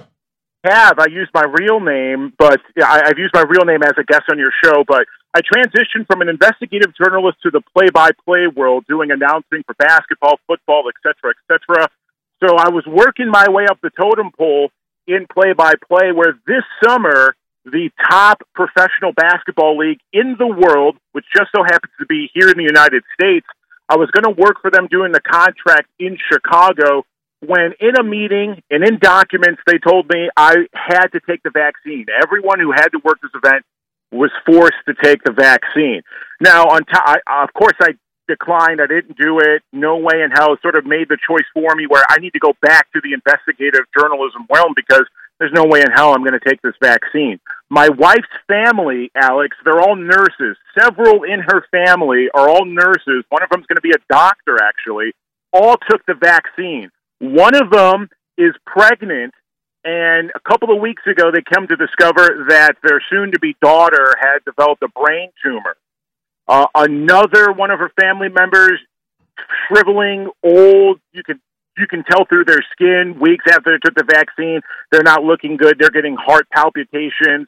have. 0.64 0.98
I 1.00 1.08
used 1.22 1.32
my 1.34 1.46
real 1.60 1.80
name, 1.80 2.34
but 2.38 2.60
yeah, 2.76 2.88
I, 2.90 2.98
I've 3.10 3.18
used 3.26 3.34
my 3.34 3.44
real 3.54 3.66
name 3.66 3.84
as 3.84 3.94
a 3.98 4.04
guest 4.04 4.24
on 4.32 4.38
your 4.40 4.52
show. 4.64 4.84
But 4.88 5.06
I 5.34 5.42
transitioned 5.42 6.08
from 6.08 6.22
an 6.22 6.30
investigative 6.30 6.92
journalist 7.02 7.38
to 7.44 7.50
the 7.52 7.62
play-by-play 7.76 8.48
world, 8.56 8.86
doing 8.88 9.12
announcing 9.12 9.62
for 9.68 9.76
basketball, 9.78 10.36
football, 10.48 10.84
etc., 10.90 11.14
cetera, 11.16 11.32
et 11.38 11.42
cetera. 11.50 11.88
So 12.44 12.56
I 12.58 12.70
was 12.70 12.84
working 12.88 13.30
my 13.30 13.46
way 13.50 13.66
up 13.70 13.78
the 13.82 13.92
totem 14.00 14.32
pole 14.38 14.72
in 15.08 15.28
play-by-play. 15.32 16.12
Where 16.14 16.34
this 16.48 16.66
summer, 16.84 17.36
the 17.66 17.90
top 18.10 18.42
professional 18.56 19.14
basketball 19.14 19.78
league 19.78 20.00
in 20.14 20.36
the 20.38 20.48
world, 20.48 20.98
which 21.12 21.26
just 21.36 21.50
so 21.56 21.64
happens 21.64 21.94
to 22.00 22.06
be 22.06 22.30
here 22.34 22.50
in 22.50 22.58
the 22.58 22.64
United 22.64 23.04
States, 23.14 23.46
I 23.90 23.98
was 23.98 24.10
going 24.12 24.24
to 24.24 24.42
work 24.42 24.62
for 24.62 24.72
them 24.72 24.88
doing 24.90 25.12
the 25.12 25.22
contract 25.22 25.90
in 26.00 26.18
Chicago 26.32 27.04
when 27.42 27.74
in 27.80 27.98
a 27.98 28.04
meeting 28.04 28.62
and 28.70 28.84
in 28.88 29.00
documents 29.00 29.62
they 29.66 29.78
told 29.80 30.08
me 30.14 30.30
I 30.38 30.68
had 30.74 31.08
to 31.08 31.20
take 31.28 31.44
the 31.44 31.50
vaccine. 31.50 32.06
Everyone 32.24 32.60
who 32.60 32.72
had 32.72 32.90
to 32.90 33.00
work 33.04 33.20
this 33.22 33.32
event 33.34 33.66
was 34.12 34.32
forced 34.46 34.80
to 34.88 34.94
take 35.02 35.24
the 35.24 35.32
vaccine. 35.32 36.02
Now, 36.40 36.66
on 36.66 36.84
top, 36.86 37.04
I, 37.06 37.44
of 37.44 37.54
course, 37.54 37.76
I 37.82 37.94
declined. 38.28 38.82
I 38.82 38.88
didn't 38.88 39.18
do 39.18 39.40
it. 39.40 39.64
No 39.74 39.98
way 39.98 40.22
in 40.24 40.32
hell. 40.32 40.56
Sort 40.62 40.76
of 40.76 40.86
made 40.86 41.10
the 41.10 41.18
choice 41.18 41.46
for 41.54 41.76
me 41.76 41.88
where 41.88 42.04
I 42.10 42.18
need 42.18 42.34
to 42.34 42.40
go 42.40 42.54
back 42.62 42.92
to 42.94 43.02
the 43.04 43.14
investigative 43.14 43.86
journalism 43.98 44.46
realm 44.54 44.74
because 44.76 45.06
there's 45.42 45.52
no 45.54 45.66
way 45.66 45.82
in 45.82 45.90
hell 45.92 46.14
I'm 46.14 46.22
going 46.24 46.40
to 46.40 46.50
take 46.50 46.62
this 46.62 46.76
vaccine. 46.80 47.40
My 47.68 47.90
wife's 47.90 48.30
family, 48.48 49.10
Alex, 49.16 49.58
they're 49.66 49.82
all 49.82 49.96
nurses. 49.96 50.56
Several 50.80 51.24
in 51.24 51.40
her 51.40 51.66
family 51.72 52.28
are 52.36 52.48
all 52.48 52.64
nurses. 52.64 53.26
One 53.30 53.42
of 53.42 53.50
them's 53.50 53.66
going 53.66 53.78
to 53.78 53.82
be 53.82 53.90
a 53.90 54.02
doctor, 54.08 54.60
actually. 54.62 55.14
All 55.52 55.78
took 55.90 56.06
the 56.06 56.14
vaccine. 56.14 56.92
One 57.18 57.56
of 57.56 57.72
them 57.72 58.10
is 58.38 58.54
pregnant, 58.68 59.34
and 59.84 60.32
a 60.36 60.40
couple 60.48 60.76
of 60.76 60.80
weeks 60.80 61.02
ago, 61.08 61.32
they 61.34 61.42
come 61.42 61.68
to 61.70 61.76
discover 61.76 62.46
that 62.50 62.76
their 62.84 63.02
soon 63.10 63.32
to 63.32 63.40
be 63.40 63.56
daughter 63.64 64.14
had 64.22 64.46
developed 64.46 64.84
a 64.84 64.90
brain 64.90 65.32
tumor. 65.44 65.76
Uh, 66.48 66.68
another 66.76 67.52
one 67.52 67.72
of 67.72 67.80
her 67.80 67.92
family 68.00 68.30
members, 68.30 68.80
shriveling, 69.68 70.30
old, 70.44 71.00
you 71.14 71.24
can 71.24 71.42
you 71.78 71.88
can 71.88 72.04
tell 72.04 72.26
through 72.26 72.46
their 72.46 72.64
skin 72.72 73.20
weeks 73.20 73.46
after 73.50 73.72
they 73.72 73.80
took 73.84 73.96
the 73.96 74.04
vaccine, 74.04 74.62
they're 74.92 75.04
not 75.04 75.24
looking 75.24 75.58
good. 75.58 75.78
They're 75.80 75.90
getting 75.90 76.16
heart 76.16 76.48
palpitations, 76.52 77.48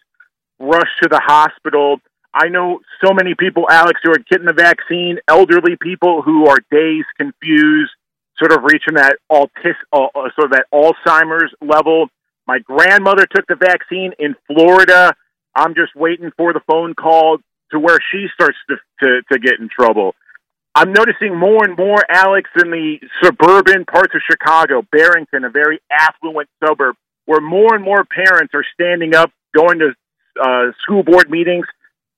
rushed 0.59 0.97
to 1.01 1.09
the 1.09 1.21
hospital. 1.23 1.97
I 2.33 2.47
know 2.47 2.79
so 3.03 3.13
many 3.13 3.35
people, 3.35 3.67
Alex, 3.69 3.99
who 4.03 4.11
are 4.11 4.23
getting 4.29 4.47
the 4.47 4.53
vaccine, 4.53 5.19
elderly 5.27 5.75
people 5.79 6.21
who 6.21 6.47
are 6.47 6.59
dazed, 6.71 7.07
confused, 7.17 7.91
sort 8.37 8.51
of 8.51 8.63
reaching 8.63 8.95
that 8.95 9.17
autis, 9.31 9.75
uh, 9.91 10.05
uh, 10.15 10.29
sort 10.35 10.45
of 10.45 10.51
that 10.51 10.65
Alzheimer's 10.73 11.53
level. 11.61 12.07
My 12.47 12.59
grandmother 12.59 13.25
took 13.25 13.45
the 13.47 13.55
vaccine 13.55 14.13
in 14.19 14.35
Florida. 14.47 15.13
I'm 15.55 15.75
just 15.75 15.95
waiting 15.95 16.31
for 16.35 16.53
the 16.53 16.61
phone 16.65 16.95
call 16.95 17.37
to 17.71 17.79
where 17.79 17.99
she 18.11 18.27
starts 18.33 18.57
to, 18.69 18.77
to, 19.03 19.21
to 19.31 19.39
get 19.39 19.59
in 19.59 19.69
trouble. 19.69 20.15
I'm 20.75 20.91
noticing 20.91 21.37
more 21.37 21.63
and 21.63 21.77
more, 21.77 21.99
Alex, 22.09 22.49
in 22.55 22.71
the 22.71 22.97
suburban 23.21 23.85
parts 23.85 24.15
of 24.15 24.21
Chicago, 24.29 24.81
Barrington, 24.91 25.43
a 25.43 25.49
very 25.49 25.79
affluent 25.91 26.49
suburb, 26.63 26.95
where 27.25 27.41
more 27.41 27.75
and 27.75 27.83
more 27.83 28.03
parents 28.03 28.53
are 28.55 28.65
standing 28.73 29.13
up, 29.13 29.31
going 29.55 29.79
to 29.79 29.93
uh, 30.41 30.71
school 30.81 31.03
board 31.03 31.29
meetings, 31.29 31.67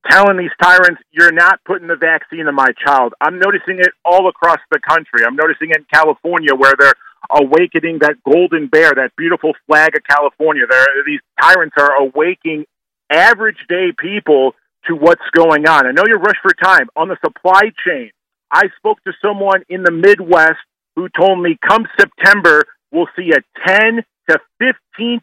telling 0.10 0.38
these 0.38 0.52
tyrants, 0.62 1.02
you're 1.12 1.34
not 1.34 1.60
putting 1.66 1.88
the 1.88 1.98
vaccine 1.98 2.48
in 2.48 2.56
my 2.56 2.72
child. 2.86 3.14
I'm 3.20 3.40
noticing 3.40 3.80
it 3.80 3.92
all 4.06 4.30
across 4.30 4.60
the 4.72 4.80
country. 4.80 5.26
I'm 5.26 5.36
noticing 5.36 5.72
it 5.72 5.78
in 5.78 5.86
California 5.92 6.56
where 6.56 6.74
they're 6.80 6.94
awakening 7.30 8.00
that 8.00 8.24
golden 8.24 8.68
bear, 8.68 8.94
that 8.96 9.12
beautiful 9.18 9.54
flag 9.68 9.98
of 9.98 10.04
California. 10.04 10.64
There, 10.70 10.86
these 11.06 11.20
tyrants 11.42 11.76
are 11.78 11.96
awaking 11.96 12.66
average 13.10 13.58
day 13.68 13.92
people 13.98 14.54
to 14.88 14.96
what's 14.96 15.28
going 15.34 15.68
on. 15.68 15.88
I 15.88 15.92
know 15.92 16.04
you're 16.08 16.20
rushed 16.20 16.42
for 16.42 16.54
time 16.54 16.88
on 16.96 17.10
the 17.10 17.18
supply 17.24 17.72
chain. 17.86 18.12
I 18.56 18.70
spoke 18.78 19.04
to 19.04 19.12
someone 19.22 19.64
in 19.68 19.84
the 19.84 19.92
Midwest 19.92 20.64
who 20.96 21.10
told 21.10 21.44
me 21.44 21.58
come 21.68 21.86
September, 22.00 22.64
we'll 22.90 23.10
see 23.14 23.32
a 23.34 23.42
10 23.68 24.02
to 24.30 24.40
15% 24.62 25.20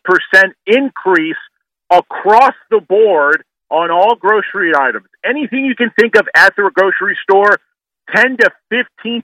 increase 0.67 1.35
across 1.91 2.53
the 2.71 2.81
board 2.81 3.43
on 3.71 3.91
all 3.91 4.17
grocery 4.17 4.73
items. 4.79 5.07
Anything 5.25 5.65
you 5.65 5.75
can 5.75 5.91
think 5.99 6.15
of 6.15 6.29
at 6.37 6.55
the 6.57 6.71
grocery 6.75 7.17
store, 7.23 7.57
10 8.15 8.37
to 8.37 8.51
15% 8.71 9.23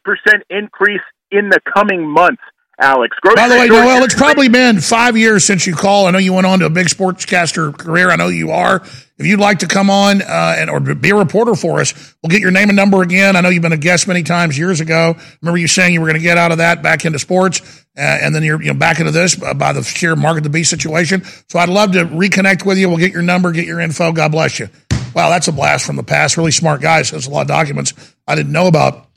increase 0.49 1.03
in 1.31 1.51
the 1.51 1.61
coming 1.77 2.09
months. 2.09 2.43
Alex, 2.81 3.15
grocery 3.21 3.43
By 3.43 3.49
the 3.49 3.57
way, 3.57 3.67
Noel, 3.67 4.05
it's 4.05 4.15
probably 4.15 4.49
been 4.49 4.81
five 4.81 5.19
years 5.19 5.45
since 5.45 5.67
you 5.67 5.75
called. 5.75 6.09
I 6.09 6.13
know 6.13 6.19
you 6.19 6.33
went 6.33 6.47
on 6.47 6.61
to 6.61 6.67
a 6.67 6.71
big 6.71 6.87
sportscaster 6.87 7.77
career. 7.77 8.11
I 8.11 8.17
know 8.17 8.29
you 8.29 8.53
are. 8.53 8.83
If 9.19 9.27
you'd 9.27 9.41
like 9.41 9.61
to 9.61 9.67
come 9.67 9.91
on 9.91 10.23
uh, 10.23 10.55
and 10.57 10.71
or 10.71 10.79
be 10.79 11.11
a 11.11 11.15
reporter 11.15 11.57
for 11.57 11.81
us, 11.81 12.15
we'll 12.23 12.31
get 12.31 12.41
your 12.41 12.53
name 12.53 12.69
and 12.69 12.77
number 12.77 13.03
again. 13.03 13.35
I 13.35 13.41
know 13.41 13.49
you've 13.49 13.63
been 13.63 13.73
a 13.73 13.77
guest 13.77 14.07
many 14.07 14.23
times 14.23 14.57
years 14.57 14.81
ago. 14.81 15.17
Remember 15.43 15.59
you 15.59 15.67
saying 15.67 15.93
you 15.93 16.01
were 16.01 16.07
going 16.07 16.21
to 16.21 16.23
get 16.23 16.39
out 16.39 16.53
of 16.53 16.59
that 16.59 16.85
back 16.85 17.05
into 17.05 17.19
sports, 17.19 17.85
uh, 17.97 18.01
and 18.01 18.33
then 18.33 18.45
you're 18.45 18.63
you 18.63 18.69
know 18.69 18.79
back 18.79 19.01
into 19.01 19.11
this 19.11 19.41
uh, 19.43 19.55
by 19.55 19.73
the 19.73 19.83
sheer 19.83 20.15
market 20.15 20.45
the 20.45 20.51
beast 20.51 20.71
situation. 20.71 21.25
So 21.49 21.59
I'd 21.59 21.69
love 21.69 21.93
to 21.93 22.05
reconnect 22.05 22.65
with 22.65 22.79
you. 22.79 22.89
We'll 22.89 22.99
get 22.99 23.13
your 23.13 23.23
number, 23.23 23.51
get 23.51 23.67
your 23.67 23.81
info. 23.81 24.13
God 24.13 24.31
bless 24.31 24.61
you. 24.61 24.69
Wow, 25.15 25.31
that's 25.31 25.49
a 25.49 25.53
blast 25.53 25.85
from 25.85 25.97
the 25.97 26.05
past. 26.05 26.37
Really 26.37 26.53
smart 26.53 26.81
guy. 26.81 27.03
Says 27.03 27.27
a 27.27 27.31
lot 27.31 27.43
of 27.43 27.49
documents 27.49 27.95
I 28.27 28.37
didn't 28.37 28.53
know 28.53 28.69
about. 28.69 29.09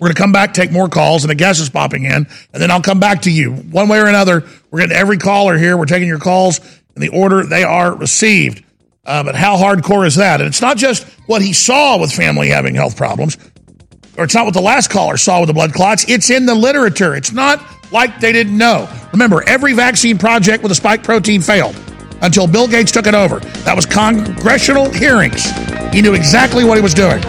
We're 0.00 0.08
going 0.08 0.16
to 0.16 0.22
come 0.22 0.32
back, 0.32 0.54
take 0.54 0.72
more 0.72 0.88
calls, 0.88 1.22
and 1.22 1.30
a 1.30 1.36
guest 1.36 1.60
is 1.60 1.70
popping 1.70 2.04
in, 2.04 2.12
and 2.12 2.26
then 2.52 2.72
I'll 2.72 2.82
come 2.82 2.98
back 2.98 3.22
to 3.22 3.30
you. 3.30 3.52
One 3.52 3.88
way 3.88 4.00
or 4.00 4.06
another, 4.06 4.44
we're 4.70 4.80
getting 4.80 4.96
every 4.96 5.18
caller 5.18 5.56
here. 5.56 5.76
We're 5.76 5.86
taking 5.86 6.08
your 6.08 6.18
calls 6.18 6.58
in 6.96 7.00
the 7.00 7.10
order 7.10 7.44
they 7.44 7.62
are 7.62 7.94
received. 7.94 8.64
Uh, 9.06 9.22
but 9.22 9.34
how 9.34 9.56
hardcore 9.56 10.06
is 10.06 10.16
that? 10.16 10.40
And 10.40 10.48
it's 10.48 10.62
not 10.62 10.76
just 10.76 11.06
what 11.26 11.42
he 11.42 11.52
saw 11.52 11.98
with 11.98 12.12
family 12.12 12.48
having 12.48 12.74
health 12.74 12.96
problems, 12.96 13.36
or 14.16 14.24
it's 14.24 14.34
not 14.34 14.44
what 14.44 14.54
the 14.54 14.60
last 14.60 14.90
caller 14.90 15.16
saw 15.16 15.40
with 15.40 15.48
the 15.48 15.54
blood 15.54 15.72
clots. 15.72 16.08
It's 16.08 16.30
in 16.30 16.46
the 16.46 16.54
literature. 16.54 17.14
It's 17.14 17.32
not 17.32 17.62
like 17.92 18.20
they 18.20 18.32
didn't 18.32 18.56
know. 18.56 18.88
Remember, 19.12 19.42
every 19.46 19.72
vaccine 19.72 20.18
project 20.18 20.62
with 20.62 20.72
a 20.72 20.74
spike 20.74 21.02
protein 21.02 21.42
failed 21.42 21.76
until 22.22 22.46
Bill 22.46 22.66
Gates 22.66 22.90
took 22.90 23.06
it 23.06 23.14
over. 23.14 23.40
That 23.64 23.76
was 23.76 23.86
congressional 23.86 24.90
hearings. 24.90 25.50
He 25.92 26.00
knew 26.00 26.14
exactly 26.14 26.64
what 26.64 26.76
he 26.76 26.82
was 26.82 26.94
doing. 26.94 27.22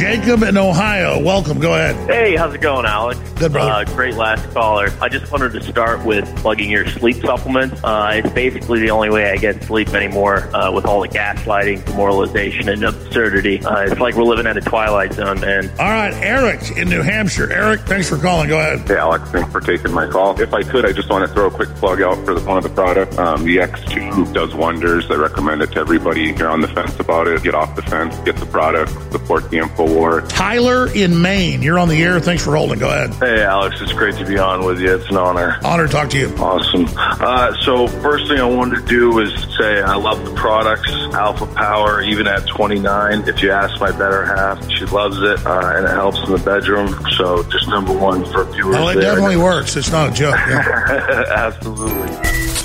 Jacob 0.00 0.42
in 0.44 0.56
Ohio, 0.56 1.22
welcome. 1.22 1.60
Go 1.60 1.74
ahead. 1.74 1.94
Hey, 2.08 2.34
how's 2.34 2.54
it 2.54 2.62
going, 2.62 2.86
Alex? 2.86 3.20
Good, 3.32 3.52
brother. 3.52 3.70
Uh, 3.70 3.94
great 3.94 4.14
last 4.14 4.50
caller. 4.54 4.88
I 4.98 5.10
just 5.10 5.30
wanted 5.30 5.52
to 5.52 5.62
start 5.62 6.06
with 6.06 6.24
plugging 6.36 6.70
your 6.70 6.88
sleep 6.88 7.16
supplement. 7.16 7.74
Uh, 7.84 8.12
it's 8.14 8.30
basically 8.30 8.80
the 8.80 8.88
only 8.92 9.10
way 9.10 9.30
I 9.30 9.36
get 9.36 9.62
sleep 9.62 9.90
anymore 9.90 10.44
uh, 10.56 10.72
with 10.72 10.86
all 10.86 11.02
the 11.02 11.08
gaslighting, 11.08 11.84
demoralization, 11.84 12.70
and 12.70 12.82
absurdity. 12.82 13.62
Uh, 13.62 13.82
it's 13.82 14.00
like 14.00 14.14
we're 14.14 14.24
living 14.24 14.46
in 14.46 14.56
a 14.56 14.62
twilight 14.62 15.12
zone, 15.12 15.38
man. 15.40 15.68
All 15.78 15.90
right, 15.90 16.14
Eric 16.14 16.78
in 16.78 16.88
New 16.88 17.02
Hampshire. 17.02 17.52
Eric, 17.52 17.82
thanks 17.82 18.08
for 18.08 18.16
calling. 18.16 18.48
Go 18.48 18.58
ahead. 18.58 18.88
Hey, 18.88 18.96
Alex, 18.96 19.30
thanks 19.30 19.52
for 19.52 19.60
taking 19.60 19.92
my 19.92 20.06
call. 20.06 20.40
If 20.40 20.54
I 20.54 20.62
could, 20.62 20.86
I 20.86 20.92
just 20.92 21.10
want 21.10 21.28
to 21.28 21.34
throw 21.34 21.48
a 21.48 21.50
quick 21.50 21.68
plug 21.74 22.00
out 22.00 22.24
for 22.24 22.32
the, 22.32 22.40
one 22.40 22.56
of 22.56 22.62
the 22.62 22.70
products. 22.70 23.18
Um, 23.18 23.44
the 23.44 23.58
X2 23.58 24.32
does 24.32 24.54
wonders. 24.54 25.10
I 25.10 25.16
recommend 25.16 25.60
it 25.60 25.72
to 25.72 25.80
everybody. 25.80 26.30
If 26.30 26.38
you're 26.38 26.48
on 26.48 26.62
the 26.62 26.68
fence 26.68 26.98
about 26.98 27.26
it, 27.26 27.42
get 27.42 27.54
off 27.54 27.76
the 27.76 27.82
fence, 27.82 28.16
get 28.20 28.36
the 28.36 28.46
product, 28.46 28.92
support 29.12 29.50
the 29.50 29.58
Tyler 30.40 30.92
in 30.92 31.20
Maine, 31.20 31.62
you're 31.62 31.78
on 31.78 31.88
the 31.88 32.02
air. 32.02 32.18
Thanks 32.20 32.42
for 32.42 32.56
holding. 32.56 32.78
Go 32.78 32.88
ahead. 32.88 33.12
Hey, 33.14 33.42
Alex, 33.42 33.80
it's 33.80 33.92
great 33.92 34.16
to 34.16 34.24
be 34.24 34.38
on 34.38 34.64
with 34.64 34.80
you. 34.80 34.94
It's 34.94 35.08
an 35.10 35.16
honor. 35.16 35.58
Honor 35.62 35.86
to 35.86 35.92
talk 35.92 36.10
to 36.10 36.18
you. 36.18 36.34
Awesome. 36.36 36.86
Uh, 36.96 37.54
so, 37.62 37.86
first 37.86 38.28
thing 38.28 38.38
I 38.38 38.44
wanted 38.44 38.80
to 38.80 38.86
do 38.86 39.18
is 39.20 39.32
say 39.56 39.82
I 39.82 39.96
love 39.96 40.24
the 40.24 40.34
products, 40.34 40.90
Alpha 41.12 41.46
Power, 41.46 42.00
even 42.02 42.26
at 42.26 42.46
29. 42.46 43.28
If 43.28 43.42
you 43.42 43.52
ask 43.52 43.80
my 43.80 43.90
better 43.90 44.24
half, 44.24 44.68
she 44.70 44.86
loves 44.86 45.18
it, 45.20 45.44
uh, 45.46 45.72
and 45.76 45.86
it 45.86 45.90
helps 45.90 46.18
in 46.26 46.32
the 46.32 46.38
bedroom. 46.38 46.88
So, 47.16 47.42
just 47.44 47.68
number 47.68 47.96
one 47.96 48.24
for 48.32 48.44
viewers. 48.44 48.74
Well, 48.74 48.88
it 48.88 48.94
there. 48.94 49.02
definitely 49.14 49.36
works. 49.36 49.76
It's 49.76 49.92
not 49.92 50.10
a 50.10 50.12
joke. 50.12 50.34
Yeah. 50.34 51.24
Absolutely. 51.36 52.59